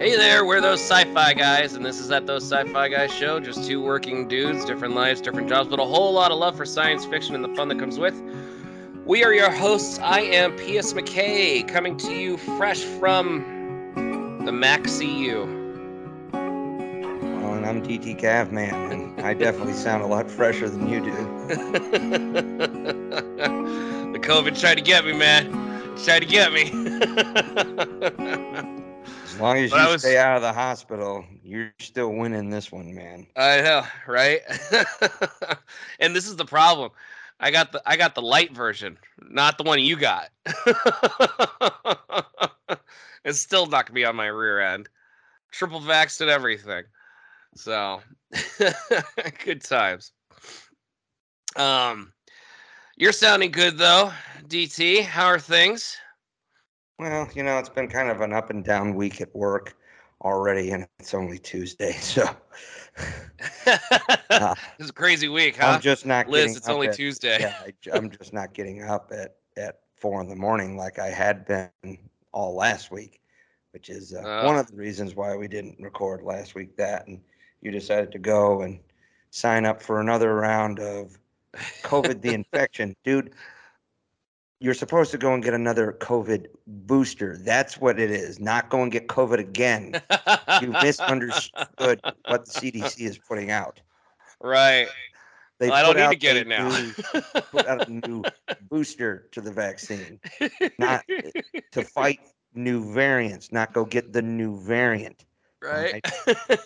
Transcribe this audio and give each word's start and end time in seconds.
Hey 0.00 0.16
there, 0.16 0.46
we're 0.46 0.62
those 0.62 0.80
sci-fi 0.80 1.34
guys, 1.34 1.74
and 1.74 1.84
this 1.84 2.00
is 2.00 2.10
at 2.10 2.26
those 2.26 2.42
sci-fi 2.50 2.88
guys 2.88 3.12
show. 3.12 3.38
Just 3.38 3.66
two 3.66 3.82
working 3.82 4.26
dudes, 4.26 4.64
different 4.64 4.94
lives, 4.94 5.20
different 5.20 5.46
jobs, 5.46 5.68
but 5.68 5.78
a 5.78 5.84
whole 5.84 6.14
lot 6.14 6.30
of 6.30 6.38
love 6.38 6.56
for 6.56 6.64
science 6.64 7.04
fiction 7.04 7.34
and 7.34 7.44
the 7.44 7.54
fun 7.54 7.68
that 7.68 7.78
comes 7.78 7.98
with. 7.98 8.18
We 9.04 9.22
are 9.24 9.34
your 9.34 9.50
hosts. 9.50 9.98
I 9.98 10.20
am 10.20 10.56
P.S. 10.56 10.94
McKay, 10.94 11.68
coming 11.68 11.98
to 11.98 12.14
you 12.14 12.38
fresh 12.38 12.80
from 12.80 14.40
the 14.46 14.52
Mac 14.52 14.84
CU. 14.84 15.42
Oh, 16.32 17.52
and 17.52 17.66
I'm 17.66 17.82
DT 17.82 18.18
Cavman, 18.18 18.72
and 18.90 19.20
I 19.20 19.34
definitely 19.34 19.74
sound 19.84 20.02
a 20.02 20.06
lot 20.06 20.30
fresher 20.30 20.70
than 20.70 20.88
you 20.88 21.00
do. 21.00 21.12
the 24.14 24.18
COVID 24.18 24.58
tried 24.58 24.76
to 24.76 24.82
get 24.82 25.04
me, 25.04 25.12
man. 25.12 25.52
Tried 26.02 26.20
to 26.20 26.26
get 26.26 26.54
me. 26.54 26.70
As 29.30 29.38
long 29.40 29.58
as 29.58 29.70
you 29.70 29.76
But 29.76 29.92
was- 29.92 30.02
stay 30.02 30.18
out 30.18 30.36
of 30.36 30.42
the 30.42 30.52
hospital, 30.52 31.24
you're 31.42 31.72
still 31.78 32.12
winning 32.12 32.50
this 32.50 32.72
one, 32.72 32.92
man. 32.94 33.26
I 33.36 33.60
know, 33.60 33.84
right? 34.08 34.40
and 36.00 36.16
this 36.16 36.26
is 36.26 36.34
the 36.36 36.44
problem. 36.44 36.90
I 37.38 37.50
got 37.52 37.72
the 37.72 37.80
I 37.86 37.96
got 37.96 38.14
the 38.14 38.22
light 38.22 38.52
version, 38.52 38.98
not 39.22 39.56
the 39.56 39.64
one 39.64 39.80
you 39.80 39.96
got. 39.96 40.28
it's 43.24 43.40
still 43.40 43.66
not 43.66 43.86
gonna 43.86 43.94
be 43.94 44.04
on 44.04 44.16
my 44.16 44.26
rear 44.26 44.60
end. 44.60 44.88
Triple 45.52 45.80
vaxxed 45.80 46.20
and 46.20 46.30
everything. 46.30 46.84
So 47.54 48.00
good 49.44 49.62
times. 49.62 50.12
Um 51.56 52.12
you're 52.96 53.12
sounding 53.12 53.52
good 53.52 53.78
though, 53.78 54.12
DT. 54.46 55.04
How 55.04 55.26
are 55.26 55.38
things? 55.38 55.96
Well, 57.00 57.26
you 57.34 57.42
know, 57.42 57.58
it's 57.58 57.70
been 57.70 57.88
kind 57.88 58.10
of 58.10 58.20
an 58.20 58.34
up 58.34 58.50
and 58.50 58.62
down 58.62 58.94
week 58.94 59.22
at 59.22 59.34
work 59.34 59.74
already, 60.20 60.72
and 60.72 60.86
it's 60.98 61.14
only 61.14 61.38
Tuesday, 61.38 61.92
so 62.00 62.24
uh, 63.66 64.54
it's 64.78 64.90
a 64.90 64.92
crazy 64.92 65.28
week, 65.28 65.56
huh? 65.56 65.68
I'm 65.68 65.80
just 65.80 66.04
not 66.04 66.28
Liz, 66.28 66.42
getting 66.42 66.56
it's 66.58 66.68
up 66.68 66.74
only 66.74 66.88
at- 66.88 66.94
Tuesday. 66.94 67.38
Yeah, 67.40 67.54
I, 67.94 67.96
am 67.96 68.10
just 68.10 68.34
not 68.34 68.52
getting 68.52 68.82
up 68.82 69.10
at 69.16 69.36
at 69.56 69.80
four 69.96 70.20
in 70.20 70.28
the 70.28 70.36
morning 70.36 70.76
like 70.76 70.98
I 70.98 71.08
had 71.08 71.46
been 71.46 71.96
all 72.32 72.54
last 72.54 72.90
week, 72.90 73.22
which 73.72 73.88
is 73.88 74.12
uh, 74.12 74.18
Uh. 74.18 74.44
one 74.44 74.58
of 74.58 74.66
the 74.70 74.76
reasons 74.76 75.14
why 75.14 75.34
we 75.34 75.48
didn't 75.48 75.78
record 75.80 76.22
last 76.22 76.54
week. 76.54 76.76
That 76.76 77.06
and 77.06 77.18
you 77.62 77.70
decided 77.70 78.12
to 78.12 78.18
go 78.18 78.60
and 78.60 78.78
sign 79.30 79.64
up 79.64 79.80
for 79.80 80.02
another 80.02 80.34
round 80.34 80.78
of 80.80 81.18
COVID 81.82 82.20
the 82.20 82.34
infection, 82.34 82.94
dude. 83.04 83.32
You're 84.60 84.74
supposed 84.74 85.10
to 85.12 85.18
go 85.18 85.32
and 85.32 85.42
get 85.42 85.54
another 85.54 85.96
COVID 86.00 86.46
booster. 86.66 87.38
That's 87.38 87.78
what 87.80 87.98
it 87.98 88.10
is. 88.10 88.38
Not 88.38 88.68
go 88.68 88.82
and 88.82 88.92
get 88.92 89.08
COVID 89.08 89.38
again. 89.38 90.00
You 90.60 90.68
misunderstood 90.82 92.00
what 92.28 92.44
the 92.44 92.50
CDC 92.50 93.00
is 93.00 93.18
putting 93.18 93.50
out. 93.50 93.80
right. 94.40 94.86
They 95.58 95.68
I 95.68 95.82
don't 95.82 95.96
need 95.96 96.08
to 96.08 96.16
get 96.16 96.36
it 96.36 96.46
now. 96.46 96.68
new- 96.68 96.92
put 97.52 97.66
out 97.66 97.86
a 97.86 97.92
new 97.92 98.22
booster 98.70 99.28
to 99.32 99.42
the 99.42 99.52
vaccine 99.52 100.18
not 100.78 101.04
to 101.72 101.84
fight 101.84 102.20
new 102.54 102.92
variants, 102.94 103.52
not 103.52 103.74
go 103.74 103.84
get 103.84 104.12
the 104.14 104.22
new 104.22 104.58
variant. 104.58 105.26
Right. 105.62 106.04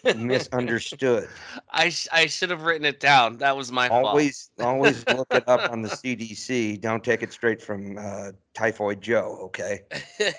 You 0.07 0.15
misunderstood. 0.27 1.29
I 1.71 1.91
sh- 1.91 2.09
I 2.13 2.27
should 2.27 2.51
have 2.51 2.63
written 2.63 2.85
it 2.85 3.01
down. 3.01 3.39
That 3.39 3.57
was 3.57 3.71
my 3.73 3.89
always, 3.89 4.51
always 4.61 5.09
look 5.09 5.29
it 5.33 5.45
up 5.49 5.69
on 5.69 5.83
the 5.83 5.89
CDC. 5.91 6.77
Don't 6.77 7.03
take 7.03 7.23
it 7.23 7.33
straight 7.33 7.61
from 7.63 7.99
uh, 7.99 8.33
Typhoid 8.55 9.01
Joe. 9.01 9.39
Okay. 9.45 9.83
fault. 10.19 10.35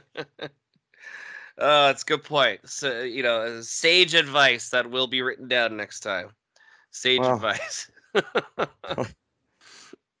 Oh, 1.58 1.90
it's 1.90 2.02
a 2.02 2.06
good 2.06 2.24
point. 2.24 2.68
So 2.68 3.02
you 3.02 3.22
know, 3.22 3.60
sage 3.60 4.14
advice 4.14 4.70
that 4.70 4.90
will 4.90 5.06
be 5.06 5.22
written 5.22 5.48
down 5.48 5.76
next 5.76 6.00
time. 6.00 6.30
Sage 6.90 7.20
Well. 7.20 7.34
advice. 7.34 7.90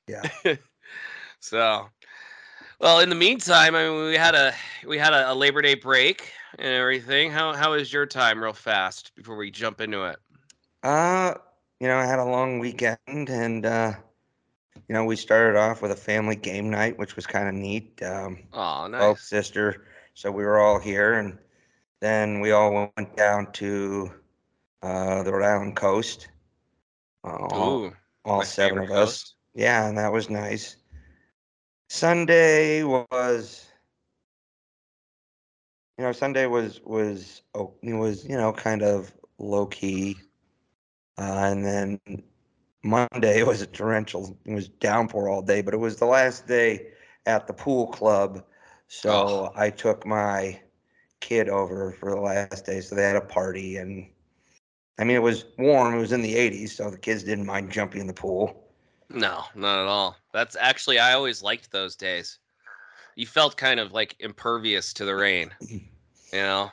Yeah. 0.06 0.22
So, 1.40 1.88
well, 2.80 3.00
in 3.00 3.08
the 3.08 3.14
meantime, 3.14 3.74
I 3.74 3.88
mean, 3.88 4.06
we 4.06 4.16
had 4.16 4.34
a 4.34 4.52
we 4.86 4.98
had 4.98 5.12
a, 5.12 5.32
a 5.32 5.34
Labor 5.34 5.62
Day 5.62 5.74
break 5.74 6.32
and 6.58 6.68
everything. 6.68 7.30
How 7.30 7.52
how 7.52 7.72
was 7.72 7.92
your 7.92 8.06
time, 8.06 8.42
real 8.42 8.52
fast, 8.52 9.14
before 9.14 9.36
we 9.36 9.50
jump 9.50 9.80
into 9.80 10.04
it? 10.04 10.16
Uh, 10.82 11.34
you 11.80 11.88
know, 11.88 11.96
I 11.96 12.06
had 12.06 12.18
a 12.18 12.24
long 12.24 12.58
weekend, 12.58 12.98
and 13.06 13.64
uh, 13.64 13.92
you 14.88 14.92
know, 14.94 15.04
we 15.04 15.16
started 15.16 15.58
off 15.58 15.82
with 15.82 15.90
a 15.90 15.96
family 15.96 16.36
game 16.36 16.70
night, 16.70 16.98
which 16.98 17.16
was 17.16 17.26
kind 17.26 17.48
of 17.48 17.54
neat. 17.54 18.02
Um, 18.02 18.38
Oh, 18.52 18.88
both 18.90 19.20
sister. 19.20 19.86
So 20.14 20.30
we 20.30 20.44
were 20.44 20.58
all 20.58 20.78
here, 20.78 21.14
and 21.14 21.38
then 22.00 22.40
we 22.40 22.52
all 22.52 22.90
went 22.96 23.16
down 23.16 23.50
to 23.52 24.12
uh, 24.82 25.22
the 25.22 25.32
Rhode 25.32 25.44
Island 25.44 25.76
coast. 25.76 26.28
Uh, 27.24 27.36
all 27.36 27.70
Ooh, 27.86 27.92
all 28.24 28.42
seven 28.42 28.78
of 28.78 28.88
favorite 28.88 29.02
us. 29.02 29.34
Yeah, 29.54 29.88
and 29.88 29.96
that 29.98 30.12
was 30.12 30.28
nice. 30.28 30.76
Sunday 31.94 32.82
was, 32.82 33.68
you 35.96 36.04
know, 36.04 36.10
Sunday 36.10 36.46
was 36.46 36.80
was 36.84 37.42
oh, 37.54 37.72
it 37.82 37.94
was 37.94 38.24
you 38.24 38.36
know 38.36 38.52
kind 38.52 38.82
of 38.82 39.14
low 39.38 39.66
key, 39.66 40.16
uh, 41.18 41.22
and 41.52 41.64
then 41.64 42.00
Monday 42.82 43.42
was 43.44 43.62
a 43.62 43.66
torrential. 43.68 44.36
It 44.44 44.54
was 44.54 44.68
downpour 44.68 45.28
all 45.28 45.40
day, 45.40 45.62
but 45.62 45.72
it 45.72 45.76
was 45.76 45.96
the 45.98 46.06
last 46.06 46.48
day 46.48 46.88
at 47.26 47.46
the 47.46 47.52
pool 47.54 47.86
club, 47.86 48.44
so 48.88 49.12
Oh. 49.12 49.52
I 49.54 49.70
took 49.70 50.04
my 50.04 50.60
kid 51.20 51.48
over 51.48 51.92
for 51.92 52.10
the 52.10 52.20
last 52.20 52.66
day. 52.66 52.80
So 52.80 52.96
they 52.96 53.04
had 53.04 53.14
a 53.16 53.20
party, 53.20 53.76
and 53.76 54.10
I 54.98 55.04
mean 55.04 55.14
it 55.16 55.22
was 55.22 55.44
warm. 55.58 55.94
It 55.94 56.00
was 56.00 56.12
in 56.12 56.22
the 56.22 56.34
80s, 56.34 56.70
so 56.70 56.90
the 56.90 56.98
kids 56.98 57.22
didn't 57.22 57.46
mind 57.46 57.70
jumping 57.70 58.00
in 58.00 58.08
the 58.08 58.14
pool. 58.14 58.63
No, 59.14 59.44
not 59.54 59.80
at 59.80 59.86
all. 59.86 60.16
That's 60.32 60.56
actually 60.58 60.98
I 60.98 61.12
always 61.12 61.40
liked 61.40 61.70
those 61.70 61.94
days. 61.94 62.40
You 63.14 63.26
felt 63.26 63.56
kind 63.56 63.78
of 63.78 63.92
like 63.92 64.16
impervious 64.18 64.92
to 64.94 65.04
the 65.04 65.14
rain, 65.14 65.54
you 65.70 65.80
know. 66.32 66.72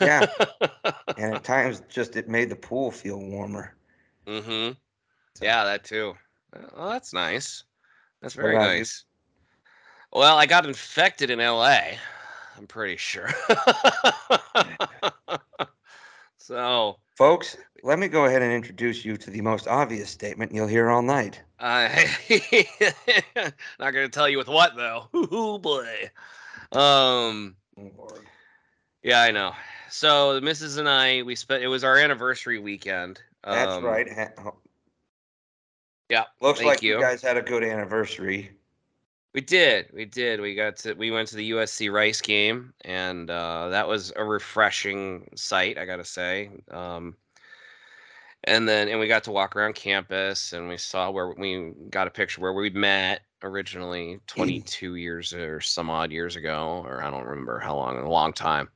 Yeah. 0.00 0.26
and 1.18 1.34
at 1.34 1.42
times 1.42 1.82
just 1.88 2.14
it 2.14 2.28
made 2.28 2.50
the 2.50 2.56
pool 2.56 2.92
feel 2.92 3.18
warmer. 3.18 3.74
mm-hmm. 4.26 4.72
Yeah, 5.42 5.64
that 5.64 5.82
too. 5.82 6.14
Oh, 6.76 6.90
that's 6.90 7.12
nice. 7.12 7.64
That's 8.20 8.34
very 8.34 8.56
nice. 8.56 9.04
Well, 10.12 10.36
I 10.36 10.46
got 10.46 10.66
infected 10.66 11.30
in 11.30 11.40
LA. 11.40 11.80
I'm 12.56 12.68
pretty 12.68 12.96
sure. 12.96 13.30
so 16.42 16.98
Folks, 17.16 17.56
let 17.82 17.98
me 17.98 18.08
go 18.08 18.24
ahead 18.24 18.42
and 18.42 18.52
introduce 18.52 19.04
you 19.04 19.16
to 19.18 19.30
the 19.30 19.40
most 19.42 19.68
obvious 19.68 20.10
statement 20.10 20.52
you'll 20.52 20.66
hear 20.66 20.88
all 20.90 21.02
night. 21.02 21.40
I 21.60 22.08
not 23.78 23.90
gonna 23.92 24.08
tell 24.08 24.28
you 24.28 24.38
with 24.38 24.48
what 24.48 24.74
though. 24.76 25.08
Ooh 25.14 25.58
boy. 25.62 26.10
Um. 26.72 27.54
Yeah, 29.02 29.20
I 29.20 29.30
know. 29.30 29.52
So 29.90 30.34
the 30.34 30.40
missus 30.40 30.78
and 30.78 30.88
I, 30.88 31.22
we 31.22 31.34
spent. 31.34 31.62
It 31.62 31.68
was 31.68 31.84
our 31.84 31.98
anniversary 31.98 32.58
weekend. 32.58 33.20
That's 33.44 33.74
Um, 33.76 33.84
right. 33.84 34.10
Ha- 34.10 34.30
oh, 34.38 34.54
Yeah. 36.08 36.24
Looks 36.40 36.62
like 36.62 36.82
you. 36.82 36.94
you 36.94 37.00
guys 37.00 37.20
had 37.20 37.36
a 37.36 37.42
good 37.42 37.62
anniversary. 37.62 38.50
We 39.34 39.40
did. 39.40 39.88
We 39.94 40.04
did. 40.04 40.40
We 40.40 40.54
got 40.54 40.76
to. 40.78 40.92
We 40.92 41.10
went 41.10 41.28
to 41.28 41.36
the 41.36 41.52
USC 41.52 41.90
Rice 41.90 42.20
game, 42.20 42.74
and 42.84 43.30
uh, 43.30 43.68
that 43.68 43.88
was 43.88 44.12
a 44.16 44.24
refreshing 44.24 45.30
sight. 45.34 45.78
I 45.78 45.86
gotta 45.86 46.04
say. 46.04 46.50
Um, 46.70 47.16
and 48.44 48.68
then, 48.68 48.88
and 48.88 48.98
we 48.98 49.06
got 49.06 49.24
to 49.24 49.32
walk 49.32 49.56
around 49.56 49.74
campus, 49.74 50.52
and 50.52 50.68
we 50.68 50.76
saw 50.76 51.10
where 51.10 51.30
we 51.30 51.72
got 51.90 52.08
a 52.08 52.10
picture 52.10 52.40
where 52.40 52.52
we 52.52 52.70
met 52.70 53.22
originally 53.42 54.20
22 54.26 54.96
years 54.96 55.32
or 55.32 55.60
some 55.60 55.88
odd 55.88 56.10
years 56.10 56.36
ago, 56.36 56.82
or 56.84 57.02
I 57.02 57.10
don't 57.10 57.24
remember 57.24 57.58
how 57.58 57.76
long. 57.76 57.98
A 57.98 58.08
long 58.08 58.32
time. 58.32 58.68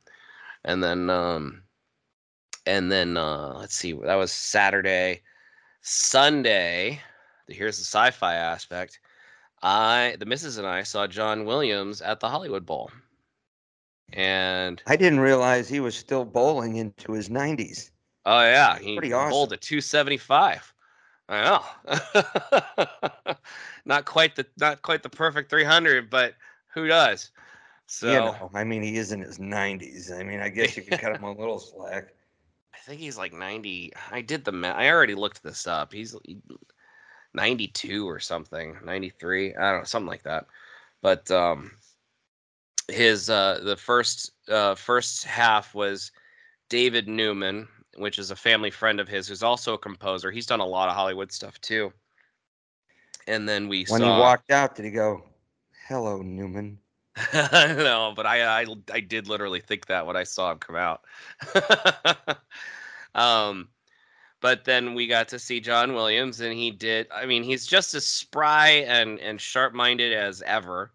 And 0.64 0.82
then, 0.82 1.10
um, 1.10 1.62
and 2.64 2.90
then 2.90 3.16
uh, 3.16 3.54
let's 3.58 3.74
see. 3.74 3.92
That 3.92 4.14
was 4.14 4.32
Saturday. 4.32 5.22
Sunday. 5.82 7.00
Here's 7.48 7.78
the 7.78 7.84
sci-fi 7.84 8.34
aspect. 8.34 9.00
I, 9.62 10.16
the 10.18 10.24
missus 10.26 10.56
and 10.56 10.66
I 10.66 10.82
saw 10.82 11.06
John 11.06 11.44
Williams 11.44 12.00
at 12.00 12.20
the 12.20 12.28
Hollywood 12.30 12.64
Bowl. 12.64 12.90
And 14.12 14.82
I 14.86 14.96
didn't 14.96 15.20
realize 15.20 15.68
he 15.68 15.80
was 15.80 15.96
still 15.96 16.24
bowling 16.24 16.76
into 16.76 17.12
his 17.12 17.28
90s. 17.28 17.90
oh 18.24 18.40
yeah, 18.42 18.78
he 18.78 18.96
Pretty 18.96 19.12
bowled 19.12 19.52
awesome. 19.52 19.54
at 19.54 19.60
275. 19.60 20.72
I 21.28 21.42
know. 21.42 23.36
not 23.84 24.04
quite 24.04 24.36
the 24.36 24.46
not 24.58 24.82
quite 24.82 25.02
the 25.02 25.08
perfect 25.10 25.50
300, 25.50 26.08
but 26.10 26.34
who 26.68 26.86
does? 26.86 27.30
So 27.86 28.08
you 28.08 28.14
know, 28.14 28.50
I 28.54 28.64
mean, 28.64 28.82
he 28.82 28.96
is 28.96 29.12
in 29.12 29.20
his 29.20 29.38
90s. 29.38 30.12
I 30.12 30.22
mean, 30.22 30.40
I 30.40 30.48
guess 30.48 30.76
you 30.76 30.82
could 30.84 30.98
cut 30.98 31.14
him 31.16 31.24
a 31.24 31.32
little 31.38 31.58
slack. 31.58 32.14
I 32.74 32.78
think 32.78 33.00
he's 33.00 33.18
like 33.18 33.32
90. 33.32 33.92
I 34.12 34.20
did 34.20 34.44
the 34.44 34.52
math. 34.52 34.76
I 34.76 34.88
already 34.90 35.14
looked 35.14 35.42
this 35.42 35.66
up. 35.66 35.92
He's 35.92 36.14
92 37.36 38.08
or 38.08 38.18
something, 38.18 38.76
93. 38.84 39.54
I 39.54 39.70
don't 39.70 39.80
know, 39.80 39.84
something 39.84 40.08
like 40.08 40.24
that. 40.24 40.46
But 41.02 41.30
um 41.30 41.70
his 42.88 43.30
uh, 43.30 43.60
the 43.62 43.76
first 43.76 44.32
uh, 44.48 44.74
first 44.74 45.24
half 45.24 45.74
was 45.74 46.12
David 46.68 47.08
Newman, 47.08 47.68
which 47.96 48.18
is 48.18 48.30
a 48.30 48.36
family 48.36 48.70
friend 48.70 49.00
of 49.00 49.08
his, 49.08 49.26
who's 49.26 49.42
also 49.42 49.74
a 49.74 49.78
composer. 49.78 50.30
He's 50.30 50.46
done 50.46 50.60
a 50.60 50.66
lot 50.66 50.88
of 50.88 50.94
Hollywood 50.94 51.32
stuff 51.32 51.60
too. 51.60 51.92
And 53.26 53.48
then 53.48 53.68
we 53.68 53.84
When 53.86 54.02
saw. 54.02 54.14
he 54.16 54.20
walked 54.20 54.50
out, 54.50 54.76
did 54.76 54.84
he 54.84 54.90
go, 54.90 55.24
"Hello, 55.88 56.22
Newman"? 56.22 56.78
no, 57.34 58.12
but 58.14 58.26
I, 58.26 58.62
I 58.62 58.66
I 58.92 59.00
did 59.00 59.26
literally 59.26 59.60
think 59.60 59.86
that 59.86 60.06
when 60.06 60.16
I 60.16 60.24
saw 60.24 60.52
him 60.52 60.58
come 60.58 60.76
out. 60.76 61.02
um, 63.14 63.68
but 64.46 64.64
then 64.64 64.94
we 64.94 65.08
got 65.08 65.26
to 65.26 65.40
see 65.40 65.58
John 65.58 65.92
Williams, 65.92 66.40
and 66.40 66.54
he 66.54 66.70
did. 66.70 67.08
I 67.12 67.26
mean, 67.26 67.42
he's 67.42 67.66
just 67.66 67.94
as 67.94 68.06
spry 68.06 68.84
and 68.86 69.18
and 69.18 69.40
sharp 69.40 69.74
minded 69.74 70.12
as 70.12 70.40
ever. 70.42 70.92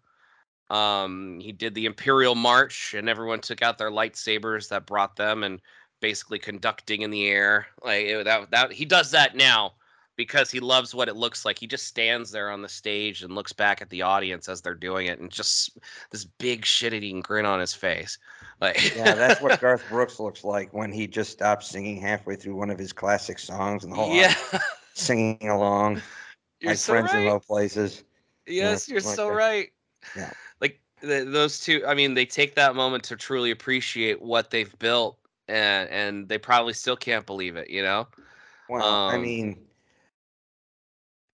Um, 0.70 1.38
he 1.38 1.52
did 1.52 1.74
the 1.74 1.84
Imperial 1.84 2.34
March, 2.34 2.94
and 2.94 3.10
everyone 3.10 3.40
took 3.40 3.60
out 3.60 3.76
their 3.76 3.90
lightsabers 3.90 4.70
that 4.70 4.86
brought 4.86 5.16
them, 5.16 5.44
and 5.44 5.60
basically 6.00 6.38
conducting 6.38 7.02
in 7.02 7.10
the 7.10 7.28
air. 7.28 7.66
Like 7.84 8.06
it, 8.06 8.24
that 8.24 8.50
that 8.52 8.72
he 8.72 8.86
does 8.86 9.10
that 9.10 9.36
now 9.36 9.74
because 10.16 10.50
he 10.50 10.58
loves 10.58 10.94
what 10.94 11.10
it 11.10 11.16
looks 11.16 11.44
like. 11.44 11.58
He 11.58 11.66
just 11.66 11.86
stands 11.86 12.30
there 12.30 12.50
on 12.50 12.62
the 12.62 12.70
stage 12.70 13.22
and 13.22 13.34
looks 13.34 13.52
back 13.52 13.82
at 13.82 13.90
the 13.90 14.00
audience 14.00 14.48
as 14.48 14.62
they're 14.62 14.74
doing 14.74 15.08
it, 15.08 15.20
and 15.20 15.30
just 15.30 15.78
this 16.10 16.24
big 16.24 16.64
shit-eating 16.64 17.20
grin 17.20 17.44
on 17.44 17.60
his 17.60 17.74
face. 17.74 18.16
Like 18.62 18.76
Yeah, 18.94 19.14
that's 19.16 19.40
what 19.40 19.58
Garth 19.60 19.88
Brooks 19.88 20.20
looks 20.20 20.44
like 20.44 20.72
when 20.72 20.92
he 20.92 21.06
just 21.06 21.32
stops 21.32 21.68
singing 21.68 22.00
halfway 22.00 22.36
through 22.36 22.56
one 22.56 22.70
of 22.70 22.78
his 22.78 22.92
classic 22.92 23.38
songs, 23.38 23.84
and 23.84 23.92
the 23.92 23.96
whole 23.96 24.10
yeah, 24.18 24.34
singing 24.94 25.48
along. 25.48 26.02
you're 26.60 26.74
like 26.74 26.76
so 26.76 26.94
friends 26.94 27.14
in 27.14 27.24
right. 27.24 27.24
low 27.24 27.40
places. 27.40 28.04
Yes, 28.46 28.58
Yeah, 28.58 28.78
you're 28.88 29.00
like 29.00 29.00
so 29.00 29.28
that. 29.28 29.30
right. 29.30 29.70
Yeah. 30.14 30.32
Like 30.60 30.80
th 31.02 31.26
those 31.28 31.60
two, 31.60 31.84
I 31.86 31.94
mean, 31.94 32.14
they 32.14 32.26
take 32.26 32.54
that 32.56 32.74
moment 32.76 33.04
to 33.04 33.16
truly 33.16 33.50
appreciate 33.50 34.22
what 34.22 34.50
they've 34.50 34.76
built, 34.78 35.18
and 35.48 35.88
and 35.90 36.28
they 36.28 36.38
probably 36.38 36.74
still 36.74 36.96
can't 36.96 37.26
believe 37.26 37.56
it. 37.56 37.70
You 37.70 37.82
know. 37.82 38.08
Well, 38.68 39.02
I 39.06 39.18
Um, 39.18 39.18
mean, 39.18 39.68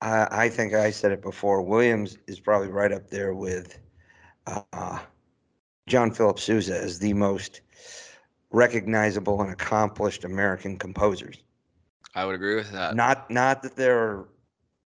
I, 0.01 0.29
I 0.31 0.49
think 0.49 0.75
I 0.75 0.91
said 0.91 1.13
it 1.13 1.23
before. 1.23 1.63
Williams 1.63 2.19
is 2.27 2.41
probably 2.41 2.69
right 2.69 2.93
up 2.93 3.09
there 3.11 3.35
with 3.35 3.79
uh, 4.47 5.01
John 5.89 6.11
Philip 6.13 6.39
Sousa 6.39 6.79
as 6.79 6.99
the 6.99 7.15
most 7.15 7.61
recognizable 8.51 9.41
and 9.43 9.51
accomplished 9.51 10.25
American 10.25 10.79
composers. 10.79 11.43
I 12.15 12.25
would 12.25 12.35
agree 12.35 12.55
with 12.57 12.73
that. 12.73 12.95
Not 12.95 13.31
not 13.31 13.63
that 13.63 13.77
there 13.77 13.99
are 13.99 14.29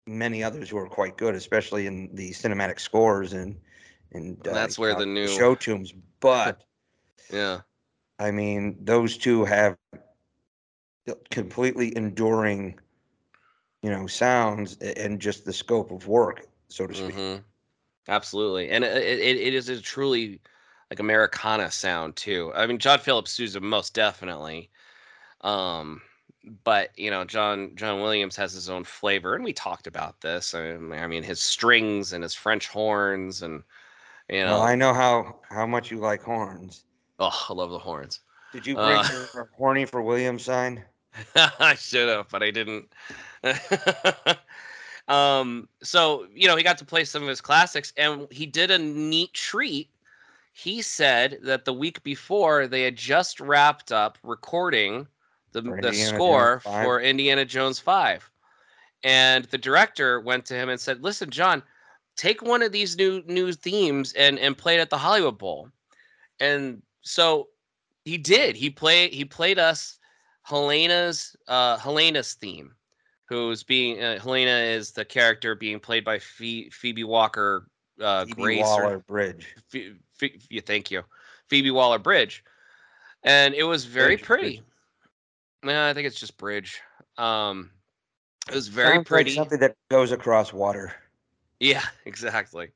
many 0.06 0.42
others 0.42 0.68
who 0.70 0.78
are 0.78 0.88
quite 0.88 1.16
good, 1.16 1.34
especially 1.34 1.86
in 1.86 2.14
the 2.14 2.30
cinematic 2.30 2.80
scores 2.80 3.32
and 3.32 3.56
and 4.12 4.36
uh, 4.46 4.52
That's 4.52 4.78
you 4.78 4.82
where 4.82 4.94
the 4.94 5.06
new- 5.06 5.28
show 5.28 5.54
tunes. 5.54 5.92
But 6.20 6.62
Yeah. 7.32 7.60
I 8.18 8.30
mean, 8.30 8.76
those 8.84 9.16
two 9.18 9.44
have 9.44 9.76
completely 11.30 11.96
enduring, 11.96 12.78
you 13.82 13.90
know, 13.90 14.06
sounds 14.06 14.76
and 14.78 15.20
just 15.20 15.44
the 15.44 15.52
scope 15.52 15.90
of 15.90 16.06
work, 16.08 16.46
so 16.68 16.86
to 16.86 16.94
speak. 16.94 17.14
hmm 17.14 17.36
Absolutely, 18.08 18.68
and 18.70 18.82
it, 18.84 18.96
it, 18.96 19.36
it 19.36 19.54
is 19.54 19.68
a 19.68 19.80
truly 19.80 20.40
like 20.92 21.00
Americana 21.00 21.70
sound 21.70 22.16
too. 22.16 22.52
I 22.54 22.66
mean, 22.66 22.78
John 22.78 22.98
Philip 22.98 23.26
Sousa 23.26 23.60
most 23.60 23.94
definitely, 23.94 24.70
um, 25.42 26.02
but 26.64 26.90
you 26.98 27.10
know, 27.10 27.24
John 27.24 27.74
John 27.76 28.02
Williams 28.02 28.36
has 28.36 28.52
his 28.52 28.68
own 28.70 28.84
flavor, 28.84 29.34
and 29.34 29.44
we 29.44 29.54
talked 29.54 29.86
about 29.86 30.20
this. 30.20 30.54
I 30.54 30.76
mean, 30.76 31.00
I 31.00 31.06
mean 31.06 31.22
his 31.22 31.40
strings 31.40 32.12
and 32.12 32.22
his 32.22 32.34
French 32.34 32.68
horns, 32.68 33.42
and 33.42 33.62
you 34.28 34.44
know, 34.44 34.58
Well, 34.58 34.62
I 34.62 34.76
know 34.76 34.94
how 34.94 35.40
how 35.50 35.66
much 35.66 35.90
you 35.90 35.98
like 35.98 36.22
horns. 36.22 36.84
oh, 37.18 37.46
I 37.48 37.52
love 37.54 37.70
the 37.70 37.78
horns. 37.78 38.20
Did 38.52 38.66
you 38.66 38.76
bring 38.76 39.00
Uh, 39.00 39.08
your 39.08 39.48
horny 39.56 39.84
for 39.86 40.02
Williams 40.02 40.44
sign? 40.44 40.84
I 41.34 41.74
should 41.74 42.08
have, 42.08 42.28
but 42.30 42.42
I 42.42 42.50
didn't. 42.50 42.92
um, 45.08 45.68
so 45.82 46.26
you 46.34 46.48
know, 46.48 46.56
he 46.56 46.62
got 46.62 46.78
to 46.78 46.84
play 46.84 47.04
some 47.04 47.22
of 47.22 47.28
his 47.28 47.40
classics, 47.40 47.92
and 47.96 48.26
he 48.30 48.46
did 48.46 48.70
a 48.70 48.78
neat 48.78 49.34
treat. 49.34 49.90
He 50.52 50.82
said 50.82 51.38
that 51.42 51.64
the 51.64 51.72
week 51.72 52.02
before 52.02 52.66
they 52.66 52.82
had 52.82 52.96
just 52.96 53.40
wrapped 53.40 53.90
up 53.90 54.18
recording 54.22 55.08
the 55.52 55.62
For 55.62 55.80
the 55.80 55.92
score 55.94 56.60
for 56.60 57.00
Indiana 57.00 57.44
Jones 57.44 57.78
Five, 57.78 58.30
and 59.02 59.44
the 59.46 59.58
director 59.58 60.20
went 60.20 60.46
to 60.46 60.54
him 60.54 60.68
and 60.68 60.80
said, 60.80 61.02
"Listen, 61.02 61.30
John, 61.30 61.62
take 62.16 62.42
one 62.42 62.62
of 62.62 62.72
these 62.72 62.96
new 62.96 63.22
new 63.26 63.52
themes 63.52 64.12
and 64.14 64.38
and 64.38 64.56
play 64.56 64.76
it 64.76 64.80
at 64.80 64.90
the 64.90 64.98
Hollywood 64.98 65.38
Bowl." 65.38 65.70
And 66.40 66.82
so 67.02 67.48
he 68.04 68.18
did. 68.18 68.56
He 68.56 68.70
played 68.70 69.12
he 69.12 69.24
played 69.24 69.58
us 69.58 69.98
Helena's 70.42 71.36
uh 71.48 71.76
Helena's 71.78 72.34
theme, 72.34 72.74
who's 73.26 73.62
being 73.62 74.02
uh, 74.02 74.18
Helena 74.20 74.58
is 74.58 74.92
the 74.92 75.04
character 75.04 75.54
being 75.54 75.80
played 75.80 76.04
by 76.04 76.18
Phoe- 76.18 76.70
Phoebe 76.70 77.04
Walker 77.04 77.68
uh 78.00 78.24
Phoebe 78.26 78.42
Grace 78.42 78.62
Waller 78.64 78.96
or 78.96 78.98
Bridge. 79.00 79.54
Yeah, 80.50 80.62
thank 80.64 80.90
you. 80.90 81.02
Phoebe 81.48 81.70
Waller 81.70 81.98
Bridge. 81.98 82.44
And 83.22 83.54
it 83.54 83.64
was 83.64 83.84
very 83.84 84.16
Bridge, 84.16 84.22
pretty. 84.26 84.56
Bridge. 85.62 85.74
Yeah, 85.74 85.86
I 85.86 85.94
think 85.94 86.06
it's 86.06 86.18
just 86.20 86.36
Bridge. 86.38 86.80
Um 87.18 87.70
it 88.48 88.54
was 88.54 88.68
very 88.68 88.88
Sounds 88.96 88.98
like 88.98 89.06
pretty. 89.06 89.30
something 89.34 89.60
that 89.60 89.76
goes 89.88 90.10
across 90.10 90.52
water. 90.52 90.92
Yeah, 91.60 91.84
exactly. 92.04 92.70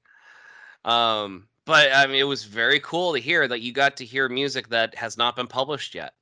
Um, 0.84 1.48
but 1.64 1.92
I 1.92 2.06
mean, 2.06 2.16
it 2.16 2.24
was 2.24 2.44
very 2.44 2.78
cool 2.80 3.12
to 3.14 3.18
hear 3.18 3.48
that 3.48 3.60
you 3.60 3.72
got 3.72 3.96
to 3.96 4.04
hear 4.04 4.28
music 4.28 4.68
that 4.68 4.94
has 4.94 5.18
not 5.18 5.34
been 5.34 5.48
published 5.48 5.94
yet. 5.94 6.14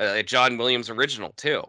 Uh, 0.00 0.14
a 0.16 0.22
John 0.24 0.58
Williams 0.58 0.90
original 0.90 1.32
too, 1.36 1.62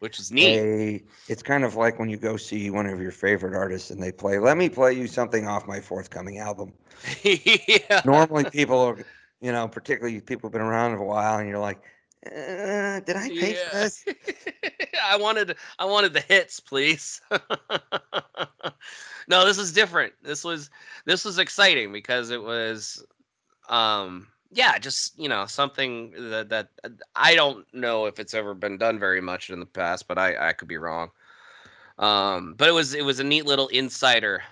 which 0.00 0.18
is 0.18 0.32
neat. 0.32 0.56
They, 0.56 1.02
it's 1.28 1.42
kind 1.42 1.64
of 1.64 1.76
like 1.76 1.98
when 1.98 2.08
you 2.08 2.16
go 2.16 2.36
see 2.36 2.70
one 2.70 2.86
of 2.86 3.00
your 3.00 3.12
favorite 3.12 3.54
artists 3.54 3.90
and 3.90 4.02
they 4.02 4.10
play, 4.10 4.38
let 4.38 4.56
me 4.56 4.68
play 4.68 4.94
you 4.94 5.06
something 5.06 5.46
off 5.46 5.68
my 5.68 5.80
forthcoming 5.80 6.38
album. 6.38 6.72
yeah. 7.22 8.02
Normally, 8.04 8.44
people 8.44 8.78
are, 8.80 8.98
you 9.40 9.52
know, 9.52 9.68
particularly 9.68 10.20
people 10.20 10.48
who've 10.48 10.52
been 10.52 10.62
around 10.62 10.94
a 10.94 11.02
while, 11.02 11.38
and 11.38 11.48
you're 11.48 11.58
like, 11.58 11.82
uh, 12.26 13.00
did 13.00 13.16
I 13.16 13.28
pay 13.28 13.54
for 13.54 13.76
this? 13.76 14.04
I 15.02 15.16
wanted 15.16 15.56
I 15.78 15.86
wanted 15.86 16.12
the 16.12 16.20
hits, 16.20 16.60
please. 16.60 17.22
no, 19.28 19.46
this 19.46 19.56
is 19.56 19.72
different. 19.72 20.12
This 20.22 20.44
was 20.44 20.68
this 21.06 21.24
was 21.24 21.38
exciting 21.38 21.92
because 21.92 22.30
it 22.30 22.42
was 22.42 23.02
um 23.70 24.26
yeah, 24.50 24.78
just 24.78 25.18
you 25.18 25.28
know, 25.28 25.46
something 25.46 26.12
that 26.30 26.48
that 26.50 26.68
I 27.14 27.34
don't 27.34 27.66
know 27.72 28.06
if 28.06 28.18
it's 28.18 28.34
ever 28.34 28.54
been 28.54 28.78
done 28.78 28.98
very 28.98 29.20
much 29.20 29.50
in 29.50 29.60
the 29.60 29.66
past, 29.66 30.08
but 30.08 30.18
I 30.18 30.50
I 30.50 30.52
could 30.52 30.68
be 30.68 30.78
wrong. 30.78 31.10
Um 31.98 32.54
but 32.56 32.68
it 32.68 32.72
was 32.72 32.94
it 32.94 33.04
was 33.04 33.20
a 33.20 33.24
neat 33.24 33.46
little 33.46 33.68
insider 33.68 34.42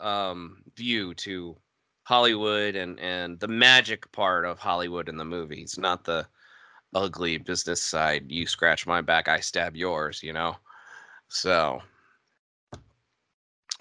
um 0.00 0.62
view 0.76 1.14
to 1.14 1.56
Hollywood 2.04 2.76
and 2.76 2.98
and 3.00 3.40
the 3.40 3.48
magic 3.48 4.10
part 4.12 4.44
of 4.44 4.58
Hollywood 4.58 5.08
in 5.08 5.16
the 5.16 5.24
movies, 5.24 5.78
not 5.78 6.04
the 6.04 6.26
ugly 6.94 7.38
business 7.38 7.82
side. 7.82 8.30
You 8.30 8.46
scratch 8.46 8.86
my 8.86 9.00
back, 9.00 9.28
I 9.28 9.40
stab 9.40 9.76
yours, 9.76 10.22
you 10.22 10.32
know? 10.32 10.56
So, 11.28 11.82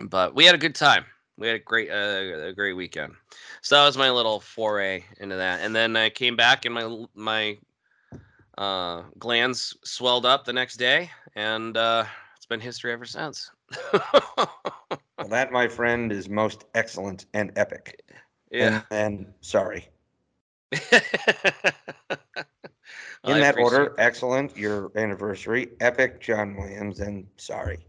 but 0.04 0.36
we 0.36 0.46
had 0.46 0.56
a 0.56 0.60
good 0.60 0.76
time. 0.76 1.06
We 1.38 1.48
had 1.48 1.56
a 1.58 1.60
great, 1.60 1.90
uh, 1.92 2.48
a 2.48 2.54
great 2.54 2.74
weekend. 2.74 3.14
So 3.62 3.76
that 3.76 3.86
was 3.86 3.98
my 3.98 4.10
little 4.12 4.40
foray 4.40 5.04
into 5.20 5.36
that. 5.36 5.62
And 5.62 5.76
then 5.76 5.96
I 5.96 6.10
came 6.10 6.36
back 6.36 6.66
and 6.66 6.74
my, 6.74 7.06
my, 7.16 7.58
uh, 8.58 9.04
glands 9.20 9.78
swelled 9.84 10.26
up 10.26 10.46
the 10.46 10.54
next 10.54 10.78
day 10.78 11.12
and, 11.36 11.78
uh, 11.78 12.06
it's 12.36 12.46
been 12.46 12.60
history 12.60 12.92
ever 12.92 13.06
since. 13.06 13.52
Well, 15.20 15.30
that, 15.30 15.52
my 15.52 15.68
friend, 15.68 16.12
is 16.12 16.30
most 16.30 16.66
excellent 16.76 17.26
and 17.34 17.52
epic. 17.56 18.04
yeah. 18.52 18.84
And, 18.92 19.18
and 19.18 19.34
sorry. 19.42 19.90
I 20.72 20.80
In 23.26 23.40
that 23.40 23.58
order, 23.58 23.88
appreciate 23.88 24.00
excellent, 24.00 24.58
your 24.58 24.92
anniversary, 24.96 25.70
epic, 25.80 26.22
John 26.22 26.56
Williams, 26.56 27.00
and 27.00 27.26
sorry. 27.38 27.86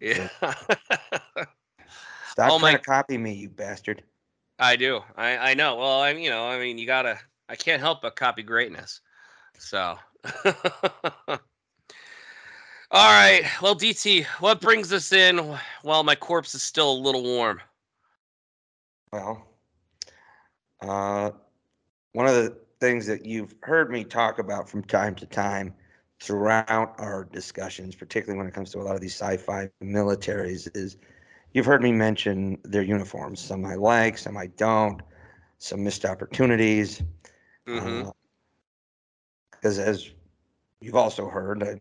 Yeah. 0.00 0.28
Stop 2.32 2.52
Oh, 2.52 2.58
trying 2.58 2.72
my- 2.72 2.78
to 2.78 2.84
copy 2.84 3.18
me, 3.18 3.34
you 3.34 3.48
bastard. 3.50 4.02
I 4.58 4.76
do. 4.76 5.00
I 5.16 5.50
I 5.50 5.54
know. 5.54 5.76
Well, 5.76 6.00
I'm 6.00 6.18
you 6.18 6.30
know, 6.30 6.46
I 6.46 6.58
mean, 6.58 6.78
you 6.78 6.86
gotta. 6.86 7.18
I 7.48 7.56
can't 7.56 7.80
help 7.80 8.02
but 8.02 8.16
copy 8.16 8.42
greatness. 8.42 9.00
So. 9.58 9.98
All 12.90 13.10
right. 13.10 13.42
Well, 13.60 13.74
DT, 13.74 14.24
what 14.40 14.60
brings 14.60 14.92
us 14.92 15.12
in 15.12 15.38
while 15.82 16.04
my 16.04 16.14
corpse 16.14 16.54
is 16.54 16.62
still 16.62 16.90
a 16.92 17.00
little 17.00 17.22
warm? 17.22 17.60
Well, 19.12 19.46
uh, 20.80 21.30
one 22.12 22.26
of 22.26 22.34
the 22.34 22.56
things 22.80 23.06
that 23.06 23.24
you've 23.26 23.54
heard 23.62 23.90
me 23.90 24.04
talk 24.04 24.38
about 24.38 24.68
from 24.68 24.82
time 24.84 25.14
to 25.16 25.26
time 25.26 25.74
throughout 26.20 26.94
our 26.98 27.24
discussions, 27.24 27.94
particularly 27.94 28.38
when 28.38 28.46
it 28.46 28.54
comes 28.54 28.70
to 28.72 28.78
a 28.80 28.82
lot 28.82 28.94
of 28.94 29.00
these 29.00 29.14
sci-fi 29.14 29.68
militaries, 29.82 30.68
is 30.76 30.96
you've 31.52 31.66
heard 31.66 31.82
me 31.82 31.92
mention 31.92 32.58
their 32.64 32.82
uniforms. 32.82 33.40
Some 33.40 33.64
I 33.64 33.74
like, 33.74 34.18
some 34.18 34.36
I 34.36 34.46
don't. 34.46 35.02
some 35.58 35.84
missed 35.84 36.04
opportunities. 36.04 37.02
Because 39.50 39.78
as 39.78 40.10
you've 40.80 40.96
also 40.96 41.28
heard, 41.28 41.62
I, 41.62 41.78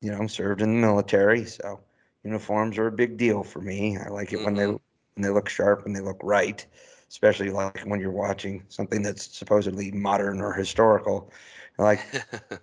you 0.00 0.10
know, 0.10 0.26
served 0.26 0.60
in 0.62 0.74
the 0.74 0.86
military, 0.86 1.44
so 1.44 1.80
uniforms 2.24 2.78
are 2.78 2.86
a 2.88 2.92
big 2.92 3.16
deal 3.18 3.42
for 3.44 3.60
me. 3.60 3.96
I 3.98 4.08
like 4.08 4.32
it 4.32 4.42
when 4.42 4.56
they 4.56 4.66
Mhm. 4.66 4.78
when 5.14 5.22
they 5.22 5.30
look 5.30 5.48
sharp 5.48 5.84
and 5.86 5.94
they 5.94 6.00
look 6.00 6.20
right, 6.22 6.64
especially 7.08 7.50
like 7.50 7.80
when 7.80 8.00
you're 8.00 8.10
watching 8.10 8.58
something 8.68 9.02
that's 9.02 9.36
supposedly 9.36 9.90
modern 9.92 10.40
or 10.40 10.52
historical. 10.52 11.30
Like, 11.78 12.00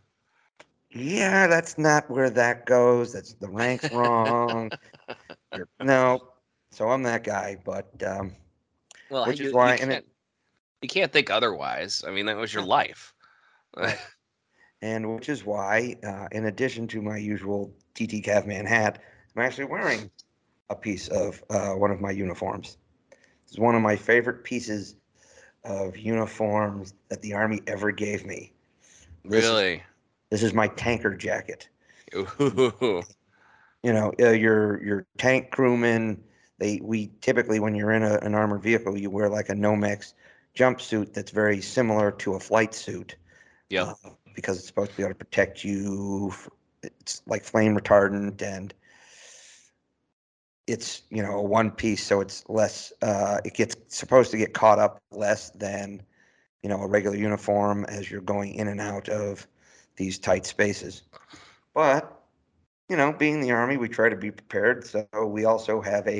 yeah, 0.92 1.48
that's 1.48 1.78
not 1.78 2.10
where 2.10 2.30
that 2.30 2.66
goes. 2.66 3.14
That's 3.14 3.34
the 3.34 3.50
rank's 3.50 3.90
wrong. 3.92 4.72
No, 5.82 6.34
so 6.72 6.90
I'm 6.90 7.04
that 7.04 7.24
guy, 7.24 7.58
but 7.64 7.92
um, 8.06 8.36
well, 9.10 9.26
which 9.26 9.40
you, 9.40 9.48
is 9.48 9.54
why, 9.54 9.74
you 9.74 9.80
can't 9.80 9.92
it, 9.92 10.08
you 10.82 10.90
can't 10.90 11.12
think 11.12 11.30
otherwise. 11.30 12.04
I 12.08 12.12
mean, 12.12 12.26
that 12.28 12.38
was 12.38 12.54
your 12.54 12.64
life. 12.64 13.14
And 14.82 15.14
which 15.16 15.28
is 15.28 15.46
why, 15.46 15.98
uh, 16.06 16.28
in 16.32 16.46
addition 16.46 16.88
to 16.88 17.02
my 17.02 17.18
usual 17.18 17.74
DT 17.96 18.24
Cavman 18.24 18.66
hat, 18.66 19.02
I'm 19.36 19.42
actually 19.42 19.66
wearing 19.66 20.10
a 20.70 20.76
piece 20.76 21.10
of 21.10 21.44
uh, 21.50 21.72
one 21.72 21.92
of 21.92 22.00
my 22.00 22.12
uniforms. 22.12 22.78
It's 23.46 23.60
one 23.60 23.76
of 23.76 23.82
my 23.82 23.98
favorite 23.98 24.44
pieces 24.46 24.96
of 25.66 25.98
uniforms 25.98 26.94
that 27.10 27.22
the 27.22 27.34
Army 27.34 27.62
ever 27.68 27.92
gave 27.92 28.26
me. 28.26 28.54
This 29.26 29.44
is- 29.44 29.52
really? 29.52 29.84
This 30.30 30.44
is 30.44 30.54
my 30.54 30.68
tanker 30.70 31.14
jacket. 31.16 31.68
Ooh. 32.16 33.04
You 33.84 33.94
know, 33.94 34.14
uh, 34.20 34.32
your 34.32 34.84
your 34.84 35.06
tank 35.18 35.52
crewmen. 35.52 36.24
They 36.58 36.80
we 36.84 37.12
typically 37.22 37.60
when 37.60 37.76
you're 37.76 37.92
in 37.92 38.04
a, 38.04 38.16
an 38.18 38.36
armored 38.36 38.62
vehicle, 38.62 38.98
you 38.98 39.10
wear 39.10 39.30
like 39.30 39.50
a 39.50 39.54
Nomex 39.54 40.14
jumpsuit 40.56 41.14
that's 41.14 41.32
very 41.32 41.62
similar 41.62 42.12
to 42.12 42.34
a 42.34 42.40
flight 42.40 42.74
suit. 42.74 43.16
Yep. 43.70 43.88
uh, 44.04 44.10
because 44.36 44.58
it's 44.58 44.68
supposed 44.68 44.92
to 44.92 44.98
be 44.98 45.04
able 45.04 45.12
to 45.12 45.18
protect 45.18 45.64
you. 45.64 46.34
It's 46.82 47.22
like 47.28 47.44
flame 47.44 47.78
retardant 47.78 48.42
and 48.42 48.74
it's 50.68 51.02
you 51.10 51.24
know 51.24 51.40
a 51.40 51.42
one 51.42 51.72
piece, 51.72 52.06
so 52.06 52.22
it's 52.22 52.44
less. 52.48 52.94
Uh, 53.02 53.40
it 53.44 53.56
gets 53.56 53.76
supposed 53.88 54.32
to 54.32 54.38
get 54.38 54.54
caught 54.54 54.80
up 54.80 55.02
less 55.12 55.50
than 55.52 56.02
you 56.62 56.70
know 56.70 56.82
a 56.82 56.88
regular 56.88 57.18
uniform 57.18 57.86
as 57.86 58.10
you're 58.10 58.22
going 58.22 58.54
in 58.54 58.68
and 58.68 58.80
out 58.80 59.10
of 59.10 59.48
these 59.96 60.20
tight 60.20 60.46
spaces. 60.46 61.04
But 61.74 62.19
you 62.90 62.98
know, 62.98 63.14
being 63.14 63.42
the 63.42 63.52
army, 63.52 63.78
we 63.78 63.90
try 63.90 64.10
to 64.10 64.16
be 64.18 64.32
prepared. 64.32 64.86
So 64.86 65.08
we 65.14 65.46
also 65.46 65.68
have 65.70 65.96
a 65.96 66.20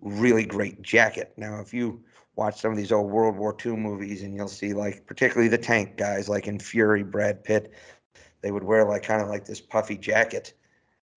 really 0.00 0.44
great 0.44 0.82
jacket. 0.82 1.32
Now, 1.36 1.60
if 1.60 1.72
you 1.74 2.02
watch 2.36 2.60
some 2.60 2.72
of 2.72 2.76
these 2.76 2.92
old 2.92 3.10
World 3.10 3.36
War 3.36 3.54
II 3.54 3.76
movies, 3.76 4.22
and 4.22 4.34
you'll 4.34 4.48
see 4.48 4.74
like 4.74 5.06
particularly 5.06 5.48
the 5.48 5.58
tank 5.58 5.96
guys, 5.96 6.28
like 6.28 6.48
in 6.48 6.58
Fury, 6.58 7.02
Brad 7.04 7.44
Pitt, 7.44 7.72
they 8.22 8.32
would 8.34 8.64
wear 8.64 8.84
like 8.84 9.02
kind 9.02 9.22
of 9.22 9.28
like 9.28 9.44
this 9.44 9.60
puffy 9.60 9.80
jacket 9.96 10.54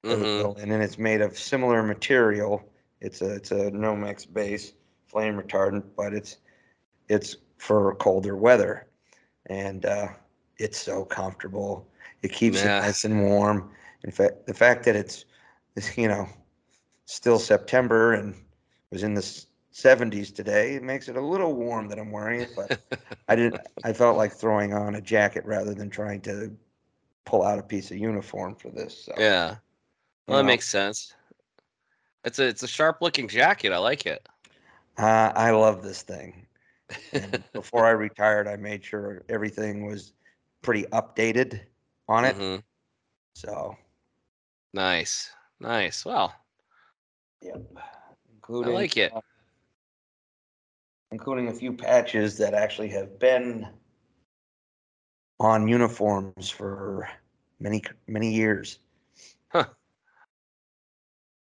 that 0.07 0.19
would 0.19 0.27
hmm 0.27 0.41
go 0.41 0.53
in, 0.53 0.71
and 0.71 0.83
it's 0.83 0.97
made 0.97 1.21
of 1.21 1.37
similar 1.37 1.83
material. 1.83 2.63
It's 3.01 3.21
a 3.21 3.35
it's 3.35 3.51
a 3.51 3.71
Nomex 3.71 4.31
base, 4.31 4.73
flame 5.07 5.35
retardant, 5.41 5.83
but 5.95 6.13
it's 6.13 6.37
it's 7.09 7.37
for 7.57 7.95
colder 7.95 8.35
weather, 8.35 8.87
and 9.47 9.85
uh, 9.85 10.07
it's 10.57 10.77
so 10.79 11.05
comfortable. 11.05 11.87
It 12.21 12.31
keeps 12.31 12.63
Yeah. 12.63 12.63
you 12.63 12.71
nice 12.81 13.03
and 13.05 13.21
warm. 13.23 13.71
In 14.05 14.11
fact, 14.11 14.47
the 14.47 14.53
fact 14.53 14.85
that 14.85 14.95
it's 14.95 15.25
you 15.97 16.07
know 16.07 16.29
still 17.05 17.39
September 17.39 18.13
and 18.13 18.35
was 18.91 19.03
in 19.03 19.15
the 19.15 19.45
70s 19.71 20.31
today, 20.31 20.75
it 20.75 20.83
makes 20.83 21.09
it 21.09 21.17
a 21.17 21.21
little 21.21 21.53
warm 21.53 21.89
that 21.89 21.99
I'm 21.99 22.11
wearing 22.11 22.41
it, 22.41 22.55
but 22.55 22.71
I 23.29 23.35
didn't. 23.35 23.61
I 23.83 23.93
felt 23.93 24.17
like 24.17 24.33
throwing 24.33 24.73
on 24.73 24.95
a 24.95 25.01
jacket 25.01 25.45
rather 25.45 25.73
than 25.73 25.89
trying 25.89 26.21
to 26.23 26.55
pull 27.25 27.43
out 27.43 27.59
a 27.59 27.63
piece 27.63 27.91
of 27.91 27.97
uniform 27.97 28.55
for 28.55 28.69
this. 28.69 29.05
So, 29.05 29.13
Yeah. 29.17 29.57
Well, 30.27 30.37
that 30.37 30.43
know, 30.43 30.45
makes 30.45 30.67
sense. 30.67 31.15
It's 32.25 32.39
a 32.39 32.47
it's 32.47 32.63
a 32.63 32.67
sharp 32.67 33.01
looking 33.01 33.27
jacket. 33.27 33.71
I 33.71 33.77
like 33.77 34.05
it. 34.05 34.27
uh, 34.97 35.31
I 35.35 35.51
love 35.51 35.83
this 35.83 36.03
thing. 36.03 36.47
And 37.13 37.43
before 37.53 37.85
I 37.85 37.91
retired, 37.91 38.47
I 38.47 38.57
made 38.57 38.83
sure 38.85 39.23
everything 39.29 39.85
was 39.85 40.13
pretty 40.61 40.83
updated 40.93 41.61
on 42.07 42.25
it. 42.25 42.37
hmm 42.37 42.57
So, 43.35 43.77
Nice. 44.75 45.31
Nice. 45.61 46.03
Well, 46.03 46.35
yep. 47.41 47.61
Including, 48.33 48.73
I 48.73 48.75
like 48.75 48.97
it. 48.97 49.13
uh, 49.13 49.21
including 51.11 51.47
a 51.47 51.53
few 51.53 51.71
patches 51.71 52.37
that 52.39 52.53
actually 52.53 52.89
have 52.89 53.17
been 53.17 53.65
on 55.39 55.69
uniforms 55.69 56.49
for 56.49 57.07
many 57.61 57.81
many 58.07 58.33
years. 58.33 58.79
Huh. 59.47 59.63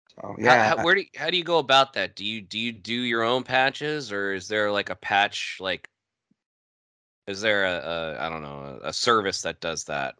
So 0.09 0.21
How- 0.21 0.35
yeah, 0.37 0.75
how, 0.75 0.83
where 0.83 0.95
do 0.95 1.01
you, 1.01 1.07
how 1.15 1.29
do 1.29 1.37
you 1.37 1.45
go 1.45 1.59
about 1.59 1.93
that? 1.93 2.17
Do 2.17 2.25
you 2.25 2.41
do 2.41 2.59
you 2.59 2.73
do 2.73 2.93
your 2.93 3.23
own 3.23 3.43
patches, 3.43 4.11
or 4.11 4.33
is 4.33 4.49
there 4.49 4.69
like 4.73 4.89
a 4.89 4.95
patch 4.95 5.55
like? 5.61 5.87
Is 7.27 7.39
there 7.39 7.63
a, 7.63 7.77
a 7.77 8.25
I 8.25 8.29
don't 8.29 8.41
know 8.41 8.79
a, 8.83 8.89
a 8.89 8.93
service 8.93 9.43
that 9.43 9.61
does 9.61 9.85
that 9.85 10.15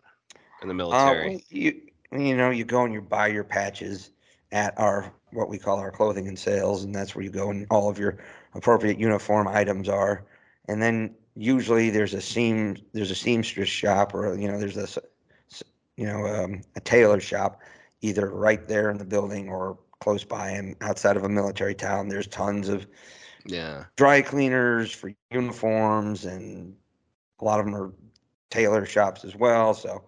in 0.62 0.70
the 0.70 0.74
uh, 0.74 0.77
military? 0.77 1.30
well, 1.32 1.41
you 1.50 1.90
you 2.12 2.36
know 2.36 2.50
you 2.50 2.65
go 2.65 2.84
and 2.84 2.94
you 2.94 3.01
buy 3.01 3.27
your 3.27 3.44
patches 3.44 4.12
at 4.51 4.77
our 4.77 5.12
what 5.32 5.50
we 5.50 5.58
call 5.58 5.80
our 5.80 5.91
clothing 5.91 6.27
and 6.27 6.38
sales, 6.38 6.84
and 6.84 6.94
that's 6.94 7.15
where 7.15 7.24
you 7.24 7.32
go 7.32 7.50
and 7.50 7.65
all 7.70 7.89
of 7.89 7.98
your 7.98 8.18
appropriate 8.53 9.00
uniform 9.00 9.48
items 9.48 9.88
are. 9.88 10.25
And 10.68 10.82
then 10.82 11.15
usually 11.36 11.89
there's 11.89 12.13
a 12.13 12.22
seam 12.22 12.77
there's 12.94 13.12
a 13.12 13.15
seamstress 13.15 13.70
shop 13.70 14.13
or 14.13 14.38
you 14.38 14.48
know 14.51 14.60
there's 14.60 14.77
a 14.77 14.88
you 15.96 16.06
know 16.06 16.25
um, 16.25 16.62
a 16.75 16.82
tailor 16.82 17.20
shop 17.20 17.62
either 18.01 18.30
right 18.30 18.68
there 18.68 18.89
in 18.89 18.98
the 18.98 19.06
building 19.06 19.50
or 19.50 19.77
close 20.00 20.24
by 20.24 20.50
and 20.50 20.75
outside 20.82 21.15
of 21.15 21.24
a 21.24 21.30
military 21.30 21.75
town. 21.75 22.10
There's 22.10 22.27
tons 22.27 22.68
of 22.68 22.88
yeah. 23.46 23.86
dry 23.96 24.22
cleaners 24.22 24.91
for 24.91 25.12
uniforms 25.32 26.25
and 26.25 26.75
a 27.39 27.46
lot 27.46 27.60
of 27.60 27.65
them 27.65 27.75
are 27.75 27.91
tailor 28.50 28.86
shops 28.86 29.24
as 29.24 29.36
well 29.36 29.74
so 29.74 30.03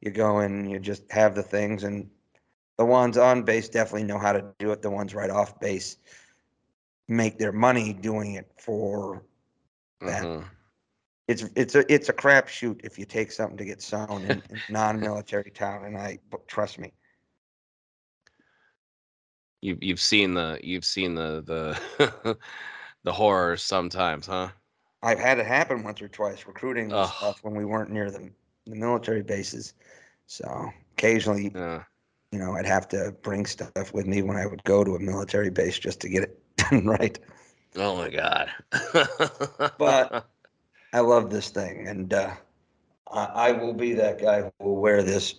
you 0.00 0.10
go 0.10 0.40
in 0.40 0.68
you 0.68 0.78
just 0.78 1.10
have 1.10 1.34
the 1.34 1.42
things 1.42 1.84
and 1.84 2.08
the 2.78 2.84
ones 2.84 3.16
on 3.16 3.42
base 3.42 3.68
definitely 3.68 4.04
know 4.04 4.18
how 4.18 4.32
to 4.32 4.52
do 4.58 4.70
it. 4.70 4.82
The 4.82 4.90
ones 4.90 5.14
right 5.14 5.30
off 5.30 5.58
base 5.58 5.96
make 7.08 7.38
their 7.38 7.52
money 7.52 7.94
doing 7.94 8.34
it 8.34 8.50
for 8.58 9.22
that. 10.00 10.24
Hmm 10.24 10.42
it's 11.28 11.44
it's 11.56 11.74
a 11.74 11.92
it's 11.92 12.08
a 12.08 12.12
crapshoot 12.12 12.80
if 12.84 12.98
you 12.98 13.04
take 13.04 13.32
something 13.32 13.56
to 13.56 13.64
get 13.64 13.82
sewn 13.82 14.22
in, 14.24 14.42
in 14.50 14.62
non-military 14.68 15.50
town 15.50 15.84
and 15.84 15.96
i 15.96 16.18
trust 16.46 16.78
me. 16.78 16.92
You've 19.60 19.82
you've 19.82 20.00
seen 20.00 20.34
the 20.34 20.58
you've 20.62 20.84
seen 20.84 21.14
the 21.14 21.42
the 21.98 22.38
the 23.04 23.12
horrors 23.12 23.62
sometimes, 23.62 24.26
huh? 24.26 24.48
i've 25.02 25.18
had 25.18 25.38
it 25.38 25.46
happen 25.46 25.82
once 25.82 26.00
or 26.00 26.08
twice 26.08 26.46
recruiting 26.46 26.90
and 26.90 27.08
stuff 27.08 27.38
when 27.42 27.54
we 27.54 27.64
weren't 27.64 27.90
near 27.90 28.10
the, 28.10 28.30
the 28.66 28.74
military 28.74 29.22
bases 29.22 29.74
so 30.26 30.70
occasionally 30.92 31.52
Yeah. 31.54 31.82
you 32.32 32.38
know, 32.38 32.54
I'd 32.54 32.66
have 32.66 32.88
to 32.88 33.14
bring 33.22 33.46
stuff 33.46 33.92
with 33.94 34.06
me 34.06 34.22
when 34.22 34.36
I 34.36 34.46
would 34.46 34.62
go 34.64 34.84
to 34.84 34.96
a 34.96 35.00
military 35.00 35.50
base 35.50 35.78
just 35.78 36.00
to 36.00 36.08
get 36.08 36.24
it 36.24 36.38
done 36.56 36.86
right. 36.86 37.18
Oh 37.76 37.96
my 37.96 38.10
god. 38.10 38.50
But- 39.78 40.26
I 40.92 41.00
love 41.00 41.28
this 41.30 41.50
thing, 41.50 41.86
and 41.88 42.14
uh, 42.14 42.30
I, 43.12 43.24
I 43.24 43.52
will 43.52 43.74
be 43.74 43.92
that 43.94 44.18
guy 44.18 44.42
who 44.42 44.50
will 44.60 44.76
wear 44.76 45.02
this 45.02 45.34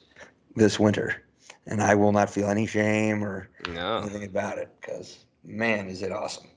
this 0.55 0.77
winter, 0.79 1.23
and 1.65 1.81
I 1.81 1.95
will 1.95 2.11
not 2.11 2.29
feel 2.29 2.47
any 2.49 2.67
shame 2.67 3.23
or 3.23 3.49
no. 3.73 3.99
anything 3.99 4.25
about 4.25 4.59
it 4.59 4.69
because 4.79 5.25
man, 5.43 5.87
is 5.89 6.03
it 6.03 6.11
awesome. 6.11 6.47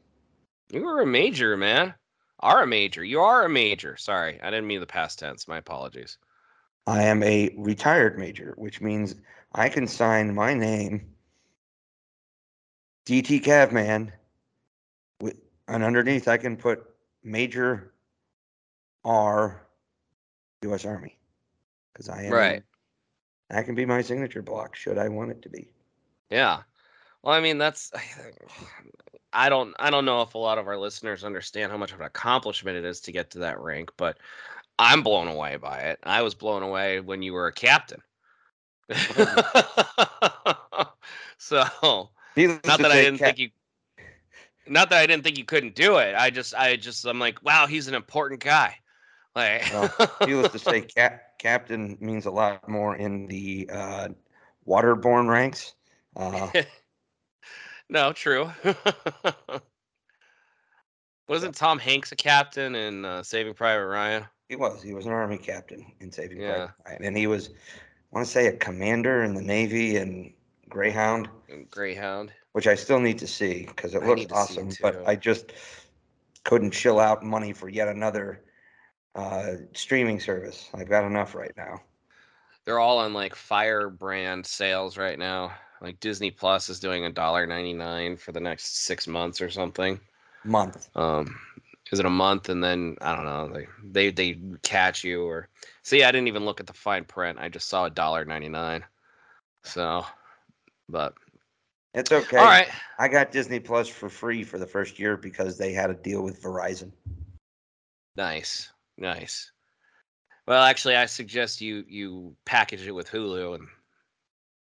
You 0.70 0.84
were 0.84 1.00
a 1.00 1.06
major, 1.06 1.56
man. 1.56 1.94
Are 2.40 2.62
a 2.64 2.66
major. 2.66 3.02
You 3.02 3.20
are 3.20 3.44
a 3.44 3.49
major. 3.49 3.96
Sorry, 3.96 4.38
I 4.42 4.50
didn't 4.50 4.66
mean 4.66 4.80
the 4.80 4.87
past 4.87 5.18
tense. 5.20 5.49
My 5.49 5.58
apologies. 5.58 6.18
I 6.90 7.04
am 7.04 7.23
a 7.23 7.54
retired 7.56 8.18
major, 8.18 8.54
which 8.56 8.80
means 8.80 9.14
I 9.54 9.68
can 9.68 9.87
sign 9.87 10.35
my 10.35 10.54
name, 10.54 11.14
DT 13.06 13.44
Cavman, 13.44 14.11
with 15.20 15.37
and 15.68 15.85
underneath 15.85 16.26
I 16.26 16.37
can 16.37 16.56
put 16.56 16.85
Major 17.23 17.92
R, 19.04 19.64
U.S. 20.62 20.85
Army, 20.85 21.16
because 21.92 22.09
I 22.09 22.25
am 22.25 22.32
Right. 22.32 22.62
That 23.50 23.66
can 23.66 23.76
be 23.76 23.87
my 23.87 24.02
signature 24.02 24.42
block, 24.42 24.75
should 24.75 24.99
I 24.99 25.09
want 25.09 25.30
it 25.30 25.42
to 25.42 25.49
be. 25.49 25.70
Yeah. 26.28 26.62
Well, 27.23 27.35
I 27.35 27.40
mean, 27.40 27.59
that's 27.59 27.92
I 29.32 29.49
don't 29.49 29.76
I 29.78 29.90
don't 29.90 30.04
know 30.04 30.23
if 30.23 30.35
a 30.35 30.38
lot 30.38 30.59
of 30.59 30.66
our 30.66 30.76
listeners 30.76 31.23
understand 31.23 31.70
how 31.70 31.78
much 31.78 31.92
of 31.92 32.00
an 32.00 32.06
accomplishment 32.06 32.76
it 32.76 32.85
is 32.85 33.00
to 33.02 33.12
get 33.12 33.30
to 33.30 33.38
that 33.40 33.61
rank, 33.61 33.92
but 33.97 34.18
I'm 34.80 35.02
blown 35.02 35.28
away 35.28 35.56
by 35.56 35.80
it. 35.80 35.99
I 36.04 36.22
was 36.22 36.34
blown 36.34 36.62
away 36.62 37.00
when 37.00 37.20
you 37.20 37.34
were 37.34 37.49
a 37.49 37.52
captain. 37.52 38.00
so, 41.37 42.08
Needless 42.34 42.60
not 42.64 42.80
that 42.80 42.90
I 42.90 43.02
didn't 43.02 43.18
Cap- 43.18 43.37
think 43.37 43.38
you 43.38 43.50
Not 44.66 44.88
that 44.88 44.99
I 45.02 45.06
didn't 45.06 45.22
think 45.22 45.37
you 45.37 45.44
couldn't 45.44 45.75
do 45.75 45.99
it. 45.99 46.14
I 46.16 46.30
just, 46.30 46.54
I 46.54 46.76
just, 46.76 47.04
I'm 47.04 47.18
like, 47.18 47.44
wow, 47.44 47.66
he's 47.66 47.88
an 47.88 47.94
important 47.94 48.42
guy. 48.42 48.75
Like, 49.37 49.70
Well, 49.70 49.92
needless 50.26 50.52
to 50.52 50.58
say, 50.58 50.80
cap, 50.96 51.38
captain 51.38 51.99
means 52.00 52.25
a 52.25 52.30
lot 52.30 52.66
more 52.66 52.96
in 52.96 53.26
the 53.26 53.68
uh, 53.70 54.08
waterborne 54.66 55.28
ranks. 55.28 55.75
Uh, 56.16 56.49
no, 57.90 58.14
true. 58.14 58.50
Wasn't 61.28 61.54
Tom 61.54 61.78
Hanks 61.78 62.12
a 62.12 62.16
captain 62.16 62.75
in 62.75 63.04
uh, 63.04 63.22
Saving 63.22 63.52
Private 63.52 63.87
Ryan? 63.87 64.25
He 64.50 64.57
was. 64.57 64.83
He 64.83 64.92
was 64.92 65.07
an 65.07 65.12
army 65.12 65.38
captain 65.38 65.87
in 66.00 66.11
Saving 66.11 66.40
Yeah. 66.40 66.66
Private 66.66 66.75
Ryan, 66.85 67.04
and 67.04 67.16
he 67.16 67.28
was, 67.28 67.50
I 67.50 67.52
want 68.11 68.26
to 68.26 68.33
say, 68.33 68.49
a 68.49 68.52
commander 68.52 69.23
in 69.23 69.33
the 69.33 69.40
Navy 69.40 69.97
and 69.97 70.35
Greyhound, 70.69 71.28
Greyhound. 71.71 72.33
which 72.50 72.66
I 72.66 72.75
still 72.75 72.99
need 72.99 73.19
to 73.21 73.28
see 73.28 73.66
because 73.66 73.95
it 73.95 74.02
I 74.02 74.07
looks 74.07 74.26
awesome. 74.33 74.71
But 74.83 75.07
I 75.07 75.14
just 75.14 75.52
couldn't 76.42 76.73
chill 76.73 76.99
out 76.99 77.23
money 77.23 77.52
for 77.52 77.69
yet 77.69 77.87
another 77.87 78.42
uh, 79.14 79.52
streaming 79.73 80.19
service. 80.19 80.69
I've 80.75 80.88
got 80.88 81.04
enough 81.04 81.37
right 81.37 81.52
now. 81.57 81.80
They're 82.64 82.80
all 82.80 82.99
on 82.99 83.14
like 83.14 83.37
Firebrand 83.37 84.45
sales 84.45 84.99
right 84.99 85.19
now. 85.19 85.52
Like 85.80 86.00
Disney 86.00 86.33
Plus 86.33 86.69
is 86.69 86.80
doing 86.80 87.04
a 87.04 87.11
dollar 87.12 87.47
ninety 87.47 87.73
nine 87.73 88.16
for 88.16 88.33
the 88.33 88.40
next 88.40 88.85
six 88.85 89.07
months 89.07 89.40
or 89.40 89.49
something. 89.49 90.00
Month. 90.42 90.90
Um, 90.97 91.38
is 91.90 91.99
it 91.99 92.06
a 92.06 92.11
month 92.11 92.49
and 92.49 92.62
then 92.62 92.97
I 93.00 93.16
don't 93.16 93.25
know 93.25 93.49
they 93.49 94.11
they 94.11 94.11
they 94.11 94.40
catch 94.62 95.04
you 95.04 95.25
or 95.25 95.49
see 95.82 96.04
I 96.04 96.12
didn't 96.12 96.28
even 96.28 96.44
look 96.44 96.61
at 96.61 96.66
the 96.66 96.73
fine 96.73 97.04
print. 97.04 97.38
I 97.40 97.49
just 97.49 97.68
saw 97.68 97.87
a 97.87 97.90
dollar 97.90 98.25
ninety 98.25 98.49
nine. 98.49 98.85
So, 99.62 100.04
but 100.88 101.14
It's 101.94 102.12
okay. 102.12 102.38
all 102.38 102.44
right. 102.44 102.68
I 102.99 103.09
got 103.09 103.32
Disney 103.32 103.61
Plus 103.61 103.88
for 103.88 104.09
free 104.09 104.42
for 104.42 104.59
the 104.59 104.66
first 104.66 104.99
year 104.99 105.16
because 105.16 105.59
they 105.59 105.73
had 105.73 105.90
a 105.90 105.94
deal 105.94 106.23
with 106.23 106.42
Verizon. 106.42 106.92
Nice, 108.16 108.70
nice. 108.97 109.50
Well, 110.47 110.62
actually, 110.62 110.97
I 110.97 111.06
suggest 111.06 111.61
you 111.61 111.85
you 111.88 112.37
package 112.44 112.87
it 112.87 112.92
with 112.92 113.09
Hulu 113.11 113.56
and 113.56 113.68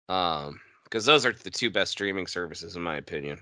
um 0.08 0.60
because 0.84 1.04
those 1.06 1.24
are 1.24 1.32
the 1.32 1.50
two 1.50 1.70
best 1.70 1.92
streaming 1.92 2.26
services 2.26 2.76
in 2.76 2.82
my 2.82 2.96
opinion. 2.96 3.38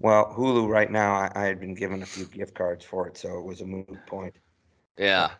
Well, 0.00 0.34
Hulu 0.36 0.68
right 0.68 0.90
now, 0.90 1.14
I, 1.14 1.30
I 1.34 1.44
had 1.44 1.60
been 1.60 1.74
given 1.74 2.02
a 2.02 2.06
few 2.06 2.26
gift 2.26 2.54
cards 2.54 2.84
for 2.84 3.06
it, 3.08 3.16
so 3.16 3.38
it 3.38 3.44
was 3.44 3.60
a 3.60 3.66
moot 3.66 4.04
point. 4.06 4.34
Yeah. 4.98 5.30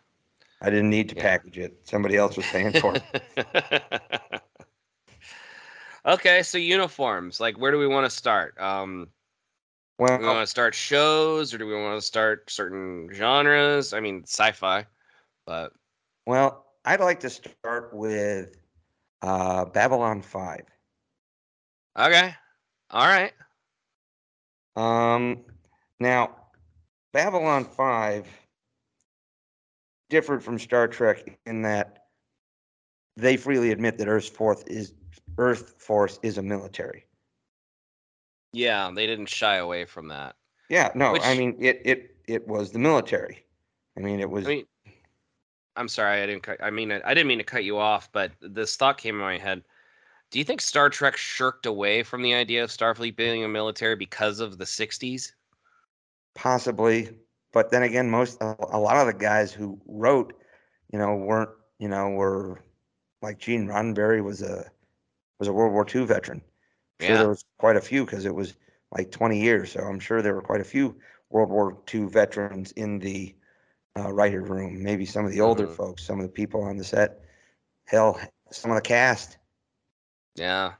I 0.61 0.69
didn't 0.69 0.89
need 0.89 1.09
to 1.09 1.15
Yeah. 1.15 1.21
package 1.21 1.57
it. 1.59 1.79
Somebody 1.83 2.15
else 2.17 2.37
was 2.37 2.45
paying 2.47 2.73
for 2.73 2.95
it. 2.95 4.41
okay, 6.05 6.43
so 6.43 6.57
uniforms. 6.57 7.39
Like, 7.39 7.57
where 7.59 7.71
do 7.71 7.77
we 7.77 7.87
want 7.87 8.05
to 8.05 8.09
start? 8.09 8.59
Um, 8.59 9.09
do 9.99 10.17
we 10.17 10.27
want 10.27 10.43
to 10.43 10.49
start 10.49 10.73
shows, 10.75 11.53
or 11.53 11.57
do 11.57 11.67
we 11.67 11.75
want 11.75 11.99
to 11.99 12.05
start 12.05 12.49
certain 12.49 13.09
genres? 13.13 13.93
I 13.93 13.99
mean, 13.99 14.23
sci-fi, 14.23 14.85
but 15.45 15.73
well, 16.25 16.65
I'd 16.85 16.99
like 17.01 17.19
to 17.21 17.29
start 17.29 17.93
with 17.93 18.57
uh, 19.21 19.65
Babylon 19.65 20.21
5. 20.21 20.61
okay, 21.97 22.33
all 22.89 23.07
right. 23.07 23.33
Um, 24.75 25.45
now, 25.99 26.35
Babylon 27.13 27.65
5 27.65 28.27
differed 30.09 30.43
from 30.43 30.59
Star 30.59 30.87
Trek 30.87 31.39
in 31.45 31.61
that 31.63 32.05
they 33.17 33.37
freely 33.37 33.71
admit 33.71 33.97
that 33.97 34.07
Earth's 34.07 34.27
fourth 34.27 34.63
is 34.67 34.93
Earth 35.37 35.75
Force 35.77 36.19
is 36.21 36.37
a 36.37 36.41
military. 36.41 37.05
Yeah, 38.53 38.91
they 38.93 39.07
didn't 39.07 39.29
shy 39.29 39.55
away 39.57 39.85
from 39.85 40.09
that. 40.09 40.35
Yeah, 40.69 40.91
no, 40.95 41.17
I 41.21 41.37
mean 41.37 41.55
it 41.59 41.81
it 41.85 42.15
it 42.27 42.47
was 42.47 42.71
the 42.71 42.79
military. 42.79 43.45
I 43.97 44.01
mean 44.01 44.19
it 44.19 44.29
was 44.29 44.45
I 44.45 44.49
mean, 44.49 44.65
I'm 45.75 45.87
sorry, 45.87 46.21
I 46.21 46.25
didn't. 46.25 46.43
Cut, 46.43 46.63
I 46.63 46.69
mean, 46.69 46.91
I, 46.91 47.01
I 47.03 47.13
didn't 47.13 47.27
mean 47.27 47.37
to 47.39 47.43
cut 47.43 47.63
you 47.63 47.77
off, 47.77 48.11
but 48.11 48.31
this 48.41 48.75
thought 48.75 48.97
came 48.97 49.15
in 49.15 49.21
my 49.21 49.37
head. 49.37 49.63
Do 50.29 50.37
you 50.39 50.45
think 50.45 50.61
Star 50.61 50.89
Trek 50.91 51.17
shirked 51.17 51.65
away 51.65 52.03
from 52.03 52.21
the 52.21 52.35
idea 52.35 52.63
of 52.63 52.69
Starfleet 52.69 53.15
being 53.15 53.43
a 53.43 53.47
military 53.47 53.95
because 53.95 54.39
of 54.39 54.57
the 54.59 54.65
'60s? 54.65 55.31
possibly, 56.35 57.09
but 57.51 57.71
then 57.71 57.83
again, 57.83 58.09
most 58.09 58.37
a, 58.41 58.79
lot 58.79 58.97
of 58.97 59.07
the 59.07 59.13
guys 59.13 59.51
who 59.53 59.79
wrote, 59.87 60.33
you 60.91 60.99
know, 60.99 61.15
weren't 61.15 61.49
you 61.79 61.87
know 61.87 62.09
were 62.09 62.61
like 63.21 63.39
Gene 63.39 63.67
Roddenberry 63.67 64.23
was 64.23 64.41
a 64.41 64.69
was 65.39 65.47
a 65.47 65.53
World 65.53 65.73
War 65.73 65.85
II 65.93 66.05
veteran. 66.05 66.41
I'm 66.41 67.05
sure 67.05 67.17
Yeah. 67.17 67.19
there 67.19 67.29
was 67.29 67.45
quite 67.57 67.77
a 67.77 67.81
few 67.81 68.05
because 68.05 68.25
it 68.25 68.35
was 68.35 68.55
like 68.91 69.11
20 69.11 69.39
years, 69.41 69.71
so 69.73 69.81
I'm 69.81 69.99
sure 69.99 70.21
there 70.21 70.35
were 70.35 70.41
quite 70.41 70.61
a 70.61 70.65
few 70.65 70.95
World 71.29 71.49
War 71.49 71.77
II 71.93 72.05
veterans 72.05 72.71
in 72.73 72.99
the 72.99 73.35
uh, 73.97 74.11
writer 74.13 74.41
room. 74.41 74.81
Maybe 74.83 75.05
some 75.05 75.25
of 75.25 75.31
the 75.31 75.41
older 75.41 75.67
Mhm. 75.67 75.75
folks, 75.75 76.03
some 76.05 76.19
of 76.19 76.25
the 76.25 76.31
people 76.31 76.63
on 76.63 76.77
the 76.77 76.83
set, 76.83 77.21
hell, 77.85 78.19
some 78.51 78.71
of 78.71 78.75
the 78.75 78.81
cast. 78.81 79.37
Yeah. 80.35 80.73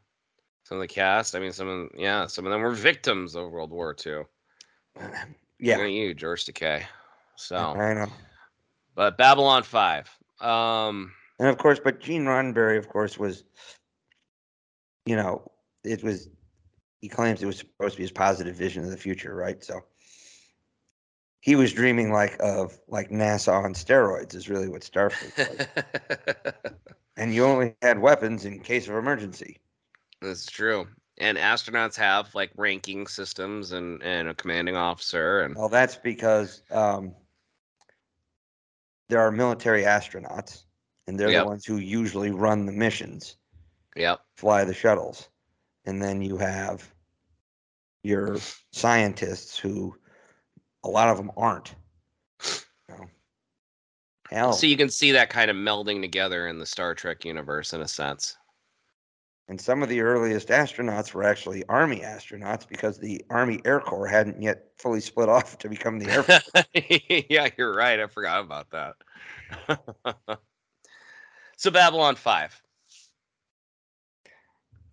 Some 0.63 0.77
of 0.77 0.81
the 0.81 0.87
cast. 0.87 1.35
I 1.35 1.39
mean, 1.39 1.51
some 1.51 1.67
of 1.67 1.89
yeah, 1.97 2.25
some 2.27 2.45
of 2.45 2.51
them 2.51 2.61
were 2.61 2.71
victims 2.71 3.35
of 3.35 3.51
World 3.51 3.71
War 3.71 3.95
II. 4.05 4.23
Yeah, 5.57 5.79
at 5.79 5.89
you, 5.89 6.13
George 6.13 6.45
Takei. 6.45 6.83
So, 7.37 7.55
I 7.55 7.93
know. 7.93 8.07
but 8.93 9.17
Babylon 9.17 9.63
Five. 9.63 10.09
Um, 10.41 11.13
And 11.39 11.47
of 11.47 11.57
course, 11.57 11.79
but 11.81 12.01
Gene 12.01 12.25
Roddenberry, 12.25 12.77
of 12.77 12.89
course, 12.89 13.17
was, 13.17 13.45
you 15.05 15.15
know, 15.15 15.49
it 15.85 16.03
was, 16.03 16.27
he 16.99 17.07
claims 17.07 17.41
it 17.41 17.45
was 17.45 17.57
supposed 17.59 17.93
to 17.93 17.97
be 17.97 18.03
his 18.03 18.11
positive 18.11 18.55
vision 18.55 18.83
of 18.83 18.89
the 18.89 18.97
future, 18.97 19.33
right? 19.33 19.63
So 19.63 19.79
he 21.39 21.55
was 21.55 21.71
dreaming 21.71 22.11
like 22.11 22.35
of 22.41 22.77
like 22.89 23.09
NASA 23.09 23.53
on 23.53 23.73
steroids 23.73 24.35
is 24.35 24.49
really 24.49 24.67
what 24.67 24.81
Starfleet 24.81 25.37
was. 25.37 26.73
and 27.25 27.33
you 27.33 27.43
only 27.43 27.75
had 27.81 27.97
weapons 27.97 28.45
in 28.45 28.59
case 28.59 28.87
of 28.87 28.93
emergency. 28.93 29.57
That's 30.21 30.45
true. 30.45 30.87
And 31.17 31.39
astronauts 31.39 31.95
have 31.95 32.35
like 32.35 32.51
ranking 32.55 33.07
systems 33.07 33.71
and 33.71 34.03
and 34.03 34.27
a 34.27 34.35
commanding 34.35 34.75
officer 34.75 35.41
and 35.41 35.55
Well, 35.55 35.67
that's 35.69 35.95
because 35.95 36.61
um, 36.69 37.15
there 39.09 39.19
are 39.21 39.31
military 39.31 39.81
astronauts, 39.83 40.65
and 41.07 41.19
they're 41.19 41.31
Yep. 41.31 41.43
the 41.43 41.47
ones 41.47 41.65
who 41.65 41.77
usually 41.77 42.29
run 42.29 42.67
the 42.67 42.71
missions. 42.71 43.37
yep. 43.95 44.19
fly 44.37 44.63
the 44.63 44.73
shuttles. 44.73 45.29
And 45.85 45.99
then 45.99 46.21
you 46.21 46.37
have 46.37 46.93
your 48.03 48.37
scientists 48.71 49.57
who 49.57 49.95
a 50.83 50.89
lot 50.89 51.09
of 51.09 51.17
them 51.17 51.31
aren't. 51.37 51.73
Hell, 54.31 54.53
So 54.53 54.65
you 54.67 54.75
can 54.77 54.89
see 54.89 55.11
that 55.11 55.29
kind 55.29 55.51
of 55.51 55.55
melding 55.57 56.01
together 56.01 56.47
in 56.47 56.57
the 56.59 56.65
Star 56.65 56.95
Trek 56.95 57.23
universe 57.25 57.73
in 57.73 57.81
a 57.81 57.87
sense. 57.87 58.35
and 59.47 59.61
some 59.61 59.83
of 59.83 59.89
the 59.89 60.01
earliest 60.01 60.47
astronauts 60.47 61.13
were 61.13 61.23
actually 61.23 61.63
Army 61.69 61.99
astronauts 61.99 62.67
because 62.67 62.97
the 62.97 63.23
Army 63.29 63.61
Air 63.65 63.79
Corps 63.79 64.07
hadn't 64.07 64.41
yet 64.41 64.71
fully 64.79 64.99
split 64.99 65.29
off 65.35 65.57
to 65.59 65.69
become 65.69 65.99
the 65.99 66.09
Air 66.09 66.23
Force. 66.23 66.49
yeah, 67.29 67.49
you're 67.57 67.75
right. 67.75 67.99
I 67.99 68.07
forgot 68.07 68.43
about 68.43 68.71
that. 68.71 68.95
so 71.57 71.69
Babylon 71.71 72.15
5. 72.15 72.61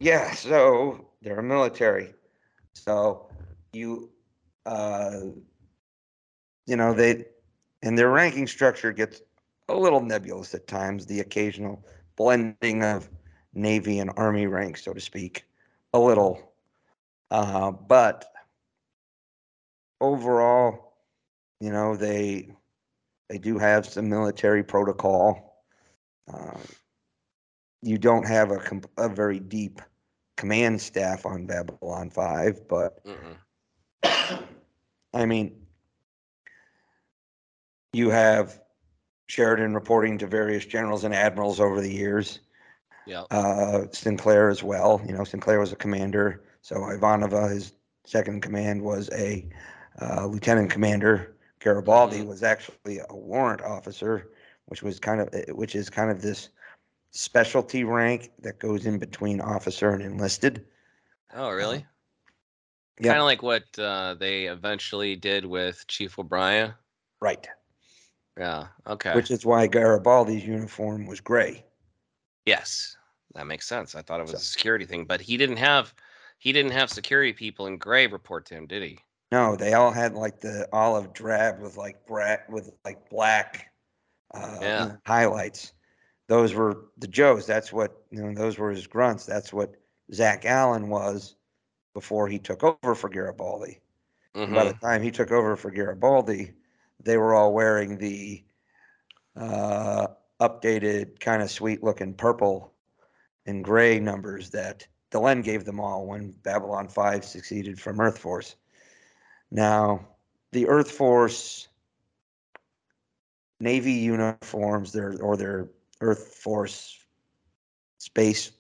yeah, 0.01 0.33
so 0.33 1.09
they're 1.23 1.39
a 1.39 1.43
military. 1.43 2.13
So 2.75 3.29
you, 3.73 4.11
uh, 4.67 5.21
you 6.67 6.77
know, 6.77 6.93
they, 6.93 7.25
and 7.83 7.99
their 7.99 8.11
ranking 8.11 8.47
structure 8.47 8.93
gets 8.93 9.23
a 9.69 9.77
little 9.77 10.01
nebulous 10.01 10.55
at 10.55 10.67
times, 10.67 11.07
the 11.07 11.21
occasional 11.21 11.85
blending 12.17 12.83
of 12.83 13.11
Navy 13.55 13.99
and 13.99 14.11
Army 14.17 14.47
ranks, 14.47 14.85
so 14.85 14.93
to 14.93 15.01
speak, 15.01 15.45
a 15.93 15.99
little. 15.99 16.53
Uh, 17.31 17.71
but 17.71 18.27
overall, 20.01 20.95
you 21.61 21.71
know, 21.71 21.97
they, 21.97 22.51
they 23.29 23.39
do 23.39 23.59
have 23.59 23.87
some 23.87 24.09
military 24.09 24.63
protocol. 24.63 25.65
Uh, 26.33 26.59
you 27.83 27.99
don't 27.99 28.27
have 28.27 28.51
a, 28.51 28.59
com- 28.59 28.83
a 28.99 29.09
very 29.09 29.41
deep 29.41 29.81
command 30.37 30.81
staff 30.81 31.27
on 31.27 31.47
Babylon 31.47 32.11
5, 32.11 32.69
but 32.69 33.01
Mm-mm. 33.05 33.37
I 35.15 35.27
mean, 35.27 35.62
you 37.93 38.11
have 38.11 38.61
Sheridan 39.27 39.75
reporting 39.75 40.19
to 40.19 40.27
various 40.27 40.65
generals 40.65 41.05
and 41.05 41.15
admirals 41.15 41.61
over 41.61 41.81
the 41.81 41.93
years. 41.93 42.41
Yep. 43.07 43.27
Uh, 43.31 43.83
Sinclair 43.93 44.49
as 44.49 44.63
well. 44.63 45.01
You 45.07 45.13
know, 45.13 45.25
Sinclair 45.25 45.59
was 45.61 45.73
a 45.73 45.77
commander. 45.77 46.45
So 46.63 46.77
Ivanova, 46.77 47.51
his 47.51 47.73
second 48.05 48.43
command, 48.43 48.83
was 48.83 49.11
a 49.11 49.49
uh, 50.01 50.27
lieutenant 50.27 50.71
commander. 50.71 51.37
Garibaldi 51.61 52.21
Mhm. 52.21 52.27
was 52.27 52.43
actually 52.43 53.01
a 53.09 53.15
warrant 53.15 53.63
officer, 53.63 54.33
which 54.67 54.83
was 54.83 54.99
kind 54.99 55.21
of, 55.21 55.57
which 55.57 55.75
is 55.75 55.91
kind 55.91 56.11
of 56.11 56.23
this 56.23 56.49
specialty 57.11 57.85
rank 57.85 58.33
that 58.41 58.59
goes 58.59 58.87
in 58.87 58.99
between 58.99 59.41
officer 59.41 59.91
and 59.91 60.03
enlisted. 60.03 60.67
Oh, 61.35 61.51
really? 61.51 61.87
Yep. 63.01 63.11
Kind 63.11 63.19
of 63.19 63.25
like 63.25 63.43
what 63.43 63.79
uh, 63.79 64.15
they 64.15 64.47
eventually 64.47 65.17
did 65.17 65.45
with 65.45 65.87
Chief 65.89 66.19
O'Brien. 66.19 66.75
Right. 67.21 67.47
Yeah. 68.39 68.69
Okay. 68.87 69.15
Which 69.15 69.31
is 69.31 69.45
why 69.45 69.67
Garibaldi's 69.67 70.45
uniform 70.47 71.07
was 71.07 71.21
gray. 71.21 71.65
yes, 72.47 72.97
that 73.35 73.47
makes 73.47 73.67
sense. 73.67 73.95
I 73.95 74.03
thought 74.03 74.21
it 74.21 74.25
was 74.25 74.33
So- 74.33 74.37
a 74.37 74.41
security 74.41 74.85
thing, 74.85 75.05
but 75.05 75.21
he 75.21 75.37
didn't 75.37 75.57
have 75.59 75.95
he 76.39 76.53
didn't 76.53 76.73
have 76.73 76.91
security 76.91 77.33
people 77.33 77.67
in 77.69 77.79
gray 77.79 78.07
report 78.09 78.47
to 78.47 78.55
him, 78.55 78.67
did 78.67 78.83
he? 78.83 78.99
No, 79.31 79.55
they 79.55 79.75
all 79.75 79.93
had 79.93 80.15
like 80.15 80.41
the 80.41 80.69
olive 80.73 81.13
drab 81.13 81.61
with 81.61 81.77
like 81.77 82.05
brat 82.07 82.49
with 82.51 82.71
like 82.85 83.09
black 83.09 83.71
uh, 84.35 84.59
Yeah. 84.61 84.97
highlights. 85.07 85.73
Those 86.29 86.53
were 86.55 86.87
the 86.99 87.07
Joes. 87.07 87.47
That's 87.47 87.73
what 87.73 88.03
you 88.11 88.23
know. 88.23 88.35
Those 88.35 88.59
were 88.59 88.71
his 88.71 88.87
grunts. 88.87 89.25
That's 89.25 89.53
what 89.53 89.77
Zack 90.13 90.45
Allan 90.45 90.89
was 90.89 91.37
before 91.95 92.27
he 92.29 92.39
took 92.39 92.63
over 92.65 92.95
for 92.95 93.09
Garibaldi. 93.09 93.81
And 94.35 94.55
by 94.55 94.65
the 94.65 94.73
Mhm. 94.75 94.81
time 94.81 95.03
he 95.03 95.11
took 95.11 95.31
over 95.31 95.57
for 95.57 95.71
Garibaldi, 95.71 96.55
they 97.05 97.17
were 97.17 97.35
all 97.35 97.53
wearing 97.53 97.99
the 97.99 98.43
uh, 99.37 100.09
updated, 100.41 101.21
kind 101.21 101.43
of 101.43 101.51
sweet 101.51 101.83
looking 101.83 102.15
purple 102.15 102.73
and 103.47 103.65
gray 103.65 103.99
numbers 103.99 104.51
that 104.51 104.87
Delenn 105.11 105.43
gave 105.43 105.65
them 105.65 105.81
all 105.81 106.07
when 106.07 106.33
Babylon 106.43 106.89
5 106.89 107.25
succeeded 107.25 107.81
from 107.81 108.01
Earth 108.01 108.19
Force. 108.19 108.57
Now, 109.51 110.07
the 110.53 110.69
Earth 110.69 110.91
Force 110.91 111.69
Navy 113.61 113.93
uniforms, 113.93 114.93
their 114.93 115.17
or 115.23 115.37
their 115.37 115.69
Earth 116.01 116.35
Force 116.35 116.99
Space 117.99 118.51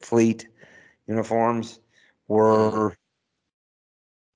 Fleet 0.00 0.46
uniforms 1.06 1.78
were 2.28 2.94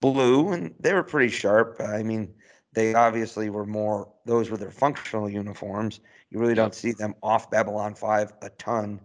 blue 0.00 0.52
and 0.52 0.74
they 0.80 0.94
were 0.94 1.02
pretty 1.02 1.28
sharp. 1.28 1.80
I 1.80 2.02
mean, 2.02 2.32
they 2.76 2.92
obviously 2.92 3.48
were 3.48 3.64
more, 3.64 4.06
those 4.26 4.50
were 4.50 4.58
their 4.58 4.70
functional 4.70 5.30
uniforms. 5.30 6.00
You 6.28 6.38
really 6.38 6.54
don't 6.54 6.74
see 6.74 6.92
them 6.92 7.14
off 7.22 7.50
Babylon 7.50 7.94
5 7.94 8.34
a 8.42 8.50
ton 8.50 9.00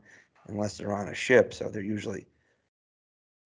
unless 0.49 0.77
they're 0.77 0.93
on 0.93 1.07
a 1.07 1.15
ship. 1.15 1.53
So 1.53 1.69
they're 1.69 1.81
usually, 1.81 2.27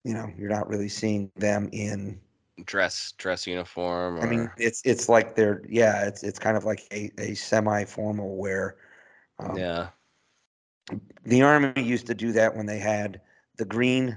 you 0.02 0.14
know, 0.14 0.28
you're 0.36 0.50
not 0.50 0.68
really 0.68 0.88
seeing 0.88 1.30
them 1.36 1.68
in 1.70 2.20
Dress 2.64 3.12
dress 3.18 3.46
uniform. 3.46 4.16
Or, 4.16 4.22
I 4.22 4.30
mean, 4.30 4.50
it's 4.56 4.80
it's 4.86 5.10
like 5.10 5.36
they're 5.36 5.62
yeah, 5.68 6.06
it's 6.06 6.22
it's 6.22 6.38
kind 6.38 6.56
of 6.56 6.64
like 6.64 6.88
a, 6.90 7.10
a 7.18 7.34
semi-formal 7.34 8.36
wear. 8.36 8.76
Um, 9.38 9.58
yeah. 9.58 9.88
The 11.26 11.42
army 11.42 11.82
used 11.82 12.06
to 12.06 12.14
do 12.14 12.32
that 12.32 12.56
when 12.56 12.64
they 12.64 12.78
had 12.78 13.20
the 13.58 13.66
green. 13.66 14.08
It 14.08 14.16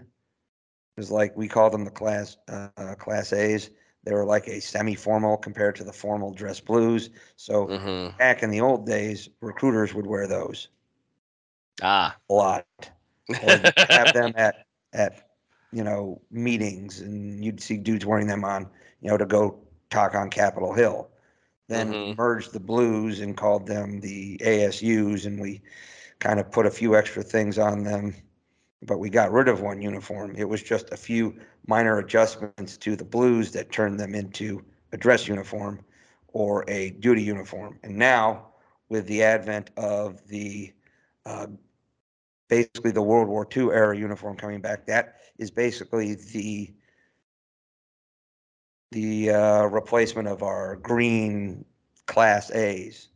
was 0.96 1.12
like 1.12 1.36
we 1.36 1.50
called 1.50 1.74
them 1.74 1.84
the 1.84 1.92
class 1.92 2.38
uh, 2.48 2.96
class 2.98 3.34
A's. 3.34 3.72
They 4.10 4.18
were 4.18 4.30
like 4.36 4.54
a 4.54 4.66
semi-formal 4.66 5.50
compared 5.50 5.86
to 5.86 5.94
the 5.96 6.04
formal 6.06 6.44
dress 6.44 6.62
blues. 6.62 7.12
So 7.38 7.76
Mm-hmm. 7.80 8.20
back 8.20 8.44
in 8.44 8.52
the 8.52 8.62
old 8.62 8.88
days, 8.88 9.30
recruiters 9.42 9.96
would 9.96 10.08
wear 10.08 10.28
those 10.28 10.80
Ah. 11.84 12.20
a 12.30 12.34
lot, 12.34 12.92
have 13.92 14.14
them 14.14 14.34
at 14.38 14.66
at 14.94 15.30
you 15.72 15.84
know 15.84 16.22
meetings, 16.32 17.02
and 17.02 17.44
you'd 17.44 17.62
see 17.62 17.78
dudes 17.78 18.06
wearing 18.06 18.28
them 18.28 18.44
on 18.44 18.70
you 19.02 19.10
know 19.10 19.18
to 19.18 19.26
go 19.26 19.60
talk 19.90 20.16
on 20.16 20.30
Capitol 20.30 20.74
Hill. 20.74 21.10
Then 21.68 21.98
Mhm. 21.98 22.18
merged 22.18 22.54
the 22.54 22.60
blues 22.60 23.20
and 23.20 23.38
called 23.38 23.68
them 23.68 24.02
the 24.02 24.40
ASUs, 24.44 25.26
and 25.26 25.40
we 25.40 25.62
kind 26.20 26.40
of 26.40 26.52
put 26.52 26.66
a 26.66 26.72
few 26.72 26.96
extra 26.96 27.24
things 27.24 27.58
on 27.60 27.84
them. 27.84 28.16
But 28.82 29.00
we 29.00 29.10
got 29.10 29.32
rid 29.32 29.48
of 29.48 29.62
one 29.62 29.82
uniform. 29.82 30.36
It 30.38 30.48
was 30.48 30.64
just 30.64 30.92
a 30.92 30.98
few 30.98 31.36
minor 31.68 32.00
adjustments 32.00 32.78
to 32.78 32.96
the 32.96 33.04
blues 33.04 33.52
that 33.52 33.72
turned 33.72 34.00
them 34.00 34.16
into 34.16 34.64
a 34.94 34.98
dress 34.98 35.28
uniform 35.28 35.82
or 36.30 36.64
a 36.70 36.92
duty 36.92 37.22
uniform. 37.22 37.78
And 37.84 37.98
now, 37.98 38.48
with 38.88 39.06
the 39.08 39.22
advent 39.24 39.70
of 39.78 40.26
the 40.28 40.74
uh, 41.26 41.48
basically 42.50 42.92
the 42.92 43.02
World 43.02 43.30
War 43.30 43.48
II 43.56 43.66
era 43.66 43.98
uniform 43.98 44.36
coming 44.36 44.60
back. 44.60 44.86
That 44.88 45.16
is 45.38 45.50
basically 45.50 46.16
the 46.16 46.74
the 48.92 49.30
uh, 49.30 49.66
replacement 49.66 50.28
of 50.28 50.42
our 50.42 50.76
green 50.78 51.64
Class 52.08 52.52
A's. 52.52 53.08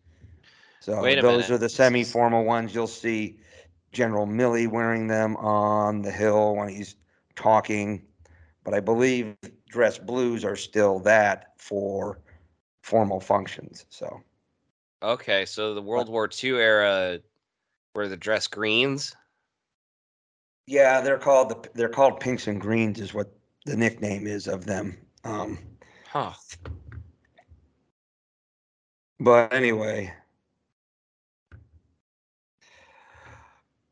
So 0.79 1.01
those 1.01 1.23
minute. 1.23 1.49
are 1.49 1.57
the 1.57 1.69
semi-formal 1.69 2.45
ones. 2.45 2.75
You'll 2.75 2.85
see 2.85 3.39
General 3.93 4.27
Milley 4.27 4.67
wearing 4.67 5.07
them 5.07 5.37
on 5.37 6.01
the 6.01 6.11
Hill 6.11 6.55
when 6.55 6.67
he's 6.69 6.95
talking, 7.35 8.03
but 8.63 8.73
I 8.73 8.79
believe 8.79 9.35
dress 9.69 9.97
blues 9.97 10.43
are 10.43 10.55
still 10.55 10.99
that 10.99 11.53
for 11.57 12.19
formal 12.81 13.19
functions. 13.19 13.85
So 13.89 14.21
Okay, 15.01 15.45
so 15.45 15.73
the 15.73 15.81
World 15.81 16.09
War 16.09 16.29
II 16.43 16.51
era 16.51 17.19
were 17.95 18.07
the 18.07 18.17
dress 18.17 18.47
greens. 18.47 19.15
yeah, 20.65 21.01
they're 21.01 21.19
called 21.19 21.49
the 21.49 21.69
they're 21.73 21.89
called 21.89 22.19
pinks 22.19 22.47
and 22.47 22.59
greens 22.59 22.99
is 22.99 23.13
what 23.13 23.31
the 23.65 23.75
nickname 23.75 24.27
is 24.27 24.47
of 24.47 24.65
them. 24.65 24.97
Um, 25.23 25.59
Huh. 26.09 26.33
But 29.19 29.51
anyway, 29.53 30.13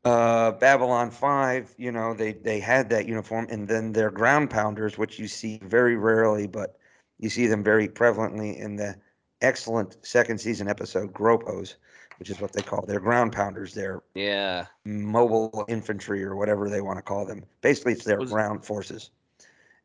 uh, 0.03 0.51
Babylon 0.53 1.11
5, 1.11 1.75
you 1.77 1.91
know, 1.91 2.13
they, 2.13 2.33
they 2.33 2.59
had 2.59 2.89
that 2.89 3.07
uniform, 3.07 3.47
and 3.49 3.67
then 3.67 3.91
their 3.93 4.09
ground 4.09 4.49
pounders, 4.49 4.97
which 4.97 5.19
you 5.19 5.27
see 5.27 5.59
very 5.63 5.95
rarely, 5.95 6.47
but 6.47 6.77
you 7.19 7.29
see 7.29 7.47
them 7.47 7.63
very 7.63 7.87
prevalently 7.87 8.57
in 8.57 8.75
the 8.75 8.95
excellent 9.41 10.03
second 10.05 10.39
season 10.39 10.67
episode, 10.67 11.13
Gropos, 11.13 11.75
which 12.19 12.29
is 12.29 12.39
what 12.41 12.51
they 12.53 12.61
call 12.61 12.85
their 12.85 12.99
ground 12.99 13.31
pounders, 13.33 13.73
their 13.73 14.01
Yeah. 14.15 14.65
mobile 14.85 15.65
infantry 15.67 16.23
or 16.23 16.35
whatever 16.35 16.69
they 16.69 16.81
want 16.81 16.97
to 16.97 17.03
call 17.03 17.25
them. 17.25 17.43
Basically, 17.61 17.93
it's 17.93 18.05
their 18.05 18.19
Was- 18.19 18.31
ground 18.31 18.65
forces. 18.65 19.11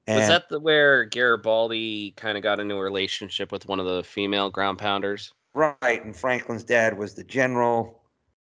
Was 0.09 0.29
And 0.29 0.31
that 0.31 0.49
the 0.49 0.61
where 0.61 1.05
Garibaldi 1.05 2.13
kind 2.13 2.37
of 2.39 2.43
got 2.43 2.61
into 2.61 2.77
a 2.77 2.81
relationship 2.81 3.51
with 3.51 3.67
one 3.67 3.81
of 3.81 3.87
the 3.87 4.05
female 4.05 4.51
ground 4.51 4.79
pounders? 4.79 5.33
right, 5.53 6.05
and 6.05 6.15
Franklin's 6.17 6.65
dad 6.65 6.97
was 6.97 7.15
the 7.15 7.25
general. 7.25 8.01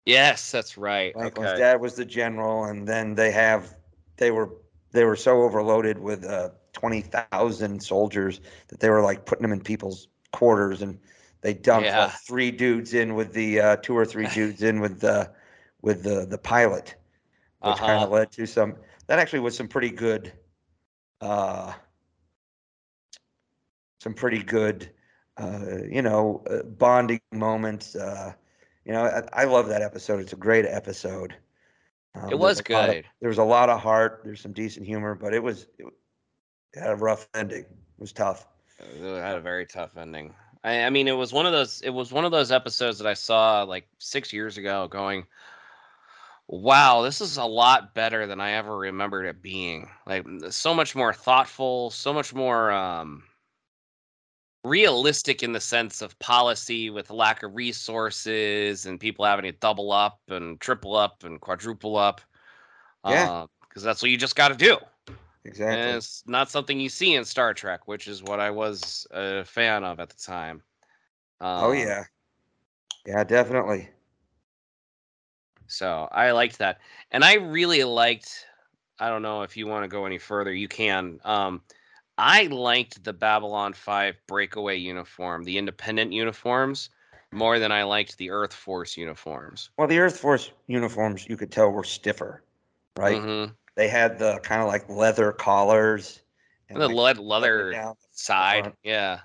Yes, 0.04 0.50
that's 0.50 0.76
right. 0.78 1.16
Franklin's 1.16 1.52
okay. 1.52 1.54
dad 1.54 1.80
was 1.80 1.94
the 1.96 2.04
general, 2.04 2.64
and 2.64 2.86
then 2.86 3.14
they 3.14 3.30
have 3.32 3.76
they 4.16 4.30
were 4.30 4.50
they 4.92 5.04
were 5.04 5.16
so 5.16 5.42
overloaded 5.42 5.98
with 5.98 6.24
uh, 6.24 6.50
twenty 6.72 7.02
thousand 7.02 7.66
soldiers 7.82 8.26
that 8.54 8.80
they 8.80 8.90
were 8.90 9.02
like 9.02 9.26
putting 9.26 9.42
them 9.42 9.52
in 9.52 9.60
people's 9.60 10.08
quarters, 10.32 10.82
and 10.82 10.98
they 11.40 11.54
dumped 11.54 11.94
Yeah. 11.94 11.96
like 11.96 12.14
three 12.26 12.50
dudes 12.50 12.94
in 12.94 13.14
with 13.14 13.32
the 13.32 13.60
uh, 13.60 13.76
two 13.76 13.96
or 13.96 14.04
three 14.04 14.26
dudes 14.28 14.62
in 14.62 14.80
with 14.80 15.00
the 15.00 15.32
with 15.82 16.02
the 16.04 16.26
the 16.26 16.38
pilot, 16.38 16.96
which 17.62 17.82
kind 17.82 18.02
Uh-huh. 18.02 18.04
of 18.04 18.10
led 18.10 18.30
to 18.32 18.46
some. 18.46 18.76
That 19.08 19.18
actually 19.18 19.40
was 19.40 19.56
some 19.56 19.68
pretty 19.68 19.90
good, 19.90 20.32
uh, 21.20 21.74
some 24.00 24.14
pretty 24.14 24.42
good, 24.42 24.90
uh, 25.38 25.78
you 25.90 26.02
know, 26.02 26.42
uh, 26.50 26.62
bonding 26.64 27.20
moments. 27.32 27.94
Uh, 27.96 28.32
you 28.88 28.94
know, 28.94 29.04
I, 29.04 29.42
I 29.42 29.44
love 29.44 29.68
that 29.68 29.82
episode. 29.82 30.18
It's 30.20 30.32
a 30.32 30.36
great 30.36 30.64
episode. 30.64 31.34
Um, 32.14 32.30
It 32.32 32.38
was 32.38 32.56
lot 32.70 32.88
of- 32.88 32.94
good. 32.94 33.04
there 33.20 33.28
was 33.28 33.36
a 33.38 33.44
lot 33.44 33.68
of 33.68 33.80
heart. 33.80 34.22
There's 34.24 34.40
some 34.40 34.52
decent 34.52 34.86
humor, 34.86 35.14
but 35.14 35.34
it 35.34 35.42
was 35.42 35.66
it 35.78 35.86
had 36.80 36.90
a 36.90 36.96
rough 36.96 37.28
ending. 37.34 37.60
It 37.60 37.68
was 37.98 38.12
tough. 38.12 38.46
It 38.80 39.02
had 39.02 39.36
a 39.36 39.40
very 39.40 39.66
tough 39.66 39.96
ending. 39.98 40.34
I, 40.64 40.84
I 40.84 40.90
mean, 40.90 41.06
it 41.06 41.12
was 41.16 41.32
one 41.34 41.44
of 41.46 41.52
those. 41.52 41.82
It 41.82 41.90
was 41.90 42.10
one 42.12 42.24
of 42.24 42.32
those 42.32 42.50
episodes 42.50 42.98
that 42.98 43.06
I 43.06 43.14
saw 43.14 43.62
like 43.64 43.86
six 43.98 44.32
years 44.32 44.56
ago, 44.56 44.88
going, 44.88 45.26
"Wow, 46.46 47.02
this 47.02 47.20
is 47.20 47.36
a 47.36 47.44
lot 47.44 47.94
better 47.94 48.26
than 48.26 48.40
I 48.40 48.52
ever 48.52 48.76
remembered 48.76 49.26
it 49.26 49.42
being. 49.42 49.90
Like, 50.06 50.26
so 50.50 50.74
much 50.74 50.96
more 50.96 51.12
thoughtful, 51.12 51.90
so 51.90 52.12
much 52.14 52.34
more 52.34 52.70
um, 52.72 53.24
realistic 54.64 55.42
in 55.42 55.52
the 55.52 55.60
sense 55.60 56.02
of 56.02 56.18
policy, 56.18 56.90
with 56.90 57.10
lack 57.10 57.42
of 57.42 57.54
resources 57.54 58.86
and 58.86 58.98
people 59.00 59.24
having 59.24 59.44
to 59.44 59.52
double 59.52 59.92
up 59.92 60.20
and 60.28 60.60
triple 60.60 60.96
up 60.96 61.24
and 61.24 61.40
quadruple 61.40 61.96
up. 61.96 62.20
Yeah. 63.06 63.46
because 63.68 63.82
that's 63.82 64.02
what 64.02 64.10
you 64.10 64.16
just 64.16 64.36
got 64.36 64.48
to 64.48 64.54
do. 64.56 64.76
Exactly. 65.44 65.76
And 65.78 65.96
it's 65.96 66.24
not 66.26 66.50
something 66.50 66.80
you 66.80 66.88
see 66.88 67.14
in 67.14 67.24
Star 67.24 67.54
Trek, 67.54 67.86
which 67.86 68.08
is 68.08 68.22
what 68.22 68.40
I 68.40 68.50
was 68.50 69.06
a 69.12 69.44
fan 69.44 69.84
of 69.84 70.00
at 70.00 70.10
the 70.10 70.16
time. 70.16 70.62
oh 71.40 71.70
Um, 71.70 71.78
yeah. 71.78 72.04
Yeah, 73.06 73.24
definitely. 73.24 73.88
So 75.68 76.08
I 76.10 76.32
liked 76.32 76.58
that. 76.58 76.80
And 77.10 77.24
I 77.24 77.34
really 77.34 77.84
liked, 77.84 78.46
I 78.98 79.08
don't 79.08 79.22
know 79.22 79.42
if 79.42 79.56
you 79.56 79.66
want 79.66 79.84
to 79.84 79.88
go 79.88 80.04
any 80.06 80.18
further, 80.18 80.52
you 80.52 80.68
can. 80.68 81.20
Um, 81.24 81.62
I 82.18 82.44
liked 82.44 83.04
the 83.04 83.12
Babylon 83.12 83.72
5 83.72 84.16
breakaway 84.26 84.76
uniform, 84.76 85.44
the 85.44 85.56
independent 85.56 86.12
uniforms, 86.12 86.90
more 87.30 87.58
than 87.58 87.70
I 87.72 87.84
liked 87.84 88.18
the 88.18 88.30
Earth 88.30 88.52
Force 88.52 88.96
uniforms. 88.96 89.70
Well, 89.78 89.86
the 89.86 89.98
Earth 90.00 90.18
Force 90.18 90.50
uniforms 90.66 91.26
you 91.28 91.36
could 91.36 91.52
tell 91.52 91.70
were 91.70 91.84
stiffer, 91.84 92.42
right? 92.96 93.22
Mhm. 93.22 93.54
They 93.76 93.88
had 93.88 94.18
the 94.18 94.40
kind 94.40 94.60
of 94.60 94.68
like 94.68 94.88
leather 94.88 95.32
collars 95.32 96.22
And 96.68 96.80
the 96.80 96.88
like, 96.88 96.96
lead 96.96 97.18
leather 97.18 97.72
down 97.72 97.94
side. 98.10 98.62
front. 98.62 98.78
Yeah. 98.82 99.20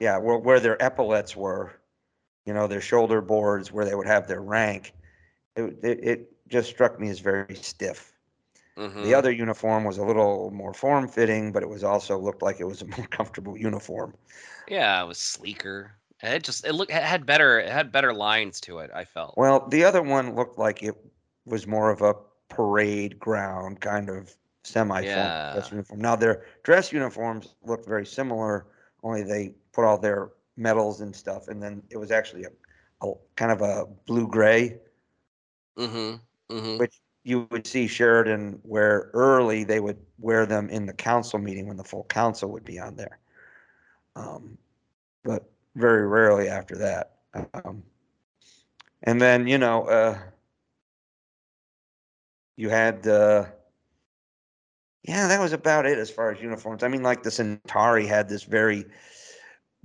Yeah, 0.00 0.18
where, 0.18 0.38
where 0.38 0.60
their 0.60 0.80
epaulets 0.82 1.36
were, 1.36 1.74
you 2.46 2.54
know, 2.54 2.66
their 2.66 2.80
shoulder 2.80 3.20
boards 3.20 3.70
where 3.72 3.84
they 3.84 3.94
would 3.94 4.06
have 4.06 4.26
their 4.26 4.40
rank, 4.40 4.94
it, 5.56 5.78
it, 5.82 6.04
it 6.04 6.48
just 6.48 6.70
struck 6.70 6.98
me 7.00 7.10
as 7.10 7.20
very 7.20 7.54
stiff. 7.56 8.17
Hmm 8.78 8.94
The 9.02 9.14
other 9.14 9.30
uniform 9.30 9.84
was 9.84 9.98
a 9.98 10.04
little 10.04 10.50
more 10.50 10.74
form 10.74 11.08
fitting, 11.08 11.52
but 11.52 11.62
it 11.62 11.68
was 11.68 11.84
also 11.84 12.18
looked 12.18 12.42
like 12.42 12.60
it 12.60 12.64
was 12.66 12.82
a 12.82 12.86
more 12.98 13.06
comfortable 13.08 13.56
uniform. 13.58 14.16
Yeah, 14.68 15.02
it 15.02 15.06
was 15.06 15.18
sleeker. 15.18 15.96
It 16.22 16.44
just 16.44 16.64
it 16.64 16.72
looked 16.72 16.92
it 16.92 17.02
had 17.02 17.26
better 17.26 17.58
it 17.58 17.70
had 17.70 17.90
better 17.92 18.12
lines 18.12 18.60
to 18.62 18.78
it. 18.78 18.90
I 18.94 19.04
felt. 19.04 19.36
Well, 19.36 19.68
the 19.68 19.84
other 19.84 20.02
one 20.02 20.34
looked 20.34 20.58
like 20.58 20.82
it 20.82 20.94
was 21.46 21.66
more 21.66 21.90
of 21.90 22.02
a 22.02 22.14
parade 22.48 23.18
ground 23.18 23.80
kind 23.80 24.10
of 24.10 24.36
dress 25.52 25.70
Yeah. 25.70 25.70
uniform. 25.70 26.00
Now 26.00 26.16
their 26.16 26.44
dress 26.62 26.92
uniforms 26.92 27.54
looked 27.62 27.86
very 27.86 28.06
similar, 28.06 28.66
only 29.02 29.22
they 29.22 29.54
put 29.72 29.84
all 29.84 29.98
their 29.98 30.32
medals 30.56 31.00
and 31.00 31.14
stuff, 31.14 31.48
and 31.48 31.62
then 31.62 31.82
it 31.90 31.96
was 31.96 32.10
actually 32.10 32.44
a, 32.44 32.50
a 33.06 33.14
kind 33.36 33.52
of 33.52 33.62
a 33.62 33.86
blue 34.06 34.28
gray, 34.28 34.80
hmm 35.76 36.20
hmm 36.50 36.78
which 36.78 37.00
you 37.24 37.46
would 37.50 37.66
see 37.66 37.86
Sheridan 37.86 38.60
wear 38.64 39.10
early. 39.12 39.64
They 39.64 39.80
would 39.80 39.98
wear 40.18 40.46
them 40.46 40.68
in 40.70 40.86
the 40.86 40.92
council 40.92 41.38
meeting 41.38 41.66
when 41.66 41.76
the 41.76 41.84
full 41.84 42.04
council 42.04 42.50
would 42.52 42.64
be 42.64 42.78
on 42.78 42.96
there, 42.96 43.18
um, 44.16 44.56
but 45.24 45.50
very 45.74 46.06
rarely 46.06 46.48
after 46.48 46.76
that. 46.76 47.16
Um, 47.54 47.82
and 49.02 49.20
then 49.20 49.46
you 49.46 49.58
know, 49.58 49.84
uh, 49.88 50.18
you 52.56 52.68
had 52.68 53.06
uh, 53.06 53.46
yeah, 55.02 55.28
that 55.28 55.40
was 55.40 55.52
about 55.52 55.86
it 55.86 55.98
as 55.98 56.10
far 56.10 56.32
as 56.32 56.40
uniforms. 56.40 56.82
I 56.82 56.88
mean, 56.88 57.02
like 57.02 57.22
the 57.22 57.30
Centauri 57.30 58.06
had 58.06 58.28
this 58.28 58.42
very 58.44 58.84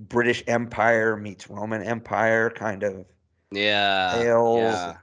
British 0.00 0.42
Empire 0.46 1.16
meets 1.16 1.48
Roman 1.48 1.82
Empire 1.82 2.50
kind 2.50 2.82
of 2.82 3.06
Yeah. 3.50 4.10
tails 4.12 4.86
Yeah. 4.86 4.96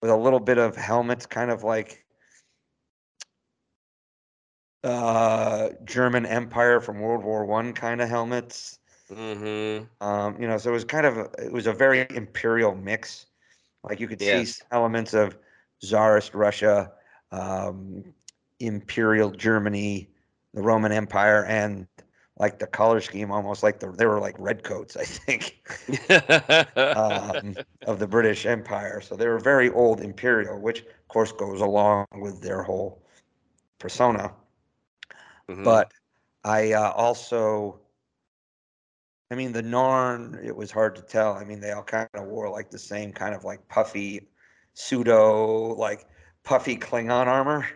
With 0.00 0.10
a 0.10 0.16
little 0.16 0.40
bit 0.40 0.58
of 0.58 0.76
helmets, 0.76 1.26
kind 1.26 1.50
of 1.50 1.64
like 1.64 2.04
uh, 4.84 5.70
German 5.84 6.26
Empire 6.26 6.80
from 6.80 7.00
World 7.00 7.24
War 7.24 7.44
One 7.44 7.72
kind 7.72 8.00
of 8.00 8.08
helmets. 8.08 8.78
hmm 9.08 9.80
Um, 10.00 10.40
you 10.40 10.46
know, 10.46 10.58
so 10.58 10.70
it 10.70 10.72
was 10.72 10.84
kind 10.84 11.06
of 11.06 11.16
a, 11.16 11.30
it 11.38 11.52
was 11.52 11.66
a 11.66 11.72
very 11.72 12.06
imperial 12.10 12.74
mix. 12.74 13.26
Like 13.82 14.00
you 14.00 14.08
could 14.08 14.20
see 14.20 14.46
elements 14.70 15.14
of 15.14 15.36
Tsarist 15.82 16.34
Russia, 16.34 16.92
um, 17.30 18.04
Imperial 18.60 19.30
Germany, 19.30 20.10
the 20.54 20.62
Roman 20.62 20.92
Empire, 20.92 21.44
and 21.46 21.86
like 22.38 22.58
the 22.58 22.66
color 22.66 23.00
scheme, 23.00 23.30
almost 23.30 23.62
like 23.62 23.80
the 23.80 23.90
they 23.90 24.06
were 24.06 24.20
like 24.20 24.36
redcoats, 24.38 24.96
I 24.96 25.04
think, 25.04 25.60
um, 26.96 27.56
of 27.86 27.98
the 27.98 28.06
British 28.06 28.46
Empire. 28.46 29.00
So 29.00 29.16
they 29.16 29.26
were 29.26 29.38
very 29.38 29.70
old 29.70 30.00
imperial, 30.00 30.60
which 30.60 30.80
of 30.80 31.08
course 31.08 31.32
goes 31.32 31.60
along 31.60 32.06
with 32.16 32.40
their 32.40 32.62
whole 32.62 33.02
persona. 33.78 34.32
Mhm. 35.48 35.64
But 35.64 35.92
I 36.44 36.72
uh, 36.72 36.92
also, 36.92 37.80
I 39.30 39.34
mean, 39.34 39.52
the 39.52 39.62
Narn, 39.62 40.42
it 40.44 40.54
was 40.54 40.70
hard 40.70 40.94
to 40.96 41.02
tell. 41.02 41.34
I 41.34 41.44
mean, 41.44 41.60
they 41.60 41.72
all 41.72 41.82
kind 41.82 42.08
of 42.14 42.26
wore 42.26 42.48
like 42.50 42.70
the 42.70 42.78
same 42.78 43.12
kind 43.12 43.34
of 43.34 43.44
like 43.44 43.66
puffy, 43.68 44.28
pseudo, 44.74 45.74
like 45.74 46.06
puffy 46.44 46.76
Klingon 46.76 47.26
armor. 47.26 47.66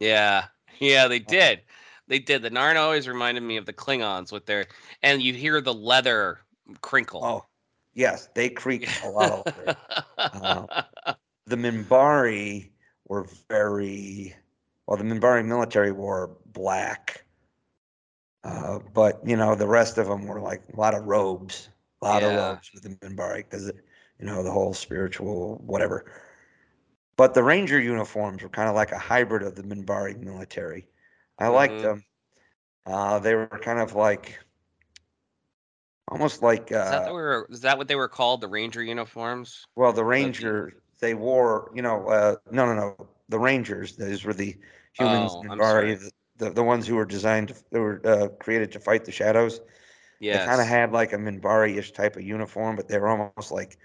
Yeah, 0.00 0.46
yeah, 0.80 1.06
they 1.06 1.20
did. 1.20 1.62
They 2.08 2.18
did. 2.18 2.42
The 2.42 2.50
Narn 2.50 2.76
always 2.76 3.06
reminded 3.06 3.42
me 3.42 3.58
of 3.58 3.66
the 3.66 3.72
Klingons 3.72 4.32
with 4.32 4.46
their, 4.46 4.66
and 5.02 5.22
you 5.22 5.34
hear 5.34 5.60
the 5.60 5.74
leather 5.74 6.40
crinkle. 6.80 7.22
Oh, 7.22 7.44
yes, 7.94 8.28
they 8.34 8.48
creak 8.48 8.88
a 9.04 9.08
lot 9.08 9.30
of 9.30 9.44
leather. 10.32 10.68
The 11.46 11.56
Minbari 11.56 12.68
were 13.06 13.26
very, 13.48 14.36
well, 14.86 14.98
the 14.98 15.04
Minbari 15.04 15.46
military 15.46 15.92
wore 15.92 16.36
black. 16.44 17.24
Uh, 18.44 18.80
but, 18.92 19.26
you 19.26 19.34
know, 19.34 19.54
the 19.54 19.66
rest 19.66 19.96
of 19.96 20.08
them 20.08 20.26
were 20.26 20.42
like 20.42 20.62
a 20.74 20.78
lot 20.78 20.94
of 20.94 21.04
robes, 21.04 21.70
a 22.02 22.04
lot 22.04 22.22
of 22.22 22.34
robes 22.34 22.70
with 22.74 22.82
the 22.82 22.90
Minbari 22.90 23.38
because, 23.38 23.72
you 24.18 24.26
know, 24.26 24.42
the 24.42 24.50
whole 24.50 24.74
spiritual 24.74 25.62
whatever. 25.64 26.12
But 27.16 27.32
the 27.32 27.42
Ranger 27.42 27.80
uniforms 27.80 28.42
were 28.42 28.50
kind 28.50 28.68
of 28.68 28.74
like 28.74 28.92
a 28.92 28.98
hybrid 28.98 29.42
of 29.42 29.54
the 29.54 29.62
Minbari 29.62 30.20
military. 30.20 30.86
I 31.38 31.48
liked 31.48 31.80
Mhm. 31.80 31.82
them. 31.82 32.04
Uh, 32.86 33.18
they 33.20 33.34
were 33.34 33.46
kind 33.48 33.78
of 33.78 33.94
like, 33.94 34.38
almost 36.08 36.42
like, 36.42 36.72
is 36.72 36.88
that 36.90 37.04
uh, 37.04 37.12
were? 37.12 37.46
Is 37.50 37.60
that 37.62 37.78
what 37.78 37.88
they 37.88 37.96
were 37.96 38.08
called? 38.08 38.40
The 38.40 38.48
Ranger 38.48 38.82
uniforms? 38.82 39.66
Well, 39.76 39.92
the 39.92 40.04
Ranger, 40.04 40.82
they 41.00 41.14
wore, 41.14 41.70
you 41.74 41.82
know, 41.82 42.06
uh, 42.08 42.36
no, 42.50 42.66
no, 42.66 42.74
no, 42.74 43.08
the 43.28 43.38
Rangers, 43.38 43.96
those 43.96 44.24
were 44.24 44.34
the 44.34 44.56
humans, 44.92 45.36
Oh, 45.36 45.44
I'm 45.48 45.60
Minbari, 45.60 45.62
sorry. 45.62 45.98
the, 45.98 46.10
the, 46.36 46.50
the 46.50 46.62
ones 46.64 46.86
who 46.86 46.96
were 46.96 47.04
designed, 47.04 47.54
they 47.70 47.78
were 47.78 48.00
uh, 48.04 48.28
created 48.40 48.72
to 48.72 48.80
fight 48.80 49.04
the 49.04 49.12
shadows. 49.12 49.60
They 50.28 50.38
kind 50.38 50.60
of 50.60 50.66
had 50.66 50.92
like 50.92 51.12
a 51.12 51.16
Minbari-ish 51.16 51.92
type 51.92 52.16
of 52.16 52.22
uniform, 52.22 52.76
but 52.76 52.88
they 52.88 52.98
were 52.98 53.08
almost 53.08 53.52
like, 53.52 53.78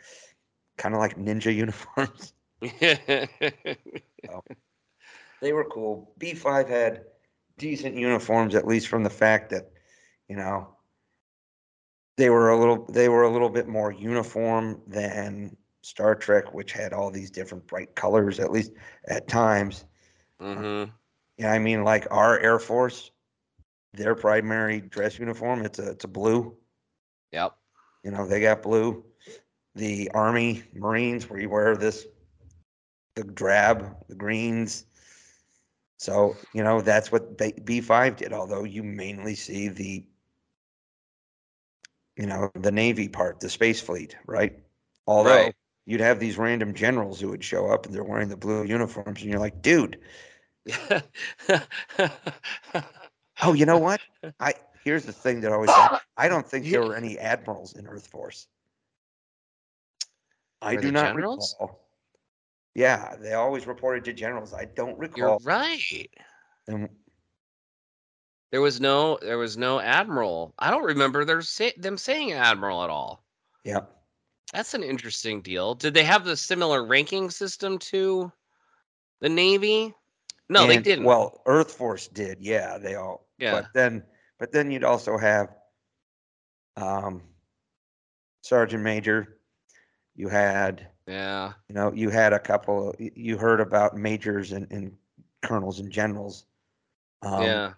kind 0.78 0.96
of 0.96 1.00
like 1.00 1.18
ninja 1.18 1.54
uniforms. 1.56 2.34
They 5.42 5.54
were 5.54 5.66
cool. 5.66 6.14
B5 6.18 6.68
had 6.68 7.06
decent 7.58 7.96
uniforms, 7.96 8.56
at 8.56 8.68
least 8.68 8.88
from 8.88 9.04
the 9.04 9.10
fact 9.10 9.50
that, 9.52 9.72
you 10.28 10.36
know, 10.36 10.76
they 12.18 12.30
were 12.30 12.52
a 12.52 12.60
little, 12.60 12.86
they 12.86 13.10
were 13.10 13.24
a 13.24 13.30
little 13.30 13.50
bit 13.50 13.68
more 13.68 13.92
uniform 13.92 14.82
than 14.88 15.56
Star 15.82 16.16
Trek, 16.16 16.54
which 16.54 16.72
had 16.72 16.94
all 16.94 17.12
these 17.12 17.32
different 17.32 17.66
bright 17.68 17.96
colors, 17.96 18.40
at 18.40 18.52
least 18.52 18.72
at 19.08 19.28
times. 19.28 19.86
hmm 20.40 20.86
Yeah, 21.38 21.52
I 21.52 21.60
mean, 21.60 21.84
like 21.84 22.08
our 22.12 22.40
Air 22.40 22.60
Force, 22.60 23.12
their 23.94 24.16
primary 24.16 24.82
dress 24.82 25.20
uniform, 25.20 25.64
it's 25.66 25.80
a 25.80 25.92
it's 25.92 26.04
a 26.04 26.08
blue. 26.08 26.56
Yep. 27.32 27.56
You 28.04 28.12
know, 28.12 28.28
they 28.28 28.42
got 28.42 28.62
blue. 28.62 29.04
The 29.76 30.10
Army, 30.14 30.64
Marines, 30.74 31.30
where 31.30 31.40
you 31.40 31.50
wear 31.50 31.76
this, 31.76 32.06
the 33.16 33.24
drab, 33.24 33.96
the 34.08 34.16
greens. 34.16 34.86
So 36.04 36.36
you 36.54 36.64
know 36.66 36.82
that's 36.82 37.14
what 37.14 37.38
B 37.66 37.80
five 37.80 38.18
did. 38.18 38.34
Although 38.34 38.66
you 38.66 38.84
mainly 38.84 39.36
see 39.36 39.70
the, 39.70 40.04
you 42.18 42.26
know, 42.26 42.52
the 42.56 42.74
Navy 42.74 43.08
part, 43.08 43.40
the 43.40 43.50
space 43.50 43.80
fleet, 43.80 44.18
right? 44.28 44.60
Although 45.08 45.30
Right. 45.30 45.56
you'd 45.86 46.02
have 46.02 46.20
these 46.20 46.38
random 46.38 46.74
generals 46.74 47.22
who 47.22 47.30
would 47.30 47.42
show 47.42 47.68
up 47.68 47.86
and 47.86 47.96
they're 47.96 48.04
wearing 48.04 48.28
the 48.28 48.36
blue 48.36 48.66
uniforms, 48.66 49.22
and 49.22 49.32
you're 49.32 49.40
like, 49.40 49.62
dude, 49.62 49.98
Oh, 53.42 53.54
you 53.54 53.66
know 53.66 53.78
what? 53.78 54.02
I 54.42 54.56
here's 54.84 55.06
the 55.06 55.14
thing 55.14 55.40
that 55.42 55.54
always 55.54 55.72
happened. 55.72 56.02
I 56.18 56.28
don't 56.28 56.46
think 56.46 56.66
there 56.66 56.82
were 56.82 56.98
any 56.98 57.18
admirals 57.18 57.78
in 57.78 57.88
Earth 57.88 58.08
Force. 58.08 58.48
I 60.62 60.76
Were 60.76 60.82
do 60.82 60.92
not 60.92 61.14
generals? 61.16 61.56
recall. 61.58 61.83
Yeah, 62.76 63.16
they 63.20 63.34
always 63.34 63.68
reported 63.68 64.04
to 64.06 64.14
generals. 64.14 64.54
I 64.54 64.66
don't 64.66 64.98
recall. 64.98 65.18
You're 65.18 65.38
right. 65.44 66.10
There 68.52 68.62
was 68.62 68.80
no 68.80 69.18
there 69.22 69.38
was 69.38 69.58
no 69.58 69.80
admiral. 69.80 70.54
I 70.60 70.72
don't 70.72 70.84
remember 70.84 71.26
their 71.26 71.42
say, 71.42 71.74
them 71.78 71.98
saying 71.98 72.34
admiral 72.34 72.84
at 72.84 72.90
all. 72.90 73.24
yeah, 73.64 73.82
That's 74.54 74.74
an 74.74 74.84
interesting 74.84 75.42
deal. 75.42 75.76
Did 75.76 75.94
they 75.94 76.04
have 76.04 76.24
the 76.24 76.38
similar 76.38 76.86
ranking 76.86 77.30
system 77.30 77.80
to 77.80 78.32
the 79.22 79.30
Navy? 79.30 79.94
No, 80.50 80.68
they 80.68 80.78
didn't. 80.78 81.06
Well, 81.06 81.42
Earth 81.46 81.72
Force 81.72 82.08
did. 82.08 82.38
Yeah, 82.42 82.78
they 82.78 82.96
all. 82.96 83.28
Yeah. 83.40 83.54
But 83.54 83.68
then, 83.74 84.04
but 84.40 84.52
then 84.52 84.70
you'd 84.70 84.84
also 84.84 85.18
have, 85.18 85.50
um, 86.76 87.24
Sergeant 88.42 88.84
Major. 88.84 89.40
You 90.16 90.30
had, 90.30 90.90
yeah. 91.08 91.54
you 91.68 91.76
know, 91.76 91.92
you 91.94 92.10
had 92.10 92.34
a 92.34 92.40
couple. 92.40 92.96
You 92.98 93.38
heard 93.38 93.60
about 93.60 93.98
majors 93.98 94.52
and, 94.52 94.72
and 94.72 94.96
colonels 95.42 95.80
and 95.80 95.92
generals. 95.92 96.46
Um, 97.22 97.44
yeah. 97.44 97.74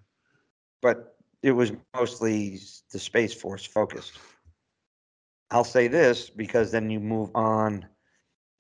but 0.82 1.16
it 1.44 1.52
was 1.52 1.72
mostly 1.96 2.60
the 2.92 3.00
Space 3.00 3.34
Force 3.34 3.66
focused. 3.66 4.14
I'll 5.52 5.64
say 5.64 5.88
this 5.88 6.30
because 6.30 6.72
then 6.72 6.90
you 6.90 7.00
move 7.00 7.30
on 7.36 7.86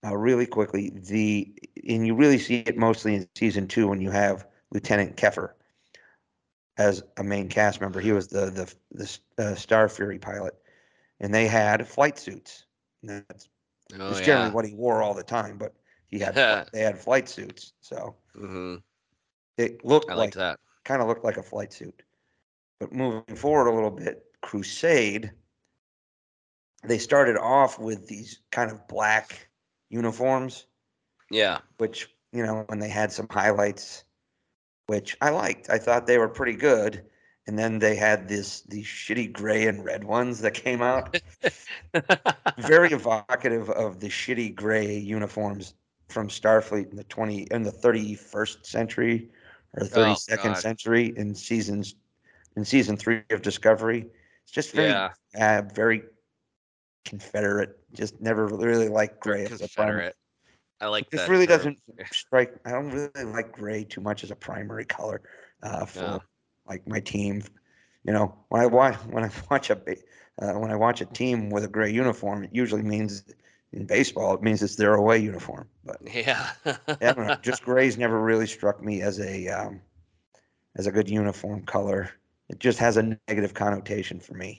uh, 0.06 0.15
really 0.15 0.45
quickly. 0.45 0.91
The 0.93 1.54
and 1.88 2.06
you 2.06 2.15
really 2.15 2.38
see 2.38 2.60
it 2.60 2.78
mostly 2.78 3.15
in 3.15 3.28
season 3.36 3.67
two 3.67 3.88
when 3.88 4.01
you 4.01 4.12
have 4.12 4.47
Lieutenant 4.71 5.17
Keffer 5.17 5.51
as 6.78 7.04
a 7.17 7.23
main 7.23 7.49
cast 7.49 7.82
member. 7.82 7.99
He 7.99 8.12
was 8.12 8.28
the 8.28 8.51
the 8.51 8.73
the 8.91 9.19
uh, 9.43 9.56
Star 9.56 9.89
Fury 9.89 10.19
pilot, 10.19 10.54
and 11.19 11.34
they 11.34 11.47
had 11.47 11.88
flight 11.88 12.19
suits. 12.19 12.65
And 13.01 13.25
That's, 13.28 13.47
Oh 13.93 13.98
that's 14.08 14.19
yeah. 14.19 14.26
generally 14.26 14.50
what 14.52 14.65
he 14.65 14.76
wore 14.76 15.02
all 15.04 15.13
the 15.13 15.24
time, 15.24 15.58
but 15.58 15.76
he 16.08 16.19
had 16.19 16.36
they 16.71 16.82
had 16.82 16.98
flight 17.00 17.30
suits, 17.30 17.74
so 17.82 18.15
hmm 18.36 18.78
it 19.58 19.84
looked 19.84 20.10
I 20.12 20.15
like 20.15 20.34
that. 20.34 20.60
kind 20.86 21.02
of 21.02 21.08
looked 21.08 21.24
like 21.26 21.38
a 21.38 21.43
flight 21.43 21.74
suit. 21.74 22.04
But 22.80 22.93
moving 22.93 23.36
forward 23.36 23.67
a 23.69 23.76
little 23.76 23.91
bit, 23.91 24.26
Crusade, 24.41 25.32
they 26.84 26.98
started 26.98 27.36
off 27.38 27.78
with 27.80 28.08
these 28.08 28.39
kind 28.52 28.71
of 28.71 28.88
black 28.88 29.50
uniforms, 29.89 30.67
Yeah. 31.30 31.60
which, 31.78 32.10
you 32.32 32.43
know, 32.43 32.63
when 32.67 32.80
they 32.80 32.89
had 32.89 33.12
some 33.12 33.28
highlights, 33.30 34.04
which 34.88 35.17
I 35.21 35.32
liked. 35.32 35.69
I 35.69 35.80
thought 35.80 36.08
they 36.08 36.17
were 36.19 36.30
pretty 36.30 36.56
good. 36.58 37.06
And 37.47 37.58
then 37.60 37.77
they 37.77 37.95
had 37.95 38.27
this 38.27 38.62
these 38.62 38.86
shitty 38.86 39.31
gray 39.31 39.67
and 39.67 39.86
red 39.86 40.03
ones 40.03 40.39
that 40.41 40.55
came 40.55 40.81
out. 40.81 41.19
Very 42.58 42.91
evocative 42.91 43.69
of 43.69 43.99
the 43.99 44.10
shitty 44.10 44.55
gray 44.55 44.97
uniforms 44.97 45.75
from 46.10 46.27
Starfleet 46.27 46.89
in 46.89 46.95
the 46.95 47.03
20 47.03 47.47
in 47.51 47.63
the 47.63 47.71
31st 47.71 48.65
century 48.65 49.29
or 49.73 49.84
32nd 49.84 50.43
God. 50.43 50.58
century 50.58 51.13
in 51.15 51.36
seasons 51.36 51.95
in 52.55 52.65
season 52.65 52.97
3 52.97 53.21
of 53.31 53.41
Discovery. 53.41 54.08
It's 54.43 54.51
just 54.51 54.71
very 54.71 54.89
yeah. 54.89 55.12
uh, 55.39 55.63
very 55.73 56.03
Confederate. 57.03 57.77
Just 57.93 58.19
never 58.19 58.47
really 58.47 58.89
liked 58.89 59.19
gray 59.19 59.45
as 59.45 59.62
a 59.62 59.69
primary. 59.69 59.75
Confederate. 59.75 60.15
I 60.81 60.88
like 60.88 61.10
This 61.10 61.27
really 61.29 61.47
term. 61.47 61.58
doesn't 61.58 61.79
strike. 62.12 62.53
I 62.65 62.71
don't 62.71 62.89
really 62.89 63.31
like 63.31 63.51
gray 63.51 63.84
too 63.84 64.01
much 64.01 64.23
as 64.23 64.31
a 64.31 64.36
primary 64.36 64.86
color 64.86 65.21
uh, 65.63 65.86
for 65.86 65.99
Yeah. 65.99 66.19
Like 66.67 66.88
my 66.88 66.99
team. 66.99 67.43
You 68.04 68.13
know, 68.13 68.36
when 68.49 68.62
I 68.62 68.65
watch 68.67 68.95
when 69.10 69.23
I 69.23 69.32
watch 69.49 69.69
a 69.69 69.80
uh, 70.41 70.54
when 70.54 70.71
I 70.71 70.75
watch 70.75 71.01
a 71.01 71.06
team 71.06 71.49
with 71.49 71.63
a 71.63 71.67
gray 71.69 71.91
uniform, 71.91 72.43
it 72.43 72.51
usually 72.54 72.84
means 72.84 73.23
in 73.71 73.86
baseball 73.86 74.34
it 74.36 74.41
means 74.41 74.62
it's 74.62 74.75
their 74.75 74.93
away 74.95 75.17
uniform. 75.19 75.67
But 75.84 76.01
Yeah. 76.13 76.51
Know, 77.01 77.36
just 77.41 77.63
gray's 77.63 77.97
never 77.97 78.19
really 78.21 78.47
struck 78.47 78.82
me 78.84 79.01
as 79.01 79.19
a 79.19 79.47
um, 79.49 79.82
as 80.75 80.88
a 80.88 80.91
good 80.91 81.10
uniform 81.10 81.63
color. 81.63 82.10
It 82.49 82.60
just 82.60 82.80
has 82.80 82.97
a 82.97 83.04
negative 83.04 83.54
connotation 83.54 84.19
for 84.19 84.34
me. 84.36 84.49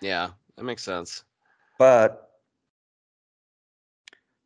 yeah. 0.00 0.30
That 0.56 0.64
makes 0.64 0.82
sense. 0.82 1.24
But 1.78 2.30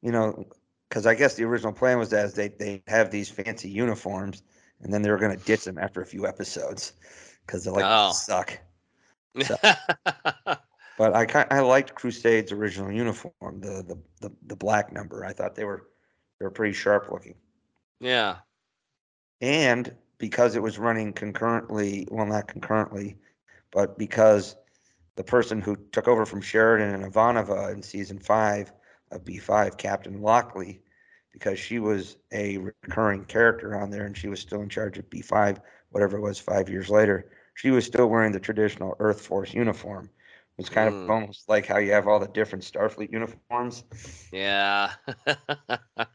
you 0.02 0.12
know, 0.12 0.46
because 0.88 1.06
I 1.06 1.14
guess 1.14 1.34
the 1.34 1.44
original 1.44 1.72
plan 1.72 1.98
was 1.98 2.10
that 2.10 2.34
they 2.34 2.48
they 2.48 2.82
have 2.86 3.10
these 3.10 3.28
fancy 3.28 3.68
uniforms, 3.70 4.42
and 4.82 4.92
then 4.92 5.02
they 5.02 5.10
were 5.10 5.18
going 5.18 5.36
to 5.36 5.44
ditch 5.44 5.64
them 5.64 5.78
after 5.78 6.00
a 6.00 6.06
few 6.06 6.26
episodes 6.26 6.92
because 7.46 7.64
they're 7.64 7.72
like 7.72 7.84
Oh. 7.86 8.08
"These 9.34 9.46
suck. 9.46 9.78
But 11.00 11.14
I 11.16 11.46
I 11.50 11.60
liked 11.60 11.94
Crusade's 11.94 12.52
original 12.52 12.92
uniform, 12.92 13.32
the, 13.60 13.82
the 13.82 13.96
the 14.20 14.30
the 14.48 14.56
black 14.56 14.92
number. 14.92 15.24
I 15.24 15.32
thought 15.32 15.54
they 15.54 15.64
were 15.64 15.88
they 16.38 16.44
were 16.44 16.50
pretty 16.50 16.74
sharp 16.74 17.10
looking, 17.10 17.36
yeah. 18.00 18.36
and 19.40 19.94
because 20.18 20.56
it 20.56 20.62
was 20.62 20.78
running 20.78 21.14
concurrently, 21.14 22.06
well, 22.10 22.26
not 22.26 22.48
concurrently, 22.48 23.16
but 23.70 23.96
because 23.96 24.56
the 25.16 25.24
person 25.24 25.62
who 25.62 25.74
took 25.90 26.06
over 26.06 26.26
from 26.26 26.42
Sheridan 26.42 26.92
and 26.94 27.10
Ivanova 27.10 27.72
in 27.72 27.82
season 27.82 28.18
five 28.18 28.70
of 29.10 29.24
B5, 29.24 29.78
Captain 29.78 30.20
Lockley, 30.20 30.82
because 31.32 31.58
she 31.58 31.78
was 31.78 32.16
a 32.32 32.58
recurring 32.58 33.24
character 33.24 33.76
on 33.80 33.90
there 33.90 34.04
and 34.06 34.16
she 34.16 34.28
was 34.28 34.40
still 34.40 34.62
in 34.62 34.68
charge 34.68 34.98
of 34.98 35.08
B5, 35.10 35.60
whatever 35.90 36.16
it 36.16 36.20
was 36.22 36.38
five 36.38 36.68
years 36.68 36.90
later, 36.90 37.30
she 37.54 37.70
was 37.70 37.84
still 37.86 38.08
wearing 38.08 38.32
the 38.32 38.40
traditional 38.40 38.96
Earth 38.98 39.20
Force 39.26 39.54
uniform. 39.54 40.10
It's 40.58 40.68
kind 40.68 40.88
Mm. 40.88 41.06
of 41.06 41.10
almost 41.10 41.48
like 41.48 41.66
how 41.66 41.78
you 41.78 41.92
have 41.92 42.06
all 42.08 42.20
the 42.20 42.28
different 42.28 42.64
Starfleet 42.64 43.12
uniforms. 43.12 43.84
Yeah. 44.32 44.92
no, 45.26 46.06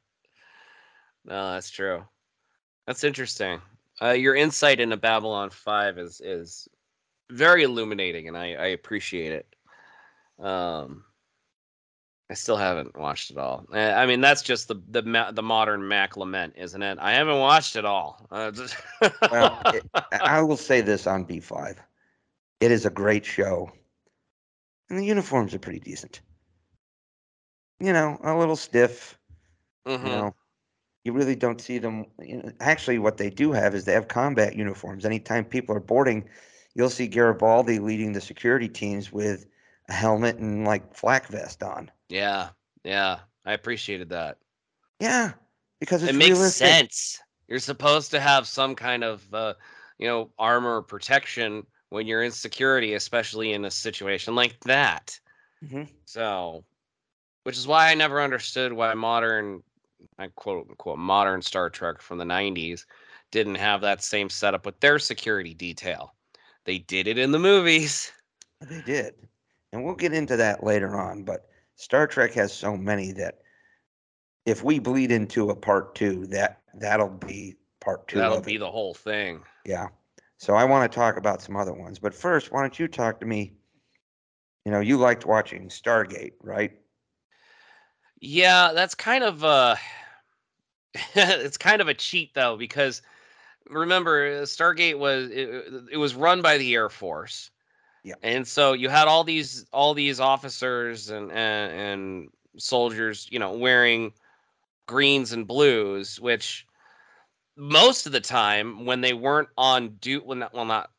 that's 1.26 1.70
true. 1.70 2.04
That's 2.88 3.04
interesting. 3.04 3.62
Uh, 4.02 4.12
your 4.12 4.36
insight 4.36 4.80
into 4.80 4.98
Babylon 4.98 5.50
5 5.50 5.98
is 5.98 6.22
is 6.22 6.68
very 7.32 7.64
illuminating 7.64 8.28
and 8.28 8.38
I, 8.38 8.54
I 8.54 8.68
appreciate 8.68 9.34
it. 9.34 9.56
Um 10.44 11.06
I 12.30 12.34
still 12.34 12.58
haven't 12.58 12.98
watched 12.98 13.30
it 13.30 13.38
all. 13.38 13.66
Uh, 13.72 13.78
I 13.78 14.06
mean, 14.08 14.20
that's 14.20 14.42
just 14.42 14.68
the 14.68 14.82
the 14.90 15.32
the 15.34 15.44
modern 15.44 15.88
Mac 15.88 16.18
lament, 16.18 16.54
isn't 16.58 16.82
it? 16.82 16.98
I 17.00 17.14
haven't 17.14 17.40
watched 17.40 17.76
it 17.76 17.86
all. 17.86 18.26
Uh, 18.32 18.52
just- 18.52 18.76
Well, 19.32 19.62
it, 19.68 19.84
I 20.12 20.42
will 20.42 20.58
say 20.58 20.82
this 20.82 21.06
on 21.06 21.26
B5. 21.26 21.78
It 22.62 22.72
is 22.72 22.86
a 22.86 22.90
great 22.90 23.26
show. 23.26 23.72
And 24.90 24.98
the 25.00 25.06
uniforms 25.06 25.54
are 25.54 25.60
pretty 25.60 25.80
decent. 25.80 26.22
You 27.80 27.94
know, 27.94 28.18
a 28.24 28.36
little 28.38 28.56
stiff, 28.56 29.18
Mhm. 29.86 30.04
you 30.04 30.10
know. 30.10 30.36
You 31.04 31.14
really 31.14 31.36
don't 31.36 31.62
see 31.62 31.78
them. 31.78 32.06
You 32.20 32.38
know, 32.38 32.52
actually, 32.60 32.98
what 32.98 33.18
they 33.18 33.30
do 33.30 33.52
have 33.52 33.76
is 33.76 33.86
they 33.86 33.94
have 33.94 34.08
combat 34.08 34.56
uniforms. 34.56 35.06
Anytime 35.06 35.46
people 35.46 35.76
are 35.76 35.80
boarding, 35.80 36.28
you'll 36.74 36.90
see 36.90 37.08
Garibaldi 37.08 37.78
leading 37.78 38.14
the 38.14 38.22
security 38.22 38.68
teams 38.68 39.12
with 39.12 39.46
a 39.90 39.94
helmet 39.94 40.38
and 40.38 40.66
like 40.66 40.96
flak 40.96 41.28
vest 41.28 41.62
on. 41.62 41.92
Yeah, 42.10 42.50
yeah, 42.84 43.20
I 43.46 43.54
appreciated 43.54 44.10
that. 44.10 44.38
Yeah, 45.00 45.34
because 45.80 46.04
it's 46.04 46.12
it 46.12 46.16
makes 46.16 46.38
realistic. 46.38 46.68
sense. 46.68 47.20
You're 47.48 47.60
supposed 47.60 48.12
to 48.12 48.20
have 48.20 48.48
some 48.48 48.76
kind 48.76 49.04
of, 49.04 49.34
uh, 49.34 49.54
you 49.98 50.08
know, 50.08 50.32
armor 50.40 50.82
protection 50.82 51.66
when 51.90 52.08
you're 52.08 52.24
in 52.24 52.32
security, 52.32 52.94
especially 52.94 53.54
in 53.54 53.66
a 53.66 53.72
situation 53.72 54.36
like 54.36 54.60
that. 54.62 55.20
Mhm. 55.64 55.88
So, 56.06 56.64
which 57.44 57.58
is 57.58 57.68
why 57.68 57.90
I 57.92 57.96
never 57.96 58.22
understood 58.22 58.74
why 58.74 58.94
modern, 58.94 59.64
I 60.18 60.28
quote 60.36 60.68
unquote, 60.70 61.00
modern 61.00 61.42
Star 61.42 61.70
Trek 61.70 62.02
from 62.02 62.18
the 62.18 62.26
90s 62.26 62.86
didn't 63.32 63.56
have 63.56 63.82
that 63.82 64.04
same 64.04 64.30
setup 64.30 64.66
with 64.66 64.80
their 64.80 65.00
security 65.00 65.54
detail. 65.54 66.16
They 66.66 66.80
did 66.80 67.08
it 67.08 67.18
in 67.18 67.32
the 67.32 67.40
movies. 67.40 68.12
They 68.62 68.82
did. 68.82 69.16
And 69.72 69.84
we'll 69.86 69.96
get 69.96 70.14
into 70.14 70.38
that 70.38 70.64
later 70.64 70.98
on, 71.00 71.24
but 71.24 71.50
Star 71.76 72.08
Trek 72.08 72.34
has 72.34 72.54
so 72.54 72.76
many 72.78 73.12
that 73.14 73.40
if 74.46 74.64
we 74.64 74.80
bleed 74.80 75.12
into 75.12 75.50
a 75.50 75.56
part 75.56 75.96
two, 75.96 76.26
that 76.28 76.62
that'll 76.74 77.10
be 77.10 77.56
part 77.80 78.08
2 78.08 78.18
That'll 78.18 78.42
be 78.42 78.56
it. 78.56 78.60
the 78.60 78.72
whole 78.72 78.94
thing. 78.94 79.42
Yeah. 79.66 79.88
So 80.38 80.56
I 80.56 80.66
want 80.66 80.92
to 80.92 80.96
talk 80.96 81.18
about 81.18 81.42
some 81.42 81.56
other 81.56 81.74
ones. 81.74 82.00
But 82.00 82.14
first, 82.14 82.52
why 82.52 82.62
don't 82.62 82.78
you 82.78 82.88
talk 82.88 83.20
to 83.20 83.26
me? 83.26 83.54
You 84.66 84.72
know, 84.72 84.80
you 84.80 84.98
liked 84.98 85.26
watching 85.26 85.70
Stargate, 85.70 86.34
right? 86.42 86.74
Yeah, 88.20 88.72
that's 88.74 88.96
kind 88.96 89.24
of 89.24 89.44
uh 89.44 89.76
it's 91.16 91.58
kind 91.58 91.82
of 91.82 91.88
a 91.88 91.94
cheat 91.94 92.34
though 92.34 92.58
because 92.58 93.02
remember 93.70 94.44
Stargate 94.44 94.98
was 94.98 95.30
it, 95.30 95.50
it 95.92 95.98
was 95.98 96.16
run 96.16 96.42
by 96.42 96.58
the 96.58 96.74
Air 96.74 96.90
Force. 96.90 97.52
Yeah. 98.06 98.14
And 98.22 98.48
so 98.48 98.74
you 98.74 98.88
had 98.88 99.08
all 99.08 99.24
these 99.24 99.66
all 99.74 99.96
these 99.96 100.20
officers 100.20 101.10
and 101.10 101.32
and, 101.32 101.72
and 101.74 102.30
soldiers, 102.56 103.28
you 103.32 103.40
know, 103.40 103.52
wearing 103.54 104.14
greens 104.86 105.32
and 105.32 105.48
blues, 105.48 106.20
which 106.20 106.68
most 107.58 108.06
of 108.06 108.12
the 108.12 108.22
time 108.22 108.86
when 108.86 109.02
they 109.02 109.14
weren't 109.14 109.50
on 109.58 109.96
duty, 109.96 110.24
when 110.24 110.38
not, 110.38 110.54
well 110.54 110.66
not 110.66 110.92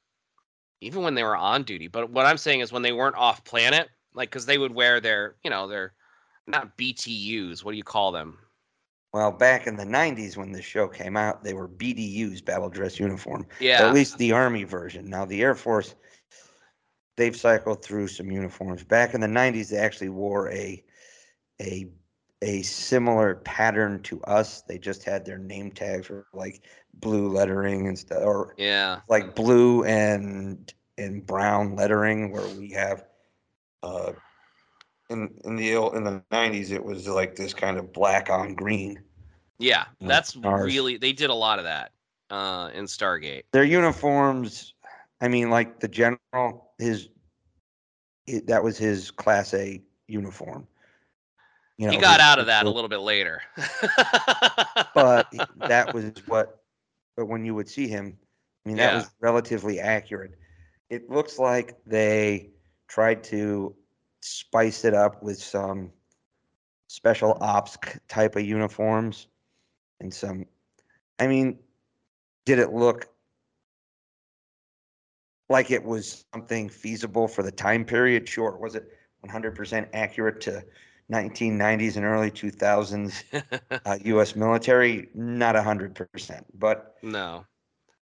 even 0.81 1.05
when 1.05 1.15
they 1.15 1.23
were 1.23 1.37
on 1.37 1.63
duty, 1.63 1.87
but 1.87 2.11
what 2.11 2.27
I'm 2.27 2.39
saying 2.39 2.59
is 2.59 2.73
when 2.73 2.83
they 2.83 2.93
weren't 2.93 3.15
off 3.15 3.45
planet, 3.45 3.89
like 4.13 4.31
because 4.31 4.47
they 4.47 4.59
would 4.59 4.75
wear 4.75 5.01
their, 5.01 5.37
you 5.45 5.51
know, 5.51 5.69
their 5.69 5.93
not 6.49 6.77
BTUs. 6.77 7.63
What 7.63 7.71
do 7.71 7.77
you 7.79 7.85
call 7.85 8.11
them? 8.11 8.37
Well, 9.13 9.31
back 9.31 9.69
in 9.69 9.77
the 9.77 9.85
90s 9.85 10.37
when 10.37 10.51
this 10.51 10.65
show 10.65 10.89
came 10.89 11.17
out, 11.17 11.45
they 11.45 11.55
were 11.55 11.69
BDUs, 11.69 12.45
battle 12.45 12.69
dress 12.69 12.99
uniform. 12.99 13.47
Yeah. 13.61 13.87
At 13.87 13.95
least 13.95 14.19
the 14.19 14.33
Army 14.33 14.65
version. 14.65 15.09
Now, 15.09 15.25
the 15.25 15.41
Air 15.41 15.55
Force, 15.55 15.95
they've 17.17 17.37
cycled 17.37 17.83
through 17.83 18.09
some 18.09 18.31
uniforms. 18.31 18.85
Back 18.85 19.15
in 19.15 19.21
the 19.21 19.27
90s, 19.27 19.71
they 19.71 19.79
actually 19.79 20.11
wore 20.11 20.51
a 20.51 20.83
a 21.61 21.89
a 22.43 22.63
similar 22.63 23.37
pattern 23.37 24.03
to 24.03 24.23
us. 24.25 24.63
They 24.63 24.79
just 24.79 25.05
had 25.05 25.25
their 25.25 25.39
name 25.39 25.71
tags 25.73 26.09
were 26.11 26.27
like 26.35 26.63
blue 26.95 27.29
lettering 27.29 27.89
and 27.89 27.99
stuff, 27.99 28.23
or 28.25 28.55
Yeah. 28.59 29.01
like 29.09 29.35
blue 29.35 29.85
and 29.85 30.73
and 30.99 31.27
brown 31.27 31.77
lettering, 31.77 32.31
where 32.31 32.47
we 32.59 32.71
have 32.73 33.05
uh 33.83 34.13
in 35.09 35.35
in 35.45 35.57
the 35.57 35.77
in 35.95 36.05
the 36.05 36.23
90s 36.31 36.71
it 36.73 36.85
was 36.85 37.09
like 37.09 37.37
this 37.37 37.55
kind 37.55 37.79
of 37.79 37.93
black 37.93 38.29
on 38.31 38.55
green. 38.55 39.03
Yeah. 39.59 39.85
That's 40.01 40.37
ours. 40.45 40.65
really 40.67 40.97
they 40.99 41.13
did 41.13 41.31
a 41.31 41.35
lot 41.35 41.59
of 41.59 41.65
that 41.65 41.93
uh 42.31 42.71
in 42.75 42.85
Stargate. 42.87 43.45
their 43.53 43.63
uniforms 43.65 44.75
i 45.21 45.29
mean 45.29 45.49
like 45.49 45.79
the 45.79 45.87
general 45.87 46.66
his 46.79 47.09
it, 48.27 48.47
that 48.49 48.63
was 48.63 48.77
his 48.77 49.11
class 49.11 49.55
a 49.55 49.83
uniform 50.09 50.67
you 51.79 51.87
know, 51.87 51.93
he 51.93 51.99
got 52.01 52.21
his- 52.21 52.27
out 52.27 52.39
of 52.39 52.47
that 52.47 52.65
a 52.65 52.71
little 52.71 52.89
bit 52.89 53.01
later. 53.01 53.43
but 54.95 55.31
that 55.69 55.93
was 55.93 56.13
what 56.27 56.63
but 57.17 57.27
when 57.27 57.45
you 57.45 57.55
would 57.55 57.69
see 57.69 57.87
him 57.87 58.17
i 58.65 58.69
mean 58.69 58.77
that 58.79 58.93
Yeah. 58.93 58.97
was 58.97 59.11
relatively 59.21 59.79
accurate 59.81 60.33
it 60.91 61.11
looks 61.11 61.39
like 61.39 61.77
they 61.87 62.51
tried 62.89 63.23
to 63.25 63.75
spice 64.21 64.85
it 64.85 64.95
up 64.95 65.23
with 65.23 65.39
some 65.43 65.93
special 66.89 67.37
ops 67.41 67.77
type 68.09 68.37
of 68.37 68.43
uniforms 68.45 69.29
and 70.01 70.13
some 70.13 70.47
i 71.19 71.27
mean 71.27 71.59
did 72.45 72.59
it 72.59 72.73
look 72.73 73.09
like 75.49 75.71
it 75.71 75.85
was 75.85 76.25
something 76.33 76.69
feasible 76.69 77.29
for 77.29 77.43
the 77.43 77.53
time 77.53 77.85
period. 77.85 78.29
Sure, 78.29 78.57
was 78.57 78.75
it 78.75 78.89
100% 79.27 79.89
accurate 79.93 80.41
to 80.43 80.65
1990s 81.11 81.97
and 81.97 82.05
early 82.05 82.31
2000s 82.31 83.25
uh, 83.87 83.99
U.S. 84.05 84.37
military? 84.37 85.09
Not 85.15 85.55
100%, 85.55 86.45
but 86.55 86.97
no. 87.03 87.45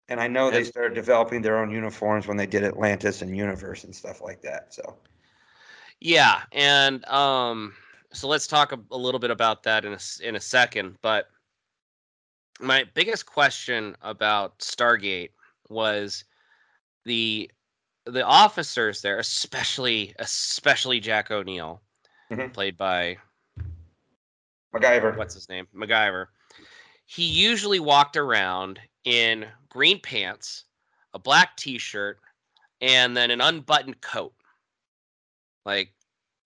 And 0.09 0.20
I 0.20 0.26
know 0.26 0.51
they 0.51 0.64
started 0.64 0.95
developing 0.95 1.43
their 1.43 1.59
own 1.59 1.70
uniforms 1.70 2.26
when 2.26 2.39
they 2.39 2.47
did 2.47 2.64
Atlantis 2.64 3.20
and 3.20 3.37
Universe 3.37 3.85
and 3.85 3.95
stuff 3.95 4.22
like 4.22 4.41
that. 4.41 4.72
So 4.72 4.97
Yeah, 6.01 6.43
and 6.53 7.05
um, 7.07 7.74
so 8.12 8.26
let's 8.26 8.47
talk 8.47 8.72
a, 8.72 8.79
a 8.91 8.97
little 8.97 9.20
bit 9.20 9.31
about 9.31 9.62
that 9.64 9.85
in 9.85 9.93
a 9.93 9.99
in 10.22 10.37
a 10.37 10.41
second. 10.41 10.97
But 11.03 11.29
my 12.59 12.85
biggest 12.95 13.26
question 13.26 13.97
about 14.01 14.59
Stargate 14.61 15.31
was 15.68 16.24
the 17.09 17.50
the 18.06 18.24
officers 18.24 19.02
there, 19.02 19.18
especially 19.18 20.14
especially 20.18 21.00
Jack 21.00 21.30
O'Neill, 21.30 21.82
Mhm. 22.30 22.52
played 22.54 22.76
by 22.76 23.18
MacGyver. 24.72 25.16
what's 25.16 25.34
his 25.34 25.48
name 25.48 25.66
MacGyver. 25.74 26.26
He 27.06 27.24
usually 27.24 27.80
walked 27.80 28.16
around 28.16 28.80
in 29.04 29.46
green 29.70 30.00
pants, 30.00 30.64
a 31.14 31.18
black 31.18 31.56
T-shirt, 31.56 32.20
and 32.80 33.16
then 33.16 33.30
an 33.30 33.40
unbuttoned 33.40 34.00
coat. 34.02 34.34
Like, 35.64 35.92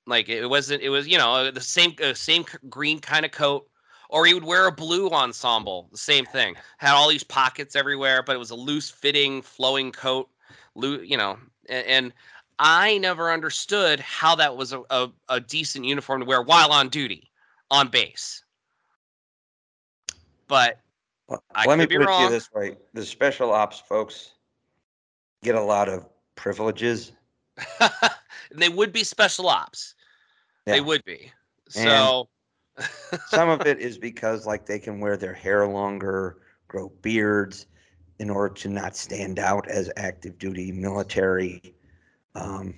like 0.07 0.29
it 0.29 0.49
wasn't. 0.49 0.83
It 0.83 0.89
was 0.89 1.07
you 1.09 1.19
know 1.19 1.51
the 1.51 1.61
same 1.61 1.95
uh, 2.03 2.15
same 2.15 2.45
green 2.69 3.01
kind 3.01 3.25
of 3.25 3.33
coat. 3.33 3.69
Or 4.09 4.27
he 4.27 4.35
would 4.35 4.45
wear 4.45 4.67
a 4.67 4.73
blue 4.73 5.09
ensemble, 5.09 5.89
the 5.91 5.97
same 5.97 6.27
thing. 6.27 6.55
Had 6.77 6.93
all 6.93 7.09
these 7.09 7.25
pockets 7.25 7.75
everywhere, 7.75 8.23
but 8.23 8.37
it 8.37 8.39
was 8.39 8.51
a 8.51 8.55
loose 8.55 8.91
fitting, 8.91 9.41
flowing 9.41 9.91
coat. 9.91 10.29
You 10.75 11.17
know, 11.17 11.39
and, 11.69 11.87
and 11.87 12.13
I 12.59 12.99
never 12.99 13.31
understood 13.31 14.01
how 14.01 14.37
that 14.37 14.57
was 14.57 14.73
a, 14.73 14.83
a, 14.91 15.11
a 15.29 15.41
decent 15.41 15.85
uniform 15.85 16.21
to 16.21 16.27
wear 16.27 16.43
while 16.43 16.73
on 16.73 16.89
duty, 16.89 17.31
on 17.71 17.89
base. 17.89 18.45
But 20.49 20.79
Well, 21.29 21.43
I 21.55 21.67
Let 21.67 21.79
me 21.79 21.87
put 21.87 22.03
it 22.03 22.07
to 22.07 22.23
you 22.23 22.31
this 22.31 22.53
way: 22.53 22.77
the 22.95 23.05
special 23.05 23.53
ops 23.53 23.81
folks 23.81 24.33
get 25.43 25.55
a 25.55 25.63
lot 25.63 25.89
of 25.89 26.07
privileges. 26.37 27.13
they 28.55 28.69
would 28.69 28.93
be 28.93 29.05
special 29.05 29.49
ops. 29.49 29.95
They 30.67 30.81
would 30.81 31.05
be. 31.05 31.33
And- 31.77 31.91
So 31.91 32.29
Some 33.29 33.49
of 33.49 33.61
it 33.67 33.79
is 33.79 33.99
because 33.99 34.47
like 34.47 34.67
they 34.67 34.79
can 34.79 35.01
wear 35.01 35.17
their 35.17 35.35
hair 35.35 35.67
longer, 35.67 36.39
grow 36.69 36.91
beards, 37.03 37.67
in 38.23 38.31
order 38.31 38.55
to 38.55 38.69
not 38.69 38.95
stand 38.95 39.41
out 39.41 39.69
as 39.69 39.91
active 39.97 40.39
duty 40.39 40.71
military, 40.71 41.75
um, 42.37 42.73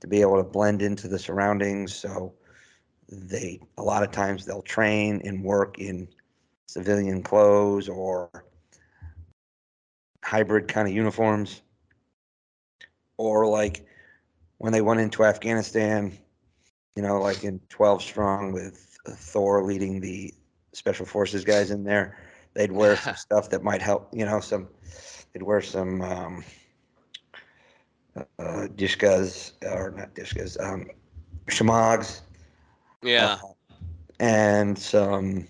to 0.00 0.06
be 0.06 0.20
able 0.20 0.36
to 0.36 0.42
blend 0.42 0.82
into 0.82 1.08
the 1.08 1.18
surroundings. 1.18 1.94
So 1.94 2.34
they 3.08 3.58
a 3.78 3.82
lot 3.82 4.02
of 4.02 4.10
times 4.10 4.44
they'll 4.44 4.60
train 4.60 5.22
and 5.24 5.42
work 5.42 5.78
in 5.78 6.08
civilian 6.66 7.22
clothes 7.22 7.88
or 7.88 8.44
hybrid 10.22 10.68
kind 10.68 10.86
of 10.86 10.94
uniforms. 10.94 11.62
Or 13.16 13.46
like 13.46 13.86
when 14.58 14.74
they 14.74 14.82
went 14.82 15.00
into 15.00 15.24
Afghanistan, 15.24 16.12
you 16.96 17.02
know, 17.02 17.18
like 17.18 17.44
in 17.44 17.60
12 17.70 18.02
strong 18.02 18.52
with 18.52 18.98
Thor 19.08 19.64
leading 19.64 20.00
the 20.00 20.34
special 20.74 21.06
forces 21.06 21.44
guys 21.44 21.70
in 21.70 21.82
there, 21.82 22.18
they'd 22.52 22.72
wear 22.72 22.96
some 22.96 23.16
stuff 23.16 23.48
that 23.50 23.62
might 23.62 23.80
help, 23.80 24.10
you 24.12 24.26
know, 24.26 24.40
some, 24.40 24.68
they'd 25.32 25.42
wear 25.42 25.60
some, 25.60 26.00
um, 26.02 26.44
uh, 28.16 28.66
dishkas 28.76 29.52
or 29.62 29.90
not 29.96 30.14
dishkas, 30.14 30.60
um, 30.62 30.86
shamags. 31.48 32.22
yeah, 33.02 33.38
uh, 33.42 33.52
and 34.20 34.78
some 34.78 35.48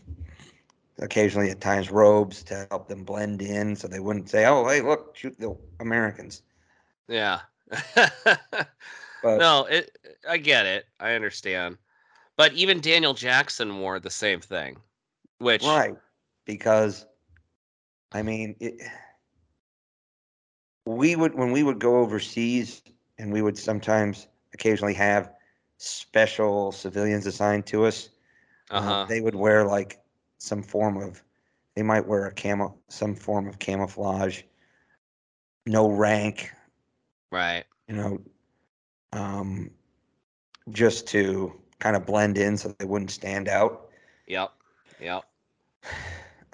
occasionally 1.01 1.51
at 1.51 1.61
times 1.61 1.91
robes 1.91 2.43
to 2.45 2.67
help 2.71 2.89
them 2.89 3.03
blend 3.03 3.43
in 3.43 3.75
so 3.75 3.89
they 3.89 3.99
wouldn't 4.01 4.29
say, 4.29 4.47
oh, 4.47 4.67
hey, 4.69 4.81
look, 4.81 5.17
shoot 5.17 5.37
the 5.39 5.57
Americans. 5.81 6.43
yeah. 7.09 7.41
But 9.23 9.39
no, 9.39 9.65
it. 9.67 9.97
I 10.29 10.37
get 10.37 10.67
it. 10.67 10.87
I 10.99 11.13
understand. 11.13 11.79
But 12.37 12.53
even 12.55 12.81
Daniel 12.81 13.15
Jackson 13.15 13.79
wore 13.79 14.01
the 14.01 14.11
same 14.11 14.41
thing, 14.41 14.77
which 15.39 15.63
Right. 15.63 15.95
Because 16.45 17.07
I 18.11 18.23
mean 18.23 18.57
it 18.59 18.83
we 20.87 21.17
would 21.17 21.35
when 21.35 21.53
we 21.53 21.63
would 21.63 21.79
go 21.79 21.99
overseas 21.99 22.83
and 23.19 23.33
we 23.33 23.43
would 23.43 23.59
sometimes 23.59 24.29
occasionally 24.55 24.95
have 24.95 25.33
special 25.79 26.73
civilians 26.73 27.27
assigned 27.27 27.67
to 27.67 27.85
us. 27.85 28.09
uh, 28.71 28.75
uh-huh. 28.77 29.07
they 29.09 29.21
would 29.21 29.35
wear 29.35 29.65
like 29.65 30.01
some 30.39 30.63
form 30.63 30.97
of 30.97 31.23
they 31.75 31.83
might 31.83 32.07
wear 32.07 32.27
a 32.27 32.33
camo 32.35 32.77
some 32.89 33.15
form 33.15 33.49
of 33.49 33.59
camouflage, 33.59 34.43
no 35.67 35.89
rank, 35.91 36.51
right. 37.31 37.65
you 37.89 37.95
know, 37.95 38.21
um 39.13 39.71
just 40.71 41.07
to 41.09 41.61
kind 41.79 41.97
of 41.97 42.07
blend 42.07 42.39
in 42.39 42.57
so 42.57 42.69
they 42.79 42.85
wouldn't 42.85 43.11
stand 43.11 43.49
out. 43.49 43.89
Yep. 44.27 44.53
Yep. 45.01 45.25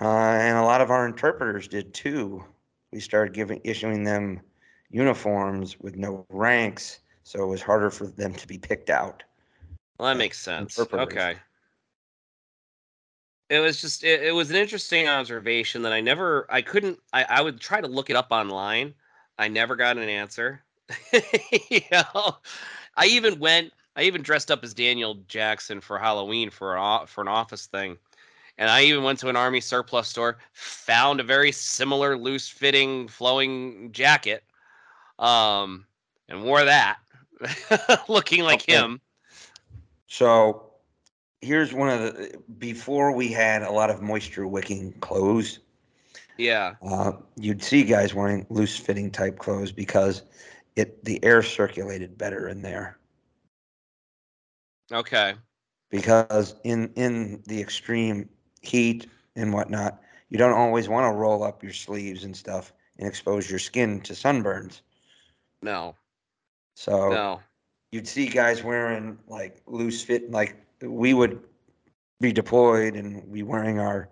Uh, 0.01 0.39
and 0.41 0.57
a 0.57 0.63
lot 0.63 0.81
of 0.81 0.93
our 0.93 1.09
interpreters 1.09 1.67
did 1.67 1.93
too. 1.93 2.45
We 2.93 3.01
started 3.01 3.35
giving 3.35 3.61
issuing 3.65 4.05
them 4.05 4.41
uniforms 4.91 5.79
with 5.81 5.97
no 5.97 6.27
ranks, 6.31 7.01
so 7.23 7.43
it 7.43 7.47
was 7.47 7.63
harder 7.63 7.91
for 7.91 8.07
them 8.07 8.35
to 8.35 8.47
be 8.47 8.59
picked 8.59 8.91
out. 8.91 9.23
Well, 9.99 10.09
that 10.09 10.17
makes 10.17 10.39
sense. 10.39 10.79
Okay. 10.79 11.37
It 13.51 13.61
was 13.61 13.81
just 13.81 14.05
it, 14.05 14.23
it 14.23 14.33
was 14.33 14.51
an 14.51 14.57
interesting 14.57 15.09
observation 15.09 15.83
that 15.83 15.93
I 15.93 16.01
never 16.01 16.47
I 16.51 16.63
couldn't 16.63 16.99
I, 17.13 17.25
I 17.25 17.41
would 17.41 17.61
try 17.61 17.81
to 17.81 17.89
look 17.89 18.11
it 18.11 18.17
up 18.17 18.29
online. 18.31 18.95
I 19.39 19.49
never 19.49 19.77
got 19.77 19.97
an 19.97 20.09
answer. 20.09 20.63
you 21.71 21.81
know, 21.91 22.37
I 22.97 23.07
even 23.07 23.39
went 23.39 23.73
I 23.97 24.03
even 24.03 24.23
dressed 24.23 24.51
up 24.51 24.63
as 24.65 24.75
Daniel 24.75 25.17
Jackson 25.29 25.81
for 25.81 25.99
Halloween 25.99 26.51
for 26.51 26.77
an 26.77 27.07
for 27.07 27.23
an 27.23 27.29
office 27.29 27.67
thing. 27.67 27.97
And 28.59 28.71
I 28.71 28.83
even 28.85 29.05
went 29.05 29.21
to 29.21 29.29
an 29.29 29.37
army 29.37 29.61
surplus 29.61 30.09
store, 30.09 30.39
found 30.53 31.21
a 31.21 31.25
very 31.25 31.53
similar 31.53 32.17
loose 32.19 32.49
fitting 32.49 33.09
flowing 33.09 33.93
jacket 33.93 34.45
um 35.19 35.87
and 36.29 36.43
wore 36.45 36.65
that 36.65 36.99
looking 38.09 38.43
like 38.45 38.63
Okay. 38.63 38.63
him. 38.63 39.01
So 40.07 40.73
here's 41.41 41.73
one 41.73 41.89
of 41.89 42.01
the 42.01 42.39
before 42.59 43.13
we 43.15 43.33
had 43.33 43.63
a 43.63 43.71
lot 43.71 43.91
of 43.91 44.03
moisture 44.03 44.47
wicking 44.47 44.93
clothes. 45.01 45.61
Yeah. 46.37 46.77
Uh, 46.83 47.13
you'd 47.37 47.63
see 47.63 47.85
guys 47.85 48.15
wearing 48.15 48.47
loose 48.51 48.77
fitting 48.77 49.11
type 49.11 49.39
clothes 49.39 49.73
because 49.73 50.23
it 50.77 51.05
the 51.05 51.23
air 51.25 51.43
circulated 51.43 52.19
better 52.19 52.49
in 52.49 52.63
there. 52.63 52.99
Okay. 54.93 55.35
because 55.91 56.55
in 56.65 56.93
in 56.95 57.43
the 57.47 57.61
extreme 57.61 58.29
heat 58.61 59.07
and 59.37 59.53
whatnot, 59.53 60.01
you 60.29 60.39
don't 60.39 60.53
always 60.53 60.89
want 60.89 61.11
to 61.11 61.17
roll 61.17 61.43
up 61.43 61.63
your 61.63 61.73
sleeves 61.73 62.25
and 62.25 62.37
stuff 62.37 62.73
and 62.99 63.09
expose 63.09 63.49
your 63.49 63.59
skin 63.59 64.01
to 64.03 64.13
sunburns. 64.13 64.81
No. 65.63 65.95
So 66.75 67.11
No. 67.11 67.41
you'd 67.91 68.09
see 68.09 68.29
guys 68.29 68.63
wearing 68.63 69.19
like 69.27 69.63
loose 69.67 70.03
fit, 70.03 70.31
like 70.31 70.57
we 70.83 71.15
would 71.15 71.41
be 72.21 72.33
deployed 72.33 72.95
and 72.95 73.33
be 73.33 73.43
wearing 73.43 73.79
our, 73.79 74.09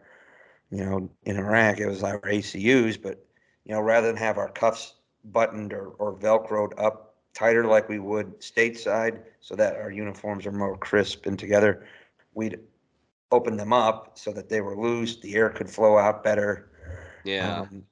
you 0.70 0.84
know, 0.84 1.08
in 1.24 1.36
Iraq 1.36 1.80
it 1.80 1.86
was 1.86 2.02
our 2.02 2.20
ACUs, 2.20 3.00
but 3.00 3.24
you 3.64 3.74
know, 3.74 3.80
rather 3.80 4.06
than 4.06 4.16
have 4.16 4.38
our 4.38 4.50
cuffs 4.50 4.94
buttoned 5.24 5.72
or, 5.72 5.88
or 5.98 6.14
velcroed 6.14 6.72
up 6.78 7.16
tighter 7.34 7.64
like 7.64 7.88
we 7.88 7.98
would 7.98 8.40
stateside, 8.40 9.22
so 9.40 9.54
that 9.56 9.76
our 9.76 9.90
uniforms 9.90 10.46
are 10.46 10.52
more 10.52 10.76
crisp 10.78 11.26
and 11.26 11.38
together, 11.38 11.84
we'd 12.34 12.58
open 13.30 13.56
them 13.56 13.72
up 13.72 14.18
so 14.18 14.32
that 14.32 14.48
they 14.48 14.60
were 14.60 14.76
loose, 14.76 15.20
the 15.20 15.34
air 15.34 15.50
could 15.50 15.68
flow 15.68 15.98
out 15.98 16.22
better. 16.22 16.70
Yeah. 17.24 17.60
Um, 17.60 17.84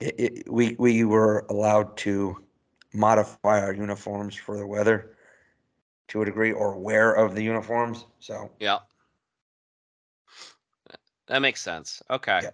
it, 0.00 0.14
it, 0.18 0.52
we 0.52 0.76
we 0.78 1.04
were 1.04 1.46
allowed 1.50 1.96
to 1.98 2.42
modify 2.92 3.60
our 3.60 3.72
uniforms 3.72 4.34
for 4.34 4.56
the 4.56 4.66
weather 4.66 5.16
to 6.08 6.22
a 6.22 6.24
degree, 6.24 6.52
or 6.52 6.76
wear 6.76 7.12
of 7.12 7.34
the 7.34 7.42
uniforms. 7.42 8.04
So, 8.18 8.50
yeah. 8.58 8.78
That 11.28 11.40
makes 11.40 11.62
sense. 11.62 12.02
Okay. 12.10 12.40
Yeah. 12.42 12.50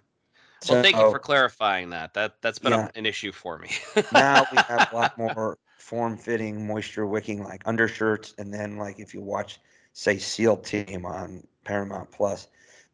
Well, 0.69 0.83
thank 0.83 0.95
you 0.95 1.09
for 1.09 1.19
clarifying 1.19 1.89
that. 1.91 2.13
That 2.13 2.41
that's 2.41 2.59
been 2.59 2.73
Yeah. 2.73 2.89
a, 2.93 2.97
an 2.97 3.05
issue 3.05 3.31
for 3.31 3.57
me. 3.57 3.69
now 4.11 4.45
we 4.51 4.57
have 4.57 4.91
a 4.91 4.95
lot 4.95 5.17
more 5.35 5.57
form-fitting, 5.79 6.67
moisture 6.67 7.07
wicking 7.07 7.43
like 7.43 7.63
undershirts, 7.65 8.35
and 8.37 8.53
then 8.53 8.77
like 8.77 8.99
if 8.99 9.13
you 9.13 9.21
watch, 9.21 9.59
say, 9.93 10.17
SEAL 10.17 10.57
Team 10.57 11.05
on 11.05 11.43
Paramount 11.67 12.09
Plus, 12.11 12.47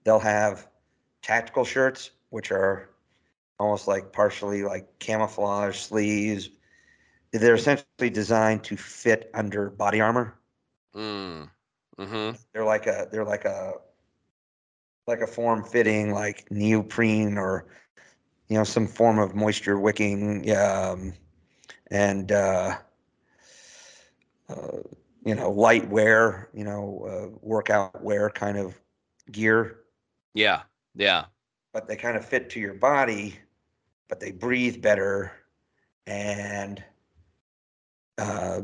they'll 0.04 0.20
have 0.20 0.68
tactical 1.22 1.64
shirts 1.64 2.12
which 2.34 2.52
are 2.52 2.90
almost 3.60 3.88
like 3.88 4.12
partially 4.12 4.64
like 4.64 4.98
camouflage 4.98 5.78
sleeves, 5.78 6.50
they're 7.32 7.54
essentially 7.54 8.10
designed 8.10 8.64
to 8.64 8.76
fit 8.76 9.30
under 9.36 9.70
body 9.70 10.02
armor. 10.02 10.34
Mm. 10.96 11.50
Mm-hmm. 12.00 12.38
They're 12.52 12.66
like 12.66 12.88
a 12.88 13.08
they're 13.12 13.24
like 13.24 13.46
a 13.46 13.74
like 15.06 15.22
a 15.22 15.28
form 15.28 15.64
fitting 15.64 16.12
like 16.12 16.50
neoprene 16.50 17.38
or 17.38 17.68
you 18.48 18.58
know 18.58 18.64
some 18.64 18.88
form 18.88 19.20
of 19.20 19.36
moisture 19.36 19.80
wicking 19.80 20.52
um, 20.56 21.14
and 21.92 22.32
uh, 22.32 22.78
uh, 24.50 24.78
you 25.26 25.36
know 25.36 25.52
light 25.52 25.88
wear 25.90 26.50
you 26.54 26.64
know 26.64 27.06
uh, 27.10 27.38
workout 27.42 28.02
wear 28.04 28.30
kind 28.30 28.58
of 28.58 28.80
gear 29.32 29.80
Yeah. 30.34 30.64
Yeah. 30.96 31.26
but 31.72 31.88
they 31.88 31.96
kind 31.96 32.18
of 32.18 32.26
fit 32.26 32.50
to 32.52 32.60
your 32.60 32.74
body 32.74 33.40
but 34.10 34.20
they 34.20 34.32
breathe 34.32 34.82
better 34.82 35.32
and 36.06 36.84
uh, 38.18 38.62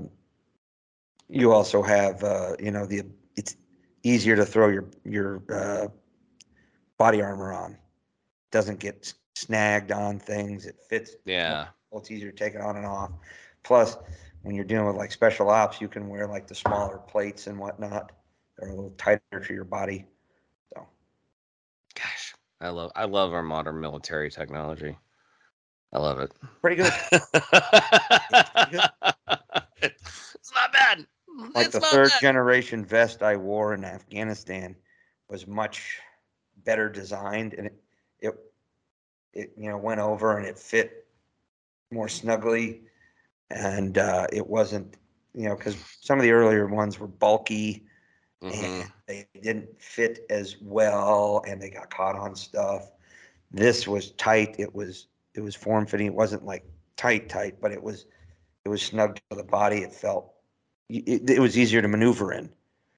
you 1.28 1.52
also 1.52 1.82
have 1.82 2.24
uh, 2.24 2.56
you 2.60 2.72
know 2.72 2.86
the 2.86 3.04
it's 3.36 3.56
easier 4.04 4.36
to 4.36 4.46
throw 4.46 4.68
your 4.70 4.86
your 5.06 5.42
uh, 5.54 5.88
body 6.98 7.22
armor 7.22 7.54
on 7.54 7.78
doesn't 8.52 8.80
get 8.80 9.14
snagged 9.36 9.92
on 9.92 10.20
things 10.20 10.66
it 10.66 10.76
fits 10.90 11.16
Yeah. 11.26 11.68
well, 11.92 12.02
it's 12.02 12.12
easier 12.12 12.32
to 12.32 12.38
take 12.38 12.56
it 12.56 12.62
on 12.62 12.76
and 12.76 12.86
off 12.86 13.12
plus 13.64 13.98
when 14.44 14.56
you're 14.56 14.66
dealing 14.66 14.88
with 14.88 14.96
like 14.96 15.12
special 15.12 15.50
ops 15.50 15.82
you 15.82 15.88
can 15.88 16.08
wear 16.08 16.28
like 16.28 16.48
the 16.48 16.56
smaller 16.56 16.98
plates 16.98 17.48
and 17.48 17.58
whatnot 17.58 18.12
they're 18.58 18.70
a 18.70 18.74
little 18.74 18.94
tighter 18.98 19.22
to 19.46 19.54
your 19.54 19.64
body 19.66 20.06
so 20.74 20.86
Gosh, 21.96 22.34
I 22.62 22.70
love 22.70 22.92
I 22.96 23.06
love 23.06 23.34
our 23.34 23.44
modern 23.44 23.80
military 23.80 24.30
technology. 24.30 24.98
I 25.92 26.00
love 26.00 26.20
it. 26.20 26.32
pretty 26.62 26.76
good 26.76 26.94
it's 29.82 30.52
not 30.54 30.72
bad. 30.74 31.06
like 31.56 31.66
it's 31.66 31.74
the 31.74 31.80
third 31.82 32.10
bad. 32.10 32.22
generation 32.22 32.86
vest 32.86 33.24
I 33.24 33.36
wore 33.38 33.74
in 33.74 33.84
Afghanistan 33.84 34.76
was 35.30 35.48
much 35.48 36.00
better 36.66 36.90
designed 36.90 37.54
and 37.54 37.68
it, 37.68 37.74
it 38.20 38.34
it 39.34 39.52
you 39.58 39.70
know 39.70 39.78
went 39.78 40.00
over 40.00 40.38
and 40.38 40.46
it 40.46 40.58
fit 40.60 41.08
more 41.92 42.08
snugly 42.08 42.82
and 43.52 43.98
uh, 43.98 44.28
it 44.32 44.48
wasn't 44.48 44.98
you 45.34 45.48
know 45.48 45.56
because 45.56 45.76
some 46.02 46.18
of 46.18 46.24
the 46.24 46.32
earlier 46.32 46.68
ones 46.68 47.00
were 47.00 47.08
bulky 47.08 47.86
Mhm. 48.42 48.82
and 48.82 48.92
they 49.08 49.28
didn't 49.42 49.82
fit 49.82 50.26
as 50.30 50.56
well 50.62 51.44
and 51.48 51.62
they 51.62 51.70
got 51.70 51.90
caught 51.90 52.16
on 52.16 52.36
stuff 52.36 52.92
this 53.52 53.88
was 53.88 54.12
tight 54.12 54.56
it 54.60 54.74
was 54.74 55.08
it 55.36 55.42
was 55.42 55.56
form 55.56 55.86
fitting 55.86 56.08
it 56.08 56.14
wasn't 56.14 56.46
like 56.46 56.64
tight 56.96 57.28
tight 57.30 57.60
but 57.62 57.72
it 57.72 57.82
was 57.84 58.06
it 58.66 58.70
was 58.70 58.82
snug 58.82 59.16
to 59.16 59.36
the 59.38 59.44
body 59.44 59.78
it 59.78 59.94
felt 59.94 60.34
it, 60.90 61.30
it 61.30 61.40
was 61.40 61.58
easier 61.58 61.82
to 61.82 61.88
maneuver 61.88 62.32
in 62.32 62.50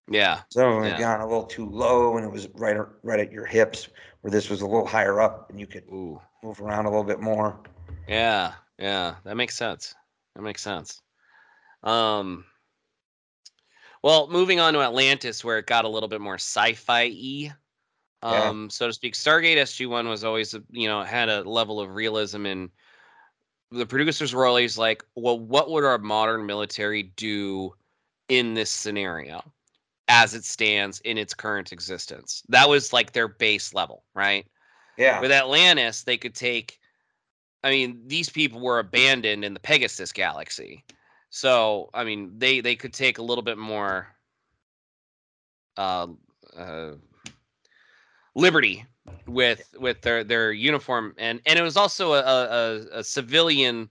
Yeah. 0.09 0.41
some 0.49 0.67
of 0.67 0.75
them 0.75 0.83
Yeah. 0.83 0.89
had 0.91 0.99
gone 0.99 1.21
a 1.21 1.27
little 1.27 1.45
too 1.45 1.67
low 1.67 2.17
and 2.17 2.25
it 2.25 2.31
was 2.31 2.47
right 2.53 2.77
right 3.03 3.19
at 3.19 3.31
your 3.31 3.45
hips 3.45 3.89
where 4.21 4.31
this 4.31 4.49
was 4.49 4.61
a 4.61 4.67
little 4.67 4.85
higher 4.87 5.19
up 5.19 5.49
and 5.49 5.59
you 5.59 5.65
could 5.67 5.83
Ooh. 5.91 6.21
move 6.43 6.61
around 6.61 6.85
a 6.85 6.89
little 6.89 7.03
bit 7.03 7.19
more 7.19 7.59
Yeah. 8.07 8.53
Yeah. 8.77 9.15
That 9.23 9.35
makes 9.37 9.55
sense. 9.55 9.95
That 10.35 10.41
makes 10.43 10.61
sense. 10.61 11.01
Um. 11.83 12.45
Well, 14.03 14.27
moving 14.29 14.59
on 14.59 14.73
to 14.73 14.81
Atlantis, 14.81 15.43
where 15.43 15.59
it 15.59 15.67
got 15.67 15.85
a 15.85 15.89
little 15.89 16.09
bit 16.09 16.21
more 16.21 16.35
sci-fi 16.35 17.03
y, 17.09 17.53
Yeah. 18.27 18.49
um, 18.49 18.69
so 18.69 18.87
to 18.87 18.93
speak. 18.93 19.15
Stargate 19.15 19.57
SG 19.57 19.87
One 19.87 20.09
was 20.09 20.23
always, 20.23 20.55
you 20.71 20.87
know, 20.87 21.03
had 21.03 21.29
a 21.29 21.43
level 21.43 21.79
of 21.81 21.95
realism, 21.95 22.45
and 22.47 22.71
the 23.71 23.85
producers 23.85 24.33
were 24.33 24.45
always 24.45 24.77
like, 24.77 25.03
"Well, 25.15 25.39
what 25.39 25.69
would 25.71 25.83
our 25.85 25.97
modern 25.97 26.45
military 26.45 27.03
do 27.03 27.73
in 28.29 28.55
this 28.55 28.71
scenario, 28.71 29.53
as 30.09 30.35
it 30.35 30.45
stands 30.45 31.01
in 31.01 31.17
its 31.19 31.33
current 31.35 31.73
existence?" 31.73 32.43
That 32.49 32.69
was 32.69 32.93
like 32.93 33.13
their 33.13 33.29
base 33.29 33.73
level, 33.75 34.05
right? 34.15 34.47
yeah 34.97 35.21
With 35.21 35.31
Atlantis, 35.33 36.03
they 36.05 36.17
could 36.19 36.35
take. 36.35 36.80
I 37.63 37.69
mean, 37.69 38.01
these 38.07 38.29
people 38.29 38.59
were 38.59 38.79
abandoned 38.79 39.45
in 39.45 39.53
the 39.53 39.59
Pegasus 39.59 40.11
galaxy, 40.11 40.83
so 41.29 41.89
I 41.93 42.03
mean, 42.03 42.33
they 42.37 42.59
they 42.59 42.75
could 42.75 42.93
take 42.93 43.17
a 43.17 43.23
little 43.23 43.43
bit 43.43 43.57
more 43.57 44.07
uh, 45.77 46.07
uh, 46.57 46.91
liberty 48.35 48.85
with 49.27 49.73
with 49.79 50.01
their 50.01 50.23
their 50.23 50.51
uniform, 50.51 51.13
and 51.17 51.41
and 51.45 51.57
it 51.57 51.61
was 51.61 51.77
also 51.77 52.13
a 52.13 52.21
a, 52.21 52.99
a, 52.99 53.03
civilian 53.03 53.89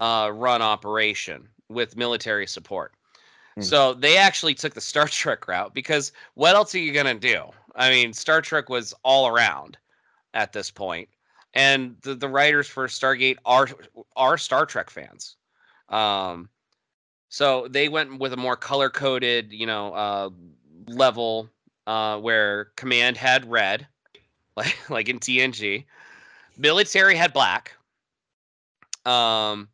uh, 0.00 0.30
run 0.34 0.62
operation 0.62 1.48
with 1.68 1.96
military 1.96 2.46
support. 2.46 2.92
Hmm. 3.54 3.62
So 3.62 3.94
they 3.94 4.16
actually 4.16 4.54
took 4.54 4.74
the 4.74 4.80
Star 4.80 5.08
Trek 5.08 5.48
route 5.48 5.74
because 5.74 6.12
what 6.34 6.54
else 6.54 6.74
are 6.74 6.78
you 6.78 6.92
gonna 6.92 7.14
do? 7.14 7.44
I 7.74 7.90
mean, 7.90 8.12
Star 8.12 8.42
Trek 8.42 8.68
was 8.68 8.94
all 9.04 9.28
around 9.28 9.78
at 10.34 10.52
this 10.52 10.70
point, 10.70 11.08
and 11.54 11.96
the, 12.02 12.14
the 12.14 12.28
writers 12.28 12.66
for 12.66 12.86
Stargate 12.86 13.38
are 13.44 13.68
are 14.16 14.38
Star 14.38 14.66
Trek 14.66 14.90
fans. 14.90 15.36
Um, 15.88 16.48
so 17.28 17.68
they 17.68 17.88
went 17.88 18.18
with 18.18 18.32
a 18.32 18.36
more 18.36 18.56
color 18.56 18.90
coded, 18.90 19.52
you 19.52 19.66
know, 19.66 19.92
uh, 19.94 20.30
level 20.86 21.48
uh, 21.86 22.18
where 22.18 22.66
command 22.76 23.16
had 23.16 23.50
red, 23.50 23.86
like 24.56 24.90
like 24.90 25.08
in 25.08 25.18
TNG. 25.18 25.84
Military 26.56 27.14
had 27.14 27.32
black. 27.32 27.74
Um, 29.06 29.68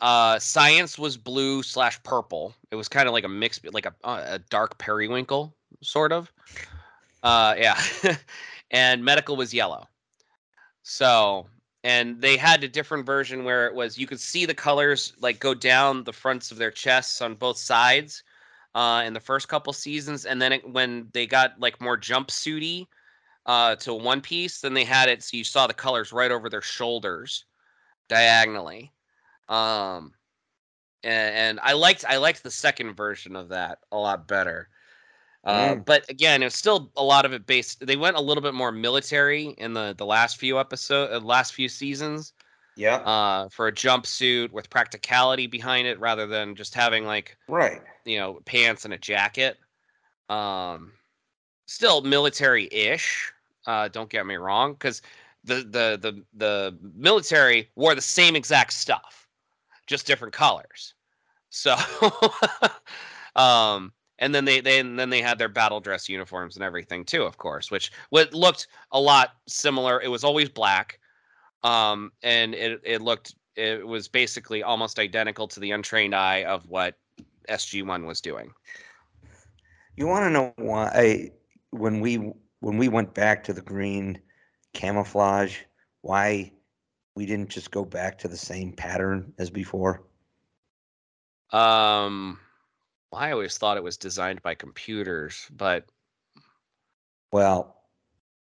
uh, 0.00 0.38
science 0.38 0.98
was 0.98 1.16
blue 1.16 1.62
slash 1.62 2.02
purple. 2.02 2.54
It 2.70 2.76
was 2.76 2.88
kind 2.88 3.06
of 3.06 3.14
like 3.14 3.24
a 3.24 3.28
mix, 3.28 3.60
like 3.72 3.86
a 3.86 3.94
uh, 4.04 4.24
a 4.26 4.38
dark 4.38 4.78
periwinkle 4.78 5.54
sort 5.82 6.12
of. 6.12 6.32
Uh, 7.22 7.54
yeah, 7.58 7.80
and 8.70 9.04
medical 9.04 9.36
was 9.36 9.54
yellow. 9.54 9.88
So, 10.88 11.48
and 11.82 12.20
they 12.20 12.36
had 12.36 12.62
a 12.62 12.68
different 12.68 13.06
version 13.06 13.42
where 13.42 13.66
it 13.66 13.74
was 13.74 13.98
you 13.98 14.06
could 14.06 14.20
see 14.20 14.46
the 14.46 14.54
colors 14.54 15.14
like 15.18 15.40
go 15.40 15.52
down 15.52 16.04
the 16.04 16.12
fronts 16.12 16.52
of 16.52 16.58
their 16.58 16.70
chests 16.70 17.20
on 17.20 17.34
both 17.34 17.58
sides 17.58 18.22
uh, 18.76 19.02
in 19.04 19.12
the 19.12 19.18
first 19.18 19.48
couple 19.48 19.72
seasons, 19.72 20.26
and 20.26 20.40
then 20.40 20.52
it, 20.52 20.70
when 20.70 21.08
they 21.12 21.26
got 21.26 21.58
like 21.58 21.80
more 21.80 21.98
jumpsuity 21.98 22.86
uh, 23.46 23.74
to 23.76 23.94
one 23.94 24.20
piece, 24.20 24.60
then 24.60 24.74
they 24.74 24.84
had 24.84 25.08
it 25.08 25.24
so 25.24 25.36
you 25.36 25.42
saw 25.42 25.66
the 25.66 25.74
colors 25.74 26.12
right 26.12 26.30
over 26.30 26.48
their 26.48 26.62
shoulders 26.62 27.46
diagonally. 28.08 28.92
Um, 29.48 30.12
and, 31.02 31.34
and 31.34 31.60
I 31.64 31.72
liked 31.72 32.04
I 32.08 32.18
liked 32.18 32.44
the 32.44 32.50
second 32.52 32.94
version 32.94 33.34
of 33.34 33.48
that 33.48 33.80
a 33.90 33.96
lot 33.98 34.28
better. 34.28 34.68
Uh, 35.46 35.76
Mm. 35.76 35.84
But 35.84 36.10
again, 36.10 36.42
it 36.42 36.46
was 36.46 36.56
still 36.56 36.90
a 36.96 37.02
lot 37.04 37.24
of 37.24 37.32
it 37.32 37.46
based. 37.46 37.86
They 37.86 37.96
went 37.96 38.16
a 38.16 38.20
little 38.20 38.42
bit 38.42 38.52
more 38.52 38.72
military 38.72 39.54
in 39.58 39.74
the 39.74 39.94
the 39.96 40.04
last 40.04 40.38
few 40.38 40.58
episode, 40.58 41.12
uh, 41.12 41.20
last 41.20 41.54
few 41.54 41.68
seasons, 41.68 42.32
yeah 42.76 42.96
uh, 42.96 43.48
for 43.48 43.68
a 43.68 43.72
jumpsuit 43.72 44.50
with 44.50 44.68
practicality 44.68 45.46
behind 45.46 45.86
it, 45.86 46.00
rather 46.00 46.26
than 46.26 46.56
just 46.56 46.74
having 46.74 47.06
like 47.06 47.36
right 47.48 47.80
you 48.04 48.18
know 48.18 48.40
pants 48.44 48.84
and 48.84 48.92
a 48.92 48.98
jacket. 48.98 49.56
Um, 50.28 50.92
still 51.66 52.02
military-ish. 52.02 53.32
Uh, 53.66 53.88
don't 53.88 54.10
get 54.10 54.26
me 54.26 54.34
wrong, 54.36 54.72
because 54.72 55.00
the, 55.44 55.56
the 55.56 55.98
the 56.00 56.24
the 56.34 56.78
military 56.94 57.70
wore 57.76 57.94
the 57.94 58.00
same 58.00 58.34
exact 58.34 58.72
stuff, 58.72 59.28
just 59.86 60.06
different 60.06 60.34
colors. 60.34 60.94
So, 61.50 61.76
um, 63.36 63.92
and 64.18 64.34
then 64.34 64.44
they, 64.44 64.60
they 64.60 64.78
and 64.78 64.98
then 64.98 65.10
they 65.10 65.20
had 65.20 65.38
their 65.38 65.48
battle 65.48 65.80
dress 65.80 66.08
uniforms 66.08 66.56
and 66.56 66.64
everything 66.64 67.04
too, 67.04 67.22
of 67.22 67.38
course, 67.38 67.70
which 67.70 67.92
what 68.10 68.32
looked 68.32 68.68
a 68.92 69.00
lot 69.00 69.34
similar. 69.46 70.00
It 70.00 70.08
was 70.08 70.24
always 70.24 70.48
black, 70.48 70.98
um, 71.62 72.12
and 72.22 72.54
it 72.54 72.80
it 72.84 73.02
looked 73.02 73.34
it 73.56 73.86
was 73.86 74.08
basically 74.08 74.62
almost 74.62 74.98
identical 74.98 75.48
to 75.48 75.60
the 75.60 75.70
untrained 75.70 76.14
eye 76.14 76.44
of 76.44 76.68
what 76.68 76.94
SG 77.48 77.86
One 77.86 78.06
was 78.06 78.20
doing. 78.20 78.52
You 79.96 80.06
want 80.06 80.24
to 80.24 80.30
know 80.30 80.52
why 80.56 81.30
when 81.70 82.00
we 82.00 82.16
when 82.60 82.78
we 82.78 82.88
went 82.88 83.14
back 83.14 83.44
to 83.44 83.52
the 83.52 83.62
green 83.62 84.20
camouflage, 84.72 85.58
why 86.02 86.52
we 87.14 87.26
didn't 87.26 87.48
just 87.48 87.70
go 87.70 87.84
back 87.84 88.18
to 88.18 88.28
the 88.28 88.36
same 88.36 88.72
pattern 88.72 89.32
as 89.38 89.50
before? 89.50 90.02
Um, 91.50 92.38
I 93.12 93.32
always 93.32 93.56
thought 93.58 93.76
it 93.76 93.82
was 93.82 93.96
designed 93.96 94.42
by 94.42 94.54
computers, 94.54 95.46
but 95.50 95.84
Well, 97.32 97.76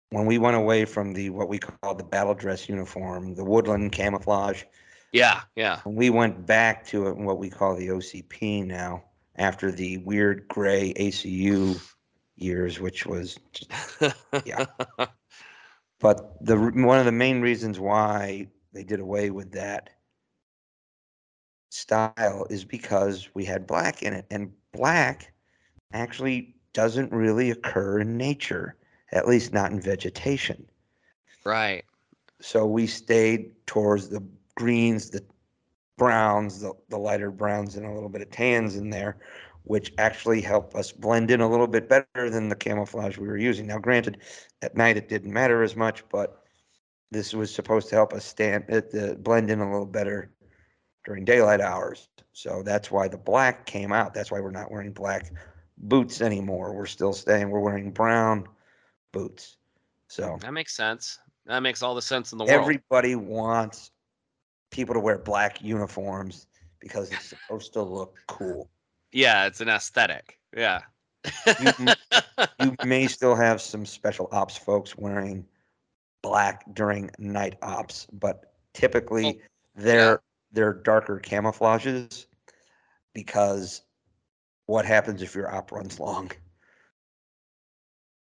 when 0.09 0.26
we 0.26 0.38
went 0.38 0.57
away 0.57 0.86
from 0.86 1.14
the 1.14 1.30
what 1.30 1.49
we 1.49 1.59
call 1.59 1.95
the 1.95 2.03
battle 2.03 2.34
dress 2.34 2.68
uniform, 2.70 3.36
the 3.36 3.43
woodland 3.43 3.91
camouflage, 3.91 4.64
yeah, 5.12 5.41
yeah, 5.55 5.80
when 5.84 5.95
we 5.95 6.09
went 6.09 6.45
back 6.45 6.86
to 6.88 7.07
it, 7.07 7.18
what 7.18 7.38
we 7.39 7.49
call 7.49 7.76
the 7.76 7.89
OCP 7.89 8.66
now, 8.66 9.03
after 9.36 9.72
the 9.72 9.97
weird 9.99 10.47
gray 10.47 10.93
ACU 10.93 11.80
years, 12.36 12.80
which 12.80 13.05
was 13.05 13.38
just 13.53 13.72
Yeah. 14.45 14.66
But 15.99 16.43
the 16.43 16.57
one 16.57 16.97
of 16.97 17.05
the 17.05 17.12
main 17.12 17.41
reasons 17.41 17.80
why 17.80 18.47
they 18.74 18.84
did 18.84 18.99
away 18.99 19.30
with 19.30 19.51
that 19.51 19.91
style 21.72 22.45
is 22.49 22.65
because 22.65 23.30
we 23.34 23.45
had 23.45 23.65
black 23.65 24.03
in 24.03 24.13
it, 24.13 24.26
and 24.30 24.51
black 24.74 25.34
actually 25.93 26.53
doesn't 26.74 27.11
really 27.11 27.49
occur 27.49 27.99
in 27.99 28.17
nature, 28.17 28.76
at 29.11 29.28
least 29.28 29.53
not 29.53 29.72
in 29.72 29.80
vegetation. 29.80 30.65
Right. 31.45 31.84
So 32.41 32.65
we 32.65 32.88
stayed 32.88 33.51
towards 33.67 34.09
the 34.09 34.24
greens, 34.55 35.09
the 35.09 35.24
browns, 35.97 36.59
the, 36.59 36.74
the 36.89 36.97
lighter 36.97 37.32
browns, 37.32 37.78
and 37.78 37.86
a 37.86 37.93
little 37.93 38.09
bit 38.09 38.22
of 38.22 38.32
tans 38.32 38.76
in 38.76 38.89
there, 38.89 39.17
which 39.63 39.93
actually 39.97 40.41
help 40.41 40.76
us 40.76 40.91
blend 40.91 41.32
in 41.32 41.39
a 41.39 41.49
little 41.49 41.67
bit 41.67 41.88
better 41.88 42.30
than 42.30 42.49
the 42.49 42.55
camouflage 42.55 43.17
we 43.17 43.28
were 43.28 43.38
using. 43.38 43.67
Now, 43.67 43.80
granted, 43.80 44.17
at 44.61 44.76
night 44.76 44.97
it 44.97 45.07
didn't 45.07 45.32
matter 45.32 45.63
as 45.63 45.76
much, 45.76 46.03
but 46.09 46.43
this 47.11 47.34
was 47.34 47.53
supposed 47.53 47.89
to 47.89 47.95
help 47.95 48.13
us 48.13 48.26
stand 48.26 48.65
uh, 48.72 49.13
blend 49.15 49.49
in 49.49 49.59
a 49.59 49.72
little 49.72 49.86
better 49.86 50.32
during 51.06 51.26
daylight 51.26 51.62
hours. 51.62 52.10
So 52.34 52.64
that's 52.64 52.91
why 52.91 53.08
the 53.08 53.18
black 53.18 53.66
came 53.66 53.91
out. 53.91 54.14
That's 54.14 54.32
why 54.32 54.39
we're 54.39 54.52
not 54.52 54.72
wearing 54.72 54.93
black 54.93 55.32
boots 55.78 56.22
anymore. 56.22 56.74
We're 56.74 56.86
still 56.86 57.14
staying. 57.14 57.49
We're 57.49 57.60
wearing 57.60 57.91
brown 57.91 58.47
boots. 59.12 59.58
So 60.08 60.38
That 60.41 60.54
makes 60.54 60.76
sense. 60.76 61.20
That 61.45 61.60
makes 61.60 61.82
all 61.82 61.95
the 61.95 62.02
sense 62.02 62.32
in 62.32 62.38
the 62.38 62.45
world. 62.45 62.62
everybody 62.62 63.16
wants 63.16 63.91
people 64.70 64.93
to 64.93 64.99
wear 64.99 65.18
black 65.18 65.62
uniforms 65.62 66.47
because 66.80 67.12
it's 67.12 67.26
supposed 67.26 67.74
to 67.74 67.82
look 67.82 68.18
cool. 68.28 68.70
Yeah, 69.12 69.45
it's 69.45 69.62
an 69.62 69.70
aesthetic. 69.70 70.39
Yeah. 70.56 70.82
You, 71.60 71.93
you 72.60 72.76
may 72.86 73.08
still 73.08 73.36
have 73.36 73.62
some 73.62 73.86
special 73.86 74.30
ops 74.32 74.58
folks 74.58 74.97
wearing 74.97 75.45
black 76.22 76.64
during 76.74 77.12
night 77.20 77.58
ops, 77.62 78.08
but 78.14 78.54
typically 78.74 79.41
they're 79.76 80.22
they're 80.52 80.74
darker 80.74 81.20
camouflages 81.24 82.26
because 83.14 83.82
what 84.66 84.86
happens 84.86 85.22
if 85.22 85.36
your 85.36 85.54
op 85.54 85.72
runs 85.72 85.99
long? 85.99 86.32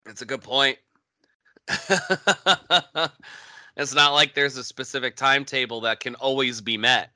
It's 0.05 0.21
a 0.21 0.25
good 0.25 0.41
point. 0.41 0.77
it's 3.77 3.93
not 3.93 4.13
like 4.13 4.34
there's 4.34 4.57
a 4.57 4.63
specific 4.63 5.15
timetable 5.15 5.82
that 5.82 5.99
can 5.99 6.15
always 6.15 6.61
be 6.61 6.77
met. 6.77 7.11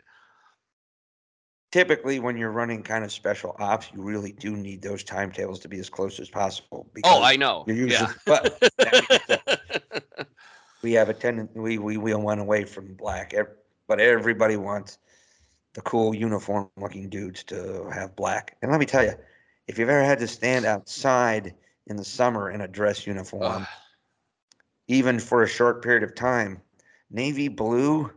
Typically, 1.72 2.20
when 2.20 2.38
you're 2.38 2.51
running 2.51 2.84
kind 2.84 3.03
of 3.03 3.11
special 3.11 3.55
ops, 3.57 3.89
you 3.95 4.03
really 4.03 4.32
do 4.34 4.55
need 4.55 4.84
those 4.84 5.03
timetables 5.03 5.59
to 5.61 5.68
be 5.68 5.80
as 5.80 5.89
close 5.89 6.20
as 6.20 6.30
possible. 6.30 6.88
Oh, 7.03 7.24
I 7.24 7.36
know. 7.36 7.64
you're 7.66 7.76
usually, 7.76 8.09
Yeah. 8.09 8.14
but 8.28 8.59
that 8.78 9.07
being 9.09 9.22
said, 9.47 10.28
we 10.84 10.91
have 10.93 11.09
a 11.09 11.16
tendency, 11.16 11.59
we, 11.59 11.80
we, 11.80 11.97
we 11.97 12.14
went 12.14 12.41
away 12.41 12.66
from 12.66 12.93
black, 12.93 13.34
but 13.88 13.99
everybody 13.99 14.57
wants 14.57 14.97
the 15.73 15.81
cool 15.81 16.13
uniform 16.13 16.69
looking 16.77 17.09
dudes 17.09 17.43
to 17.45 17.89
have 17.93 18.15
black. 18.15 18.57
And 18.61 18.71
let 18.71 18.79
me 18.79 18.86
tell 18.86 19.03
you, 19.03 19.13
if 19.67 19.77
you've 19.77 19.89
ever 19.89 20.03
had 20.03 20.19
to 20.19 20.27
stand 20.27 20.65
outside 20.65 21.53
in 21.88 21.95
the 21.95 22.03
summer 22.03 22.51
in 22.51 22.61
a 22.61 22.67
dress 22.67 23.07
uniform, 23.07 23.65
even 24.88 25.19
for 25.19 25.43
a 25.43 25.47
short 25.47 25.84
period 25.84 26.03
of 26.03 26.15
time, 26.15 26.61
navy 27.09 27.47
blue 27.47 28.11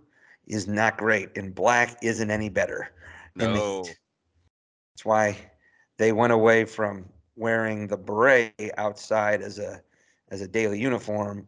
is 0.46 0.66
not 0.66 0.98
great 0.98 1.36
and 1.36 1.54
black 1.54 1.98
isn't 2.02 2.30
any 2.30 2.48
better. 2.48 2.90
no. 3.34 3.84
That's 3.84 5.04
why 5.04 5.36
they 5.98 6.12
went 6.12 6.32
away 6.32 6.64
from 6.64 7.04
wearing 7.36 7.86
the 7.86 7.98
beret 7.98 8.54
outside 8.78 9.42
as 9.42 9.58
a 9.58 9.82
as 10.30 10.40
a 10.40 10.48
daily 10.48 10.80
uniform. 10.80 11.46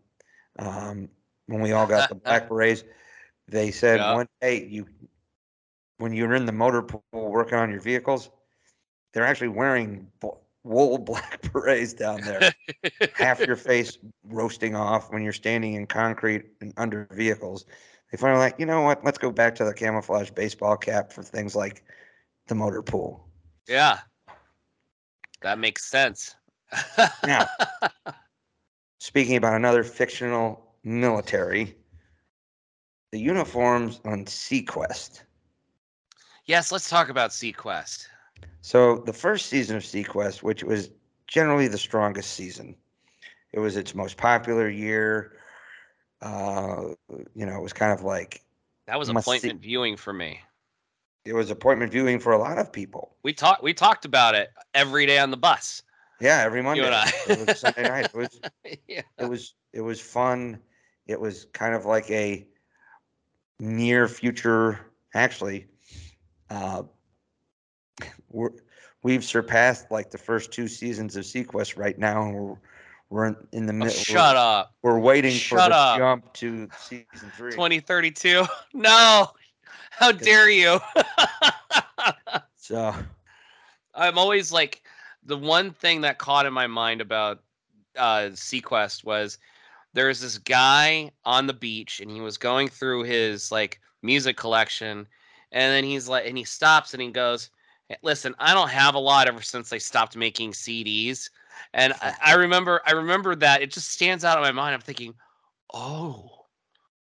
Um, 0.59 1.09
when 1.47 1.61
we 1.61 1.73
all 1.73 1.87
got 1.87 2.09
the 2.09 2.15
black 2.27 2.49
berets, 2.49 2.85
they 3.49 3.71
said 3.71 4.01
Yeah. 4.01 4.15
one 4.15 4.29
day 4.41 4.65
you 4.67 4.87
when 5.99 6.13
you're 6.13 6.35
in 6.35 6.47
the 6.47 6.53
motor 6.53 6.83
pool 6.83 7.31
working 7.31 7.59
on 7.59 7.71
your 7.71 7.81
vehicles, 7.81 8.31
they're 9.13 9.25
actually 9.27 9.49
wearing 9.49 10.11
wool 10.65 10.99
black 10.99 11.41
berets 11.53 11.93
down 11.93 12.21
there. 12.25 12.55
Half 13.15 13.47
your 13.47 13.57
face 13.57 13.99
roasting 14.25 14.75
off 14.77 15.11
when 15.13 15.23
you're 15.23 15.33
standing 15.33 15.75
in 15.75 15.87
concrete 15.87 16.47
and 16.61 16.73
under 16.77 17.09
vehicles. 17.13 17.67
They 18.11 18.19
finally 18.19 18.41
like, 18.41 18.59
you 18.59 18.67
know 18.67 18.83
what? 18.83 19.05
Let's 19.05 19.19
go 19.19 19.31
back 19.31 19.55
to 19.57 19.65
the 19.65 19.75
camouflage 19.75 20.31
baseball 20.31 20.77
cap 20.77 21.13
for 21.13 21.23
things 21.23 21.57
like 21.57 21.85
the 22.47 22.55
motor 22.55 22.83
pool. 22.83 23.29
yeah. 23.69 23.99
That 25.43 25.59
makes 25.59 25.85
sense. 25.87 26.35
Now, 27.25 27.47
speaking 29.01 29.37
about 29.37 29.55
another 29.55 29.83
fictional 29.85 30.75
military, 30.85 31.77
the 33.13 33.19
uniforms 33.19 34.01
on 34.05 34.25
SeaQuest. 34.25 35.23
yes, 36.47 36.71
let's 36.73 36.89
talk 36.91 37.09
about 37.09 37.31
SeaQuest. 37.31 38.07
So 38.61 38.99
the 38.99 39.13
first 39.13 39.47
season 39.47 39.77
of 39.77 39.83
SeaQuest, 39.83 40.43
which 40.43 40.63
was 40.63 40.91
generally 41.27 41.69
the 41.69 41.79
strongest 41.79 42.33
season, 42.33 42.75
it 43.53 43.61
was 43.61 43.77
its 43.77 43.95
most 43.95 44.17
popular 44.17 44.69
year. 44.69 45.33
Uh, 46.21 46.95
you 47.35 47.47
know, 47.47 47.57
it 47.57 47.63
was 47.63 47.73
kind 47.73 47.93
of 47.93 48.03
like 48.03 48.43
That 48.87 48.99
was 48.99 49.13
Must 49.13 49.25
see- 49.25 49.31
appointment 49.31 49.61
viewing 49.63 49.97
for 49.97 50.13
me. 50.13 50.41
it 51.25 51.33
was 51.33 51.51
appointment 51.51 51.93
viewing 51.93 52.19
for 52.19 52.33
a 52.33 52.39
lot 52.39 52.59
of 52.59 52.73
people. 52.73 53.17
We 53.23 53.33
talked 53.33 53.63
we 53.63 53.73
talked 53.73 54.05
about 54.05 54.35
it 54.35 54.51
every 54.75 55.07
day 55.07 55.19
on 55.19 55.31
the 55.31 55.37
bus. 55.37 55.83
Yeah, 56.21 56.43
every 56.45 56.63
Monday. 56.63 56.85
and 56.85 56.95
I. 56.95 57.11
it 57.29 57.47
was 57.47 57.61
Sunday 57.61 57.89
night. 57.89 58.07
It 58.07 58.15
was 58.15 58.41
yeah. 58.89 59.03
it 59.19 59.29
was 59.29 59.55
it 59.73 59.81
was 59.81 60.01
fun. 60.01 60.59
It 61.07 61.21
was 61.21 61.47
kind 61.53 61.75
of 61.75 61.85
like 61.87 62.11
a 62.11 62.47
near 63.59 64.09
future. 64.09 64.81
Actually, 65.15 65.67
uh, 66.51 66.83
we're, 68.31 68.51
we've 69.03 69.25
surpassed 69.25 69.91
like 69.91 70.11
the 70.11 70.19
first 70.19 70.53
two 70.53 70.69
seasons 70.69 71.17
of 71.17 71.25
SeaQuest 71.25 71.77
right 71.77 71.99
now, 71.99 72.23
and 72.23 72.35
we're 72.35 72.57
we're 73.11 73.25
in, 73.27 73.37
in 73.53 73.67
the 73.67 73.73
Oh, 73.73 73.77
middle. 73.77 73.91
shut 73.91 74.37
up. 74.37 74.75
We're 74.83 74.99
waiting 74.99 75.33
for 75.33 75.57
Shut 75.57 75.71
the 75.71 75.77
up. 75.77 75.99
jump 75.99 76.33
to 76.35 76.69
season 76.79 77.31
three. 77.37 77.53
2032. 77.53 78.45
No. 78.75 79.29
How 79.91 80.13
dare 80.13 80.51
you? 80.51 80.79
So 82.57 82.95
I'm 83.95 84.19
always 84.19 84.53
like 84.53 84.83
the 85.25 85.39
one 85.39 85.71
thing 85.71 86.03
that 86.03 86.19
caught 86.19 86.45
in 86.45 86.53
my 86.53 86.67
mind 86.67 87.01
about 87.01 87.43
uh 87.97 88.29
SeaQuest 88.33 89.05
was 89.05 89.39
there's 89.95 90.21
this 90.21 90.39
guy 90.39 91.11
on 91.25 91.47
the 91.47 91.53
beach 91.53 92.01
and 92.01 92.11
he 92.11 92.21
was 92.21 92.37
going 92.37 92.69
through 92.69 93.05
his 93.05 93.51
like 93.51 93.81
music 94.03 94.37
collection 94.37 95.07
and 95.53 95.73
then 95.73 95.85
he's 95.85 96.09
like 96.09 96.27
and 96.27 96.37
he 96.37 96.45
stops 96.45 96.93
and 96.93 97.03
he 97.03 97.11
goes 97.11 97.51
listen 98.03 98.35
i 98.39 98.53
don't 98.55 98.71
have 98.71 98.95
a 98.95 98.99
lot 98.99 99.29
ever 99.29 99.43
since 99.43 99.71
they 99.71 99.79
stopped 99.79 100.17
making 100.17 100.53
cds 100.53 101.31
and 101.73 101.95
I, 102.03 102.15
I 102.23 102.35
remember 102.35 102.81
i 102.87 102.93
remember 102.93 103.35
that 103.37 103.63
it 103.63 103.73
just 103.73 103.91
stands 103.91 104.25
out 104.25 104.37
in 104.37 104.43
my 104.43 104.53
mind 104.53 104.75
i'm 104.75 104.81
thinking 104.81 105.15
oh 105.73 106.45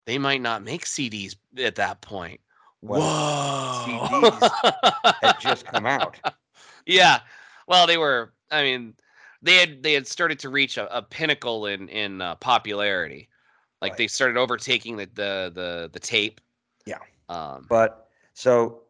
they 0.05 0.17
might 0.17 0.41
not 0.41 0.63
make 0.63 0.85
cds 0.85 1.35
at 1.57 1.75
that 1.75 2.01
point 2.01 2.39
Well, 2.81 3.01
whoa 3.01 4.31
had 5.21 5.39
just 5.39 5.65
come 5.65 5.85
out. 5.85 6.17
yeah 6.85 7.19
well 7.67 7.85
they 7.85 7.97
were 7.97 8.33
i 8.49 8.63
mean 8.63 8.95
they 9.41 9.55
had 9.57 9.83
they 9.83 9.93
had 9.93 10.07
started 10.07 10.39
to 10.39 10.49
reach 10.49 10.77
a, 10.77 10.95
a 10.95 11.01
pinnacle 11.01 11.65
in 11.65 11.89
in 11.89 12.21
uh, 12.21 12.35
popularity 12.35 13.29
like 13.81 13.91
Right. 13.91 13.97
they 13.97 14.07
started 14.07 14.37
overtaking 14.37 14.97
the 14.97 15.05
the 15.05 15.51
the, 15.53 15.89
the 15.93 15.99
tape 15.99 16.41
Yeah. 16.85 16.99
um 17.29 17.65
But 17.69 18.09
so 18.33 18.81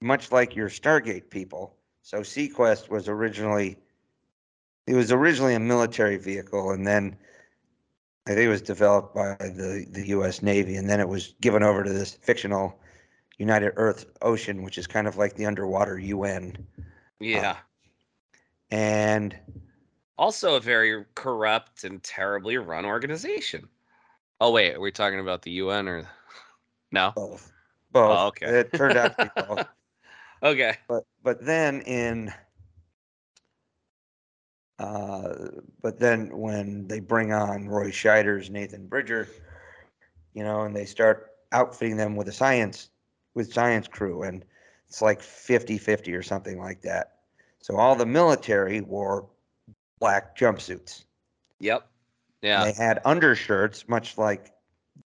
much 0.00 0.30
like 0.32 0.54
your 0.54 0.68
Stargate 0.68 1.28
people, 1.30 1.76
so 2.02 2.20
SeaQuest 2.20 2.88
was 2.88 3.08
originally 3.08 3.78
it 4.86 4.94
was 4.94 5.12
originally 5.12 5.54
a 5.54 5.60
military 5.60 6.16
vehicle, 6.16 6.70
and 6.70 6.86
then 6.86 7.16
I 8.26 8.30
think 8.30 8.40
it 8.46 8.48
was 8.48 8.62
developed 8.62 9.14
by 9.14 9.34
the 9.38 9.86
the 9.90 10.08
U.S. 10.08 10.42
Navy, 10.42 10.76
and 10.76 10.88
then 10.88 11.00
it 11.00 11.08
was 11.08 11.34
given 11.40 11.62
over 11.62 11.82
to 11.82 11.92
this 11.92 12.14
fictional 12.14 12.78
United 13.38 13.72
Earth 13.76 14.06
Ocean, 14.22 14.62
which 14.62 14.78
is 14.78 14.86
kind 14.86 15.06
of 15.06 15.16
like 15.16 15.34
the 15.34 15.46
underwater 15.46 15.98
UN, 15.98 16.66
yeah 17.20 17.56
and 18.70 19.36
also 20.16 20.56
a 20.56 20.60
very 20.60 21.04
corrupt 21.14 21.84
and 21.84 22.02
terribly 22.02 22.56
run 22.58 22.84
organization 22.84 23.68
oh 24.40 24.50
wait 24.50 24.74
are 24.74 24.80
we 24.80 24.90
talking 24.90 25.20
about 25.20 25.42
the 25.42 25.52
un 25.52 25.88
or 25.88 26.08
no 26.92 27.12
both. 27.14 27.52
Both. 27.90 28.18
Oh, 28.18 28.26
okay. 28.26 28.46
It 28.46 28.72
turned 28.74 28.98
out 28.98 29.16
to 29.18 29.24
be 29.24 29.42
both. 29.48 29.66
okay 30.42 30.76
but 30.88 31.04
but 31.22 31.44
then 31.44 31.80
in 31.82 32.32
uh 34.78 35.34
but 35.82 35.98
then 35.98 36.36
when 36.36 36.86
they 36.86 37.00
bring 37.00 37.32
on 37.32 37.68
Roy 37.68 37.90
Scheider's, 37.90 38.50
Nathan 38.50 38.86
Bridger, 38.86 39.28
you 40.34 40.44
know, 40.44 40.62
and 40.62 40.76
they 40.76 40.84
start 40.84 41.30
outfitting 41.50 41.96
them 41.96 42.14
with 42.14 42.28
a 42.28 42.32
science 42.32 42.90
with 43.34 43.52
science 43.52 43.88
crew 43.88 44.22
and 44.22 44.44
it's 44.86 45.02
like 45.02 45.20
50-50 45.20 46.16
or 46.16 46.22
something 46.22 46.58
like 46.58 46.80
that. 46.82 47.17
So 47.60 47.76
all 47.76 47.96
the 47.96 48.06
military 48.06 48.80
wore 48.80 49.28
black 49.98 50.36
jumpsuits. 50.36 51.04
yep 51.60 51.86
And 52.42 52.48
yeah 52.48 52.64
They 52.64 52.72
had 52.72 53.00
undershirts 53.04 53.88
much 53.88 54.16
like 54.18 54.52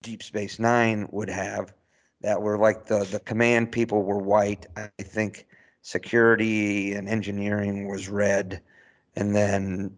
Deep 0.02 0.22
Space 0.22 0.58
9 0.58 1.08
would 1.10 1.30
have 1.30 1.72
that 2.20 2.40
were 2.42 2.58
like 2.58 2.86
the 2.86 3.04
the 3.04 3.20
command 3.20 3.72
people 3.72 4.02
were 4.04 4.18
white. 4.18 4.66
I 4.76 4.90
think 5.02 5.46
security 5.82 6.92
and 6.94 7.08
engineering 7.08 7.88
was 7.88 8.08
red, 8.08 8.62
and 9.16 9.34
then 9.34 9.96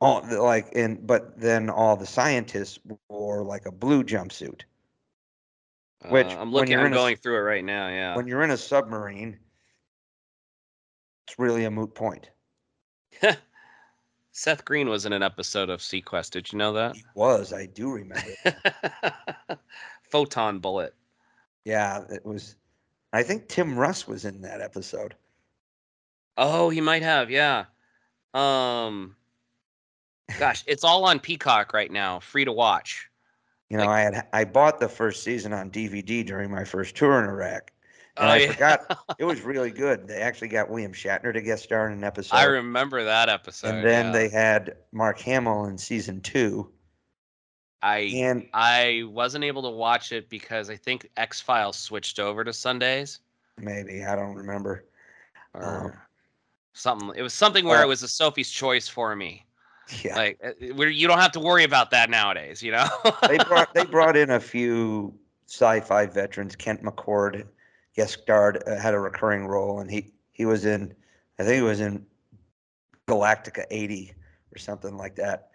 all 0.00 0.22
like 0.28 0.74
and 0.76 1.06
but 1.06 1.38
then 1.40 1.70
all 1.70 1.96
the 1.96 2.06
scientists 2.06 2.78
wore 3.08 3.42
like 3.44 3.64
a 3.66 3.72
blue 3.72 4.04
jumpsuit. 4.04 4.62
Which, 6.10 6.26
Uh, 6.26 6.38
I'm 6.38 6.52
looking. 6.52 6.72
you're 6.72 6.80
I'm 6.80 6.86
in 6.88 6.92
a 6.92 6.96
going 6.96 7.16
through 7.16 7.36
it 7.36 7.40
right 7.40 7.64
now. 7.64 7.88
Yeah. 7.88 8.14
When 8.16 8.26
you're 8.26 8.42
in 8.42 8.50
a 8.50 8.56
submarine, 8.58 9.38
it's 11.26 11.38
really 11.38 11.64
a 11.64 11.70
moot 11.70 11.94
point. 11.94 12.30
Seth 14.32 14.64
Green 14.64 14.88
was 14.88 15.06
in 15.06 15.12
an 15.14 15.22
episode 15.22 15.70
of 15.70 15.80
SeaQuest. 15.80 16.30
Did 16.30 16.52
you 16.52 16.58
know 16.58 16.74
that? 16.74 16.94
He 16.96 17.04
was, 17.14 17.52
I 17.54 17.66
do 17.66 17.90
remember. 17.90 18.22
Photon 20.10 20.58
bullet. 20.58 20.94
yeah, 21.64 22.04
it 22.10 22.24
was. 22.24 22.56
I 23.12 23.22
think 23.22 23.48
Tim 23.48 23.78
Russ 23.78 24.06
was 24.06 24.24
in 24.24 24.42
that 24.42 24.60
episode. 24.60 25.14
Oh, 26.36 26.68
he 26.68 26.80
might 26.80 27.02
have. 27.02 27.30
Yeah. 27.30 27.64
Um. 28.34 29.16
Gosh, 30.38 30.64
it's 30.66 30.84
all 30.84 31.04
on 31.06 31.18
Peacock 31.20 31.72
right 31.72 31.90
now, 31.90 32.20
free 32.20 32.44
to 32.44 32.52
watch. 32.52 33.08
You 33.70 33.78
know, 33.78 33.86
Like- 33.86 33.90
I 33.96 34.00
had 34.02 34.26
I 34.32 34.44
bought 34.44 34.80
the 34.80 34.88
first 34.88 35.22
season 35.22 35.52
on 35.52 35.70
DVD 35.70 36.24
during 36.26 36.50
my 36.50 36.64
first 36.64 36.94
tour 36.94 37.18
in 37.22 37.28
Iraq, 37.28 37.72
and 38.16 38.26
Oh, 38.28 38.32
I 38.32 38.36
yeah. 38.38 38.52
forgot 38.52 38.98
it 39.18 39.24
was 39.24 39.40
really 39.42 39.70
good. 39.70 40.06
They 40.08 40.16
actually 40.20 40.48
got 40.48 40.70
William 40.70 40.92
Shatner 40.92 41.32
to 41.32 41.40
guest 41.40 41.64
star 41.64 41.86
in 41.86 41.92
an 41.92 42.04
episode, 42.04 42.36
I 42.36 42.44
remember 42.44 43.04
that 43.04 43.28
episode. 43.28 43.74
and 43.74 43.84
then 43.84 44.06
yeah. 44.06 44.12
they 44.12 44.28
had 44.28 44.76
Mark 44.92 45.18
Hamill 45.20 45.66
in 45.66 45.78
season 45.78 46.20
two, 46.20 46.70
I 47.82 47.98
and 48.14 48.48
I 48.54 49.04
wasn't 49.06 49.44
able 49.44 49.62
to 49.62 49.70
watch 49.70 50.12
it 50.12 50.28
because 50.28 50.70
I 50.70 50.76
think 50.76 51.08
X 51.16 51.40
Files 51.40 51.76
switched 51.76 52.18
over 52.18 52.44
to 52.44 52.52
Sundays 52.52 53.20
maybe 53.58 54.04
I 54.04 54.16
don't 54.16 54.34
remember. 54.34 54.84
Um, 55.54 55.92
something. 56.72 57.12
It 57.16 57.22
was 57.22 57.34
something 57.34 57.64
where 57.64 57.82
it 57.82 57.88
was 57.88 58.02
a 58.02 58.08
Sophie's 58.08 58.50
Choice 58.50 58.88
for 58.88 59.16
me. 59.16 59.44
Yeah, 60.02 60.16
Like 60.16 60.40
uh, 60.44 60.74
where 60.74 60.88
you 60.88 61.06
don't 61.06 61.20
have 61.20 61.32
to 61.32 61.40
worry 61.40 61.62
about 61.62 61.90
that 61.92 62.10
nowadays, 62.10 62.60
you 62.62 62.72
know. 62.72 62.86
they 63.28 63.38
brought 63.38 63.72
they 63.72 63.84
brought 63.90 64.16
in 64.16 64.30
a 64.30 64.40
few 64.40 65.14
sci-fi 65.46 66.06
veterans. 66.06 66.56
Kent 66.56 66.82
McCord 66.82 67.46
guest 67.96 68.20
starred, 68.22 68.62
uh, 68.66 68.78
had 68.78 68.94
a 68.94 69.00
recurring 69.00 69.46
role, 69.46 69.80
and 69.80 69.90
he 69.90 70.12
he 70.32 70.44
was 70.44 70.64
in, 70.64 70.94
I 71.38 71.44
think 71.44 71.56
he 71.56 71.62
was 71.62 71.80
in 71.80 72.06
Galactica 73.08 73.64
'80 73.70 74.12
or 74.54 74.58
something 74.58 74.96
like 74.96 75.16
that. 75.16 75.50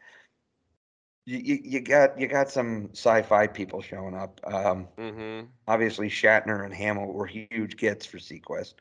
You, 1.25 1.37
you, 1.37 1.59
you 1.63 1.79
got 1.81 2.19
you 2.19 2.27
got 2.27 2.49
some 2.49 2.89
sci-fi 2.93 3.47
people 3.47 3.81
showing 3.81 4.15
up. 4.15 4.41
Um, 4.43 4.87
hmm 4.97 5.41
obviously, 5.67 6.09
Shatner 6.09 6.65
and 6.65 6.73
Hamill 6.73 7.13
were 7.13 7.27
huge 7.27 7.77
gets 7.77 8.05
for 8.05 8.17
SeaQuest. 8.17 8.73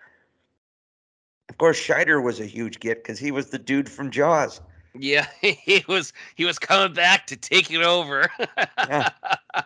Of 1.50 1.58
course, 1.58 1.78
Scheider 1.78 2.22
was 2.22 2.40
a 2.40 2.46
huge 2.46 2.80
get 2.80 3.02
because 3.02 3.18
he 3.18 3.32
was 3.32 3.50
the 3.50 3.58
dude 3.58 3.88
from 3.88 4.10
Jaws. 4.10 4.60
Yeah, 4.94 5.26
he 5.40 5.84
was 5.86 6.12
he 6.34 6.44
was 6.44 6.58
coming 6.58 6.94
back 6.94 7.26
to 7.26 7.36
take 7.36 7.70
it 7.70 7.82
over. 7.82 8.30
Yeah. 8.78 9.10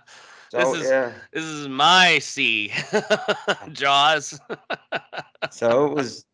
So 0.55 0.73
This 0.73 0.85
is- 0.85 0.91
yeah, 0.91 1.13
this 1.33 1.45
is 1.45 1.69
my 1.69 2.19
sea, 2.21 2.73
Jaws. 3.73 4.39
so 5.51 5.87
it 5.87 5.95
was, 5.95 6.27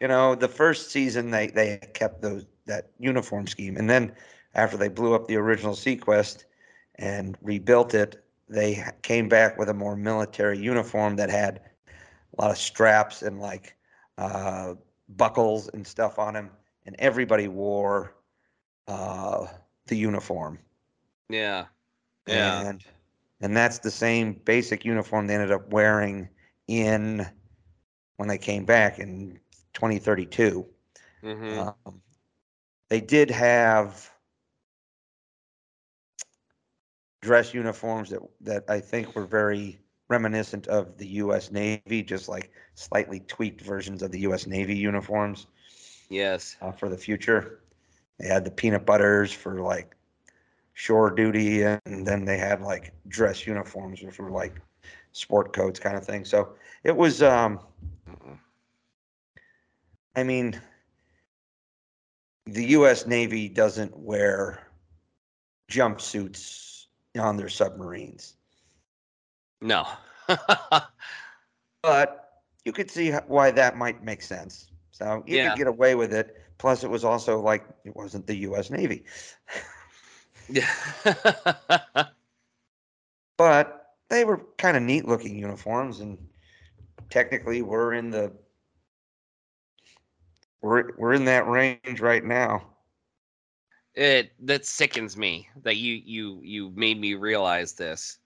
you 0.00 0.08
know, 0.08 0.34
the 0.34 0.48
first 0.48 0.90
season 0.90 1.30
they 1.30 1.46
they 1.48 1.78
kept 1.94 2.20
those 2.22 2.46
that 2.66 2.90
uniform 2.98 3.46
scheme, 3.46 3.76
and 3.76 3.88
then 3.88 4.14
after 4.54 4.76
they 4.76 4.88
blew 4.88 5.14
up 5.14 5.26
the 5.26 5.36
original 5.36 5.74
SeaQuest 5.74 6.44
and 6.96 7.36
rebuilt 7.42 7.94
it, 7.94 8.22
they 8.48 8.84
came 9.02 9.28
back 9.28 9.58
with 9.58 9.68
a 9.68 9.74
more 9.74 9.96
military 9.96 10.58
uniform 10.58 11.16
that 11.16 11.30
had 11.30 11.60
a 12.38 12.42
lot 12.42 12.50
of 12.50 12.58
straps 12.58 13.22
and 13.22 13.40
like 13.40 13.76
uh, 14.18 14.74
buckles 15.08 15.68
and 15.68 15.86
stuff 15.86 16.18
on 16.18 16.34
them, 16.34 16.50
and 16.86 16.94
everybody 16.98 17.48
wore 17.48 18.14
uh, 18.88 19.46
the 19.86 19.96
uniform. 19.96 20.58
Yeah, 21.30 21.66
yeah. 22.26 22.60
And 22.60 22.84
and 23.42 23.56
that's 23.56 23.78
the 23.78 23.90
same 23.90 24.34
basic 24.44 24.84
uniform 24.84 25.26
they 25.26 25.34
ended 25.34 25.50
up 25.50 25.70
wearing 25.70 26.28
in 26.68 27.26
when 28.16 28.28
they 28.28 28.38
came 28.38 28.64
back 28.64 28.98
in 28.98 29.38
2032. 29.74 30.66
hmm 31.22 31.58
Um, 31.58 32.02
they 32.88 33.00
did 33.00 33.30
have 33.30 34.10
dress 37.20 37.52
uniforms 37.54 38.10
that 38.10 38.20
that 38.42 38.64
I 38.68 38.80
think 38.80 39.14
were 39.14 39.26
very 39.26 39.78
reminiscent 40.08 40.66
of 40.68 40.98
the 40.98 41.06
U.S. 41.06 41.50
Navy, 41.50 42.02
just 42.02 42.28
like 42.28 42.52
slightly 42.74 43.20
tweaked 43.20 43.62
versions 43.62 44.02
of 44.02 44.12
the 44.12 44.20
U.S. 44.20 44.46
Navy 44.46 44.76
uniforms 44.76 45.46
yes. 46.10 46.56
uh, 46.60 46.70
for 46.70 46.88
the 46.88 46.98
future. 46.98 47.60
They 48.18 48.28
had 48.28 48.44
the 48.44 48.50
peanut 48.50 48.84
butters 48.84 49.32
for 49.32 49.60
like 49.62 49.96
shore 50.74 51.10
duty, 51.10 51.62
and 51.62 51.80
then 52.06 52.24
they 52.24 52.38
had 52.38 52.60
like 52.60 52.92
dress 53.08 53.46
uniforms, 53.46 54.02
which 54.02 54.18
were 54.18 54.30
like 54.30 54.54
sport 55.12 55.52
coats 55.52 55.78
kind 55.78 55.96
of 55.96 56.04
thing. 56.04 56.24
So 56.24 56.54
it 56.84 56.96
was, 56.96 57.22
um. 57.22 57.60
I 60.14 60.22
mean, 60.22 60.60
the 62.44 62.64
U.S. 62.66 63.06
Navy 63.06 63.48
doesn't 63.48 63.96
wear 63.96 64.66
jumpsuits 65.70 66.86
on 67.18 67.36
their 67.36 67.48
submarines, 67.48 68.36
No. 69.62 69.86
but 71.82 72.32
you 72.64 72.72
could 72.72 72.90
see 72.90 73.10
why 73.26 73.50
that 73.52 73.76
might 73.76 74.02
make 74.04 74.22
sense. 74.22 74.70
So 74.90 75.22
you 75.26 75.36
Yeah. 75.36 75.50
could 75.50 75.58
get 75.58 75.66
away 75.66 75.94
with 75.94 76.12
it. 76.12 76.36
Plus, 76.58 76.84
it 76.84 76.90
was 76.90 77.04
also 77.04 77.40
like 77.40 77.64
it 77.84 77.96
wasn't 77.96 78.26
the 78.26 78.36
U.S. 78.36 78.70
Navy. 78.70 79.04
yeah. 80.48 80.70
but 83.38 83.86
they 84.08 84.24
were 84.24 84.40
kind 84.58 84.76
of 84.76 84.82
neat 84.82 85.06
looking 85.06 85.38
uniforms 85.38 86.00
and 86.00 86.18
technically 87.10 87.62
we're 87.62 87.94
in 87.94 88.10
the 88.10 88.32
we're 90.60 90.92
we're 90.96 91.14
in 91.14 91.24
that 91.24 91.46
range 91.46 92.00
right 92.00 92.24
now 92.24 92.62
it 93.94 94.32
that 94.40 94.64
sickens 94.64 95.16
me 95.16 95.48
that 95.62 95.76
you 95.76 96.00
you 96.04 96.40
you 96.42 96.70
made 96.74 97.00
me 97.00 97.14
realize 97.14 97.72
this 97.72 98.18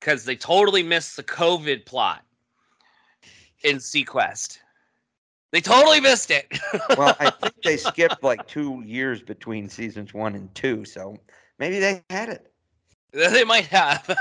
because 0.00 0.24
they 0.24 0.36
totally 0.36 0.82
missed 0.82 1.16
the 1.16 1.22
COVID 1.22 1.84
plot 1.84 2.24
in 3.64 3.76
SeaQuest. 3.76 4.58
They 5.52 5.60
totally 5.60 6.00
missed 6.00 6.30
it. 6.30 6.46
well 6.98 7.16
i 7.20 7.30
think 7.30 7.54
they 7.62 7.76
skipped 7.76 8.22
like 8.22 8.46
two 8.46 8.82
years 8.84 9.22
between 9.22 9.68
seasons 9.68 10.12
one 10.12 10.34
and 10.34 10.54
two 10.54 10.84
so 10.84 11.16
maybe 11.58 11.78
they 11.78 12.02
had 12.10 12.28
it 12.28 12.52
they 13.16 13.44
might 13.44 13.66
have. 13.66 14.04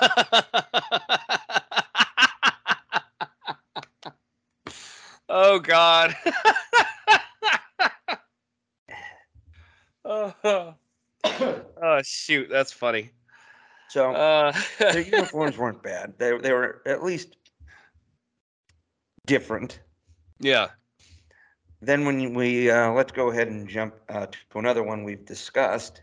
oh 5.29 5.59
God. 5.59 6.15
oh, 10.05 10.33
oh 11.25 12.01
shoot, 12.03 12.47
that's 12.49 12.71
funny. 12.71 13.09
so 13.89 14.13
Uh, 14.13 14.53
their 14.79 15.01
uniforms 15.01 15.57
weren't 15.57 15.83
bad 15.83 16.13
they, 16.17 16.37
they 16.37 16.53
were 16.53 16.81
at 16.85 17.03
least 17.03 17.35
different 19.25 19.79
yeah. 20.39 20.67
Then 21.85 22.05
when 22.05 22.33
we 22.33 22.69
uh, 22.69 22.91
let's 22.91 23.11
go 23.11 23.31
ahead 23.31 23.47
and 23.47 23.67
jump 23.67 23.95
uh, 24.09 24.27
to 24.27 24.59
another 24.59 24.83
one 24.83 25.03
we've 25.03 25.25
discussed. 25.25 26.01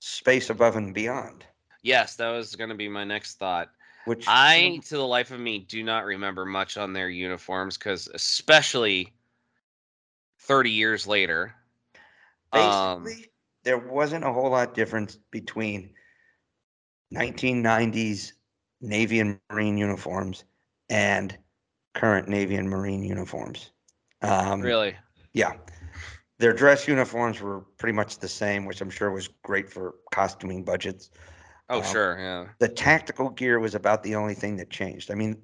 Space 0.00 0.50
above 0.50 0.76
and 0.76 0.94
beyond. 0.94 1.44
Yes, 1.82 2.16
that 2.16 2.30
was 2.30 2.54
going 2.56 2.70
to 2.70 2.76
be 2.76 2.88
my 2.88 3.04
next 3.04 3.38
thought. 3.38 3.70
which 4.06 4.24
I, 4.28 4.80
to 4.86 4.96
the 4.96 5.06
life 5.06 5.30
of 5.30 5.40
me, 5.40 5.60
do 5.60 5.82
not 5.82 6.04
remember 6.04 6.44
much 6.44 6.76
on 6.76 6.92
their 6.92 7.08
uniforms 7.08 7.76
because, 7.78 8.08
especially 8.12 9.12
30 10.40 10.70
years 10.70 11.06
later, 11.06 11.54
um, 12.52 13.04
basically 13.04 13.30
there 13.64 13.78
wasn't 13.78 14.24
a 14.24 14.32
whole 14.32 14.50
lot 14.50 14.74
difference 14.74 15.18
between 15.30 15.90
1990s 17.14 18.32
navy 18.80 19.20
and 19.20 19.38
marine 19.50 19.78
uniforms 19.78 20.44
and 20.90 21.36
current 21.94 22.28
navy 22.28 22.56
and 22.56 22.68
marine 22.68 23.02
uniforms 23.02 23.70
um, 24.22 24.60
really, 24.60 24.94
yeah 25.32 25.52
their 26.38 26.52
dress 26.52 26.88
uniforms 26.88 27.40
were 27.40 27.60
pretty 27.78 27.92
much 27.94 28.18
the 28.18 28.28
same 28.28 28.64
which 28.64 28.80
i'm 28.80 28.90
sure 28.90 29.10
was 29.10 29.28
great 29.42 29.70
for 29.70 29.94
costuming 30.12 30.64
budgets 30.64 31.10
oh 31.70 31.78
um, 31.78 31.84
sure, 31.84 32.18
yeah, 32.18 32.46
the 32.58 32.68
tactical 32.68 33.30
gear 33.30 33.58
was 33.58 33.74
about 33.74 34.02
the 34.02 34.14
only 34.14 34.34
thing 34.34 34.56
that 34.56 34.70
changed. 34.70 35.10
I 35.10 35.14
mean, 35.14 35.36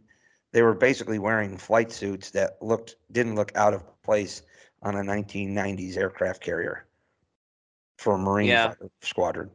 they 0.52 0.62
were 0.62 0.74
basically 0.74 1.18
wearing 1.18 1.56
flight 1.56 1.92
suits 1.92 2.30
that 2.30 2.60
looked 2.60 2.96
didn't 3.12 3.36
look 3.36 3.52
out 3.56 3.74
of 3.74 4.02
place 4.02 4.42
on 4.82 4.96
a 4.96 5.02
1990s 5.02 5.96
aircraft 5.96 6.42
carrier 6.42 6.86
for 7.98 8.14
a 8.14 8.18
Marine 8.18 8.48
Yeah. 8.48 8.74
squadron. 9.02 9.50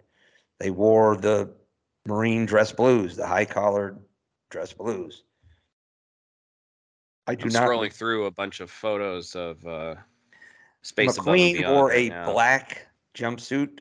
They 0.59 0.71
wore 0.71 1.17
the 1.17 1.53
Marine 2.05 2.45
dress 2.45 2.71
blues, 2.71 3.15
the 3.15 3.27
high 3.27 3.45
collared 3.45 3.99
dress 4.49 4.73
blues. 4.73 5.23
I 7.27 7.35
do 7.35 7.45
I'm 7.45 7.49
not. 7.49 7.67
scrolling 7.67 7.91
through 7.93 8.25
a 8.25 8.31
bunch 8.31 8.59
of 8.59 8.69
photos 8.69 9.35
of 9.35 9.65
uh, 9.65 9.95
space 10.81 11.17
McQueen 11.17 11.67
wore 11.69 11.87
right 11.87 11.97
a 11.97 12.09
now. 12.09 12.31
black 12.31 12.87
jumpsuit 13.15 13.79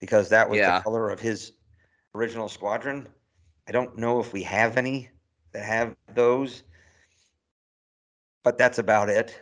because 0.00 0.28
that 0.28 0.48
was 0.48 0.58
Yeah. 0.58 0.78
the 0.78 0.82
color 0.82 1.10
of 1.10 1.20
his 1.20 1.52
original 2.14 2.48
squadron. 2.48 3.08
I 3.68 3.72
don't 3.72 3.96
know 3.96 4.20
if 4.20 4.32
we 4.32 4.42
have 4.42 4.76
any 4.76 5.10
that 5.52 5.64
have 5.64 5.96
those, 6.14 6.64
but 8.42 8.58
that's 8.58 8.78
about 8.78 9.08
it. 9.08 9.40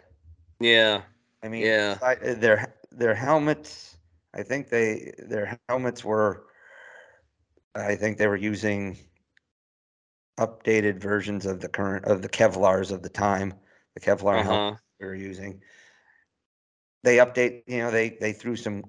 Yeah, 0.61 1.03
I 1.43 1.49
mean, 1.49 1.62
Yeah. 1.62 1.97
besi- 2.01 2.30
uh, 2.30 2.35
their 2.39 2.74
their 2.93 3.14
helmets. 3.14 3.99
I 4.35 4.43
think 4.45 4.68
they 4.68 5.12
their 5.18 5.59
helmets 5.68 6.05
were. 6.05 6.47
I 7.74 7.97
think 7.97 8.18
they 8.18 8.26
were 8.28 8.37
using 8.37 8.97
updated 10.47 11.01
versions 11.01 11.47
of 11.47 11.61
the 11.61 11.68
current 11.68 12.05
of 12.07 12.22
the 12.22 12.28
Kevlars 12.28 12.90
of 12.90 13.03
the 13.03 13.09
time. 13.09 13.55
The 13.95 14.01
Kevlar 14.01 14.40
uh 14.40 14.43
helmet 14.43 14.78
we 15.01 15.07
were 15.07 15.14
using. 15.14 15.62
They 17.05 17.16
update. 17.16 17.62
You 17.66 17.78
know, 17.78 17.90
they 17.90 18.11
they 18.20 18.32
threw 18.32 18.57
some 18.57 18.84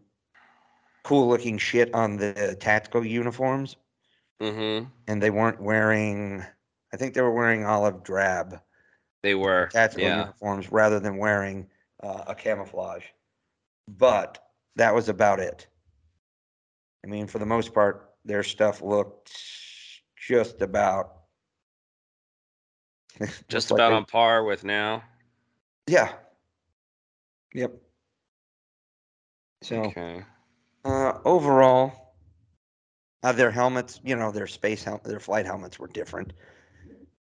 cool 1.04 1.28
looking 1.28 1.58
shit 1.58 1.94
on 1.94 2.18
the 2.18 2.56
tactical 2.60 3.06
uniforms, 3.06 3.76
Mm-hmm. 4.42 4.86
and 5.08 5.22
they 5.22 5.30
weren't 5.30 5.62
wearing. 5.62 6.44
I 6.94 6.98
think 6.98 7.14
they 7.14 7.22
were 7.22 7.34
wearing 7.34 7.66
olive 7.66 8.04
drab 8.04 8.60
They 9.24 9.36
were. 9.36 9.70
tactical 9.72 10.04
Yeah. 10.08 10.20
uniforms 10.20 10.72
rather 10.72 11.00
than 11.00 11.18
wearing 11.18 11.68
uh, 12.02 12.24
a 12.28 12.36
camouflage. 12.36 13.06
But 13.88 14.38
that 14.76 14.94
was 14.94 15.10
about 15.10 15.40
it. 15.40 15.68
I 17.04 17.10
mean, 17.10 17.28
for 17.28 17.40
the 17.40 17.46
most 17.46 17.74
part, 17.74 18.12
their 18.24 18.44
stuff 18.44 18.82
looked 18.82 19.32
just 20.16 20.62
about. 20.62 21.23
Just 23.48 23.72
like 23.72 23.78
about 23.78 23.90
they- 23.90 23.96
on 23.96 24.06
par 24.06 24.44
with 24.44 24.64
now. 24.64 25.04
Yeah. 25.88 26.14
Yep. 27.54 27.74
So 29.62 29.76
Okay. 29.84 30.24
uh, 30.86 31.20
overall, 31.24 32.16
uh, 33.22 33.32
their 33.32 33.52
helmets, 33.52 34.00
you 34.04 34.16
know, 34.16 34.32
their 34.32 34.48
space 34.48 34.84
helmet, 34.84 35.04
their 35.04 35.20
flight 35.20 35.46
helmets 35.46 35.80
were 35.80 35.88
different, 35.88 36.34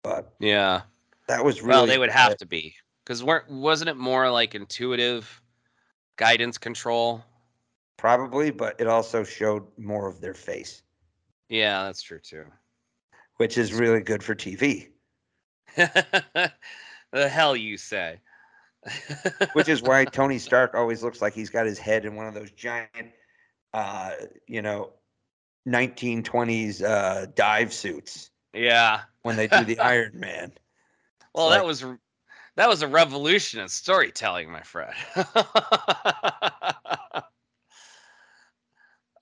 but 0.02 0.34
Yeah. 0.40 0.82
that 1.28 1.44
was 1.44 1.60
really. 1.62 1.68
Well, 1.70 1.86
they 1.86 1.98
would 1.98 2.10
have 2.10 2.32
it. 2.32 2.38
to 2.40 2.46
be 2.46 2.74
because 3.04 3.22
weren't 3.22 3.48
wasn't 3.50 3.90
it 3.90 3.96
more 3.96 4.30
like 4.30 4.54
intuitive 4.54 5.40
guidance 6.16 6.58
control? 6.58 7.22
Probably, 7.96 8.50
but 8.50 8.80
it 8.80 8.88
also 8.88 9.22
showed 9.22 9.64
more 9.78 10.08
of 10.08 10.20
their 10.20 10.34
face, 10.34 10.82
Yeah, 11.48 11.84
that's 11.84 12.02
true 12.02 12.18
too. 12.18 12.44
which 13.36 13.56
is 13.58 13.72
really 13.72 14.00
good 14.00 14.24
for 14.24 14.34
TV. 14.34 14.88
the 17.12 17.28
hell 17.28 17.56
you 17.56 17.76
say? 17.76 18.20
which 19.52 19.68
is 19.68 19.82
why 19.82 20.04
Tony 20.12 20.38
Stark 20.38 20.74
always 20.74 21.02
looks 21.02 21.22
like 21.22 21.34
he's 21.34 21.50
got 21.50 21.66
his 21.66 21.78
head 21.78 22.04
in 22.04 22.16
one 22.16 22.26
of 22.26 22.34
those 22.34 22.50
giant, 22.50 23.12
uh, 23.72 24.12
you 24.46 24.62
know, 24.62 24.90
1920s 25.68 26.82
uh, 26.82 27.26
dive 27.34 27.72
suits 27.72 28.30
yeah. 28.52 29.02
when 29.22 29.36
they 29.36 29.46
do 29.46 29.64
the 29.64 29.78
Iron 29.80 30.18
Man. 30.18 30.52
Well, 31.34 31.48
like- 31.48 31.60
that 31.60 31.66
was 31.66 31.84
that 32.56 32.68
was 32.68 32.82
a 32.82 32.88
revolution 32.88 33.60
in 33.60 33.68
storytelling, 33.68 34.50
my 34.50 34.62
friend. 34.62 34.92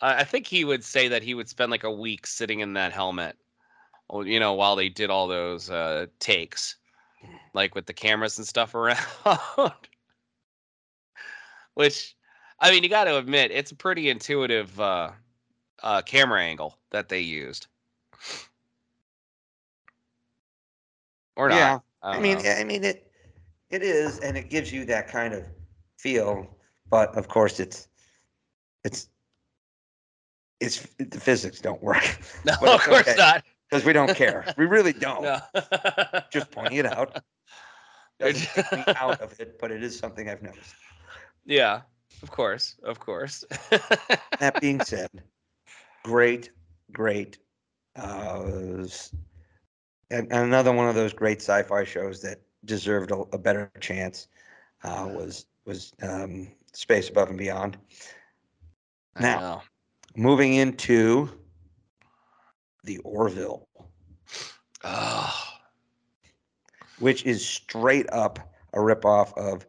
I 0.03 0.25
think 0.25 0.47
he 0.47 0.65
would 0.65 0.83
say 0.83 1.09
that 1.09 1.23
he 1.23 1.35
would 1.35 1.49
spend 1.49 1.71
like 1.71 1.85
a 1.85 1.93
week 1.93 2.27
sitting 2.27 2.61
in 2.61 2.73
that 2.73 2.93
helmet, 2.93 3.37
you 4.13 4.41
know, 4.41 4.55
while 4.55 4.77
they 4.77 4.89
did 4.89 5.11
all 5.11 5.29
those 5.29 5.71
uh, 5.71 6.07
takes, 6.19 6.77
like 7.55 7.75
with 7.75 7.87
the 7.87 7.93
cameras 7.93 8.39
and 8.39 8.47
stuff 8.47 8.75
around. 8.75 8.99
Which, 11.75 12.17
I 12.59 12.71
mean, 12.71 12.83
you 12.83 12.89
got 12.89 13.05
to 13.05 13.17
admit, 13.17 13.51
it's 13.51 13.71
a 13.71 13.77
pretty 13.77 14.11
intuitive 14.11 14.79
uh, 14.81 15.11
uh, 15.83 16.03
camera 16.03 16.43
angle 16.43 16.77
that 16.91 17.09
they 17.09 17.21
used. 17.21 17.69
Or 21.37 21.49
not. 21.49 21.57
Yeah, 21.57 21.79
I, 22.03 22.17
I 22.17 22.21
mean, 22.21 22.39
know. 22.39 22.51
I 22.51 22.65
mean 22.65 22.85
it, 22.85 23.11
it 23.71 23.83
is, 23.83 24.19
and 24.19 24.37
it 24.37 24.51
gives 24.51 24.73
you 24.73 24.85
that 24.87 25.09
kind 25.09 25.33
of 25.33 25.45
feel. 25.97 26.47
But 26.91 27.17
of 27.17 27.29
course, 27.29 27.61
it's, 27.61 27.89
it's, 28.85 29.09
it's 30.59 30.87
the 30.99 31.21
physics 31.21 31.61
don't 31.61 31.83
work 31.83 32.05
no, 32.45 32.53
of 32.53 32.83
course 32.83 33.09
okay. 33.09 33.15
not. 33.17 33.45
Because 33.71 33.85
we 33.85 33.93
don't 33.93 34.15
care. 34.15 34.53
We 34.57 34.67
really 34.67 34.93
don't. 35.07 35.23
No. 35.23 35.41
Just 36.33 36.51
pointing 36.51 36.79
it 36.79 36.87
out. 36.87 37.23
Doesn't 38.19 38.49
take 38.65 38.73
me 38.87 38.95
out 38.97 39.21
of 39.21 39.39
it, 39.41 39.59
but 39.61 39.71
it 39.71 39.83
is 39.83 39.99
something 39.99 40.29
I've 40.29 40.43
noticed. 40.43 40.75
yeah, 41.47 41.83
of 42.23 42.31
course, 42.31 42.77
of 42.83 42.99
course. 43.01 43.45
That 44.41 44.59
being 44.61 44.81
said, 44.81 45.11
great, 46.03 46.51
great. 46.93 47.39
Uh, 47.95 48.87
and, 50.11 50.33
another 50.33 50.73
one 50.73 50.89
of 50.89 50.95
those 50.95 51.13
great 51.13 51.41
sci-fi 51.43 51.85
shows 51.85 52.23
that 52.23 52.41
deserved 52.65 53.11
a, 53.11 53.17
a 53.33 53.39
better 53.39 53.71
chance 53.81 54.29
uh, 54.83 55.09
was 55.11 55.47
was 55.67 55.93
um, 56.03 56.49
Space 56.73 57.09
Above 57.11 57.29
and 57.29 57.39
Beyond. 57.39 57.77
Now- 59.19 59.63
Moving 60.17 60.55
into 60.55 61.31
the 62.85 62.99
Orville, 62.99 63.69
Oh, 64.83 65.35
which 66.99 67.25
is 67.25 67.47
straight 67.47 68.07
up 68.13 68.39
a 68.73 68.79
ripoff 68.79 69.37
of 69.37 69.67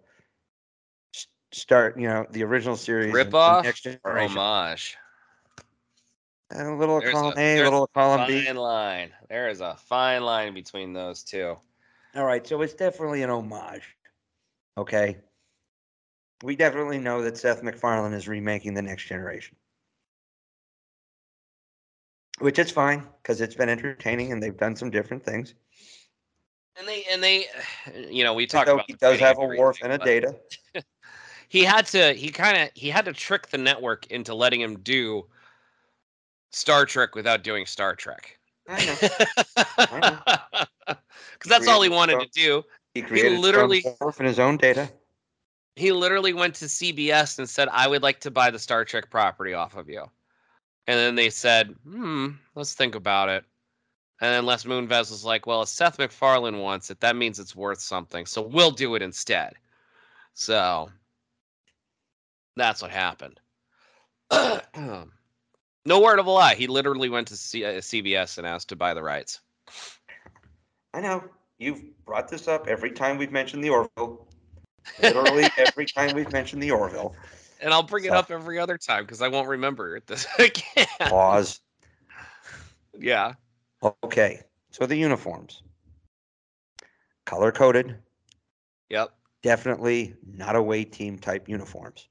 start. 1.51 1.97
You 1.99 2.07
know 2.07 2.25
the 2.29 2.43
original 2.43 2.77
series. 2.77 3.05
and- 3.07 3.13
rip 3.15 3.33
off 3.33 3.65
Next 3.65 3.85
or 4.03 4.17
homage? 4.19 4.97
And 6.49 6.67
a 6.67 6.75
little 6.75 6.99
There's 6.99 7.13
column 7.13 7.33
a- 7.37 7.41
A, 7.41 7.61
a 7.61 7.63
little 7.63 7.87
column 7.87 8.27
B. 8.27 8.45
Fine 8.45 8.55
line. 8.57 9.13
There 9.29 9.47
is 9.49 9.61
a 9.61 9.75
fine 9.77 10.23
line 10.23 10.53
between 10.53 10.91
those 10.93 11.23
two. 11.23 11.57
All 12.13 12.25
right, 12.25 12.45
so 12.45 12.61
it's 12.61 12.73
definitely 12.73 13.23
an 13.23 13.29
homage. 13.29 13.97
Okay. 14.77 15.17
We 16.43 16.55
definitely 16.57 16.97
know 16.99 17.21
that 17.21 17.37
Seth 17.37 17.63
MacFarlane 17.63 18.13
is 18.13 18.27
remaking 18.27 18.73
the 18.73 18.81
next 18.81 19.05
generation. 19.05 19.55
Which 22.39 22.57
is 22.57 22.71
fine 22.71 23.07
because 23.21 23.41
it's 23.41 23.55
been 23.55 23.69
entertaining 23.69 24.31
and 24.31 24.41
they've 24.41 24.57
done 24.57 24.75
some 24.75 24.89
different 24.89 25.23
things. 25.23 25.53
And 26.77 26.87
they 26.87 27.03
and 27.11 27.21
they, 27.21 27.45
you 28.09 28.23
know, 28.23 28.33
we 28.33 28.47
talked 28.47 28.69
about 28.69 28.85
he 28.87 28.93
does 28.93 29.19
have 29.19 29.37
a 29.37 29.45
Worf 29.45 29.77
and 29.83 29.93
a 29.93 29.97
Data. 29.97 30.35
He 31.51 31.65
had 31.65 31.85
to. 31.87 32.13
He 32.13 32.29
kind 32.29 32.57
of. 32.57 32.69
He 32.75 32.89
had 32.89 33.03
to 33.03 33.11
trick 33.11 33.47
the 33.49 33.57
network 33.57 34.07
into 34.07 34.33
letting 34.33 34.61
him 34.61 34.79
do 34.79 35.25
Star 36.51 36.85
Trek 36.85 37.13
without 37.13 37.43
doing 37.43 37.65
Star 37.65 37.93
Trek. 37.93 38.39
I 38.69 38.85
know. 39.99 40.17
Because 40.87 40.97
that's 41.49 41.67
all 41.67 41.81
he 41.81 41.89
wanted 41.89 42.21
to 42.21 42.29
do. 42.31 42.63
He 42.93 43.01
created 43.01 43.37
literally- 43.39 43.81
some 43.81 43.95
Worf 43.99 44.19
and 44.19 44.27
his 44.29 44.39
own 44.39 44.55
Data. 44.55 44.89
he 45.75 45.91
literally 45.91 46.31
went 46.31 46.55
to 46.55 46.65
CBS 46.65 47.37
and 47.37 47.49
said, 47.49 47.67
"I 47.69 47.85
would 47.85 48.01
like 48.01 48.21
to 48.21 48.31
buy 48.31 48.49
the 48.49 48.59
Star 48.59 48.85
Trek 48.85 49.09
property 49.09 49.53
off 49.53 49.75
of 49.75 49.89
you." 49.89 50.05
And 50.87 50.97
then 50.97 51.15
they 51.15 51.29
said, 51.29 51.75
"Hmm, 51.83 52.29
let's 52.55 52.73
think 52.73 52.95
about 52.95 53.29
it." 53.29 53.45
And 54.21 54.33
then 54.33 54.45
Les 54.45 54.65
Moonves 54.65 55.09
was 55.11 55.23
like, 55.25 55.45
"Well, 55.45 55.61
if 55.61 55.69
Seth 55.69 55.99
MacFarlane 55.99 56.59
wants 56.59 56.89
it, 56.91 56.99
that 56.99 57.15
means 57.15 57.39
it's 57.39 57.55
worth 57.55 57.79
something, 57.79 58.25
so 58.25 58.41
we'll 58.41 58.71
do 58.71 58.95
it 58.95 59.01
instead." 59.01 59.53
So 60.33 60.91
that's 62.55 62.81
what 62.81 62.91
happened. 62.91 63.39
no 65.85 65.99
word 66.01 66.19
of 66.19 66.25
a 66.25 66.31
lie. 66.31 66.55
He 66.55 66.67
literally 66.67 67.09
went 67.09 67.27
to 67.29 67.37
C- 67.37 67.65
uh, 67.65 67.73
CBS 67.79 68.37
and 68.37 68.47
asked 68.47 68.69
to 68.69 68.75
buy 68.75 68.93
the 68.93 69.03
rights. 69.03 69.39
I 70.93 71.01
know. 71.01 71.23
You've 71.57 71.83
brought 72.05 72.27
this 72.27 72.47
up 72.47 72.67
every 72.67 72.91
time 72.91 73.17
we've 73.17 73.31
mentioned 73.31 73.63
the 73.63 73.69
Orville. 73.69 74.27
Literally 75.01 75.47
every 75.57 75.85
time 75.85 76.15
we've 76.15 76.31
mentioned 76.31 76.61
the 76.61 76.71
Orville. 76.71 77.15
And 77.61 77.73
I'll 77.73 77.83
bring 77.83 78.05
it 78.05 78.11
up 78.11 78.31
every 78.31 78.57
other 78.57 78.77
time 78.77 79.05
because 79.05 79.21
I 79.21 79.27
won't 79.27 79.47
remember 79.47 79.95
it 79.95 80.07
this 80.07 80.25
again. 80.39 80.87
Pause. 80.99 81.59
yeah. 82.99 83.33
Okay. 84.03 84.41
So 84.71 84.85
the 84.85 84.95
uniforms. 84.95 85.61
Color 87.25 87.51
coded. 87.51 87.95
Yep. 88.89 89.13
definitely 89.41 90.15
not 90.35 90.55
away 90.57 90.83
team 90.83 91.17
type 91.17 91.47
uniforms. 91.47 92.09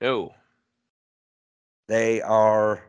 No. 0.00 0.34
They 1.88 2.20
are, 2.20 2.84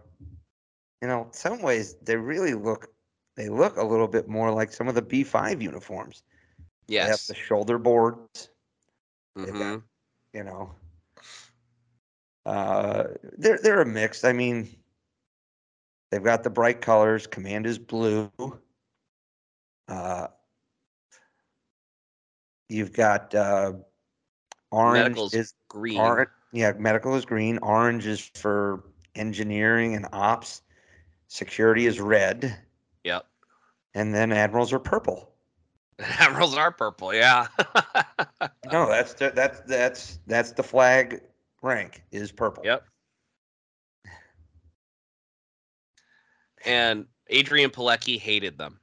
you 1.02 1.08
know, 1.08 1.30
some 1.32 1.62
ways 1.62 1.96
they 2.02 2.18
really 2.18 2.54
look, 2.54 2.90
they 3.38 3.48
look 3.50 3.78
a 3.78 3.84
little 3.84 4.08
bit 4.10 4.28
more 4.28 4.52
like 4.52 4.74
some 4.74 4.88
of 4.90 4.96
the 4.96 5.02
B5 5.02 5.62
uniforms. 5.62 6.24
They 6.88 6.96
have 7.12 7.26
the 7.28 7.34
shoulder 7.36 7.78
boards, 7.78 8.50
they've 9.36 9.48
got- 9.48 9.56
mm-hmm. 9.56 9.78
you 10.38 10.44
know. 10.44 10.76
Uh, 12.46 13.06
they're 13.38 13.58
they're 13.62 13.82
a 13.82 13.86
mix. 13.86 14.24
I 14.24 14.34
mean, 14.34 14.68
They've 16.12 16.24
got 16.24 16.44
the 16.44 16.50
bright 16.52 16.80
colors. 16.80 17.26
Command 17.26 17.66
is 17.66 17.80
blue. 17.80 18.30
Uh, 19.88 20.28
you've 22.70 22.94
got 22.94 23.34
uh, 23.34 23.74
orange 24.72 25.04
Medical's 25.06 25.34
is 25.34 25.54
green. 25.70 26.00
orange. 26.00 26.30
Yeah, 26.52 26.74
medical 26.78 27.16
is 27.16 27.26
green. 27.26 27.58
Orange 27.64 28.06
is 28.06 28.20
for 28.36 28.84
engineering 29.16 29.96
and 29.96 30.06
ops. 30.14 30.62
Security 31.30 31.88
is 31.88 32.00
red, 32.00 32.56
Yep. 33.04 33.26
and 33.96 34.14
then 34.14 34.32
admirals 34.32 34.72
are 34.72 34.78
purple. 34.78 35.32
Admirals 36.00 36.56
are 36.56 36.72
purple. 36.72 37.14
Yeah. 37.14 37.48
No, 38.72 38.88
that's 38.88 39.14
the, 39.14 39.32
that's 39.34 39.60
that's 39.62 40.20
that's 40.28 40.52
the 40.52 40.64
flag 40.64 41.22
rank 41.64 42.04
is 42.12 42.32
purple. 42.32 42.64
Yep. 42.64 42.86
and 46.66 47.06
Adrianne 47.32 47.72
Palicki 47.72 48.20
hated 48.20 48.58
them. 48.58 48.80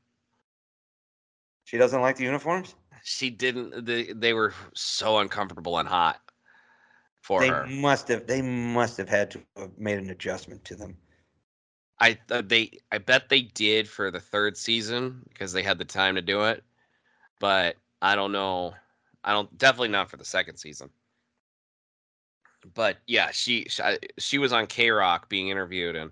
She 1.64 1.78
doesn't 1.78 2.00
like 2.00 2.16
the 2.16 2.24
uniforms. 2.24 2.74
She 3.04 3.30
didn't. 3.30 3.86
They, 3.86 4.12
they 4.12 4.32
were 4.34 4.52
so 4.74 5.18
uncomfortable 5.18 5.78
and 5.78 5.88
hot 5.88 6.20
for 7.22 7.40
They 7.40 7.50
her. 7.50 7.66
must 7.68 8.08
have 8.08 8.26
they 8.26 8.42
must 8.42 8.96
have 8.98 9.08
had 9.08 9.30
to 9.32 9.40
have 9.56 9.78
made 9.78 9.98
an 9.98 10.10
adjustment 10.10 10.64
to 10.66 10.76
them. 10.76 10.96
I 12.00 12.18
uh, 12.30 12.42
they 12.44 12.72
I 12.90 12.98
bet 12.98 13.28
they 13.28 13.42
did 13.42 13.88
for 13.88 14.10
the 14.10 14.20
third 14.20 14.56
season 14.56 15.22
because 15.28 15.52
they 15.52 15.62
had 15.62 15.78
the 15.78 15.84
time 15.84 16.14
to 16.16 16.22
do 16.22 16.44
it, 16.44 16.64
but 17.38 17.76
I 18.02 18.16
don't 18.16 18.32
know. 18.32 18.74
I 19.22 19.32
don't 19.32 19.56
definitely 19.58 19.88
not 19.88 20.10
for 20.10 20.16
the 20.16 20.24
second 20.24 20.56
season. 20.56 20.90
But 22.74 22.98
yeah, 23.06 23.30
she 23.32 23.66
she, 24.18 24.38
was 24.38 24.52
on 24.52 24.66
K 24.66 24.90
Rock 24.90 25.28
being 25.28 25.48
interviewed 25.48 25.96
and 25.96 26.10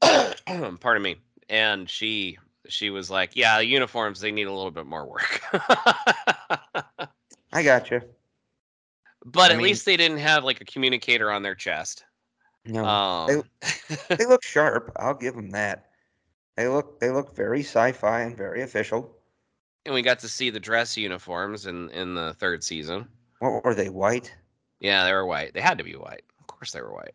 pardon 0.80 1.02
me, 1.02 1.16
and 1.48 1.88
she 1.88 2.38
she 2.68 2.90
was 2.90 3.10
like, 3.10 3.36
"Yeah, 3.36 3.58
the 3.58 3.66
uniforms 3.66 4.20
they 4.20 4.32
need 4.32 4.46
a 4.46 4.52
little 4.52 4.70
bit 4.70 4.86
more 4.86 5.06
work." 5.06 5.42
I 7.52 7.62
got 7.62 7.90
you. 7.90 8.02
but 9.24 9.50
I 9.50 9.54
at 9.54 9.56
mean- 9.58 9.64
least 9.66 9.84
they 9.86 9.96
didn't 9.96 10.18
have 10.18 10.44
like 10.44 10.60
a 10.60 10.64
communicator 10.64 11.30
on 11.30 11.42
their 11.42 11.54
chest. 11.54 12.04
No, 12.64 12.84
Um, 12.84 13.42
they 14.08 14.26
look 14.26 14.42
sharp. 14.42 14.90
I'll 14.96 15.14
give 15.14 15.36
them 15.36 15.50
that. 15.50 15.90
They 16.56 16.66
look 16.68 16.98
they 17.00 17.10
look 17.10 17.36
very 17.36 17.60
sci-fi 17.60 18.22
and 18.22 18.36
very 18.36 18.62
official. 18.62 19.14
and 19.84 19.94
we 19.94 20.02
got 20.02 20.18
to 20.20 20.28
see 20.28 20.50
the 20.50 20.58
dress 20.58 20.96
uniforms 20.96 21.66
in 21.66 21.90
in 21.90 22.14
the 22.14 22.34
third 22.34 22.64
season. 22.64 23.06
What 23.38 23.62
were 23.64 23.74
they? 23.74 23.88
White. 23.90 24.34
Yeah, 24.80 25.04
they 25.04 25.12
were 25.12 25.26
white. 25.26 25.54
They 25.54 25.60
had 25.60 25.78
to 25.78 25.84
be 25.84 25.94
white. 25.96 26.22
Of 26.40 26.46
course, 26.46 26.72
they 26.72 26.80
were 26.82 26.92
white. 26.94 27.14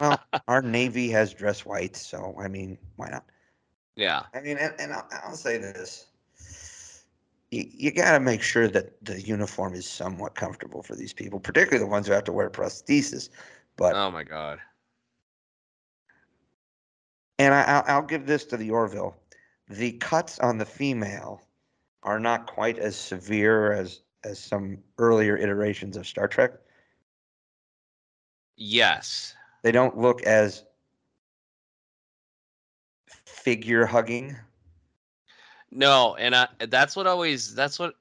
Well, 0.00 0.20
our 0.48 0.62
Navy 0.62 1.08
has 1.10 1.32
dress 1.34 1.64
white, 1.64 1.96
so 1.96 2.34
I 2.40 2.48
mean, 2.48 2.78
why 2.96 3.08
not? 3.10 3.24
yeah, 3.96 4.24
I 4.34 4.40
mean, 4.40 4.58
and, 4.58 4.74
and 4.78 4.92
I'll, 4.92 5.08
I'll 5.24 5.36
say 5.36 5.58
this: 5.58 6.06
you, 7.50 7.64
you 7.70 7.90
got 7.92 8.12
to 8.12 8.20
make 8.20 8.42
sure 8.42 8.68
that 8.68 9.04
the 9.04 9.20
uniform 9.20 9.74
is 9.74 9.88
somewhat 9.88 10.34
comfortable 10.34 10.82
for 10.82 10.94
these 10.96 11.12
people, 11.12 11.40
particularly 11.40 11.84
the 11.84 11.90
ones 11.90 12.06
who 12.06 12.12
have 12.12 12.24
to 12.24 12.32
wear 12.32 12.50
prosthesis. 12.50 13.30
But 13.76 13.96
Oh 13.96 14.10
my 14.10 14.24
god. 14.24 14.60
and 17.38 17.54
I, 17.54 17.62
I'll, 17.62 17.84
I'll 17.86 18.02
give 18.06 18.26
this 18.26 18.44
to 18.46 18.56
the 18.56 18.70
Orville: 18.70 19.16
the 19.68 19.92
cuts 19.92 20.38
on 20.38 20.58
the 20.58 20.66
female 20.66 21.42
are 22.02 22.20
not 22.20 22.46
quite 22.46 22.78
as 22.78 22.96
severe 22.96 23.72
as 23.72 24.00
as 24.24 24.38
some 24.38 24.78
earlier 24.98 25.36
iterations 25.36 25.96
of 25.96 26.06
Star 26.06 26.28
Trek. 26.28 26.52
Yes. 28.56 29.34
They 29.62 29.72
don't 29.72 29.98
look 29.98 30.22
as 30.22 30.64
figure 33.24 33.86
hugging. 33.86 34.36
No, 35.70 36.14
and 36.16 36.34
I, 36.34 36.48
that's 36.68 36.96
what 36.96 37.06
always. 37.06 37.54
That's 37.54 37.78
what. 37.78 37.94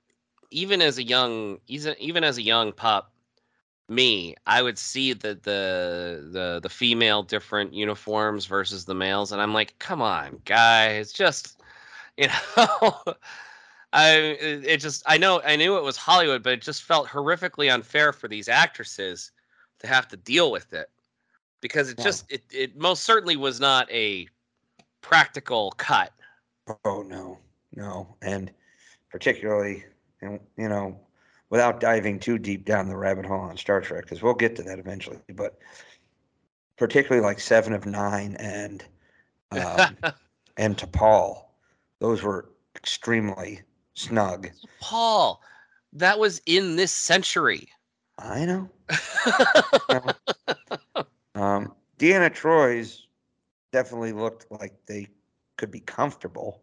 Even 0.52 0.82
as 0.82 0.98
a 0.98 1.04
young, 1.04 1.60
even 1.68 1.96
even 2.00 2.24
as 2.24 2.38
a 2.38 2.42
young 2.42 2.72
pup, 2.72 3.12
me, 3.90 4.36
I 4.46 4.62
would 4.62 4.78
see 4.78 5.14
the 5.14 5.40
the 5.44 6.30
the 6.32 6.60
the 6.62 6.70
female 6.70 7.24
different 7.24 7.74
uniforms 7.74 8.46
versus 8.46 8.86
the 8.86 8.94
males, 8.94 9.32
and 9.32 9.42
I'm 9.42 9.54
like, 9.54 9.78
come 9.80 10.02
on, 10.02 10.40
guys, 10.46 11.12
just 11.12 11.62
you 12.18 12.28
know. 12.28 13.02
I 13.96 14.10
it 14.10 14.78
just 14.78 15.04
I 15.06 15.18
know 15.18 15.42
I 15.46 15.56
knew 15.56 15.78
it 15.78 15.84
was 15.84 15.96
Hollywood, 15.96 16.44
but 16.44 16.52
it 16.52 16.62
just 16.62 16.84
felt 16.84 17.08
horrifically 17.08 17.74
unfair 17.74 18.12
for 18.12 18.28
these 18.28 18.50
actresses 18.50 19.32
to 19.80 19.88
have 19.88 20.10
to 20.10 20.18
deal 20.18 20.52
with 20.52 20.74
it 20.74 20.90
because 21.62 21.90
it 21.90 21.98
Yeah. 21.98 22.04
just 22.04 22.30
it, 22.30 22.44
it 22.52 22.76
most 22.76 23.06
certainly 23.06 23.38
was 23.38 23.62
not 23.62 23.90
a 23.90 24.28
practical 25.00 25.72
cut. 25.78 26.12
Oh 26.84 27.04
no, 27.04 27.40
no, 27.74 28.18
and 28.22 28.52
particularly, 29.10 29.86
and 30.22 30.42
you 30.58 30.68
know, 30.68 31.00
without 31.50 31.80
diving 31.80 32.20
too 32.20 32.38
deep 32.38 32.66
down 32.66 32.90
the 32.90 32.98
rabbit 32.98 33.26
hole 33.26 33.40
on 33.40 33.56
Star 33.56 33.80
Trek, 33.80 34.04
because 34.04 34.22
we'll 34.22 34.34
get 34.34 34.58
to 34.58 34.64
that 34.64 34.78
eventually. 34.78 35.20
But 35.34 35.58
particularly 36.76 37.26
like 37.26 37.40
Seven 37.40 37.72
of 37.72 37.86
Nine 37.86 38.36
and 38.40 38.84
um, 39.52 39.96
and 40.58 40.76
T'Pol, 40.76 41.46
those 42.00 42.24
were 42.24 42.50
extremely 42.76 43.62
snug. 43.96 44.50
Paul, 44.80 45.42
that 45.94 46.20
was 46.20 46.42
in 46.46 46.76
this 46.76 46.92
century. 46.92 47.68
I 48.20 48.46
know. 48.46 48.70
Um, 51.36 51.74
Deanna 52.00 52.34
Troi's 52.34 53.08
definitely 53.74 54.14
looked 54.14 54.50
like 54.50 54.74
they 54.86 55.08
could 55.58 55.70
be 55.70 55.82
comfortable 55.82 56.62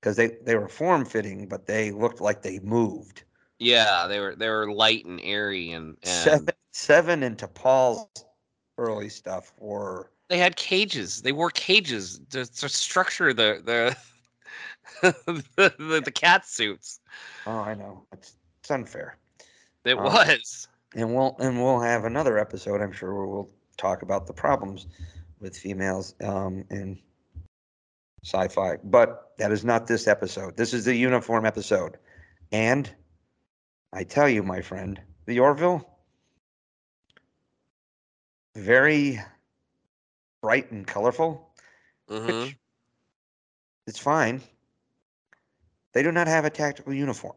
because 0.00 0.16
they 0.16 0.36
they 0.44 0.56
were 0.56 0.68
form 0.68 1.04
fitting, 1.04 1.46
but 1.46 1.66
they 1.66 1.92
looked 1.92 2.20
like 2.20 2.42
they 2.42 2.58
moved. 2.58 3.22
yeah, 3.60 4.08
they 4.08 4.18
were 4.18 4.34
they 4.34 4.48
were 4.48 4.72
light 4.72 5.04
and 5.04 5.20
airy 5.22 5.70
and, 5.70 5.96
and 6.02 6.08
Seven, 6.08 6.54
seven 6.72 7.22
into 7.22 7.46
Paul's 7.46 8.08
early 8.78 9.08
stuff 9.08 9.52
were 9.58 10.10
they 10.28 10.38
had 10.38 10.56
cages. 10.56 11.22
They 11.22 11.32
wore 11.32 11.50
cages 11.50 12.20
to, 12.30 12.46
to 12.46 12.68
structure 12.68 13.32
the 13.32 13.62
the 13.64 13.96
the, 15.02 15.44
the, 15.78 16.02
the 16.04 16.10
cat 16.10 16.46
suits. 16.46 17.00
oh 17.46 17.60
I 17.60 17.74
know 17.74 18.04
it's 18.12 18.36
it's 18.60 18.70
unfair, 18.70 19.16
It 19.84 19.96
Um, 19.96 20.04
was. 20.04 20.68
and 20.94 21.14
we'll 21.14 21.36
and 21.38 21.62
we'll 21.62 21.80
have 21.80 22.04
another 22.04 22.38
episode 22.38 22.80
I'm 22.80 22.92
sure 22.92 23.14
where 23.14 23.26
we'll 23.26 23.50
talk 23.76 24.02
about 24.02 24.26
the 24.26 24.32
problems 24.34 24.86
with 25.40 25.56
females 25.56 26.14
um, 26.20 26.64
in 26.70 26.98
sci-fi. 28.24 28.76
But 28.84 29.32
that 29.38 29.50
is 29.52 29.64
not 29.64 29.86
this 29.86 30.06
episode. 30.06 30.56
This 30.56 30.74
is 30.74 30.84
the 30.84 30.94
uniform 30.94 31.46
episode, 31.46 31.96
and 32.52 32.90
I 33.92 34.04
tell 34.04 34.28
you, 34.28 34.42
my 34.42 34.60
friend, 34.60 35.00
the 35.26 35.40
Orville, 35.40 35.88
very 38.54 39.20
bright 40.42 40.70
and 40.70 40.86
colorful. 40.86 41.54
hmm 42.08 42.26
which 42.26 42.56
it's 43.86 43.98
fine. 43.98 44.40
They 45.92 46.02
do 46.02 46.12
not 46.12 46.26
have 46.28 46.44
a 46.44 46.50
tactical 46.50 46.92
uniform, 46.94 47.36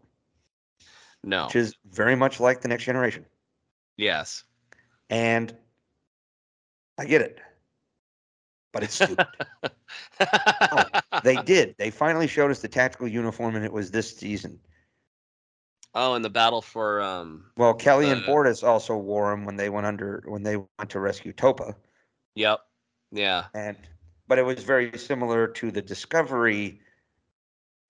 No. 1.24 1.45
which 1.45 1.56
is 1.56 1.76
very 1.86 2.16
much 2.16 2.39
like 2.39 2.62
the 2.62 2.68
next 2.68 2.84
generation. 2.84 3.26
Yes. 3.97 4.43
And 5.10 5.56
I 6.97 7.06
get 7.06 7.22
it, 7.22 7.39
but 8.72 8.84
it's 8.84 8.95
stupid. 8.95 9.26
they 11.24 11.36
did. 11.38 11.76
They 11.78 11.89
finally 11.89 12.28
showed 12.28 12.51
us 12.51 12.60
the 12.62 12.68
tactical 12.68 13.08
uniform, 13.08 13.56
and 13.56 13.66
it 13.66 13.74
was 13.74 13.91
this 13.91 14.16
season. 14.16 14.60
oh, 15.95 16.14
and 16.16 16.24
the 16.26 16.30
battle 16.30 16.62
for 16.62 17.01
um. 17.01 17.45
Well, 17.58 17.74
Kelly 17.74 18.10
and 18.12 18.24
Uh, 18.24 18.28
Bortus 18.28 18.64
also 18.64 18.95
wore 18.97 19.32
them 19.32 19.45
when 19.45 19.56
they 19.56 19.70
went 19.70 19.86
under 19.88 20.24
when 20.28 20.43
they 20.43 20.58
went 20.58 20.89
to 20.89 20.99
rescue 20.99 21.34
Topa, 21.34 21.76
Yep. 22.36 22.60
Yeah. 23.12 23.45
and 23.54 23.78
but 24.28 24.39
it 24.39 24.43
was 24.45 24.64
very 24.64 24.97
similar 24.97 25.47
to 25.47 25.70
the 25.72 25.82
Discovery 25.82 26.80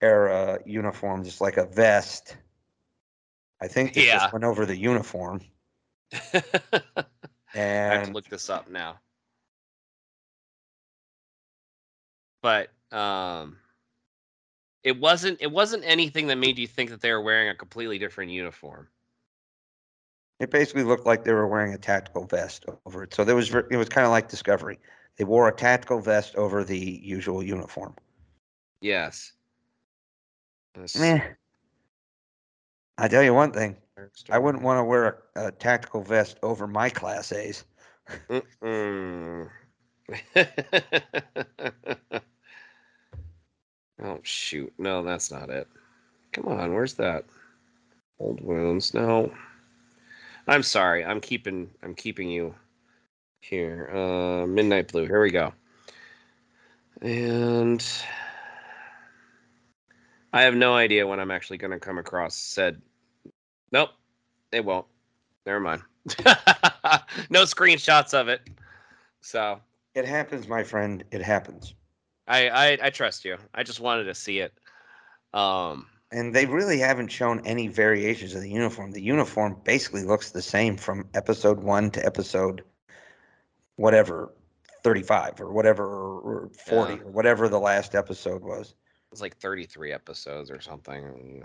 era 0.00 0.58
uniform, 0.66 1.24
just 1.24 1.40
like 1.40 1.56
a 1.56 1.66
vest. 1.66 2.36
I 3.60 3.68
think 3.68 3.94
they 3.94 4.04
Yeah. 4.04 4.18
just 4.18 4.32
went 4.32 4.44
over 4.44 4.66
the 4.66 4.76
uniform. 4.76 5.40
I 7.54 7.94
have 7.94 8.06
to 8.06 8.12
look 8.12 8.28
this 8.28 8.50
up 8.50 8.68
now. 8.68 9.00
But 12.42 12.70
um 12.92 13.58
it 14.84 15.00
wasn't 15.00 15.40
it 15.40 15.50
wasn't 15.50 15.82
anything 15.84 16.26
that 16.28 16.36
made 16.36 16.58
you 16.58 16.66
think 16.68 16.90
that 16.90 17.00
they 17.00 17.10
were 17.12 17.22
wearing 17.22 17.48
a 17.48 17.54
completely 17.54 17.98
different 17.98 18.30
uniform. 18.30 18.88
it 20.40 20.50
basically 20.50 20.82
looked 20.84 21.06
like 21.06 21.24
they 21.24 21.32
were 21.32 21.46
wearing 21.46 21.72
a 21.74 21.78
tactical 21.78 22.24
vest 22.26 22.64
over 22.86 23.02
it. 23.02 23.14
So 23.14 23.24
there 23.24 23.36
was 23.36 23.54
it 23.54 23.76
was 23.76 23.88
kind 23.88 24.04
of 24.04 24.10
like 24.10 24.28
Discovery. 24.28 24.78
They 25.16 25.24
wore 25.24 25.48
a 25.48 25.54
tactical 25.54 26.00
vest 26.00 26.34
over 26.36 26.64
the 26.64 26.78
usual 26.78 27.42
uniform. 27.42 27.94
Yes. 28.80 29.32
This- 30.74 30.98
Meh. 30.98 31.20
I 32.96 33.08
tell 33.08 33.22
you 33.22 33.34
one 33.34 33.52
thing, 33.52 33.76
I 34.30 34.38
wouldn't 34.38 34.62
want 34.62 34.78
to 34.78 34.84
wear 34.84 35.24
a, 35.34 35.46
a 35.46 35.52
tactical 35.52 36.02
vest 36.02 36.38
over 36.42 36.66
my 36.66 36.90
Class 36.90 37.32
A's. 37.32 37.64
Oh 44.02 44.18
shoot. 44.22 44.72
No, 44.76 45.02
that's 45.02 45.30
not 45.30 45.50
it. 45.50 45.68
Come 46.32 46.46
on, 46.46 46.74
where's 46.74 46.94
that? 46.94 47.24
Old 48.18 48.40
wounds. 48.40 48.92
No. 48.92 49.32
I'm 50.46 50.62
sorry. 50.62 51.04
I'm 51.04 51.20
keeping 51.20 51.70
I'm 51.82 51.94
keeping 51.94 52.28
you 52.28 52.54
here. 53.40 53.90
Uh 53.94 54.46
Midnight 54.46 54.88
Blue. 54.88 55.06
Here 55.06 55.22
we 55.22 55.30
go. 55.30 55.52
And 57.00 57.84
I 60.34 60.42
have 60.42 60.54
no 60.56 60.74
idea 60.74 61.06
when 61.06 61.20
I'm 61.20 61.30
actually 61.30 61.58
going 61.58 61.70
to 61.70 61.78
come 61.78 61.96
across 61.96 62.34
said. 62.34 62.82
Nope, 63.70 63.90
it 64.50 64.64
won't. 64.64 64.86
Never 65.46 65.60
mind. 65.60 65.82
no 67.30 67.42
screenshots 67.44 68.12
of 68.14 68.28
it. 68.28 68.40
So 69.20 69.60
It 69.94 70.06
happens, 70.06 70.48
my 70.48 70.64
friend. 70.64 71.04
It 71.12 71.22
happens. 71.22 71.74
I, 72.26 72.48
I 72.48 72.78
I 72.86 72.90
trust 72.90 73.24
you. 73.24 73.36
I 73.54 73.62
just 73.62 73.78
wanted 73.80 74.04
to 74.04 74.14
see 74.14 74.40
it. 74.40 74.52
Um, 75.32 75.86
And 76.10 76.34
they 76.34 76.46
really 76.46 76.78
haven't 76.78 77.08
shown 77.12 77.40
any 77.46 77.68
variations 77.68 78.34
of 78.34 78.40
the 78.40 78.50
uniform. 78.50 78.90
The 78.90 79.02
uniform 79.02 79.60
basically 79.64 80.02
looks 80.02 80.30
the 80.30 80.42
same 80.42 80.76
from 80.76 81.08
episode 81.14 81.60
one 81.60 81.90
to 81.92 82.04
episode 82.04 82.62
whatever, 83.76 84.32
35 84.82 85.40
or 85.40 85.52
whatever, 85.52 85.84
or, 85.84 86.20
or 86.20 86.50
40 86.66 86.94
Yeah. 86.94 87.00
or 87.02 87.10
whatever 87.10 87.48
the 87.48 87.60
last 87.60 87.94
episode 87.94 88.42
was. 88.42 88.74
It's 89.14 89.20
like 89.22 89.36
33 89.36 89.92
episodes 89.92 90.50
or 90.50 90.60
something. 90.60 91.44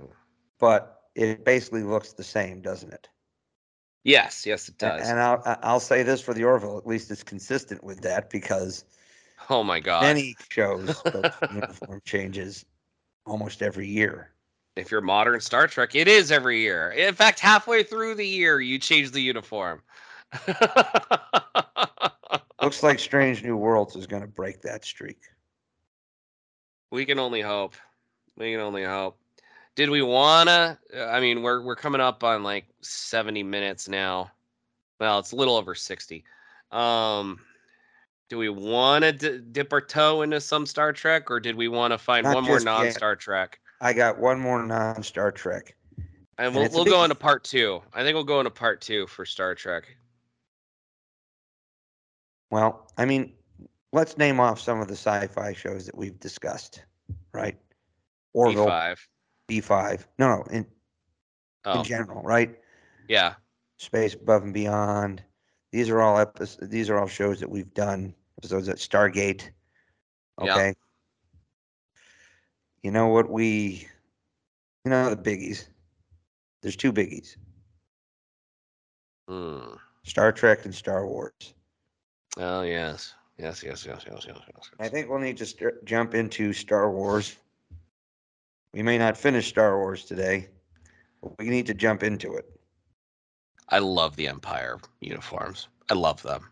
But 0.59 1.03
it 1.13 1.45
basically 1.45 1.84
looks 1.84 2.13
the 2.13 2.24
same, 2.24 2.61
doesn't 2.61 2.91
it? 2.91 3.07
Yes, 4.03 4.43
yes, 4.43 4.67
it 4.70 4.80
does. 4.80 5.07
And 5.07 5.20
I'll, 5.20 5.39
I- 5.45 5.57
I'll 5.61 5.80
say 5.80 6.01
this 6.01 6.20
for 6.20 6.34
the 6.34 6.45
Orville, 6.45 6.80
at 6.80 6.88
least 6.88 7.11
it's 7.11 7.22
consistent 7.22 7.84
with 7.84 8.01
that 8.01 8.32
because 8.32 8.86
oh 9.51 9.63
my 9.63 9.80
god! 9.80 10.01
many 10.01 10.36
shows 10.49 11.03
uniform 11.53 12.01
changes 12.05 12.65
almost 13.28 13.61
every 13.61 13.88
year. 13.88 14.32
if 14.76 14.89
you're 14.89 15.01
modern 15.01 15.39
Star 15.39 15.67
Trek, 15.67 15.93
it 15.93 16.07
is 16.07 16.32
every 16.32 16.61
year. 16.61 16.89
In 16.89 17.13
fact, 17.13 17.39
halfway 17.39 17.84
through 17.84 18.15
the 18.15 18.26
year, 18.26 18.59
you 18.59 18.80
change 18.80 19.11
the 19.11 19.22
uniform. 19.22 19.84
Looks 22.63 22.82
like 22.82 22.97
Strange 22.97 23.43
New 23.43 23.57
Worlds 23.57 23.95
is 23.95 24.07
going 24.07 24.24
to 24.24 24.28
break 24.28 24.61
that 24.63 24.84
streak. 24.84 25.22
We 26.91 27.05
can 27.05 27.19
only 27.19 27.41
hope. 27.41 27.75
We 28.37 28.51
can 28.51 28.61
only 28.61 28.83
hope. 28.83 29.17
Did 29.75 29.89
we 29.89 30.01
wanna? 30.01 30.77
I 30.97 31.19
mean, 31.19 31.41
we're 31.41 31.61
we're 31.61 31.75
coming 31.75 32.01
up 32.01 32.23
on 32.23 32.43
like 32.43 32.65
70 32.81 33.43
minutes 33.43 33.87
now. 33.87 34.31
Well, 34.99 35.19
it's 35.19 35.31
a 35.31 35.35
little 35.35 35.55
over 35.55 35.75
60. 35.75 36.23
Um, 36.71 37.39
do 38.29 38.37
we 38.37 38.49
want 38.49 39.03
to 39.03 39.11
d- 39.11 39.41
dip 39.51 39.71
our 39.73 39.81
toe 39.81 40.21
into 40.21 40.41
some 40.41 40.65
Star 40.65 40.93
Trek, 40.93 41.31
or 41.31 41.39
did 41.39 41.55
we 41.55 41.67
want 41.67 41.93
to 41.93 41.97
find 41.97 42.25
Not 42.25 42.35
one 42.35 42.43
more 42.43 42.59
non-Star 42.59 43.15
Trek? 43.15 43.59
I 43.81 43.93
got 43.93 44.19
one 44.19 44.39
more 44.39 44.61
non 44.61 45.01
Star 45.03 45.31
Trek. 45.31 45.75
And 46.37 46.53
we'll 46.53 46.65
it's 46.65 46.73
a 46.73 46.77
we'll 46.77 46.85
go 46.85 47.03
into 47.03 47.15
part 47.15 47.43
two. 47.43 47.81
I 47.93 48.03
think 48.03 48.15
we'll 48.15 48.23
go 48.23 48.39
into 48.39 48.51
part 48.51 48.81
two 48.81 49.07
for 49.07 49.25
Star 49.25 49.55
Trek. 49.55 49.85
Well, 52.51 52.89
I 52.97 53.05
mean, 53.05 53.33
let's 53.93 54.17
name 54.17 54.39
off 54.39 54.59
some 54.59 54.79
of 54.79 54.87
the 54.87 54.95
sci 54.95 55.27
fi 55.27 55.53
shows 55.53 55.85
that 55.85 55.97
we've 55.97 56.19
discussed, 56.19 56.83
right? 57.33 57.57
Orville, 58.33 58.67
B5. 58.67 58.97
B5. 59.49 60.05
No, 60.17 60.29
no, 60.37 60.43
in, 60.51 60.65
Oh, 61.65 61.79
in 61.79 61.83
general, 61.83 62.21
right? 62.23 62.55
yeah. 63.07 63.33
Space 63.77 64.13
Above 64.13 64.43
and 64.43 64.53
Beyond. 64.53 65.23
These 65.71 65.89
are 65.89 66.01
all 66.01 66.17
episodes, 66.19 66.69
these 66.69 66.89
are 66.89 66.97
all 66.99 67.07
shows 67.07 67.39
that 67.39 67.49
we've 67.49 67.73
done. 67.73 68.13
Episodes 68.39 68.69
at 68.69 68.77
Stargate. 68.77 69.49
Yeah. 70.41 70.53
Okay. 70.55 70.73
You 72.83 72.91
know 72.91 73.07
what 73.07 73.29
we 73.29 73.87
you 74.85 74.91
know 74.91 75.13
the 75.13 75.17
biggies. 75.17 75.67
There's 76.61 76.75
two 76.77 76.93
biggies. 76.93 77.35
Hmm. 79.27 79.75
Star 80.03 80.31
Trek 80.31 80.65
and 80.65 80.73
Star 80.73 81.05
Wars. 81.05 81.53
Oh 82.37 82.61
yes. 82.61 83.13
Yes, 83.39 83.63
yes, 83.63 83.85
yes, 83.85 84.03
yes, 84.05 84.25
yes, 84.27 84.37
yes. 84.53 84.69
I 84.79 84.89
think 84.89 85.09
we'll 85.09 85.19
need 85.19 85.37
to 85.37 85.45
st- 85.45 85.85
jump 85.85 86.13
into 86.13 86.51
Star 86.51 86.91
Wars. 86.91 87.37
We 88.73 88.83
may 88.83 88.97
not 88.97 89.15
finish 89.17 89.47
Star 89.47 89.77
Wars 89.77 90.03
today, 90.03 90.49
but 91.21 91.37
we 91.39 91.49
need 91.49 91.65
to 91.67 91.73
jump 91.73 92.03
into 92.03 92.35
it. 92.35 92.45
I 93.69 93.79
love 93.79 94.15
the 94.17 94.27
Empire 94.27 94.77
uniforms. 94.99 95.69
I 95.89 95.93
love 95.93 96.21
them. 96.21 96.49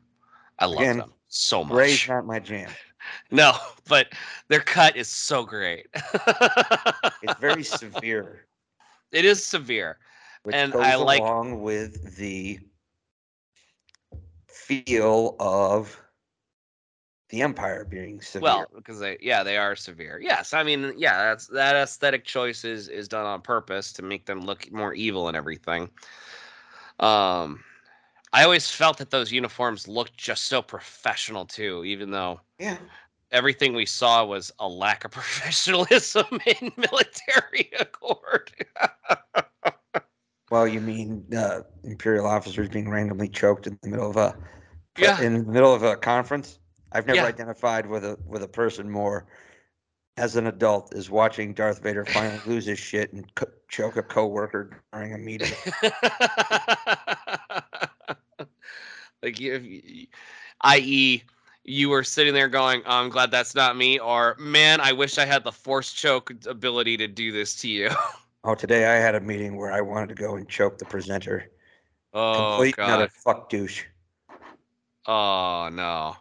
I 0.59 0.65
love 0.65 0.79
Again, 0.79 0.97
them 0.99 1.13
so 1.27 1.63
much. 1.63 1.73
Gray's 1.73 2.07
not 2.07 2.25
my 2.25 2.39
jam. 2.39 2.69
No, 3.31 3.53
but 3.87 4.07
their 4.49 4.59
cut 4.59 4.97
is 4.97 5.07
so 5.07 5.45
great. 5.45 5.85
It's 7.21 7.39
very 7.39 7.63
severe, 7.63 8.45
it 9.13 9.23
is 9.23 9.45
severe. 9.45 9.97
which 10.43 10.53
And 10.55 10.73
goes 10.73 10.83
I 10.85 10.95
like- 10.95 11.21
along 11.21 11.61
with 11.61 12.17
the 12.17 12.59
feel 14.47 15.35
of 15.39 15.97
the 17.29 17.41
Empire 17.41 17.85
being 17.85 18.21
severe. 18.21 18.43
Well, 18.47 18.65
because 18.75 18.99
they 18.99 19.17
yeah, 19.21 19.43
they 19.43 19.57
are 19.57 19.75
severe. 19.75 20.19
Yes, 20.21 20.53
I 20.53 20.63
mean, 20.63 20.93
yeah, 20.97 21.17
that's 21.25 21.47
that 21.47 21.75
aesthetic 21.75 22.23
choice 22.25 22.63
is 22.63 22.87
is 22.87 23.07
done 23.07 23.25
on 23.25 23.41
purpose 23.41 23.91
to 23.93 24.01
make 24.01 24.25
them 24.25 24.41
look 24.41 24.71
more 24.71 24.93
evil 24.93 25.27
and 25.27 25.35
everything. 25.35 25.89
Um 26.99 27.63
I 28.33 28.43
always 28.43 28.69
felt 28.69 28.97
that 28.97 29.09
those 29.09 29.31
uniforms 29.31 29.87
looked 29.87 30.17
just 30.17 30.43
so 30.45 30.61
professional 30.61 31.45
too, 31.45 31.83
even 31.85 32.11
though 32.11 32.41
yeah, 32.59 32.77
everything 33.31 33.73
we 33.73 33.85
saw 33.85 34.23
was 34.25 34.51
a 34.59 34.67
lack 34.67 35.03
of 35.03 35.11
professionalism 35.19 36.25
in 36.45 36.71
military 36.77 37.69
accord. 37.79 38.51
well, 40.49 40.67
you 40.67 40.79
mean 40.81 41.25
uh, 41.35 41.61
Imperial 41.83 42.25
officers 42.25 42.69
being 42.69 42.89
randomly 42.89 43.27
choked 43.27 43.67
in 43.67 43.77
the 43.81 43.89
middle 43.89 44.09
of 44.09 44.15
a 44.17 44.35
Yeah. 44.97 45.21
in 45.21 45.45
the 45.45 45.51
middle 45.51 45.73
of 45.73 45.83
a 45.83 45.95
conference? 45.97 46.59
I've 46.91 47.07
never 47.07 47.21
Yeah. 47.21 47.27
identified 47.27 47.85
with 47.85 48.05
a 48.05 48.17
with 48.25 48.43
a 48.43 48.47
person 48.47 48.89
more 48.89 49.25
as 50.17 50.35
an 50.35 50.47
adult 50.47 50.93
is 50.95 51.09
watching 51.09 51.53
Darth 51.53 51.81
Vader 51.83 52.05
finally 52.05 52.41
lose 52.45 52.65
his 52.65 52.79
shit 52.79 53.13
and 53.13 53.33
co- 53.35 53.51
choke 53.67 53.97
a 53.97 54.03
coworker 54.03 54.81
during 54.91 55.13
a 55.13 55.17
meeting. 55.17 55.51
like 59.21 59.39
you, 59.39 59.57
you- 59.57 60.07
i.e., 60.61 61.23
you 61.63 61.89
were 61.89 62.03
sitting 62.03 62.33
there 62.33 62.47
going, 62.47 62.81
oh, 62.85 62.91
"I'm 62.91 63.09
glad 63.09 63.29
that's 63.29 63.53
not 63.53 63.75
me," 63.75 63.99
or 63.99 64.35
"Man, 64.39 64.79
I 64.79 64.93
wish 64.93 65.17
I 65.17 65.25
had 65.25 65.43
the 65.43 65.51
force 65.51 65.91
choke 65.91 66.31
ability 66.47 66.95
to 66.97 67.07
do 67.07 67.31
this 67.31 67.55
to 67.61 67.69
you." 67.69 67.89
Oh, 68.43 68.55
today 68.55 68.85
I 68.85 68.93
had 68.95 69.15
a 69.15 69.19
meeting 69.19 69.57
where 69.57 69.73
I 69.73 69.81
wanted 69.81 70.07
to 70.09 70.15
go 70.15 70.37
and 70.37 70.47
choke 70.47 70.77
the 70.77 70.85
presenter. 70.85 71.49
oh 72.13 72.35
Complete 72.35 72.75
and 72.77 72.91
utter 72.91 73.09
fuck 73.09 73.49
douche. 73.49 73.83
Oh 75.05 75.67
no. 75.69 76.15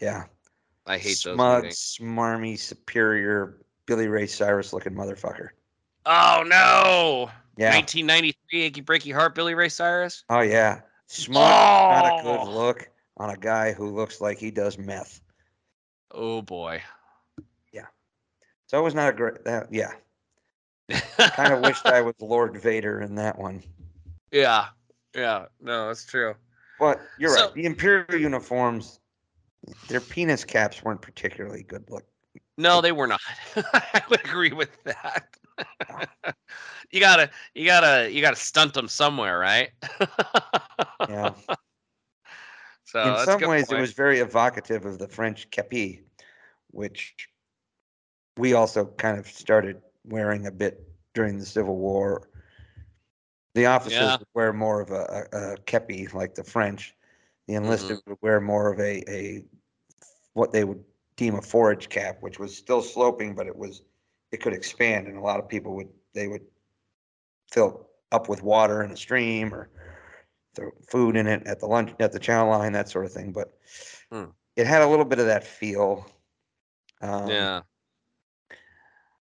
Yeah. 0.00 0.24
I 0.86 0.98
hate 0.98 1.20
those 1.24 1.34
Smug, 1.34 1.64
smarmy, 1.66 2.58
superior, 2.58 3.58
Billy 3.86 4.08
Ray 4.08 4.26
Cyrus 4.26 4.72
looking 4.72 4.94
motherfucker. 4.94 5.48
Oh 6.06 6.42
no. 6.46 7.30
Yeah. 7.56 7.74
1993 7.74 8.62
Achy 8.62 8.82
Breaky 8.82 9.14
Heart 9.14 9.34
Billy 9.34 9.54
Ray 9.54 9.68
Cyrus. 9.68 10.24
Oh 10.30 10.40
yeah. 10.40 10.80
Smug, 11.06 11.36
not 11.42 12.06
a 12.06 12.22
Oh. 12.28 12.44
good 12.44 12.52
look 12.52 12.90
on 13.18 13.30
a 13.30 13.36
guy 13.36 13.72
who 13.72 13.90
looks 13.90 14.20
like 14.20 14.38
he 14.38 14.50
does 14.50 14.78
meth. 14.78 15.20
Oh 16.12 16.40
boy. 16.42 16.80
Yeah. 17.72 17.86
So 18.66 18.78
it 18.78 18.82
was 18.82 18.94
not 18.94 19.10
a 19.10 19.12
great. 19.12 19.44
That, 19.44 19.68
yeah. 19.72 19.92
Kind 21.18 21.52
of 21.52 21.60
wished 21.64 21.84
I 21.86 22.00
was 22.00 22.14
Lord 22.20 22.56
Vader 22.60 23.00
in 23.02 23.14
that 23.16 23.38
one. 23.38 23.62
Yeah. 24.32 24.66
Yeah. 25.14 25.46
No, 25.60 25.88
that's 25.88 26.06
true. 26.06 26.34
But 26.78 27.00
you're 27.18 27.36
So- 27.36 27.46
right. 27.46 27.54
The 27.54 27.66
Imperial 27.66 28.20
uniforms, 28.20 28.99
their 29.88 30.00
penis 30.00 30.44
caps 30.44 30.82
weren't 30.82 31.02
particularly 31.02 31.62
good 31.62 31.90
look. 31.90 32.04
No, 32.56 32.80
they 32.80 32.92
were 32.92 33.06
not. 33.06 33.20
I 33.56 34.02
would 34.10 34.24
agree 34.24 34.52
with 34.52 34.70
that. 34.84 35.36
Ah. 35.88 36.06
you 36.90 37.00
gotta, 37.00 37.30
you 37.54 37.64
gotta, 37.64 38.10
you 38.10 38.20
gotta 38.20 38.36
stunt 38.36 38.74
them 38.74 38.88
somewhere, 38.88 39.38
right? 39.38 39.70
Yeah. 41.08 41.32
so 42.84 43.00
in 43.00 43.12
that's 43.14 43.24
some 43.24 43.40
ways, 43.48 43.66
point. 43.66 43.78
it 43.78 43.80
was 43.80 43.92
very 43.92 44.20
evocative 44.20 44.84
of 44.84 44.98
the 44.98 45.08
French 45.08 45.50
kepi, 45.50 46.02
which 46.70 47.28
we 48.36 48.54
also 48.54 48.86
kind 48.86 49.18
of 49.18 49.26
started 49.26 49.80
wearing 50.04 50.46
a 50.46 50.52
bit 50.52 50.82
during 51.14 51.38
the 51.38 51.46
Civil 51.46 51.76
War. 51.76 52.28
The 53.54 53.66
officers 53.66 53.98
Yeah. 54.00 54.16
would 54.18 54.28
wear 54.34 54.52
more 54.52 54.80
of 54.80 54.90
a, 54.90 55.26
a, 55.32 55.52
a 55.52 55.56
kepi 55.58 56.12
like 56.14 56.34
the 56.34 56.44
French. 56.44 56.94
The 57.50 57.56
enlisted 57.56 57.96
Mm-hmm. 57.96 58.10
would 58.10 58.18
wear 58.22 58.40
more 58.40 58.72
of 58.72 58.78
a, 58.78 59.02
a 59.10 59.44
what 60.34 60.52
they 60.52 60.62
would 60.62 60.84
deem 61.16 61.34
a 61.34 61.42
forage 61.42 61.88
cap, 61.88 62.18
which 62.20 62.38
was 62.38 62.56
still 62.56 62.80
sloping, 62.80 63.34
but 63.34 63.48
it 63.48 63.56
was 63.56 63.82
it 64.30 64.40
could 64.40 64.52
expand, 64.52 65.08
and 65.08 65.16
a 65.16 65.20
lot 65.20 65.40
of 65.40 65.48
people 65.48 65.74
would 65.74 65.88
they 66.14 66.28
would 66.28 66.46
fill 67.50 67.88
up 68.12 68.28
with 68.28 68.44
water 68.44 68.84
in 68.84 68.92
a 68.92 68.96
stream 68.96 69.52
or 69.52 69.68
throw 70.54 70.70
food 70.88 71.16
in 71.16 71.26
it 71.26 71.44
at 71.48 71.58
the 71.58 71.66
lunch 71.66 71.92
at 71.98 72.12
the 72.12 72.20
chow 72.20 72.48
line, 72.48 72.70
that 72.70 72.88
sort 72.88 73.04
of 73.04 73.12
thing. 73.12 73.32
But 73.32 73.52
Hmm. 74.12 74.26
it 74.54 74.68
had 74.68 74.82
a 74.82 74.86
little 74.86 75.04
bit 75.04 75.18
of 75.18 75.26
that 75.26 75.42
feel. 75.42 76.08
Um, 77.02 77.30
yeah. 77.30 77.62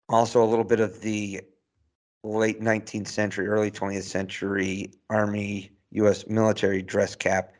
Also, 0.09 0.43
a 0.43 0.49
little 0.51 0.65
bit 0.65 0.81
of 0.81 0.99
the 0.99 1.43
late 2.25 2.59
19th 2.59 3.07
century, 3.07 3.47
early 3.47 3.71
20th 3.71 4.03
century 4.03 4.91
Army 5.09 5.71
U.S. 5.91 6.27
military 6.27 6.81
dress 6.81 7.15
cap, 7.15 7.53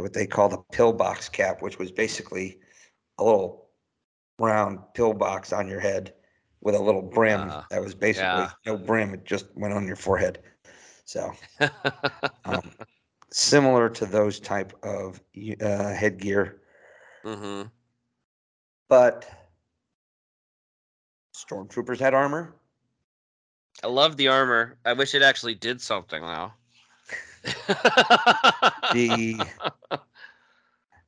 what 0.00 0.12
they 0.12 0.26
call 0.26 0.48
the 0.48 0.62
pillbox 0.72 1.28
cap, 1.28 1.62
which 1.62 1.78
was 1.78 1.90
basically 1.90 2.58
a 3.18 3.24
little 3.24 3.68
round 4.38 4.80
pillbox 4.94 5.52
on 5.52 5.68
your 5.68 5.80
head 5.80 6.14
with 6.60 6.74
a 6.74 6.82
little 6.82 7.02
brim. 7.02 7.50
Uh, 7.50 7.62
that 7.70 7.82
was 7.82 7.94
basically 7.94 8.26
yeah. 8.26 8.50
no 8.66 8.76
brim; 8.76 9.14
it 9.14 9.24
just 9.24 9.46
went 9.54 9.74
on 9.74 9.86
your 9.86 9.96
forehead. 9.96 10.40
So, 11.04 11.32
um, 12.44 12.70
similar 13.30 13.88
to 13.90 14.06
those 14.06 14.40
type 14.40 14.72
of 14.82 15.20
uh, 15.60 15.92
headgear, 15.92 16.60
hmm 17.22 17.62
but 18.88 19.28
stormtroopers 21.34 21.98
had 21.98 22.14
armor. 22.14 22.54
I 23.82 23.88
love 23.88 24.16
the 24.16 24.28
armor. 24.28 24.78
I 24.84 24.92
wish 24.92 25.14
it 25.14 25.22
actually 25.22 25.54
did 25.54 25.80
something 25.80 26.22
though. 26.22 26.52
The 28.92 29.46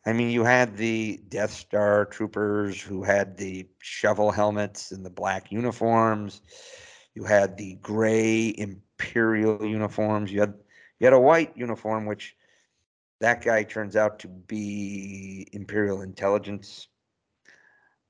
I 0.06 0.12
mean, 0.12 0.30
you 0.30 0.44
had 0.44 0.76
the 0.76 1.20
Death 1.28 1.52
Star 1.52 2.04
troopers 2.04 2.80
who 2.80 3.02
had 3.02 3.36
the 3.36 3.66
shovel 3.80 4.30
helmets 4.30 4.92
and 4.92 5.04
the 5.04 5.10
black 5.10 5.50
uniforms. 5.50 6.42
You 7.14 7.24
had 7.24 7.56
the 7.56 7.74
gray 7.82 8.54
Imperial 8.56 9.66
uniforms. 9.66 10.30
You 10.30 10.40
had 10.40 10.54
you 11.00 11.06
had 11.06 11.12
a 11.12 11.18
white 11.18 11.56
uniform, 11.56 12.06
which 12.06 12.36
that 13.20 13.44
guy 13.44 13.64
turns 13.64 13.96
out 13.96 14.20
to 14.20 14.28
be 14.28 15.48
Imperial 15.52 16.02
intelligence. 16.02 16.86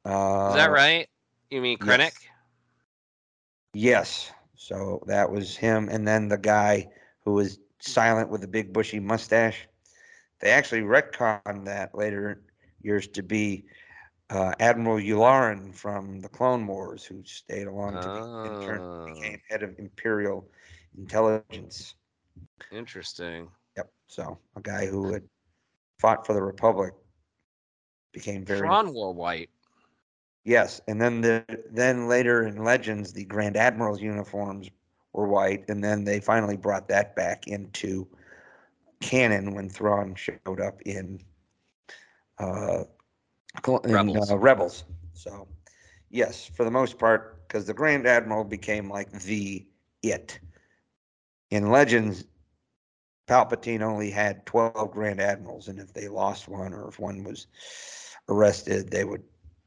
Uh, 0.05 0.49
Is 0.51 0.57
that 0.57 0.71
right? 0.71 1.09
You 1.51 1.63
mean 1.63 1.79
yes. 1.81 1.89
Krennic? 1.89 2.13
Yes. 3.73 4.31
So 4.57 5.03
that 5.07 5.31
was 5.31 5.57
him, 5.57 5.89
and 5.89 6.07
then 6.07 6.29
the 6.29 6.39
guy 6.39 6.89
who 7.25 7.33
was 7.33 7.59
silent 7.87 8.31
with 8.31 8.45
a 8.45 8.49
big 8.49 8.73
bushy 8.73 9.01
mustache. 9.01 9.69
They 10.41 10.51
actually 10.51 10.83
retconned 10.83 11.53
that 11.53 11.81
later 11.83 12.27
years 12.67 13.09
to 13.09 13.23
be 13.23 13.65
uh, 14.31 14.53
Admiral 14.59 14.99
Yularen 14.99 15.75
from 15.75 16.21
the 16.21 16.29
Clone 16.29 16.67
Wars, 16.67 17.05
who 17.05 17.23
stayed 17.25 17.67
along 17.69 18.01
to 18.01 18.11
be, 18.11 18.25
turn 18.61 18.83
Oh, 18.99 19.07
became 19.07 19.41
head 19.49 19.63
of 19.63 19.79
Imperial 19.79 20.49
intelligence. 20.97 21.95
interesting. 22.71 23.51
Yep. 23.77 23.91
So 24.09 24.39
a 24.57 24.61
guy 24.61 24.87
who 24.87 25.13
had 25.13 25.23
fought 25.99 26.27
for 26.27 26.33
the 26.35 26.43
Republic 26.43 26.93
became 28.13 28.45
very 28.45 28.77
Thrawn 28.77 28.93
wore 28.93 29.13
white. 29.15 29.51
yes. 30.45 30.81
And 30.89 31.01
then 31.01 31.21
the 31.23 31.45
then 31.71 32.09
later 32.09 32.47
in 32.47 32.65
Legends, 32.65 33.13
the 33.13 33.25
Grand 33.25 33.57
Admiral's 33.57 34.01
uniforms 34.03 34.71
were 35.17 35.27
white, 35.27 35.65
and 35.69 35.83
then 35.83 36.05
they 36.05 36.21
finally 36.21 36.57
brought 36.57 36.89
that 36.89 37.17
back 37.17 37.47
into 37.47 38.07
canon 39.01 39.55
when 39.55 39.69
Thrawn 39.69 40.15
showed 40.15 40.61
up 40.61 40.81
in 40.83 41.21
uh, 42.39 42.85
in, 43.85 43.91
Rebels. 43.93 44.31
uh, 44.31 44.39
Rebels. 44.39 44.85
So, 45.15 45.49
yes, 46.11 46.47
for 46.55 46.65
the 46.65 46.71
most 46.71 46.99
part, 46.99 47.47
because 47.49 47.67
the 47.67 47.75
Grand 47.75 48.07
Admiral 48.07 48.45
became 48.45 48.91
like 48.91 49.11
the 49.11 49.67
it. 50.03 50.39
In 51.51 51.71
Legends, 51.71 52.25
Palpatine 53.27 53.83
only 53.83 54.11
had 54.11 54.45
12 54.47 54.91
Grand 54.93 55.21
Admirals, 55.21 55.69
and 55.69 55.79
if 55.79 55.93
they 55.93 56.09
lost 56.09 56.49
one 56.49 56.75
or 56.75 56.89
if 56.89 56.99
one 56.99 57.25
was 57.25 57.47
arrested, 58.29 58.91
they 58.91 59.05
would, 59.05 59.23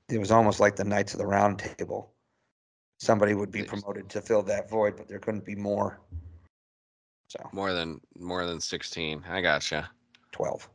it 0.10 0.20
was 0.20 0.32
almost 0.32 0.60
like 0.60 0.76
the 0.76 0.84
Knights 0.84 1.14
of 1.14 1.20
the 1.20 1.26
Round 1.26 1.60
Table. 1.60 2.14
Somebody 3.00 3.34
would 3.34 3.52
be 3.52 3.64
promoted 3.64 4.10
to 4.10 4.22
fill 4.22 4.44
that 4.44 4.70
void, 4.70 4.98
but 4.98 5.08
there 5.08 5.20
couldn't 5.20 5.46
be 5.46 5.56
more. 5.56 6.02
So, 7.30 7.40
More 7.54 7.74
than 7.74 8.02
more 8.18 8.46
than 8.46 8.60
sixteen. 8.60 9.24
I 9.30 9.42
gotcha. 9.42 9.90
12. 10.32 10.70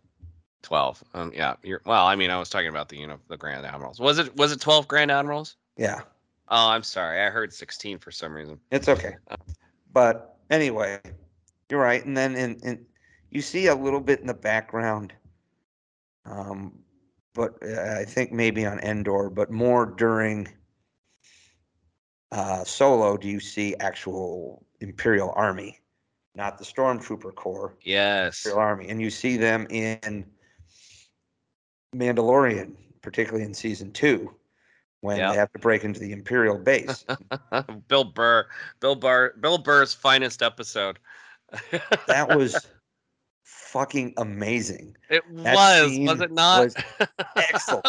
Twelve. 0.63 1.05
Um, 1.13 1.33
yeah. 1.35 1.55
You're 1.63 1.83
well. 1.85 2.07
I 2.07 2.17
mean, 2.17 2.31
I 2.31 2.39
was 2.39 2.49
talking 2.49 2.69
about 2.69 2.89
the 2.89 2.97
you 2.97 3.07
know 3.07 3.19
the 3.29 3.37
Grand 3.37 3.67
Admirals. 3.67 4.01
Was 4.01 4.19
it 4.19 4.35
was 4.37 4.53
it 4.53 4.61
twelve 4.61 4.89
Grand 4.89 5.11
Admirals? 5.11 5.57
Yeah. 5.77 6.01
Oh, 6.49 6.69
I'm 6.69 6.83
sorry. 6.83 7.21
I 7.21 7.29
heard 7.29 7.53
sixteen 7.53 7.99
for 7.99 8.11
some 8.11 8.33
reason. 8.33 8.59
It's 8.71 8.89
okay. 8.89 9.17
But 9.93 10.39
anyway, 10.51 11.01
you're 11.69 11.81
right. 11.81 12.05
And 12.05 12.17
then 12.17 12.35
in, 12.37 12.59
in 12.63 12.87
you 13.31 13.43
see 13.43 13.67
a 13.67 13.75
little 13.75 14.01
bit 14.01 14.21
in 14.21 14.27
the 14.27 14.35
background, 14.35 15.13
um, 16.25 16.79
but 17.35 17.59
uh, 17.63 17.99
I 18.01 18.05
think 18.05 18.33
maybe 18.33 18.65
on 18.65 18.79
Endor, 18.79 19.29
but 19.29 19.51
more 19.51 19.87
during 19.87 20.49
uh, 22.35 22.65
Solo, 22.65 23.17
do 23.17 23.29
you 23.29 23.39
see 23.41 23.75
actual 23.79 24.65
Imperial 24.81 25.33
Army, 25.37 25.79
not 26.35 26.59
the 26.59 26.65
Stormtrooper 26.65 27.35
Corps, 27.35 27.77
Yes. 27.83 28.45
Imperial 28.45 28.61
Army, 28.61 28.89
and 28.89 29.01
you 29.01 29.09
see 29.09 29.37
them 29.37 29.67
in 29.71 30.27
Mandalorian, 31.95 32.75
particularly 33.03 33.45
in 33.45 33.55
season 33.55 33.93
two, 33.93 34.35
when 35.01 35.19
Yep. 35.19 35.31
they 35.31 35.37
have 35.39 35.53
to 35.53 35.59
break 35.61 35.85
into 35.85 36.01
the 36.01 36.11
Imperial 36.13 36.59
base. 36.59 37.05
Bill 37.89 38.05
Burr. 38.05 38.47
Bill 38.81 38.97
Burr. 38.97 39.33
Bill 39.39 39.59
Burr's 39.59 39.95
finest 39.95 40.43
episode. 40.43 40.99
that 42.09 42.37
was 42.37 42.67
fucking 43.45 44.13
amazing. 44.17 44.97
It 45.09 45.23
that 45.37 45.55
was, 45.55 45.99
was 46.01 46.21
it 46.21 46.33
not? 46.33 46.65
was 46.65 46.75
excellent. 47.37 47.87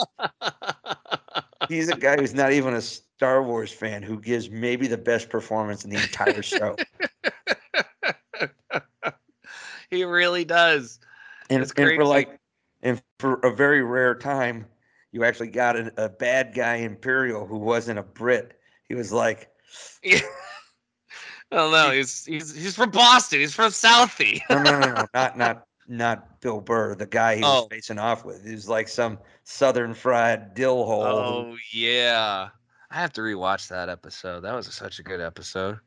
He's 1.68 1.90
a 1.90 1.96
guy 1.96 2.18
who's 2.18 2.34
not 2.34 2.52
even 2.52 2.74
a 2.74 2.82
Star 2.82 3.44
Wars 3.44 3.72
fan 3.72 4.04
who 4.04 4.20
gives 4.20 4.50
maybe 4.50 4.88
the 4.88 4.98
best 4.98 5.30
performance 5.30 5.84
in 5.84 5.90
the 5.90 5.98
entire 5.98 6.42
show. 6.42 6.76
he 9.90 10.04
really 10.04 10.46
does. 10.46 11.00
And, 11.50 11.62
It's 11.62 11.72
and 11.78 11.96
for 11.96 12.06
like, 12.06 12.40
and 12.82 13.02
for 13.20 13.36
a 13.40 13.54
very 13.54 13.84
rare 13.84 14.16
time, 14.16 14.66
you 15.12 15.24
actually 15.24 15.50
got 15.50 15.78
a, 15.78 15.94
a 15.98 16.10
bad 16.10 16.54
guy 16.54 16.76
Imperial 16.76 17.46
who 17.46 17.58
wasn't 17.58 18.00
a 18.00 18.04
Brit. 18.04 18.60
He 18.90 18.96
was 18.96 19.12
like, 19.12 19.50
I 20.04 20.22
don't 21.52 21.72
know. 21.72 21.92
He's 21.92 22.26
he's 22.26 22.54
he's 22.54 22.76
from 22.76 22.92
Boston. 22.92 23.40
He's 23.40 23.54
from 23.54 23.72
Southie. 23.72 24.42
no, 24.50 24.62
no, 24.62 24.80
no, 24.80 24.94
no, 24.94 25.06
not 25.14 25.38
not 25.38 25.65
not 25.88 26.40
Bill 26.42 26.62
Burr, 26.62 26.96
the 26.96 27.06
guy 27.06 27.36
he 27.38 27.42
was 27.42 27.64
Oh. 27.66 27.68
facing 27.70 28.00
off 28.00 28.26
with. 28.26 28.46
He 28.46 28.52
was 28.54 28.68
like 28.70 28.88
some 28.88 29.20
Southern 29.44 29.94
fried 29.94 30.54
dill 30.54 30.86
hole. 30.86 31.04
Oh 31.04 31.56
yeah. 31.72 32.50
I 32.92 32.96
have 33.02 33.14
to 33.14 33.22
rewatch 33.22 33.68
that 33.70 33.90
episode. 33.90 34.42
That 34.42 34.54
was 34.56 34.74
such 34.74 35.00
a 35.00 35.04
good 35.04 35.20
episode. 35.22 35.80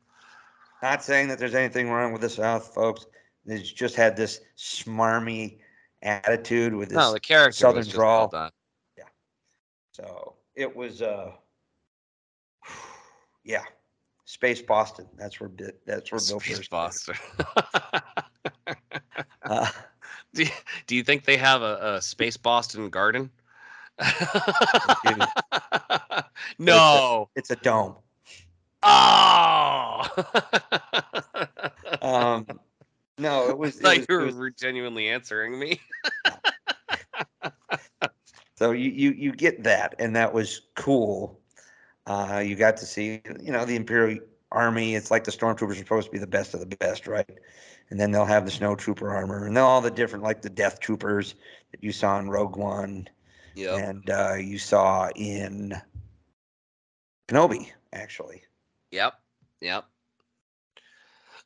Not 0.83 1.03
saying 1.03 1.27
that 1.29 1.39
there's 1.39 1.55
anything 1.55 1.89
wrong 1.89 2.11
with 2.13 2.21
the 2.21 2.29
South, 2.29 2.73
folks. 2.73 3.05
It's 3.45 3.71
just 3.71 3.95
had 3.95 4.15
this 4.15 4.41
smarmy 4.57 5.57
attitude 6.01 6.73
with 6.73 6.89
this. 6.89 6.97
No, 6.97 7.11
the 7.11 7.19
character 7.19 7.51
Southern 7.53 7.83
just 7.83 7.97
well 7.97 8.27
drawl. 8.27 8.27
done. 8.29 8.51
so 9.91 10.35
it 10.55 10.73
was, 10.73 11.01
uh, 11.01 11.31
yeah, 13.43 13.63
Space 14.25 14.61
Boston. 14.61 15.07
That's 15.17 15.39
where 15.39 15.49
that's 15.85 16.11
where 16.11 16.19
Bill 16.19 16.39
Space 16.39 16.67
Burr 16.67 16.91
started. 16.91 17.19
Boston. 17.55 18.01
Uh, 19.43 19.67
do, 20.33 20.43
you, 20.43 20.49
do 20.87 20.95
you 20.95 21.03
think 21.03 21.25
they 21.25 21.37
have 21.37 21.61
a, 21.61 21.95
a 21.95 22.01
Space 22.01 22.37
Boston 22.37 22.89
garden? 22.89 23.29
no. 26.59 27.29
it's 27.35 27.51
a 27.51 27.55
dome. 27.57 27.95
Oh. 28.83 30.07
Um, 32.01 32.47
no, 33.17 33.49
it 33.49 33.57
was. 33.57 33.77
It 33.77 33.83
like 33.83 33.99
was, 33.99 34.07
you 34.09 34.21
it 34.21 34.25
was 34.25 34.35
were 34.35 34.49
genuinely 34.49 35.09
answering 35.09 35.59
me. 35.59 35.81
so 38.55 38.71
you, 38.71 38.89
you 38.89 39.11
you 39.11 39.31
get 39.33 39.63
that, 39.63 39.95
and 39.99 40.15
that 40.15 40.33
was 40.33 40.61
cool. 40.75 41.39
Uh, 42.07 42.41
you 42.45 42.55
got 42.55 42.77
to 42.77 42.85
see, 42.85 43.21
you 43.41 43.51
know, 43.51 43.65
the 43.65 43.75
Imperial 43.75 44.19
Army. 44.51 44.95
It's 44.95 45.11
like 45.11 45.25
the 45.25 45.31
stormtroopers 45.31 45.71
are 45.71 45.75
supposed 45.75 46.07
to 46.07 46.11
be 46.11 46.19
the 46.19 46.27
best 46.27 46.53
of 46.53 46.61
the 46.61 46.75
best, 46.77 47.07
right? 47.07 47.39
And 47.89 47.99
then 47.99 48.11
they'll 48.11 48.25
have 48.25 48.45
the 48.45 48.51
snow 48.51 48.75
trooper 48.75 49.09
armor, 49.09 49.47
and 49.47 49.57
then 49.57 49.63
all 49.63 49.81
the 49.81 49.89
different, 49.89 50.23
like 50.23 50.41
the 50.41 50.49
Death 50.49 50.79
Troopers 50.79 51.35
that 51.71 51.83
you 51.83 51.91
saw 51.91 52.19
in 52.19 52.29
Rogue 52.29 52.55
One, 52.55 53.07
Yep. 53.55 53.79
and 53.79 54.09
uh, 54.09 54.35
you 54.35 54.59
saw 54.59 55.09
in 55.15 55.73
Kenobi, 57.27 57.71
actually. 57.91 58.43
Yep. 58.91 59.13
Yep. 59.61 59.85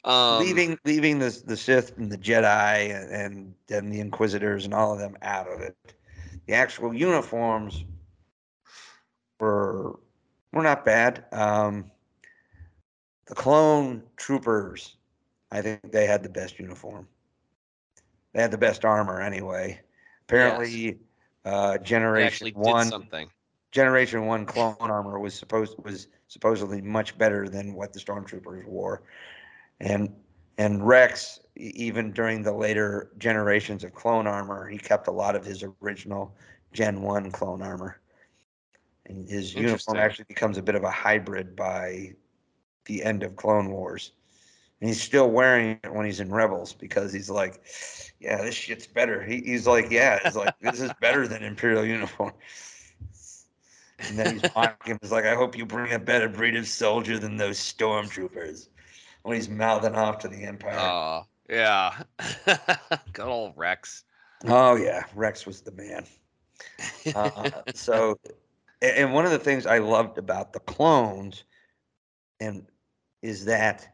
Um, 0.05 0.39
leaving 0.39 0.77
leaving 0.83 1.19
the 1.19 1.41
the 1.45 1.55
Sith 1.55 1.97
and 1.97 2.11
the 2.11 2.17
Jedi 2.17 2.93
and, 2.93 3.09
and 3.09 3.55
then 3.67 3.89
the 3.89 4.01
Inquisitors 4.01 4.65
and 4.65 4.73
all 4.73 4.91
of 4.91 4.99
them 4.99 5.17
out 5.21 5.47
of 5.47 5.61
it. 5.61 5.77
The 6.45 6.53
actual 6.53 6.93
uniforms 6.93 7.85
were 9.39 9.97
were 10.51 10.63
not 10.63 10.83
bad. 10.83 11.23
Um, 11.31 11.89
the 13.27 13.35
clone 13.35 14.03
troopers, 14.17 14.97
I 15.53 15.61
think 15.61 15.91
they 15.91 16.07
had 16.07 16.23
the 16.23 16.29
best 16.29 16.59
uniform. 16.59 17.07
They 18.33 18.41
had 18.41 18.49
the 18.49 18.57
best 18.57 18.83
armor 18.83 19.21
anyway. 19.21 19.79
Apparently, 20.23 20.97
uh, 21.45 21.77
They 21.77 21.83
Generation 21.83 22.47
did 22.47 22.55
One. 22.55 22.87
something. 22.87 23.29
Generation 23.71 24.25
One 24.25 24.45
clone 24.45 24.75
armor 24.79 25.19
was 25.19 25.35
supposed 25.35 25.75
was 25.83 26.07
supposedly 26.27 26.81
much 26.81 27.17
better 27.17 27.47
than 27.47 27.75
what 27.75 27.93
the 27.93 27.99
stormtroopers 27.99 28.65
wore, 28.65 29.03
and 29.79 30.13
and 30.57 30.85
Rex, 30.85 31.39
even 31.55 32.11
during 32.11 32.41
the 32.41 32.51
later 32.53 33.11
generations 33.19 33.83
of 33.83 33.93
clone 33.93 34.27
armor, 34.27 34.67
he 34.67 34.77
kept 34.77 35.07
a 35.07 35.11
lot 35.11 35.35
of 35.35 35.45
his 35.45 35.63
original 35.81 36.35
Gen 36.71 37.01
One 37.01 37.31
clone 37.31 37.61
armor, 37.61 37.99
and 39.05 39.29
his 39.29 39.53
uniform 39.53 39.97
actually 39.97 40.25
becomes 40.25 40.57
a 40.57 40.63
bit 40.63 40.75
of 40.75 40.83
a 40.83 40.91
hybrid 40.91 41.55
by 41.55 42.13
the 42.85 43.03
end 43.03 43.23
of 43.23 43.35
Clone 43.35 43.71
Wars, 43.71 44.11
and 44.83 44.89
he's 44.89 45.01
still 45.01 45.31
wearing 45.31 45.79
it 45.81 45.93
when 45.93 46.05
he's 46.05 46.19
in 46.19 46.29
Rebels 46.29 46.73
because 46.73 47.13
he's 47.13 47.29
like, 47.29 47.63
yeah, 48.19 48.41
this 48.41 48.53
shit's 48.53 48.85
better. 48.85 49.23
He, 49.23 49.37
he's 49.37 49.65
like, 49.65 49.89
yeah, 49.89 50.19
it's 50.25 50.35
like 50.35 50.59
this 50.59 50.81
is 50.81 50.91
better 50.99 51.25
than 51.25 51.41
Imperial 51.41 51.85
uniform. 51.85 52.33
And 53.99 54.19
then 54.19 54.33
he's 54.33 54.51
mocking 54.55 54.91
him. 54.91 54.99
He's 55.01 55.13
like, 55.13 55.23
I 55.23 55.35
hope 55.35 55.57
you 55.57 55.65
bring 55.65 55.93
a 55.93 55.99
better 55.99 56.27
breed 56.27 56.57
of 56.57 56.67
soldier 56.67 57.17
than 57.17 57.37
those 57.37 57.57
stormtroopers. 57.57 58.67
When 59.21 59.37
he's 59.37 59.47
mouthing 59.47 59.95
off 59.95 60.17
to 60.19 60.27
the 60.27 60.43
Empire. 60.43 60.77
Oh, 60.77 61.27
yeah. 61.49 62.03
Good 63.13 63.25
old 63.25 63.53
Rex. 63.55 64.03
oh 64.47 64.75
yeah, 64.75 65.05
Rex 65.15 65.45
was 65.45 65.61
the 65.61 65.71
man. 65.71 66.05
Uh, 67.15 67.51
so, 67.73 68.19
and 68.81 69.13
one 69.13 69.23
of 69.23 69.31
the 69.31 69.39
things 69.39 69.65
I 69.65 69.77
loved 69.77 70.17
about 70.17 70.51
the 70.51 70.59
clones, 70.59 71.45
and 72.41 72.65
is 73.21 73.45
that 73.45 73.87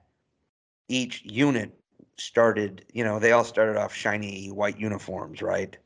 each 0.90 1.24
unit 1.26 1.74
started, 2.18 2.86
you 2.94 3.04
know, 3.06 3.20
they 3.20 3.32
all 3.34 3.46
started 3.46 3.78
off 3.78 3.94
shiny 3.94 4.50
white 4.50 4.80
uniforms, 4.80 5.42
right? 5.42 5.78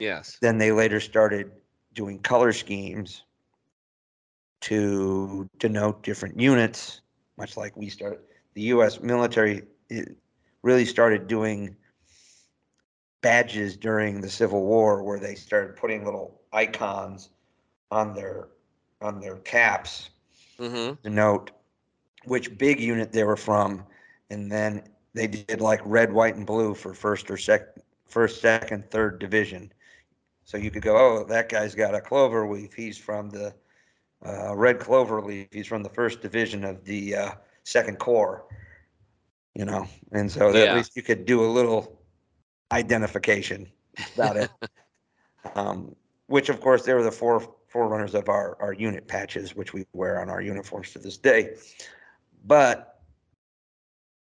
yes. 0.00 0.38
Then 0.40 0.58
they 0.58 0.72
later 0.72 1.00
started 1.00 1.52
doing 1.94 2.20
color 2.20 2.52
schemes 2.52 3.24
to 4.62 5.48
denote 5.58 6.02
different 6.02 6.38
units, 6.40 7.02
much 7.38 7.56
like 7.56 7.76
we 7.76 7.90
started. 7.90 8.20
The 8.54 8.62
U.S. 8.62 9.00
military 9.00 9.62
eh, 9.90 10.04
really 10.62 10.84
started 10.86 11.28
doing 11.28 11.76
badges 13.22 13.76
during 13.76 14.20
the 14.20 14.30
Civil 14.30 14.64
War, 14.64 15.02
where 15.02 15.18
they 15.18 15.34
started 15.34 15.76
putting 15.76 16.04
little 16.04 16.40
icons 16.52 17.30
on 17.90 18.14
their 18.14 18.48
on 19.00 19.20
their 19.20 19.36
caps 19.38 20.10
Mm-hmm. 20.58 20.94
to 21.02 21.10
note 21.10 21.50
which 22.24 22.56
big 22.58 22.80
unit 22.80 23.12
they 23.12 23.24
were 23.24 23.36
from, 23.36 23.84
and 24.32 24.50
then 24.50 24.82
they 25.14 25.26
did 25.26 25.60
like 25.60 25.80
red, 25.84 26.12
white, 26.12 26.36
and 26.36 26.46
blue 26.46 26.74
for 26.74 26.94
first 26.94 27.30
or 27.30 27.36
second, 27.36 27.82
first, 28.08 28.40
second, 28.40 28.90
third 28.90 29.18
division. 29.18 29.70
So 30.44 30.56
you 30.56 30.70
could 30.70 30.82
go, 30.82 30.96
oh, 30.96 31.24
that 31.28 31.48
guy's 31.48 31.74
got 31.74 31.94
a 31.94 32.00
clover 32.00 32.50
leaf. 32.50 32.72
He's 32.72 32.98
from 32.98 33.30
the 33.30 33.54
uh, 34.26 34.56
red 34.56 34.80
clover 34.80 35.20
leaf. 35.20 35.48
He's 35.52 35.66
from 35.66 35.82
the 35.82 35.90
first 35.90 36.22
division 36.22 36.64
of 36.64 36.84
the 36.84 37.14
uh, 37.14 37.30
second 37.64 37.98
corps. 37.98 38.46
You 39.54 39.66
know, 39.66 39.86
and 40.12 40.32
so 40.32 40.50
Yeah. 40.50 40.64
at 40.64 40.76
least 40.76 40.96
you 40.96 41.02
could 41.02 41.26
do 41.26 41.44
a 41.44 41.50
little 41.50 42.00
identification 42.72 43.70
about 44.14 44.38
it. 44.38 44.50
um, 45.54 45.94
which, 46.26 46.48
of 46.48 46.60
course, 46.62 46.84
they 46.84 46.94
were 46.94 47.02
the 47.02 47.12
four 47.12 47.54
forerunners 47.68 48.14
of 48.14 48.30
our 48.30 48.56
our 48.60 48.72
unit 48.72 49.06
patches, 49.06 49.54
which 49.54 49.74
we 49.74 49.84
wear 49.92 50.22
on 50.22 50.30
our 50.30 50.40
uniforms 50.40 50.92
to 50.92 50.98
this 50.98 51.18
day. 51.18 51.56
But 52.46 52.91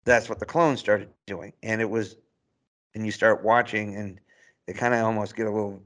that's 0.06 0.30
what 0.30 0.40
the 0.40 0.46
clones 0.46 0.80
started 0.80 1.10
doing, 1.26 1.54
and 1.64 1.82
it 1.82 1.90
was, 1.90 2.16
and 2.94 3.06
you 3.06 3.12
start 3.12 3.44
watching, 3.44 3.96
and 3.96 4.20
they 4.68 4.74
kind 4.74 4.94
of 4.94 5.04
almost 5.04 5.36
get 5.36 5.48
a 5.48 5.52
little 5.52 5.82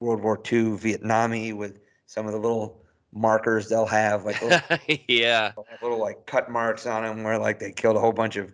World 0.00 0.22
War 0.22 0.36
II 0.36 0.76
Vietnamese 0.76 1.54
with 1.54 1.80
some 2.06 2.26
of 2.26 2.32
the 2.32 2.38
little 2.38 2.80
markers 3.12 3.68
they'll 3.68 3.86
have, 3.86 4.24
like 4.24 4.40
little, 4.42 4.60
yeah. 5.08 5.52
little 5.82 5.98
like 5.98 6.26
cut 6.26 6.50
marks 6.50 6.86
on 6.86 7.02
them, 7.02 7.24
where 7.24 7.38
like 7.38 7.58
they 7.58 7.72
killed 7.72 7.96
a 7.96 8.00
whole 8.00 8.12
bunch 8.12 8.36
of, 8.36 8.52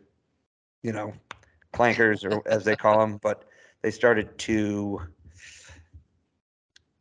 you 0.83 0.93
know, 0.93 1.13
clankers 1.73 2.25
or 2.25 2.47
as 2.51 2.65
they 2.65 2.77
call 2.77 2.99
them, 2.99 3.19
but 3.23 3.45
they 3.83 3.91
started 3.91 4.37
to 4.39 5.01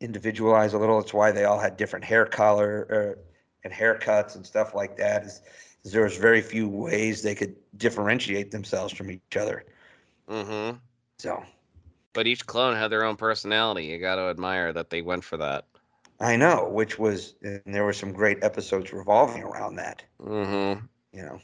individualize 0.00 0.74
a 0.74 0.78
little. 0.78 0.98
It's 0.98 1.14
why 1.14 1.30
they 1.30 1.44
all 1.44 1.58
had 1.58 1.76
different 1.76 2.04
hair 2.04 2.26
color 2.26 2.86
er, 2.90 3.18
and 3.64 3.72
haircuts 3.72 4.34
and 4.34 4.44
stuff 4.44 4.74
like 4.74 4.96
that. 4.96 5.24
Is, 5.24 5.42
is 5.84 5.92
there 5.92 6.02
was 6.02 6.16
very 6.16 6.42
few 6.42 6.68
ways 6.68 7.22
they 7.22 7.34
could 7.34 7.54
differentiate 7.82 8.50
themselves 8.50 8.94
from 8.94 9.10
each 9.10 9.36
other. 9.36 9.66
Mm-hmm. 10.28 10.78
So 11.18 11.44
But 12.14 12.26
each 12.26 12.46
clone 12.46 12.76
had 12.76 12.88
their 12.88 13.04
own 13.04 13.16
personality. 13.16 13.84
You 13.86 13.98
got 13.98 14.16
to 14.16 14.22
admire 14.22 14.72
that 14.72 14.88
they 14.88 15.02
went 15.02 15.24
for 15.24 15.36
that. 15.38 15.66
I 16.20 16.36
know, 16.36 16.68
which 16.68 16.98
was, 16.98 17.34
and 17.42 17.62
there 17.66 17.84
were 17.84 17.92
some 17.92 18.12
great 18.12 18.44
episodes 18.44 18.92
revolving 18.92 19.42
around 19.42 19.76
that. 19.76 20.04
Mm-hmm. 20.20 20.86
You 21.12 21.22
know, 21.22 21.40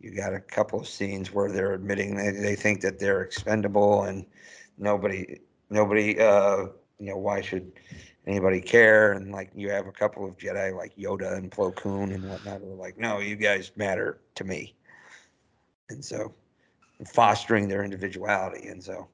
you 0.00 0.14
got 0.14 0.34
a 0.34 0.40
couple 0.40 0.80
of 0.80 0.88
scenes 0.88 1.32
where 1.32 1.50
they're 1.50 1.74
admitting 1.74 2.16
they, 2.16 2.30
they 2.32 2.56
think 2.56 2.80
that 2.80 2.98
they're 2.98 3.22
expendable 3.22 4.02
and 4.02 4.26
nobody, 4.76 5.38
nobody, 5.70 6.18
uh, 6.18 6.66
you 6.98 7.10
know, 7.10 7.16
why 7.16 7.40
should 7.40 7.72
anybody 8.26 8.60
care? 8.60 9.12
And 9.12 9.32
like 9.32 9.50
you 9.54 9.70
have 9.70 9.86
a 9.86 9.92
couple 9.92 10.26
of 10.26 10.36
Jedi 10.36 10.76
like 10.76 10.96
Yoda 10.96 11.36
and 11.36 11.50
Plo 11.50 11.74
Koon 11.74 12.12
and 12.12 12.28
whatnot 12.28 12.60
who 12.60 12.72
are 12.72 12.74
like, 12.74 12.98
no, 12.98 13.20
you 13.20 13.36
guys 13.36 13.72
matter 13.76 14.20
to 14.34 14.44
me. 14.44 14.75
And 15.90 16.04
so 16.04 16.34
fostering 17.04 17.68
their 17.68 17.84
individuality. 17.84 18.68
And 18.68 18.82
so 18.82 19.08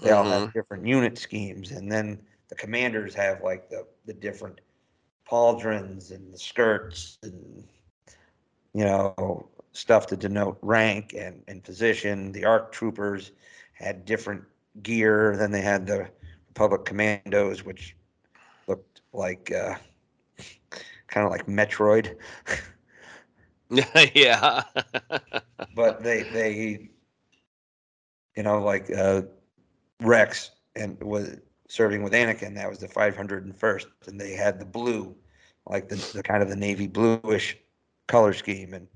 they 0.00 0.10
all 0.10 0.24
have 0.24 0.52
different 0.52 0.86
unit 0.86 1.18
schemes. 1.18 1.70
And 1.70 1.90
then 1.90 2.20
the 2.48 2.54
commanders 2.54 3.14
have 3.14 3.42
like 3.42 3.70
the, 3.70 3.86
the 4.06 4.12
different 4.12 4.60
pauldrons 5.28 6.10
and 6.10 6.32
the 6.32 6.38
skirts 6.38 7.18
and, 7.22 7.64
you 8.74 8.84
know, 8.84 9.48
stuff 9.72 10.06
to 10.08 10.16
denote 10.16 10.58
rank 10.62 11.14
and, 11.18 11.42
and 11.48 11.62
position. 11.62 12.32
The 12.32 12.44
ARC 12.44 12.72
troopers 12.72 13.32
had 13.72 14.04
different 14.04 14.44
gear 14.82 15.36
than 15.36 15.50
they 15.50 15.60
had 15.60 15.86
the 15.86 16.08
Republic 16.48 16.84
commandos, 16.84 17.64
which 17.64 17.96
looked 18.68 19.00
like 19.12 19.50
uh, 19.52 19.74
kind 21.08 21.24
of 21.24 21.30
like 21.30 21.46
Metroid. 21.46 22.16
yeah. 24.14 24.62
but 25.74 26.02
they 26.02 26.22
they 26.24 26.88
you 28.36 28.42
know 28.42 28.60
like 28.62 28.90
uh 28.90 29.22
rex 30.02 30.50
and 30.76 31.00
was 31.02 31.36
serving 31.68 32.02
with 32.02 32.12
anakin 32.12 32.54
that 32.54 32.68
was 32.68 32.78
the 32.78 32.88
501st 32.88 33.86
and 34.06 34.20
they 34.20 34.32
had 34.32 34.58
the 34.58 34.64
blue 34.64 35.14
like 35.66 35.88
the, 35.88 35.96
the 36.14 36.22
kind 36.22 36.42
of 36.42 36.48
the 36.48 36.56
navy 36.56 36.86
bluish 36.86 37.56
color 38.06 38.32
scheme 38.32 38.74
and 38.74 38.86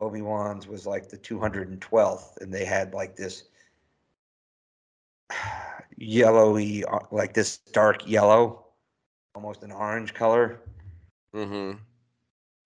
obi-wan's 0.00 0.68
was 0.68 0.86
like 0.86 1.08
the 1.08 1.18
212th 1.18 2.36
and 2.40 2.52
they 2.52 2.64
had 2.64 2.94
like 2.94 3.16
this 3.16 3.44
yellowy 5.96 6.84
uh, 6.84 6.98
like 7.10 7.34
this 7.34 7.58
dark 7.72 8.06
yellow 8.06 8.66
almost 9.34 9.62
an 9.62 9.72
orange 9.72 10.14
color 10.14 10.60
mm-hmm. 11.34 11.76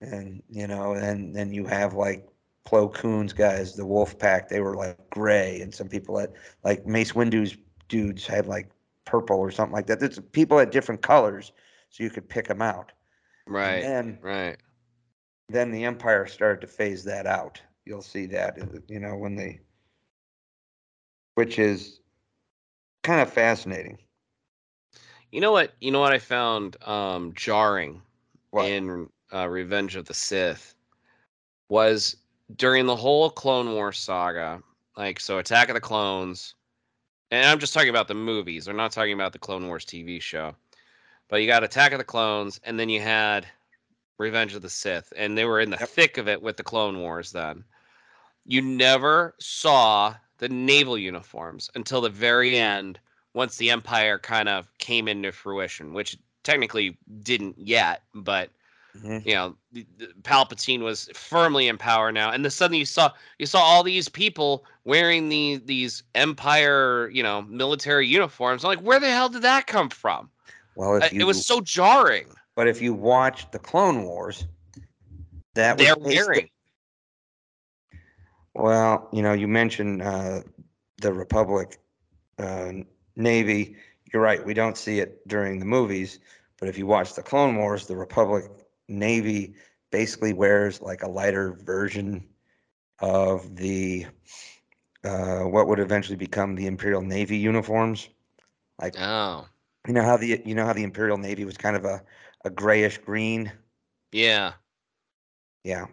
And 0.00 0.42
you 0.50 0.66
know, 0.66 0.92
and 0.94 1.34
then 1.34 1.52
you 1.52 1.66
have 1.66 1.94
like 1.94 2.28
Plo 2.66 2.92
Koon's 2.92 3.32
guys, 3.32 3.74
the 3.74 3.86
Wolf 3.86 4.18
Pack. 4.18 4.48
They 4.48 4.60
were 4.60 4.76
like 4.76 5.08
gray, 5.10 5.60
and 5.60 5.74
some 5.74 5.88
people 5.88 6.18
had 6.18 6.32
like 6.64 6.86
Mace 6.86 7.14
Windu's 7.14 7.56
dudes 7.88 8.26
had 8.26 8.46
like 8.46 8.70
purple 9.04 9.38
or 9.38 9.50
something 9.50 9.74
like 9.74 9.86
that. 9.86 10.00
There's 10.00 10.18
people 10.32 10.58
had 10.58 10.70
different 10.70 11.02
colors, 11.02 11.52
so 11.90 12.02
you 12.04 12.10
could 12.10 12.28
pick 12.28 12.48
them 12.48 12.62
out. 12.62 12.92
Right. 13.46 13.82
And 13.82 13.82
then, 13.82 14.18
Right. 14.20 14.58
then 15.48 15.70
the 15.70 15.84
Empire 15.84 16.26
started 16.26 16.60
to 16.62 16.66
phase 16.66 17.04
that 17.04 17.26
out. 17.26 17.60
You'll 17.84 18.02
see 18.02 18.26
that, 18.26 18.60
uh, 18.60 18.78
you 18.88 19.00
know, 19.00 19.16
when 19.16 19.34
they, 19.36 19.60
which 21.34 21.58
is 21.58 22.00
kind 23.02 23.20
of 23.20 23.32
fascinating. 23.32 23.98
You 25.32 25.40
know 25.40 25.52
what? 25.52 25.72
You 25.80 25.90
know 25.90 26.00
what 26.00 26.12
I 26.12 26.18
found 26.18 26.76
um, 26.86 27.32
jarring 27.34 28.02
What? 28.50 28.66
in 28.66 29.08
uh, 29.34 29.48
Revenge 29.48 29.96
of 29.96 30.06
the 30.06 30.14
Sith 30.14 30.74
was 31.68 32.16
during 32.56 32.86
the 32.86 32.96
whole 32.96 33.30
Clone 33.30 33.72
War 33.72 33.92
saga. 33.92 34.62
Like, 34.96 35.20
so 35.20 35.38
Attack 35.38 35.68
of 35.68 35.74
the 35.74 35.80
Clones, 35.80 36.54
and 37.30 37.46
I'm 37.46 37.58
just 37.58 37.72
talking 37.72 37.90
about 37.90 38.08
the 38.08 38.14
movies. 38.14 38.66
We're 38.66 38.74
not 38.74 38.92
talking 38.92 39.14
about 39.14 39.32
the 39.32 39.38
Clone 39.38 39.66
Wars 39.66 39.84
TV 39.84 40.20
show. 40.20 40.54
But 41.28 41.40
you 41.40 41.46
got 41.46 41.62
Attack 41.62 41.92
of 41.92 41.98
the 41.98 42.04
Clones, 42.04 42.60
and 42.64 42.78
then 42.78 42.88
you 42.88 43.00
had 43.00 43.46
Revenge 44.18 44.54
of 44.54 44.62
the 44.62 44.68
Sith, 44.68 45.12
and 45.16 45.38
they 45.38 45.44
were 45.44 45.60
in 45.60 45.70
the 45.70 45.76
Yep. 45.78 45.88
thick 45.88 46.18
of 46.18 46.28
it 46.28 46.42
with 46.42 46.56
the 46.56 46.64
Clone 46.64 46.98
Wars 46.98 47.30
then. 47.30 47.64
You 48.44 48.62
never 48.62 49.34
saw 49.38 50.14
the 50.38 50.48
naval 50.48 50.98
uniforms 50.98 51.70
until 51.74 52.00
the 52.00 52.10
very 52.10 52.56
end 52.58 52.98
once 53.32 53.56
the 53.56 53.70
Empire 53.70 54.18
kind 54.18 54.48
of 54.48 54.76
came 54.78 55.06
into 55.06 55.30
fruition, 55.30 55.92
which 55.92 56.18
technically 56.42 56.98
didn't 57.22 57.56
yet, 57.58 58.02
but 58.12 58.50
Mhm. 58.96 59.24
you 59.24 59.34
know, 59.34 59.56
the, 59.72 59.86
the 59.98 60.08
Palpatine 60.22 60.80
was 60.80 61.08
firmly 61.14 61.68
in 61.68 61.78
power 61.78 62.10
now, 62.10 62.30
and 62.30 62.44
then 62.44 62.50
suddenly 62.50 62.78
you 62.78 62.84
saw 62.84 63.10
you 63.38 63.46
saw 63.46 63.60
all 63.60 63.82
these 63.84 64.08
people 64.08 64.64
wearing 64.84 65.28
the 65.28 65.60
these 65.64 66.02
Empire, 66.16 67.08
you 67.12 67.22
know, 67.22 67.42
military 67.42 68.06
uniforms. 68.08 68.64
I'm 68.64 68.68
like, 68.68 68.80
where 68.80 68.98
the 68.98 69.10
hell 69.10 69.28
did 69.28 69.42
that 69.42 69.66
come 69.68 69.90
from? 69.90 70.28
Well, 70.74 70.98
you 71.12 71.20
it 71.20 71.24
was 71.24 71.46
so 71.46 71.60
jarring. 71.60 72.26
but 72.56 72.66
if 72.66 72.82
you 72.82 72.92
watch 72.94 73.48
the 73.52 73.58
Clone 73.60 74.02
Wars, 74.04 74.44
that 75.54 75.76
was 75.78 75.86
They're 75.86 75.96
based- 75.96 76.26
wearing. 76.26 76.50
Well, 78.54 79.08
you 79.12 79.22
know, 79.22 79.32
you 79.32 79.46
mentioned 79.48 80.02
uh, 80.02 80.40
the 81.00 81.12
Republic 81.12 81.78
uh, 82.38 82.72
Navy. 83.16 83.76
You're 84.12 84.22
right. 84.22 84.44
We 84.44 84.54
don't 84.54 84.76
see 84.76 84.98
it 84.98 85.26
during 85.28 85.60
the 85.60 85.64
movies, 85.66 86.18
but 86.58 86.68
if 86.68 86.76
you 86.76 86.86
watch 86.86 87.14
the 87.14 87.22
Clone 87.22 87.56
Wars, 87.56 87.86
the 87.86 87.96
Republic 87.96 88.44
Navy 88.90 89.54
basically 89.90 90.32
wears 90.34 90.82
like 90.82 91.02
a 91.02 91.08
lighter 91.08 91.52
version 91.64 92.28
of 93.00 93.56
the 93.56 94.06
uh, 95.04 95.40
what 95.42 95.66
would 95.68 95.80
eventually 95.80 96.16
become 96.16 96.54
the 96.56 96.66
Imperial 96.66 97.02
Navy 97.02 97.36
uniforms. 97.38 98.08
Like 98.80 98.96
Oh, 98.98 99.46
you 99.86 99.94
know 99.94 100.02
how 100.02 100.16
the 100.16 100.42
you 100.44 100.54
know 100.54 100.66
how 100.66 100.72
the 100.72 100.84
Imperial 100.84 101.18
Navy 101.18 101.44
was 101.44 101.56
kind 101.56 101.76
of 101.76 101.84
a 101.84 102.02
a 102.44 102.50
grayish 102.50 102.98
green. 102.98 103.52
yeah. 104.12 104.54
Yeah. 105.64 105.86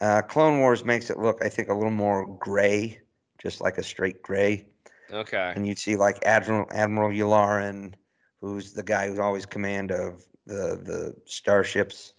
Uh, 0.00 0.22
Clone 0.22 0.60
Wars 0.60 0.84
makes 0.84 1.10
it 1.10 1.18
look, 1.18 1.44
I 1.44 1.48
think, 1.48 1.68
a 1.68 1.74
little 1.74 1.90
more 1.90 2.26
gray, 2.38 3.00
just 3.42 3.60
like 3.60 3.78
a 3.78 3.82
straight 3.82 4.22
gray. 4.22 4.66
Okay. 5.12 5.52
And 5.56 5.66
you'd 5.66 5.78
see 5.78 5.96
like 5.96 6.24
Admiral 6.24 6.66
Admiral 6.72 7.10
Yularen, 7.10 7.94
who's 8.40 8.72
the 8.72 8.82
guy 8.82 9.08
who's 9.08 9.18
always 9.18 9.46
command 9.46 9.90
of 9.90 10.24
the 10.46 10.80
the 10.82 11.14
starships. 11.26 12.14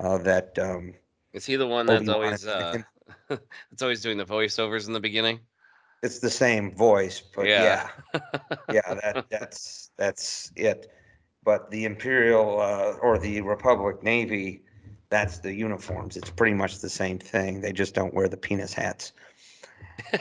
Uh, 0.00 0.18
that 0.18 0.58
um, 0.58 0.94
Is 1.32 1.46
he 1.46 1.56
the 1.56 1.66
one 1.66 1.86
that's 1.86 2.08
always 2.08 2.46
uh 2.46 2.78
that's 3.28 3.82
always 3.82 4.02
doing 4.02 4.18
the 4.18 4.24
voiceovers 4.24 4.86
in 4.86 4.92
the 4.92 5.00
beginning? 5.00 5.40
it's 6.02 6.18
the 6.20 6.30
same 6.30 6.74
voice, 6.74 7.20
but 7.20 7.48
yeah, 7.48 7.88
Yeah. 8.14 8.20
yeah, 8.70 8.94
that 8.94 9.26
that's 9.30 9.90
that's 9.96 10.52
it. 10.56 10.86
But 11.44 11.70
the 11.70 11.84
Imperial 11.84 12.60
uh, 12.60 12.94
or 13.02 13.18
the 13.18 13.40
Republic 13.40 14.02
Navy, 14.02 14.62
that's 15.08 15.38
the 15.38 15.52
uniforms. 15.54 16.16
It's 16.16 16.30
pretty 16.30 16.54
much 16.54 16.80
the 16.80 16.88
same 16.90 17.18
thing. 17.18 17.60
They 17.60 17.72
just 17.72 17.94
don't 17.94 18.12
wear 18.14 18.28
the 18.28 18.36
penis 18.36 18.72
hats. 18.72 19.12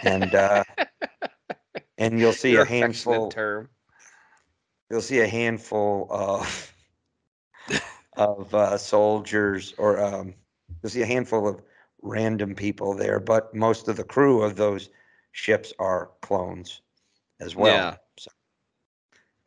And 0.03 0.33
uh, 0.35 0.63
and 1.97 2.19
you'll 2.19 2.33
see 2.33 2.53
Your 2.53 2.63
a 2.63 2.65
handful. 2.65 3.29
term. 3.31 3.69
You'll 4.89 5.01
see 5.01 5.19
a 5.19 5.27
handful 5.27 6.07
of 6.11 6.74
of 8.17 8.53
uh, 8.53 8.77
soldiers, 8.77 9.73
or 9.77 10.03
um, 10.03 10.33
you'll 10.81 10.89
see 10.89 11.01
a 11.01 11.05
handful 11.05 11.47
of 11.47 11.61
random 12.01 12.55
people 12.55 12.93
there. 12.95 13.19
But 13.19 13.53
most 13.53 13.87
of 13.87 13.97
the 13.97 14.03
crew 14.03 14.41
of 14.41 14.55
those 14.55 14.89
ships 15.31 15.73
are 15.79 16.11
clones 16.21 16.81
as 17.39 17.55
well. 17.55 17.77
Yeah. 17.77 17.95
So 18.17 18.31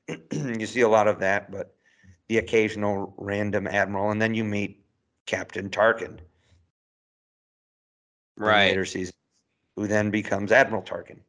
you 0.59 0.67
see 0.67 0.81
a 0.83 0.89
lot 0.89 1.09
of 1.09 1.19
that, 1.21 1.51
but 1.51 1.75
the 2.29 2.39
occasional 2.39 3.15
random 3.19 3.67
admiral, 3.67 4.11
and 4.11 4.21
then 4.21 4.35
you 4.35 4.45
meet 4.45 4.85
Captain 5.27 5.71
Tarkin 5.71 6.21
Right. 8.37 8.69
later 8.69 8.85
seasons, 8.85 9.15
who 9.77 9.87
then 9.87 10.11
becomes 10.11 10.53
Admiral 10.53 10.83
Tarkin. 10.83 11.21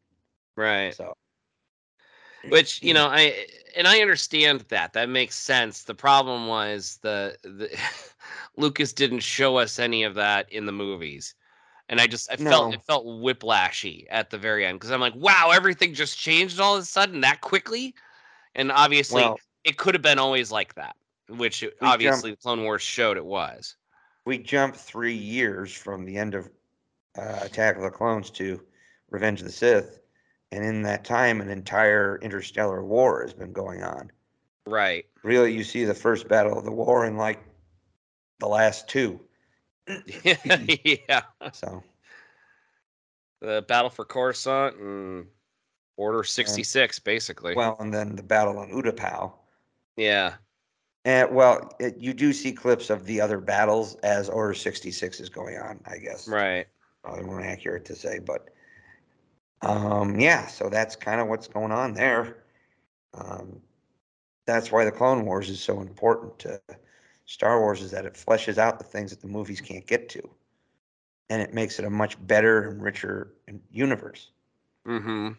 Right. 0.56 0.94
So 0.94 1.14
Which 2.49 2.82
you 2.84 2.94
know, 2.94 3.07
I 3.07 3.48
and 3.75 3.87
I 3.87 3.99
understand 4.01 4.61
that. 4.69 4.93
That 4.93 5.09
makes 5.09 5.35
sense. 5.35 5.83
The 5.83 5.95
problem 5.95 6.47
was 6.47 6.99
the, 7.01 7.35
the 7.43 7.69
Lucas 8.57 8.93
didn't 8.93 9.19
show 9.21 9.57
us 9.57 9.79
any 9.79 10.03
of 10.03 10.15
that 10.15 10.51
in 10.51 10.65
the 10.65 10.71
movies, 10.71 11.35
and 11.89 11.99
I 12.01 12.07
just 12.07 12.31
I 12.31 12.35
felt 12.35 12.69
No. 12.69 12.73
it 12.73 12.83
felt 12.83 13.05
whiplashy 13.05 14.05
at 14.09 14.29
the 14.29 14.37
very 14.37 14.65
end 14.65 14.79
because 14.79 14.91
I'm 14.91 14.99
like, 15.01 15.15
wow, 15.15 15.51
everything 15.53 15.93
just 15.93 16.17
changed 16.17 16.59
all 16.59 16.75
of 16.75 16.83
a 16.83 16.85
sudden 16.85 17.21
that 17.21 17.41
quickly, 17.41 17.93
and 18.55 18.71
obviously 18.71 19.21
well, 19.23 19.39
it 19.63 19.77
could 19.77 19.93
have 19.95 20.01
been 20.03 20.19
always 20.19 20.51
like 20.51 20.75
that, 20.75 20.95
which 21.29 21.63
it- 21.63 21.75
We 21.81 21.85
jump- 21.87 21.93
obviously 21.93 22.35
Clone 22.35 22.63
Wars 22.63 22.81
showed 22.81 23.17
it 23.17 23.25
was. 23.25 23.75
we 24.25 24.37
jump 24.37 24.75
three 24.75 25.13
years 25.15 25.73
from 25.73 26.05
the 26.05 26.17
end 26.17 26.35
of 26.35 26.49
uh, 27.17 27.39
Attack 27.41 27.75
of 27.77 27.81
the 27.83 27.89
Clones 27.89 28.29
to 28.31 28.61
Revenge 29.09 29.39
of 29.41 29.47
the 29.47 29.51
Sith, 29.51 29.98
and 30.51 30.63
in 30.63 30.81
that 30.84 31.03
time, 31.05 31.41
an 31.41 31.49
entire 31.49 32.17
interstellar 32.21 32.84
war 32.84 33.21
has 33.21 33.34
been 33.34 33.51
going 33.53 33.84
on. 33.84 34.11
Right. 34.65 35.05
Really, 35.23 35.53
you 35.53 35.63
see 35.63 35.84
the 35.85 35.93
first 35.93 36.27
battle 36.27 36.57
of 36.57 36.65
the 36.65 36.71
war 36.71 37.05
in 37.05 37.17
like 37.17 37.39
the 38.39 38.47
last 38.47 38.88
two. 38.88 39.19
yeah. 40.07 41.21
So 41.53 41.84
The 43.41 43.63
Battle 43.67 43.89
for 43.89 44.05
Coruscant 44.05 44.77
and 44.77 45.26
Order 45.97 46.23
66, 46.23 46.99
basically. 46.99 47.55
well, 47.55 47.76
and 47.80 47.93
then 47.93 48.15
the 48.15 48.23
battle 48.23 48.57
on 48.59 48.69
Utapau. 48.69 49.34
yeah. 49.97 50.35
And 51.05 51.34
well, 51.34 51.71
it, 51.80 51.97
you 51.97 52.13
do 52.13 52.34
see 52.34 52.51
clips 52.51 52.89
of 52.89 53.05
the 53.05 53.21
other 53.21 53.39
battles 53.39 53.95
as 54.03 54.27
Order 54.30 54.53
sixty 54.53 54.91
six 54.91 55.21
is 55.21 55.30
going 55.30 55.57
on. 55.57 55.80
I 55.85 55.97
guess 55.97 56.27
Right. 56.27 56.67
probably 57.03 57.23
more 57.23 57.39
accurate 57.41 57.85
to 57.85 57.95
say, 57.95 58.19
but 58.19 58.49
um, 59.61 60.19
yeah. 60.19 60.48
So 60.48 60.69
that's 60.69 60.95
kind 60.95 61.22
of 61.22 61.27
what's 61.27 61.48
going 61.48 61.72
on 61.72 61.94
there. 61.94 62.44
Um, 63.14 63.61
that's 64.45 64.72
why 64.72 64.86
the 64.86 64.91
Clone 64.91 65.26
Wars 65.26 65.49
is 65.49 65.61
so 65.61 65.81
important 65.81 66.40
to 66.40 66.61
Star 67.26 67.60
Wars 67.60 67.81
is 67.81 67.91
that 67.91 68.06
it 68.06 68.14
fleshes 68.14 68.57
out 68.57 68.80
the 68.80 68.86
things 68.86 69.11
that 69.11 69.22
the 69.22 69.27
movies 69.27 69.61
can't 69.61 69.86
get 69.86 70.10
to, 70.10 70.30
and 71.30 71.41
it 71.41 71.53
makes 71.53 71.80
it 71.80 71.86
a 71.86 71.90
much 71.90 72.15
better 72.26 72.69
and 72.69 72.81
richer 72.81 73.34
universe. 73.72 74.31
Mm-hmm. 74.88 75.30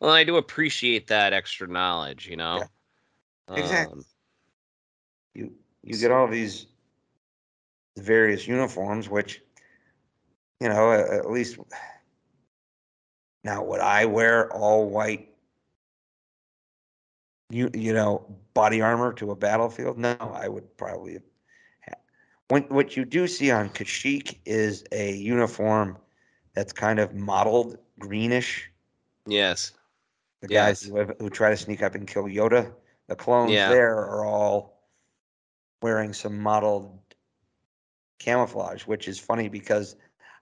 Well, 0.00 0.12
I 0.12 0.24
do 0.24 0.36
appreciate 0.36 1.06
that 1.08 1.32
extra 1.32 1.66
knowledge, 1.66 2.28
you 2.28 2.36
know. 2.36 2.64
Exactly. 3.54 4.00
Um, 4.00 4.04
You 5.34 5.52
you 5.82 5.98
get 5.98 6.10
all 6.10 6.28
these 6.28 6.66
various 7.98 8.46
uniforms, 8.46 9.08
which 9.08 9.42
you 10.60 10.68
know 10.68 10.92
at 10.92 11.30
least 11.30 11.58
now 13.44 13.62
would 13.64 13.80
I 13.80 14.04
wear 14.06 14.50
all 14.52 14.88
white 14.88 15.28
you 17.50 17.70
you 17.74 17.92
know 17.92 18.24
body 18.54 18.80
armor 18.80 19.12
to 19.14 19.30
a 19.30 19.36
battlefield? 19.36 19.98
No, 19.98 20.16
I 20.18 20.48
would 20.48 20.76
probably. 20.76 21.18
Ha- 21.86 21.94
when, 22.48 22.62
what 22.64 22.96
you 22.96 23.04
do 23.04 23.26
see 23.26 23.50
on 23.50 23.70
Kashyyyk 23.70 24.38
is 24.44 24.84
a 24.92 25.14
uniform 25.14 25.98
that's 26.54 26.72
kind 26.72 26.98
of 26.98 27.14
mottled 27.14 27.78
greenish. 27.98 28.70
yes. 29.26 29.72
The 30.40 30.48
guys 30.48 30.82
who, 30.82 30.96
have, 30.96 31.12
who 31.20 31.30
try 31.30 31.50
to 31.50 31.56
sneak 31.56 31.84
up 31.84 31.94
and 31.94 32.04
kill 32.04 32.24
Yoda, 32.24 32.72
the 33.06 33.14
clones 33.14 33.52
Yeah. 33.52 33.68
there 33.68 33.94
are 33.96 34.24
all 34.24 34.82
wearing 35.82 36.12
some 36.12 36.36
mottled 36.36 36.98
camouflage, 38.18 38.82
which 38.84 39.06
is 39.06 39.20
funny 39.20 39.48
because 39.48 39.94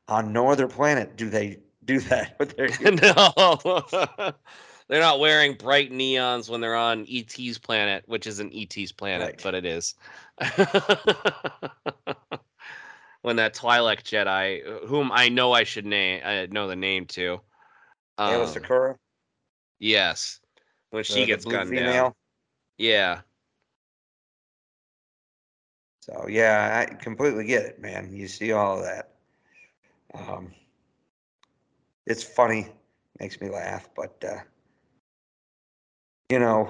on 0.08 0.32
no 0.32 0.48
other 0.48 0.66
planet 0.66 1.16
do 1.16 1.28
they 1.28 1.58
do 1.90 2.00
that 2.00 2.36
with 2.38 2.56
their 2.56 2.68
no. 2.92 4.32
they're 4.88 5.00
not 5.00 5.20
wearing 5.20 5.54
bright 5.54 5.90
neons 5.92 6.48
when 6.48 6.60
they're 6.60 6.76
on 6.76 7.06
ET's 7.10 7.58
planet, 7.58 8.04
which 8.06 8.26
isn't 8.26 8.52
ET's 8.54 8.92
planet, 8.92 9.26
Right. 9.26 9.40
but 9.42 9.54
it 9.54 9.64
is. 9.64 9.94
when 13.22 13.36
that 13.36 13.54
Twi'lek 13.54 14.02
Jedi, 14.02 14.86
whom 14.86 15.10
I 15.12 15.28
know 15.28 15.52
I 15.52 15.64
should 15.64 15.86
name, 15.86 16.22
I 16.24 16.46
know 16.46 16.68
the 16.68 16.76
name 16.76 17.06
to. 17.06 17.40
Aayla 18.18 18.46
um, 18.46 18.62
Secura, 18.62 18.96
Yes. 19.78 20.40
When 20.90 21.04
she 21.04 21.20
the 21.20 21.26
gets 21.26 21.44
gunned 21.44 21.74
down. 21.74 22.12
Yeah. 22.78 23.20
So 26.00 26.26
yeah, 26.28 26.84
I 26.88 26.94
completely 26.94 27.44
get 27.44 27.64
it, 27.64 27.80
man. 27.80 28.14
You 28.14 28.26
see 28.26 28.52
all 28.52 28.78
of 28.78 28.84
that. 28.84 29.10
Um, 30.14 30.52
it's 32.10 32.24
funny, 32.24 32.66
makes 33.20 33.40
me 33.40 33.48
laugh, 33.48 33.88
but 33.94 34.22
uh, 34.28 34.40
you 36.28 36.40
know, 36.40 36.68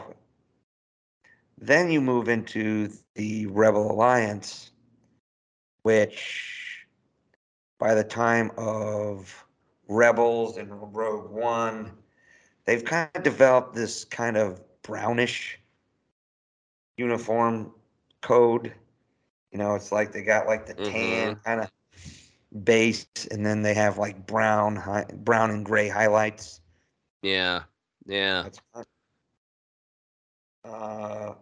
then 1.57 1.91
you 1.91 2.03
move 2.03 2.29
into 2.29 2.93
the 3.15 3.47
Rebel 3.47 3.91
Alliance, 3.91 4.71
which 5.81 6.87
by 7.79 7.95
the 7.95 8.05
time 8.05 8.51
of 8.59 9.47
Rebels 9.89 10.59
and 10.59 10.71
Rogue 10.95 11.31
One, 11.31 11.93
they've 12.67 12.85
kind 12.85 13.09
of 13.15 13.23
developed 13.23 13.75
this 13.75 14.05
kind 14.05 14.37
of 14.37 14.61
brownish 14.83 15.59
uniform 16.99 17.73
code. 18.21 18.75
You 19.53 19.59
know, 19.59 19.75
it's 19.75 19.91
like 19.91 20.13
they 20.13 20.23
got 20.23 20.47
like 20.47 20.67
the 20.67 20.75
tan 20.75 21.37
kind 21.37 21.63
of 21.63 21.71
base, 22.65 23.07
and 23.31 23.45
then 23.45 23.63
they 23.63 23.75
have 23.75 23.99
like 23.99 24.27
brown, 24.27 24.77
hi- 24.77 25.07
brown 25.15 25.51
and 25.51 25.65
gray 25.65 25.89
highlights. 25.89 26.61
Yeah. 27.23 27.63
Yeah. 28.07 28.49
Uh, 30.65 31.35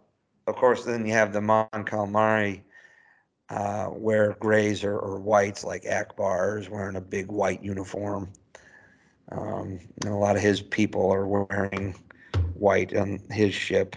of 0.47 0.55
course, 0.55 0.83
then 0.83 1.05
you 1.05 1.13
have 1.13 1.33
the 1.33 1.41
Mon 1.41 1.67
Calamari 1.71 2.61
uh, 3.49 3.89
wear 3.91 4.35
grays 4.39 4.83
or, 4.83 4.97
or 4.97 5.19
whites, 5.19 5.63
like 5.63 5.83
Ackbar 5.83 6.59
is 6.59 6.69
wearing 6.69 6.95
a 6.95 7.01
big 7.01 7.27
white 7.27 7.63
uniform. 7.63 8.29
Um, 9.31 9.79
and 10.03 10.13
a 10.13 10.17
lot 10.17 10.35
of 10.35 10.41
his 10.41 10.61
people 10.61 11.11
are 11.13 11.27
wearing 11.27 11.95
white 12.53 12.95
on 12.95 13.19
his 13.31 13.53
ship. 13.53 13.95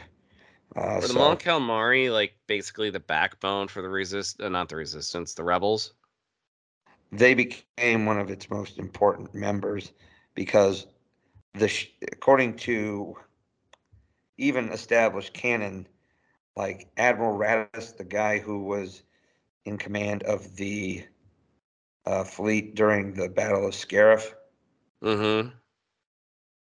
Uh, 0.77 0.95
Were 0.97 1.01
the 1.03 1.09
so 1.09 1.15
Mon 1.15 1.37
Calamari 1.37 2.11
like 2.11 2.35
basically 2.47 2.91
the 2.91 3.01
backbone 3.01 3.69
for 3.69 3.83
the 3.83 3.89
resist? 3.89 4.41
Uh, 4.41 4.49
not 4.49 4.69
the 4.69 4.77
resistance, 4.77 5.35
the 5.35 5.45
rebels. 5.45 5.93
They 7.13 7.35
became 7.35 8.07
one 8.07 8.19
of 8.19 8.31
its 8.31 8.51
most 8.51 8.79
important 8.79 9.35
members 9.35 9.93
because 10.35 10.87
the 11.55 11.69
sh- 11.69 11.93
according 12.11 12.57
to 12.57 13.17
even 14.39 14.71
established 14.71 15.35
canon, 15.35 15.87
like 16.57 16.89
Admiral 16.97 17.39
Raddus, 17.39 17.97
the 17.97 18.05
guy 18.05 18.39
who 18.39 18.65
was 18.65 19.03
in 19.65 19.79
command 19.79 20.23
of 20.25 20.57
the 20.57 21.05
uh, 22.07 22.25
fleet 22.25 22.75
during 22.75 23.15
the 23.15 23.29
Battle 23.29 23.67
of 23.67 23.75
Scarif. 23.75 24.33
Mm-hmm. 25.03 25.51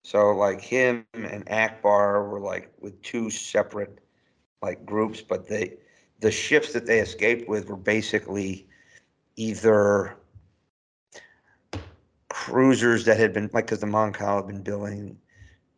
So 0.04 0.32
like 0.32 0.60
him 0.60 1.06
and 1.14 1.46
Ackbar 1.46 2.28
were 2.28 2.40
like 2.40 2.72
with 2.80 3.00
two 3.02 3.30
separate 3.30 4.00
like 4.62 4.84
groups, 4.84 5.20
but 5.20 5.46
they 5.48 5.78
the 6.20 6.30
ships 6.30 6.72
that 6.72 6.86
they 6.86 6.98
escaped 7.00 7.48
with 7.48 7.68
were 7.68 7.76
basically 7.76 8.68
either 9.36 10.16
cruisers 12.50 13.04
that 13.04 13.16
had 13.18 13.32
been 13.32 13.48
like 13.52 13.66
because 13.66 13.80
the 13.80 13.86
Mon 13.86 14.12
Cal 14.12 14.36
had 14.36 14.46
been 14.46 14.62
building 14.62 15.18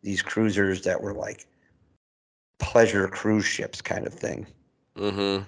these 0.01 0.21
cruisers 0.21 0.81
that 0.83 1.01
were 1.01 1.13
like 1.13 1.47
pleasure 2.59 3.07
cruise 3.07 3.45
ships 3.45 3.81
kind 3.81 4.07
of 4.07 4.13
thing. 4.13 4.47
Mm-hmm. 4.97 5.43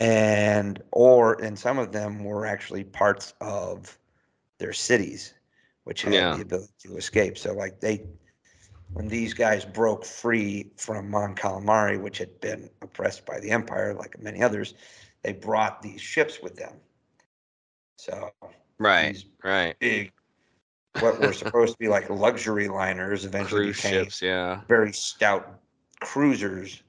and 0.00 0.82
or 0.92 1.40
and 1.42 1.58
some 1.58 1.78
of 1.78 1.92
them 1.92 2.22
were 2.24 2.44
actually 2.46 2.84
parts 2.84 3.32
of 3.40 3.98
their 4.58 4.72
cities 4.72 5.34
which 5.84 6.02
had 6.02 6.12
Yeah. 6.14 6.36
the 6.36 6.42
ability 6.42 6.72
to 6.80 6.96
escape 6.96 7.38
so 7.38 7.54
like 7.54 7.80
they 7.80 8.04
when 8.92 9.08
these 9.08 9.32
guys 9.32 9.64
broke 9.64 10.04
free 10.04 10.70
from 10.76 11.10
Mon 11.10 11.34
Calamari 11.34 12.00
which 12.00 12.18
had 12.18 12.38
been 12.40 12.68
oppressed 12.82 13.24
by 13.24 13.40
the 13.40 13.50
empire 13.50 13.94
like 13.94 14.20
many 14.20 14.42
others 14.42 14.74
they 15.22 15.32
brought 15.32 15.80
these 15.80 16.00
ships 16.02 16.42
with 16.42 16.56
them 16.56 16.74
so 17.96 18.30
Right. 18.78 19.12
these 19.12 19.26
Right. 19.42 19.78
big 19.78 20.12
what 21.00 21.18
were 21.20 21.32
supposed 21.32 21.72
to 21.72 21.78
be 21.78 21.88
like 21.88 22.08
luxury 22.10 22.68
liners 22.68 23.24
eventually 23.24 23.64
Cruise 23.64 23.76
became 23.82 24.04
ships. 24.04 24.22
Yeah. 24.22 24.60
very 24.68 24.92
stout 24.92 25.60
cruisers 26.00 26.82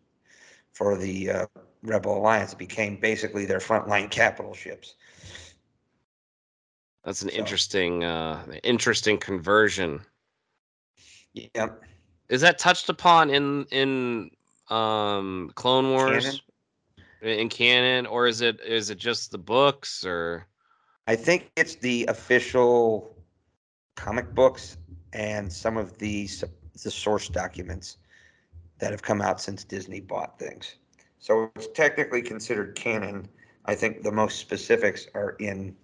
for 0.73 0.97
the 0.97 1.29
uh, 1.31 1.45
Rebel 1.83 2.17
Alliance. 2.17 2.53
It 2.53 2.59
became 2.59 2.99
basically 2.99 3.45
their 3.45 3.59
frontline 3.59 4.09
capital 4.11 4.53
ships. 4.53 4.95
That's 7.03 7.21
an 7.21 7.29
So- 7.29 7.35
interesting, 7.35 8.03
uh, 8.03 8.45
interesting 8.63 9.17
conversion. 9.17 10.01
Yep. 11.33 11.83
Is 12.29 12.41
that 12.41 12.57
touched 12.57 12.89
upon 12.89 13.29
in 13.29 13.65
in 13.71 14.31
um 14.69 15.51
Clone 15.55 15.91
Wars 15.91 16.23
Canon? 17.21 17.39
in 17.41 17.49
canon, 17.49 18.05
or 18.07 18.25
is 18.27 18.41
it 18.41 18.59
is 18.61 18.89
it 18.89 18.97
just 18.97 19.31
the 19.31 19.37
books 19.37 20.03
or? 20.05 20.47
I 21.07 21.15
think 21.15 21.51
it's 21.55 21.75
the 21.75 22.05
official 22.07 23.15
comic 23.95 24.33
books 24.33 24.77
and 25.13 25.51
some 25.51 25.77
of 25.77 25.97
the 25.97 26.27
the 26.83 26.91
source 26.91 27.29
documents 27.29 27.97
that 28.79 28.91
have 28.91 29.01
come 29.01 29.21
out 29.21 29.39
since 29.39 29.63
Disney 29.63 30.01
bought 30.01 30.37
things. 30.37 30.75
So 31.19 31.49
it's 31.55 31.67
technically 31.67 32.21
considered 32.21 32.75
canon. 32.75 33.29
I 33.65 33.75
think 33.75 34.03
the 34.03 34.11
most 34.11 34.39
specifics 34.39 35.07
are 35.15 35.37
in 35.39 35.75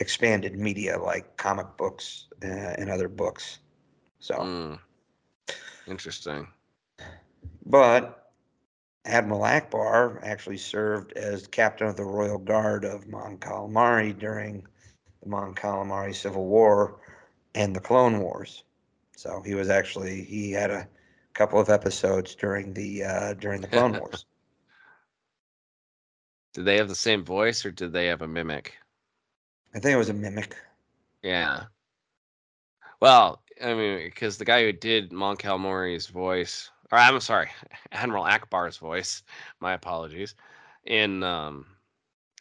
expanded 0.00 0.58
media 0.58 0.98
like 0.98 1.36
comic 1.36 1.76
books 1.76 2.26
uh, 2.42 2.46
and 2.46 2.90
other 2.90 3.08
books. 3.08 3.60
So. 4.18 4.34
Mm. 4.34 4.78
Interesting. 5.86 6.48
But 7.64 8.25
Admiral 9.06 9.42
Ackbar 9.42 10.20
actually 10.22 10.58
served 10.58 11.12
as 11.12 11.46
captain 11.46 11.86
of 11.86 11.96
the 11.96 12.04
Royal 12.04 12.38
Guard 12.38 12.84
of 12.84 13.06
Mon 13.06 13.38
Calamari 13.38 14.18
during 14.18 14.66
the 15.22 15.28
Mon 15.28 15.54
Calamari 15.54 16.14
Civil 16.14 16.46
War 16.46 17.00
and 17.54 17.74
the 17.74 17.80
Clone 17.80 18.20
Wars. 18.20 18.64
So 19.16 19.42
he 19.44 19.54
was 19.54 19.70
actually 19.70 20.22
he 20.22 20.52
had 20.52 20.70
a 20.70 20.88
couple 21.34 21.60
of 21.60 21.70
episodes 21.70 22.34
during 22.34 22.74
the 22.74 23.04
uh, 23.04 23.34
during 23.34 23.60
the 23.60 23.68
Clone 23.68 23.92
Wars. 23.98 24.26
Did 26.54 26.64
they 26.64 26.76
have 26.76 26.88
the 26.88 26.94
same 26.94 27.24
voice 27.24 27.64
or 27.64 27.70
did 27.70 27.92
they 27.92 28.06
have 28.06 28.22
a 28.22 28.28
mimic? 28.28 28.76
I 29.74 29.78
think 29.78 29.94
it 29.94 29.98
was 29.98 30.08
a 30.08 30.14
mimic. 30.14 30.56
Yeah. 31.22 31.64
Well, 33.00 33.42
I 33.62 33.74
mean, 33.74 34.04
because 34.04 34.38
the 34.38 34.44
guy 34.44 34.62
who 34.64 34.72
did 34.72 35.12
Mon 35.12 35.36
Calamari's 35.36 36.06
voice, 36.06 36.70
or 36.92 36.98
I'm 36.98 37.20
sorry, 37.20 37.48
Admiral 37.92 38.24
Ackbar's 38.24 38.76
voice, 38.76 39.22
my 39.60 39.72
apologies, 39.72 40.34
in 40.84 41.22
um, 41.22 41.66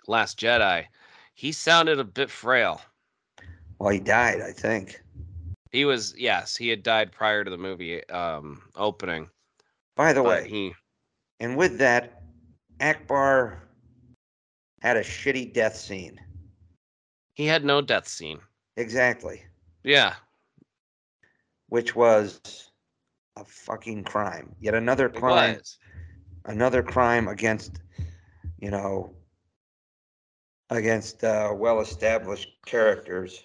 Last 0.07 0.39
Jedi, 0.39 0.85
he 1.34 1.51
sounded 1.51 1.99
a 1.99 2.03
bit 2.03 2.30
frail. 2.30 2.81
Well, 3.80 3.89
he 3.89 3.99
died, 3.99 4.41
I 4.41 4.51
think. 4.51 5.01
He 5.72 5.84
was, 5.85 6.15
yes, 6.17 6.55
he 6.55 6.69
had 6.69 6.84
died 6.84 7.11
prior 7.11 7.43
to 7.43 7.49
the 7.51 7.57
movie 7.57 8.07
um, 8.09 8.61
opening, 8.76 9.30
By 9.95 10.13
the 10.13 10.23
way, 10.23 10.47
he, 10.47 10.73
and 11.39 11.57
with 11.57 11.77
that, 11.80 12.22
Ackbar 12.80 13.57
had 14.81 14.95
a 14.97 15.03
shitty 15.03 15.53
death 15.53 15.76
scene. 15.76 16.19
he 17.34 17.45
had 17.45 17.65
no 17.65 17.81
death 17.81 18.07
scene. 18.07 18.39
Exactly. 18.77 19.43
Yeah. 19.84 20.13
which 21.69 21.95
was 21.95 22.72
a 23.37 23.43
fucking 23.43 24.03
crime. 24.03 24.55
Yet 24.59 24.73
another 24.73 25.09
crime, 25.09 25.59
another 26.45 26.83
crime 26.83 27.27
against, 27.27 27.81
you 28.59 28.71
know, 28.71 29.13
against 30.69 31.23
uh, 31.23 31.53
well-established 31.55 32.49
characters 32.65 33.43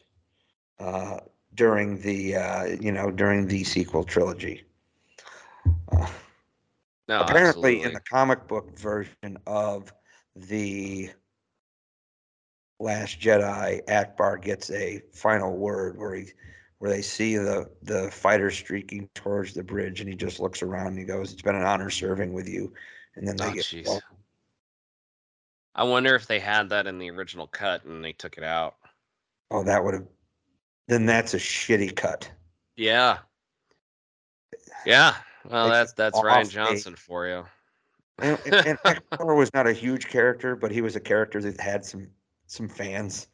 uh, 0.79 1.19
during 1.55 2.01
the, 2.01 2.37
uh, 2.37 2.65
you 2.81 2.93
know, 2.93 3.11
during 3.11 3.47
the 3.47 3.65
sequel 3.65 4.05
trilogy. 4.05 4.65
Uh, 5.93 6.07
No, 7.09 7.21
apparently, 7.23 7.83
in 7.83 7.93
the 7.93 8.01
comic 8.01 8.47
book 8.47 8.79
version 8.79 9.37
of 9.47 9.93
the 10.37 11.11
Last 12.79 13.21
Jedi, 13.21 13.85
Ackbar 13.87 14.41
gets 14.41 14.71
a 14.71 15.03
final 15.13 15.57
word 15.57 15.99
where 15.99 16.15
he, 16.15 16.27
where 16.81 16.91
they 16.91 17.03
see 17.03 17.37
the 17.37 17.71
the 17.83 18.11
fighter 18.11 18.51
streaking 18.51 19.09
towards 19.15 19.53
the 19.53 19.63
bridge, 19.63 20.01
and 20.01 20.09
he 20.09 20.17
just 20.17 20.41
looks 20.41 20.63
around 20.63 20.89
and 20.89 20.99
he 20.99 21.05
goes, 21.05 21.33
"It's 21.33 21.43
been 21.43 21.55
an 21.55 21.63
honor 21.63 21.91
serving 21.91 22.33
with 22.33 22.49
you," 22.49 22.73
and 23.17 23.29
then 23.29 23.37
they 23.37 23.45
Oh, 23.45 23.53
get. 23.53 23.75
well, 23.87 24.03
I 25.75 25.85
wonder 25.85 26.15
if 26.15 26.27
they 26.27 26.41
had 26.41 26.71
that 26.71 26.87
in 26.87 26.99
the 26.99 27.11
original 27.11 27.47
cut 27.47 27.85
and 27.85 28.03
they 28.03 28.13
took 28.15 28.39
it 28.39 28.45
out. 28.45 28.77
oh, 29.51 29.63
that 29.63 29.85
would 29.85 29.95
have. 29.95 30.07
Then 30.89 31.05
that's 31.07 31.35
a 31.35 31.39
shitty 31.39 31.95
cut. 31.95 32.31
Yeah. 32.77 33.19
Yeah. 34.87 35.15
Well, 35.45 35.67
They 35.67 35.71
that's 35.71 35.93
that's 35.93 36.19
Rian 36.19 36.49
Johnson 36.51 36.97
for 36.97 37.27
you. 37.27 37.45
And, 38.19 38.39
and, 38.47 38.79
and 38.85 39.01
was 39.21 39.53
not 39.53 39.67
a 39.67 39.73
huge 39.73 40.09
character, 40.09 40.57
but 40.57 40.71
he 40.71 40.81
was 40.81 40.97
a 40.97 41.01
character 41.01 41.41
that 41.43 41.61
had 41.61 41.85
some 41.85 42.09
some 42.47 42.69
fans. 42.69 43.29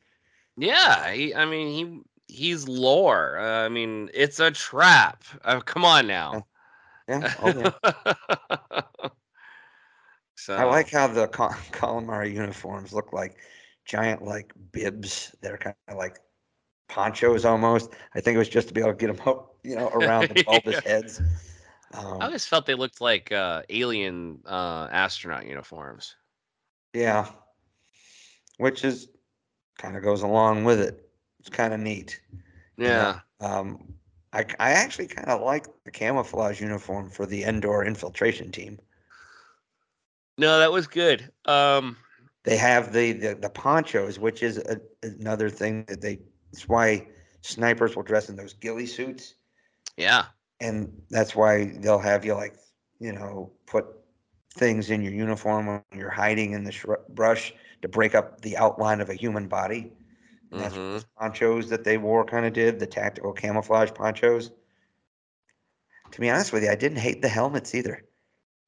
yeah, 0.56 1.12
he, 1.12 1.34
I 1.34 1.44
mean 1.44 1.68
he 1.68 2.02
he's 2.28 2.68
lore. 2.68 3.38
Uh, 3.38 3.64
I 3.64 3.68
mean, 3.68 4.10
it's 4.14 4.40
a 4.40 4.50
trap. 4.50 5.24
Uh, 5.44 5.60
come 5.60 5.84
on 5.84 6.06
now. 6.06 6.46
Yeah, 7.08 7.22
oh, 7.38 7.54
yeah. 7.58 7.72
so 10.34 10.54
I 10.56 10.64
like 10.64 10.90
how 10.90 11.06
the 11.08 11.28
Cal- 11.28 11.50
calamari 11.72 12.32
uniforms 12.32 12.92
look 12.92 13.12
like 13.12 13.36
giant 13.84 14.22
like 14.22 14.52
bibs 14.72 15.34
that 15.42 15.52
are 15.52 15.58
kind 15.58 15.76
of 15.88 15.96
like 15.96 16.18
ponchos 16.88 17.44
almost. 17.44 17.92
I 18.14 18.20
think 18.20 18.34
it 18.36 18.38
was 18.38 18.48
just 18.48 18.68
to 18.68 18.74
be 18.74 18.80
able 18.80 18.92
to 18.92 18.96
get 18.96 19.16
them 19.16 19.20
up, 19.26 19.56
you 19.64 19.76
know, 19.76 19.88
around 19.88 20.28
the 20.28 20.34
bulbous 20.36 20.78
Yeah. 20.78 20.80
heads. 20.80 21.22
I 22.20 22.26
Um, 22.26 22.26
always 22.26 22.46
felt 22.46 22.66
they 22.66 22.74
looked 22.74 23.00
like 23.00 23.32
uh, 23.32 23.62
alien 23.68 24.42
uh, 24.46 24.88
astronaut 24.90 25.46
uniforms. 25.46 26.16
yeah, 26.92 27.26
which 28.58 28.84
is 28.84 29.08
kind 29.78 29.96
of 29.96 30.02
goes 30.02 30.22
along 30.22 30.64
with 30.64 30.80
it. 30.80 31.05
It's 31.46 31.54
kind 31.56 31.72
of 31.72 31.80
neat. 31.80 32.20
Yeah. 32.76 33.20
Um, 33.40 33.94
I 34.32 34.44
I 34.58 34.72
actually 34.72 35.06
kind 35.06 35.28
of 35.28 35.40
like 35.42 35.66
the 35.84 35.90
camouflage 35.92 36.60
uniform 36.60 37.10
for 37.10 37.26
the 37.26 37.44
Endor 37.44 37.84
infiltration 37.84 38.50
team. 38.50 38.78
No, 40.38 40.58
that 40.58 40.72
was 40.72 40.86
good. 40.86 41.30
Um, 41.46 41.96
They 42.44 42.56
have 42.56 42.92
the 42.92 43.12
the, 43.12 43.34
the 43.34 43.50
ponchos, 43.50 44.18
which 44.18 44.42
is 44.42 44.58
a, 44.58 44.80
another 45.02 45.50
thing 45.50 45.84
that 45.88 46.00
they. 46.00 46.18
It's 46.52 46.68
why 46.68 47.06
snipers 47.42 47.94
will 47.96 48.02
dress 48.02 48.28
in 48.28 48.36
those 48.36 48.54
ghillie 48.54 48.86
suits. 48.86 49.34
yeah. 49.96 50.24
and 50.60 50.90
that's 51.10 51.36
why 51.36 51.66
they'll 51.80 51.98
have 51.98 52.24
you 52.24 52.34
like 52.34 52.56
you 52.98 53.12
know 53.12 53.52
put 53.66 53.86
things 54.54 54.90
in 54.90 55.02
your 55.02 55.12
uniform 55.12 55.66
when 55.66 55.82
you're 55.94 56.10
hiding 56.10 56.52
in 56.52 56.64
the 56.64 56.72
shr- 56.72 57.06
brush 57.10 57.54
to 57.82 57.88
break 57.88 58.14
up 58.14 58.40
the 58.40 58.56
outline 58.56 59.00
of 59.00 59.10
a 59.10 59.14
human 59.14 59.48
body. 59.48 59.92
And 60.52 60.60
that's 60.62 60.76
what 60.78 60.84
Mhm. 60.84 61.04
those 61.04 61.06
ponchos 61.18 61.68
that 61.70 61.84
they 61.84 61.98
wore 61.98 62.24
kind 62.24 62.46
of 62.46 62.52
did, 62.52 62.78
the 62.80 62.86
tactical 62.86 63.32
camouflage 63.32 63.92
ponchos. 63.92 64.50
To 66.10 66.20
be 66.20 66.28
honest 66.30 66.52
with 66.52 66.64
you, 66.64 66.70
I 66.70 66.74
didn't 66.74 66.98
hate 66.98 67.22
the 67.22 67.28
helmets 67.28 67.72
either. 67.72 68.08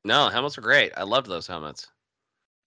No, 0.04 0.28
helmets 0.28 0.56
were 0.56 0.62
great. 0.62 0.92
I 0.96 1.04
loved 1.04 1.28
those 1.28 1.46
helmets. 1.46 1.92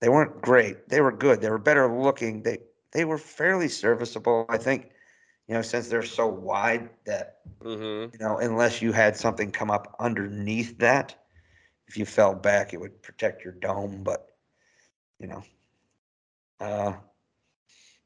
They 0.01 0.09
weren't 0.09 0.41
great. 0.41 0.89
They 0.89 1.01
were 1.01 1.11
good. 1.11 1.41
They 1.41 1.49
were 1.49 1.57
better 1.59 1.87
looking. 1.87 2.43
They 2.43 2.59
they 2.91 3.05
were 3.05 3.17
fairly 3.17 3.69
serviceable. 3.69 4.45
I 4.49 4.57
think, 4.57 4.91
you 5.47 5.53
know, 5.55 5.61
since 5.61 5.87
they're 5.87 6.03
so 6.03 6.27
wide 6.27 6.89
that 7.05 7.41
Mm-hmm. 7.61 8.11
you 8.11 8.19
know, 8.19 8.37
unless 8.37 8.81
you 8.81 8.91
had 8.93 9.15
something 9.17 9.51
come 9.51 9.71
up 9.71 9.95
underneath 9.99 10.77
that, 10.79 11.15
if 11.87 11.97
you 11.97 12.05
fell 12.05 12.35
back, 12.35 12.73
it 12.73 12.79
would 12.79 13.01
protect 13.03 13.43
your 13.43 13.53
dome. 13.53 14.03
But 14.03 14.27
you 15.19 15.27
know, 15.27 15.43
uh, 16.59 16.93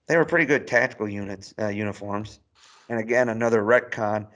they 0.08 0.18
were 0.18 0.26
pretty 0.26 0.46
good 0.46 0.68
tactical 0.68 1.08
units, 1.10 1.54
uh, 1.60 1.68
uniforms. 1.68 2.40
And 2.90 3.00
again, 3.00 3.30
another 3.30 3.64
retcon 3.64 4.28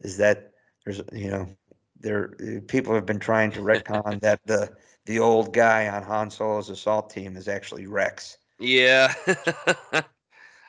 is 0.00 0.16
that 0.18 0.52
there's, 0.84 1.02
you 1.12 1.30
know, 1.30 1.48
there 2.00 2.34
uh, 2.40 2.60
people 2.66 2.94
have 2.94 3.06
been 3.06 3.18
trying 3.18 3.50
to 3.52 3.60
retcon 3.60 4.20
that 4.22 4.40
the 4.46 4.70
the 5.06 5.18
old 5.18 5.52
guy 5.54 5.88
on 5.88 6.02
Han 6.02 6.30
Solo's 6.30 6.68
assault 6.68 7.10
team 7.10 7.36
is 7.36 7.48
actually 7.48 7.86
Rex, 7.86 8.36
Yeah. 8.58 9.12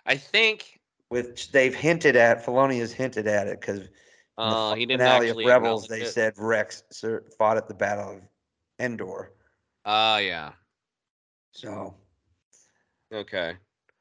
I 0.06 0.15
think 0.15 0.80
which 1.10 1.52
they've 1.52 1.76
hinted 1.76 2.15
at. 2.15 2.45
Filoni 2.45 2.80
has 2.80 2.94
hinted 2.94 3.27
at 3.27 3.48
it 3.48 3.60
because 3.60 3.80
In 3.80 3.88
the 4.38 4.56
uh, 4.56 4.76
he 4.76 4.86
didn't 4.86 5.02
finale 5.02 5.30
actually 5.30 5.44
of 5.44 5.49
Rebels, 5.49 5.88
they 5.88 6.02
it. 6.02 6.07
said 6.07 6.34
Rex 6.38 6.84
fought 7.38 7.57
at 7.57 7.68
the 7.68 7.73
Battle 7.73 8.11
of 8.18 8.22
Endor. 8.80 9.34
Ah, 9.86 10.19
yeah. 10.19 10.53
So, 11.52 11.95
Okay. 13.14 13.57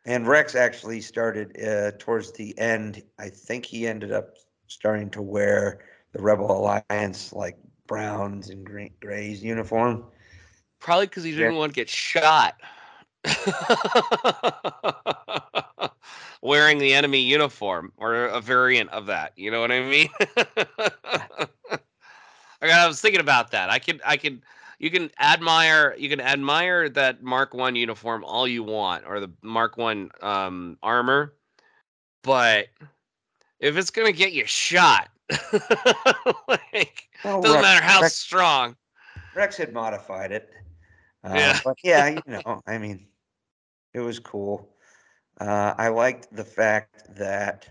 And 0.09 0.27
Rex 0.27 0.55
actually 0.55 1.03
started 1.03 1.63
uh, 1.63 1.91
towards 1.99 2.33
the 2.33 2.59
end. 2.59 3.03
I 3.19 3.29
think 3.29 3.67
he 3.67 3.87
ended 3.87 4.11
up 4.11 4.39
starting 4.67 5.11
to 5.11 5.21
wear 5.21 5.81
the 6.13 6.23
Rebel 6.23 6.51
Alliance 6.51 7.35
like 7.35 7.59
browns 7.87 8.49
and 8.49 8.65
green, 8.65 8.95
grays 9.01 9.45
uniform. 9.45 10.05
Probably 10.81 11.07
because 11.07 11.25
he 11.25 11.33
didn't 11.33 11.57
want 11.57 11.75
to 11.75 11.77
get 11.77 11.91
shot. 11.91 12.55
Wearing 16.41 16.79
the 16.79 16.95
enemy 16.95 17.21
uniform 17.21 17.93
or 17.99 18.15
a 18.15 18.41
variant 18.41 18.89
of 18.91 19.07
that. 19.07 19.33
You 19.37 19.51
know 19.51 19.61
what 19.61 19.73
I 19.73 19.83
mean? 19.83 20.09
I 22.63 22.63
I 22.63 22.87
was 22.87 23.03
thinking 23.03 23.21
about 23.21 23.51
that. 23.51 23.69
I 23.69 23.79
could 23.79 24.01
I 24.07 24.17
could 24.17 24.41
you 24.79 24.91
can 24.91 25.11
admire 25.21 25.95
you 25.99 26.09
can 26.09 26.21
admire 26.21 26.89
that 26.91 27.23
Mark 27.23 27.55
One 27.55 27.77
uniform 27.77 28.25
all 28.25 28.47
you 28.47 28.63
want 28.63 29.05
or 29.07 29.21
the 29.21 29.31
Mark 29.43 29.77
One 29.77 30.11
um 30.23 30.79
armor, 30.83 31.35
but 32.23 32.67
if 33.61 33.77
it's 33.77 33.91
gonna 33.91 34.13
get 34.13 34.33
you 34.33 34.47
shot, 34.47 35.09
like 36.49 37.09
Well, 37.25 37.43
doesn't 37.43 37.61
Rex- 37.61 37.63
matter 37.63 37.85
how 37.85 38.03
Rex- 38.03 38.15
strong. 38.15 38.77
Rex 39.35 39.57
had 39.57 39.73
modified 39.73 40.33
it. 40.33 40.51
Uh, 41.23 41.35
Yeah. 41.35 41.61
But 41.65 41.77
yeah, 41.83 42.09
you 42.09 42.23
know, 42.27 42.63
I 42.67 42.79
mean, 42.79 43.09
it 43.95 44.01
was 44.01 44.19
cool. 44.19 44.75
Uh, 45.41 45.75
I 45.77 45.89
liked 45.89 46.35
the 46.35 46.45
fact 46.45 47.17
that, 47.17 47.69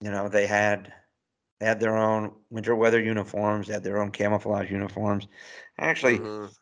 you 0.00 0.10
know, 0.10 0.28
they 0.28 0.46
had 0.46 0.92
they 1.62 1.68
had 1.68 1.78
their 1.78 1.96
own 1.96 2.32
winter 2.50 2.74
weather 2.74 3.00
uniforms, 3.00 3.68
they 3.68 3.72
had 3.72 3.84
their 3.84 4.02
own 4.02 4.10
camouflage 4.10 4.68
uniforms. 4.68 5.28
Actually, 5.78 6.18
Mhm. 6.18 6.52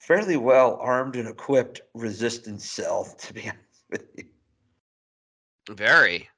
fairly 0.00 0.36
well 0.36 0.76
armed 0.80 1.14
and 1.14 1.28
equipped 1.28 1.80
resistance 1.94 2.68
cell, 2.68 3.04
to 3.20 3.32
be 3.32 3.42
honest 3.48 3.84
with 3.90 4.04
you. 4.16 4.24
Very. 5.70 6.28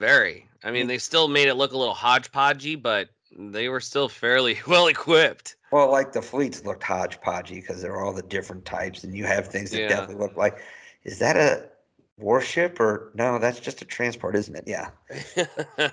Very. 0.00 0.48
I 0.64 0.68
mean, 0.68 0.74
mean- 0.80 0.86
they 0.86 0.98
still 0.98 1.28
made 1.28 1.48
it 1.48 1.54
look 1.54 1.72
a 1.72 1.76
little 1.76 1.94
hodgepodgey, 1.94 2.80
but 2.80 3.10
they 3.36 3.68
were 3.68 3.80
still 3.80 4.08
fairly 4.08 4.58
well 4.66 4.86
equipped. 4.86 5.56
Well, 5.70 5.90
like 5.90 6.12
the 6.12 6.22
fleets 6.22 6.64
looked 6.64 6.84
hodgepodgey 6.84 7.56
because 7.56 7.82
there 7.82 7.92
are 7.92 8.02
all 8.02 8.14
the 8.14 8.22
different 8.22 8.64
types, 8.64 9.04
and 9.04 9.14
you 9.14 9.24
have 9.26 9.48
things 9.48 9.72
that 9.72 9.80
Yeah. 9.80 9.88
definitely 9.88 10.24
look 10.24 10.38
like, 10.38 10.58
is 11.04 11.18
that 11.18 11.36
a 11.36 11.68
warship 12.18 12.80
or 12.80 13.10
no? 13.14 13.38
That's 13.38 13.60
just 13.60 13.82
a 13.82 13.84
transport, 13.84 14.36
isn't 14.36 14.56
it? 14.56 14.64
Yeah. 14.66 14.90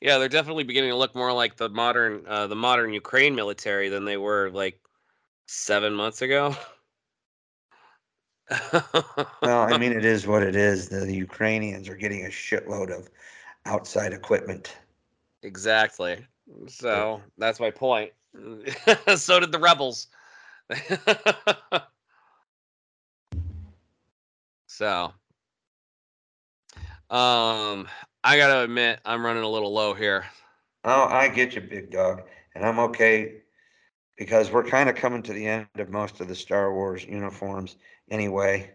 yeah, 0.00 0.18
they're 0.18 0.28
definitely 0.28 0.64
beginning 0.64 0.90
to 0.90 0.96
look 0.96 1.14
more 1.14 1.32
like 1.32 1.56
the 1.56 1.68
modern 1.68 2.24
uh, 2.26 2.46
the 2.46 2.56
modern 2.56 2.92
Ukraine 2.92 3.34
military 3.34 3.88
than 3.88 4.04
they 4.04 4.16
were 4.16 4.50
like 4.50 4.80
seven 5.46 5.94
months 5.94 6.22
ago. 6.22 6.56
Well, 9.42 9.62
I 9.62 9.78
mean, 9.78 9.92
it 9.96 10.04
is 10.04 10.26
what 10.26 10.42
it 10.42 10.56
is. 10.56 10.88
The, 10.88 11.00
the 11.00 11.14
Ukrainians 11.14 11.88
are 11.88 11.96
getting 11.96 12.26
a 12.26 12.28
shitload 12.28 12.90
of 12.96 13.08
outside 13.66 14.12
equipment. 14.12 14.76
exactly. 15.42 16.24
So 16.68 17.22
that's 17.38 17.60
my 17.60 17.70
point. 17.70 18.12
so 19.16 19.40
did 19.40 19.52
the 19.52 19.58
rebels. 19.58 20.08
so, 24.66 25.12
um, 27.12 27.88
I 28.24 28.36
gotta 28.36 28.64
admit, 28.64 29.00
I'm 29.04 29.24
running 29.24 29.42
a 29.42 29.48
little 29.48 29.72
low 29.72 29.94
here. 29.94 30.24
Oh, 30.84 31.04
I 31.04 31.28
get 31.28 31.54
you, 31.54 31.60
big 31.60 31.90
dog, 31.90 32.22
and 32.54 32.64
I'm 32.64 32.78
okay 32.80 33.42
because 34.16 34.50
we're 34.50 34.64
kind 34.64 34.88
of 34.88 34.96
coming 34.96 35.22
to 35.22 35.32
the 35.32 35.46
end 35.46 35.66
of 35.76 35.90
most 35.90 36.20
of 36.20 36.28
the 36.28 36.34
Star 36.34 36.72
Wars 36.72 37.04
uniforms 37.04 37.76
anyway. 38.10 38.70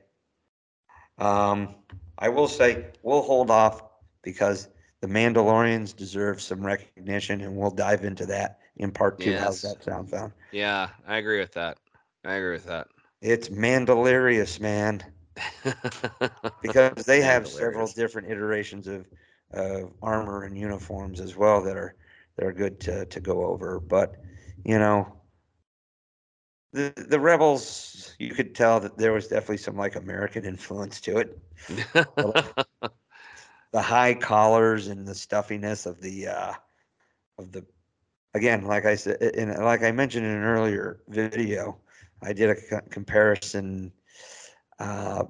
Um, 1.18 1.76
I 2.18 2.30
will 2.30 2.48
say 2.48 2.86
we'll 3.04 3.22
hold 3.22 3.50
off 3.50 3.82
because 4.22 4.70
the 5.02 5.08
Mandalorians 5.08 5.96
deserve 5.96 6.42
some 6.42 6.66
recognition, 6.66 7.42
and 7.42 7.56
we'll 7.58 7.72
dive 7.72 8.04
into 8.04 8.26
that 8.28 8.60
in 8.78 8.92
part 8.92 9.20
two. 9.20 9.32
How's 9.36 9.62
Yes. 9.62 9.74
that 9.76 9.84
sound, 9.84 10.10
found? 10.10 10.34
Yeah, 10.52 10.90
I 11.08 11.18
agree 11.18 11.40
with 11.40 11.54
that. 11.54 11.78
I 12.26 12.34
agree 12.36 12.54
with 12.54 12.66
that. 12.66 12.88
It's 13.22 13.50
Mandalorious, 13.50 14.60
man, 14.60 15.04
because 16.62 17.06
they 17.06 17.22
have 17.22 17.48
several 17.48 17.88
different 17.88 18.30
iterations 18.30 18.88
of 18.88 19.06
of 19.54 19.94
armor 20.02 20.44
and 20.44 20.58
uniforms 20.58 21.22
as 21.22 21.36
well 21.36 21.62
that 21.64 21.78
are 21.78 21.96
that 22.36 22.46
are 22.46 22.54
good 22.54 22.80
to 22.82 23.06
to 23.06 23.20
go 23.20 23.46
over. 23.46 23.80
But 23.80 24.16
you 24.66 24.78
know, 24.80 25.22
the 26.74 26.94
the 27.10 27.20
rebels, 27.20 28.16
you 28.20 28.32
could 28.34 28.56
tell 28.56 28.80
that 28.80 28.98
there 28.98 29.14
was 29.14 29.28
definitely 29.28 29.58
some 29.58 29.78
like 29.78 29.96
American 29.96 30.46
influence 30.46 31.02
to 31.02 31.18
it. 31.18 31.40
The 33.72 33.82
high 33.82 34.14
collars 34.14 34.88
and 34.88 35.06
the 35.06 35.14
stuffiness 35.14 35.86
of 35.86 36.02
the 36.02 36.28
uh, 36.28 36.54
of 37.38 37.52
the 37.52 37.66
again, 38.34 38.66
like 38.66 38.86
I 38.86 38.96
said, 38.96 39.22
and 39.22 39.58
like 39.64 39.84
I 39.84 39.92
mentioned 39.92 40.26
in 40.26 40.32
an 40.32 40.44
earlier 40.44 41.02
video, 41.10 41.78
I 42.22 42.34
did 42.34 42.50
a 42.50 42.82
comparison 42.84 43.92
uh, 44.80 45.24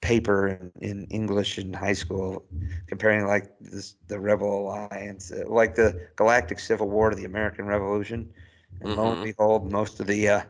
paper 0.00 0.48
in, 0.48 0.72
in 0.80 1.06
English 1.10 1.58
in 1.58 1.72
high 1.72 1.92
school, 1.92 2.44
comparing 2.86 3.26
like 3.26 3.46
this 3.60 3.96
the 4.08 4.18
Rebel 4.18 4.60
Alliance, 4.68 5.32
uh, 5.32 5.44
like 5.48 5.74
the 5.74 5.94
Galactic 6.16 6.58
Civil 6.58 6.88
War 6.88 7.10
to 7.10 7.16
the 7.16 7.24
American 7.24 7.66
Revolution, 7.66 8.30
and 8.80 8.94
lo 8.94 9.12
and 9.12 9.18
Mhm. 9.18 9.22
behold, 9.22 9.70
most 9.70 10.00
of 10.00 10.06
the 10.06 10.28
uh, 10.28 10.40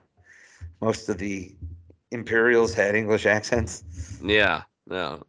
most 0.81 1.09
of 1.09 1.18
the 1.18 1.55
Imperials 2.10 2.74
had 2.74 2.94
English 2.94 3.27
accents, 3.27 3.85
yeah, 4.20 4.62
no. 4.86 5.23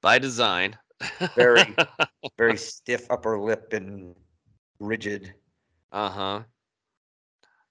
By 0.00 0.18
design. 0.18 0.78
Very. 1.36 1.78
very 2.38 2.56
stiff 2.56 3.06
upper 3.10 3.38
lip 3.38 3.72
and 3.72 4.14
rigid. 4.80 5.34
uh-huh. 5.92 6.44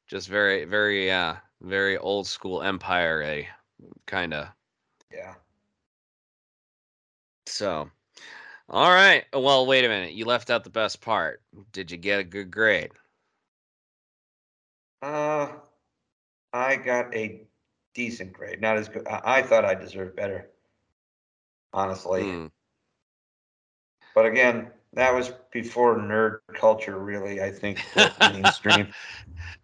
Just 0.07 0.27
very, 0.27 0.65
very, 0.65 1.05
yeah, 1.07 1.39
very 1.61 1.97
old 1.97 2.27
school 2.27 2.61
empire, 2.61 3.21
eh? 3.23 3.45
Kinda. 4.07 4.53
Yeah. 5.11 5.35
So, 7.45 7.89
all 8.69 8.89
right. 8.89 9.25
Well, 9.33 9.65
wait 9.65 9.85
a 9.85 9.89
minute. 9.89 10.13
You 10.13 10.25
left 10.25 10.49
out 10.49 10.63
the 10.63 10.69
best 10.69 11.01
part. 11.01 11.41
Did 11.71 11.91
you 11.91 11.97
get 11.97 12.19
a 12.19 12.23
good 12.23 12.51
grade? 12.51 12.91
Uh, 15.01 15.49
I 16.53 16.75
got 16.75 17.13
a 17.15 17.43
decent 17.93 18.33
grade. 18.33 18.61
Not 18.61 18.77
as 18.77 18.87
good. 18.87 19.07
I, 19.07 19.21
I 19.23 19.41
thought 19.41 19.65
I 19.65 19.73
deserved 19.73 20.15
better, 20.15 20.49
honestly. 21.73 22.23
Hmm. 22.23 22.47
But 24.13 24.25
again, 24.25 24.71
that 24.93 25.13
was 25.13 25.31
before 25.51 25.97
nerd 25.97 26.39
culture 26.53 26.99
really, 26.99 27.41
I 27.41 27.51
think, 27.51 27.79
mainstream. 28.21 28.87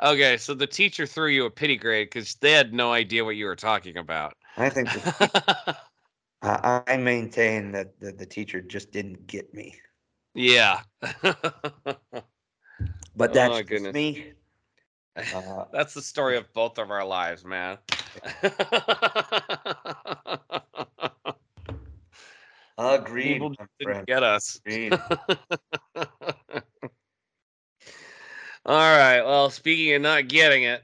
Okay, 0.02 0.38
so 0.38 0.54
the 0.54 0.68
teacher 0.68 1.06
threw 1.06 1.28
you 1.30 1.46
a 1.46 1.52
pity 1.52 1.76
grade 1.76 2.08
because 2.08 2.36
they 2.36 2.52
had 2.52 2.74
no 2.74 2.92
idea 2.92 3.26
what 3.26 3.36
you 3.36 3.46
were 3.46 3.56
talking 3.56 3.98
about. 3.98 4.36
I 4.58 4.70
think 4.70 4.90
the, 4.92 5.78
I, 6.42 6.82
I 6.88 6.98
maintain 6.98 7.72
that 7.72 8.00
the, 8.00 8.12
the 8.12 8.26
teacher 8.26 8.62
just 8.62 8.92
didn't 8.92 9.28
get 9.28 9.54
me. 9.54 9.76
yeah. 10.34 10.82
But 13.16 13.34
Oh, 13.34 13.34
that's 13.34 13.62
goodness. 13.64 13.94
me. 13.96 14.34
Uh, 15.18 15.66
That's 15.74 15.96
the 15.96 16.02
story 16.02 16.38
of 16.38 16.54
both 16.54 16.78
of 16.78 16.92
our 16.92 17.04
lives, 17.04 17.44
man. 17.44 17.80
Agreed, 22.78 23.34
People 23.34 23.54
didn't 23.80 24.06
get 24.08 24.24
us. 24.24 24.60
All 28.66 28.76
right. 28.76 29.22
Well, 29.22 29.50
speaking 29.50 29.96
of 29.96 30.02
not 30.02 30.28
getting 30.28 30.64
it, 30.64 30.84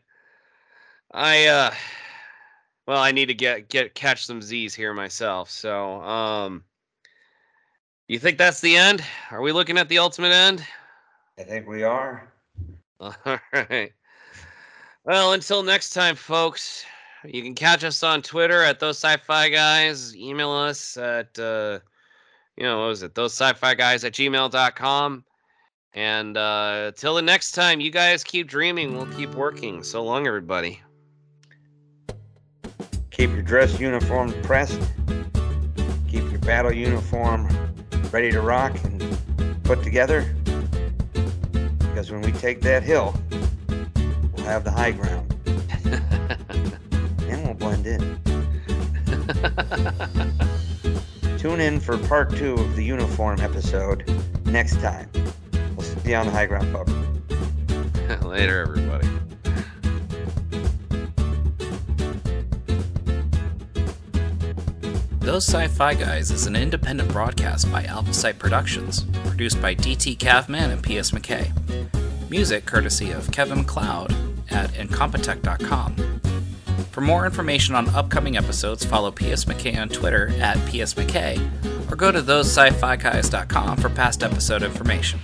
I 1.11 1.45
uh 1.47 1.73
well, 2.87 3.01
I 3.01 3.11
need 3.11 3.27
to 3.27 3.33
get 3.33 3.69
get 3.69 3.93
catch 3.93 4.25
some 4.25 4.41
Z's 4.41 4.73
here 4.73 4.93
myself. 4.93 5.49
So, 5.49 6.01
um 6.01 6.63
you 8.07 8.19
think 8.19 8.37
that's 8.37 8.61
the 8.61 8.75
end? 8.75 9.03
Are 9.31 9.41
we 9.41 9.51
looking 9.51 9.77
at 9.77 9.89
the 9.89 9.97
ultimate 9.99 10.31
end? 10.33 10.63
I 11.39 11.43
think 11.43 11.67
we 11.67 11.83
are. 11.83 12.31
All 12.99 13.15
right. 13.53 13.91
Well, 15.03 15.33
until 15.33 15.63
next 15.63 15.91
time, 15.91 16.15
folks, 16.15 16.85
you 17.25 17.41
can 17.41 17.55
catch 17.55 17.83
us 17.83 18.03
on 18.03 18.21
Twitter 18.21 18.61
at 18.63 18.79
those 18.79 18.97
sci-fi 18.97 19.49
guys. 19.49 20.15
Email 20.15 20.51
us 20.51 20.97
at 20.97 21.37
uh 21.39 21.79
you 22.55 22.63
know, 22.63 22.81
what 22.81 22.87
was 22.87 23.01
it? 23.01 23.15
Those 23.15 23.33
sci-fi 23.33 23.73
guys 23.73 24.03
at 24.03 24.13
gmail.com. 24.13 25.25
And 25.93 26.37
uh 26.37 26.91
till 26.95 27.15
the 27.15 27.21
next 27.21 27.51
time, 27.51 27.79
you 27.79 27.91
guys 27.91 28.23
keep 28.23 28.47
dreaming, 28.47 28.95
we'll 28.95 29.07
keep 29.07 29.33
working. 29.35 29.83
So 29.83 30.03
long, 30.03 30.27
everybody. 30.27 30.81
Keep 33.11 33.31
your 33.31 33.43
dress 33.43 33.79
uniform 33.79 34.33
pressed. 34.41 34.81
Keep 36.07 36.29
your 36.31 36.39
battle 36.39 36.73
uniform 36.73 37.47
ready 38.11 38.31
to 38.31 38.41
rock 38.41 38.75
and 38.83 39.63
put 39.63 39.83
together. 39.83 40.35
Because 41.79 42.11
when 42.11 42.21
we 42.21 42.31
take 42.33 42.61
that 42.61 42.83
hill, 42.83 43.15
we'll 44.35 44.45
have 44.45 44.63
the 44.63 44.71
high 44.71 44.91
ground 44.91 45.32
and 47.85 48.03
in. 48.03 48.19
Tune 51.37 51.59
in 51.59 51.79
for 51.79 51.97
part 51.97 52.35
two 52.35 52.53
of 52.53 52.75
the 52.75 52.83
uniform 52.83 53.39
episode 53.41 54.09
next 54.45 54.79
time. 54.81 55.09
We'll 55.75 55.85
see 55.85 56.11
you 56.11 56.15
on 56.15 56.25
the 56.27 56.31
high 56.31 56.45
ground, 56.45 56.73
pub. 56.73 56.89
Later, 58.25 58.61
everybody. 58.61 59.07
Those 65.19 65.47
Sci 65.47 65.67
Fi 65.67 65.93
Guys 65.93 66.31
is 66.31 66.47
an 66.47 66.55
independent 66.55 67.09
broadcast 67.11 67.71
by 67.71 67.83
AlphaSite 67.83 68.37
Productions, 68.39 69.03
produced 69.25 69.61
by 69.61 69.73
DT 69.73 70.17
Cavman 70.17 70.69
and 70.71 70.83
PS 70.83 71.11
McKay. 71.11 71.51
Music 72.29 72.65
courtesy 72.65 73.11
of 73.11 73.31
Kevin 73.31 73.59
MacLeod 73.59 74.13
at 74.49 74.71
Incompetech.com. 74.71 76.12
For 76.93 77.01
more 77.01 77.25
information 77.25 77.73
on 77.73 77.89
upcoming 77.89 78.37
episodes, 78.37 78.85
follow 78.85 79.09
PS 79.09 79.45
McKay 79.45 79.81
on 79.81 79.89
Twitter 79.89 80.27
at 80.39 80.57
PS 80.67 80.93
McKay, 80.93 81.39
or 81.91 81.95
go 81.95 82.11
to 82.11 82.21
thosesci-fi 82.21 82.97
guys.com 82.97 83.77
for 83.77 83.89
past 83.89 84.21
episode 84.21 84.61
information. 84.61 85.19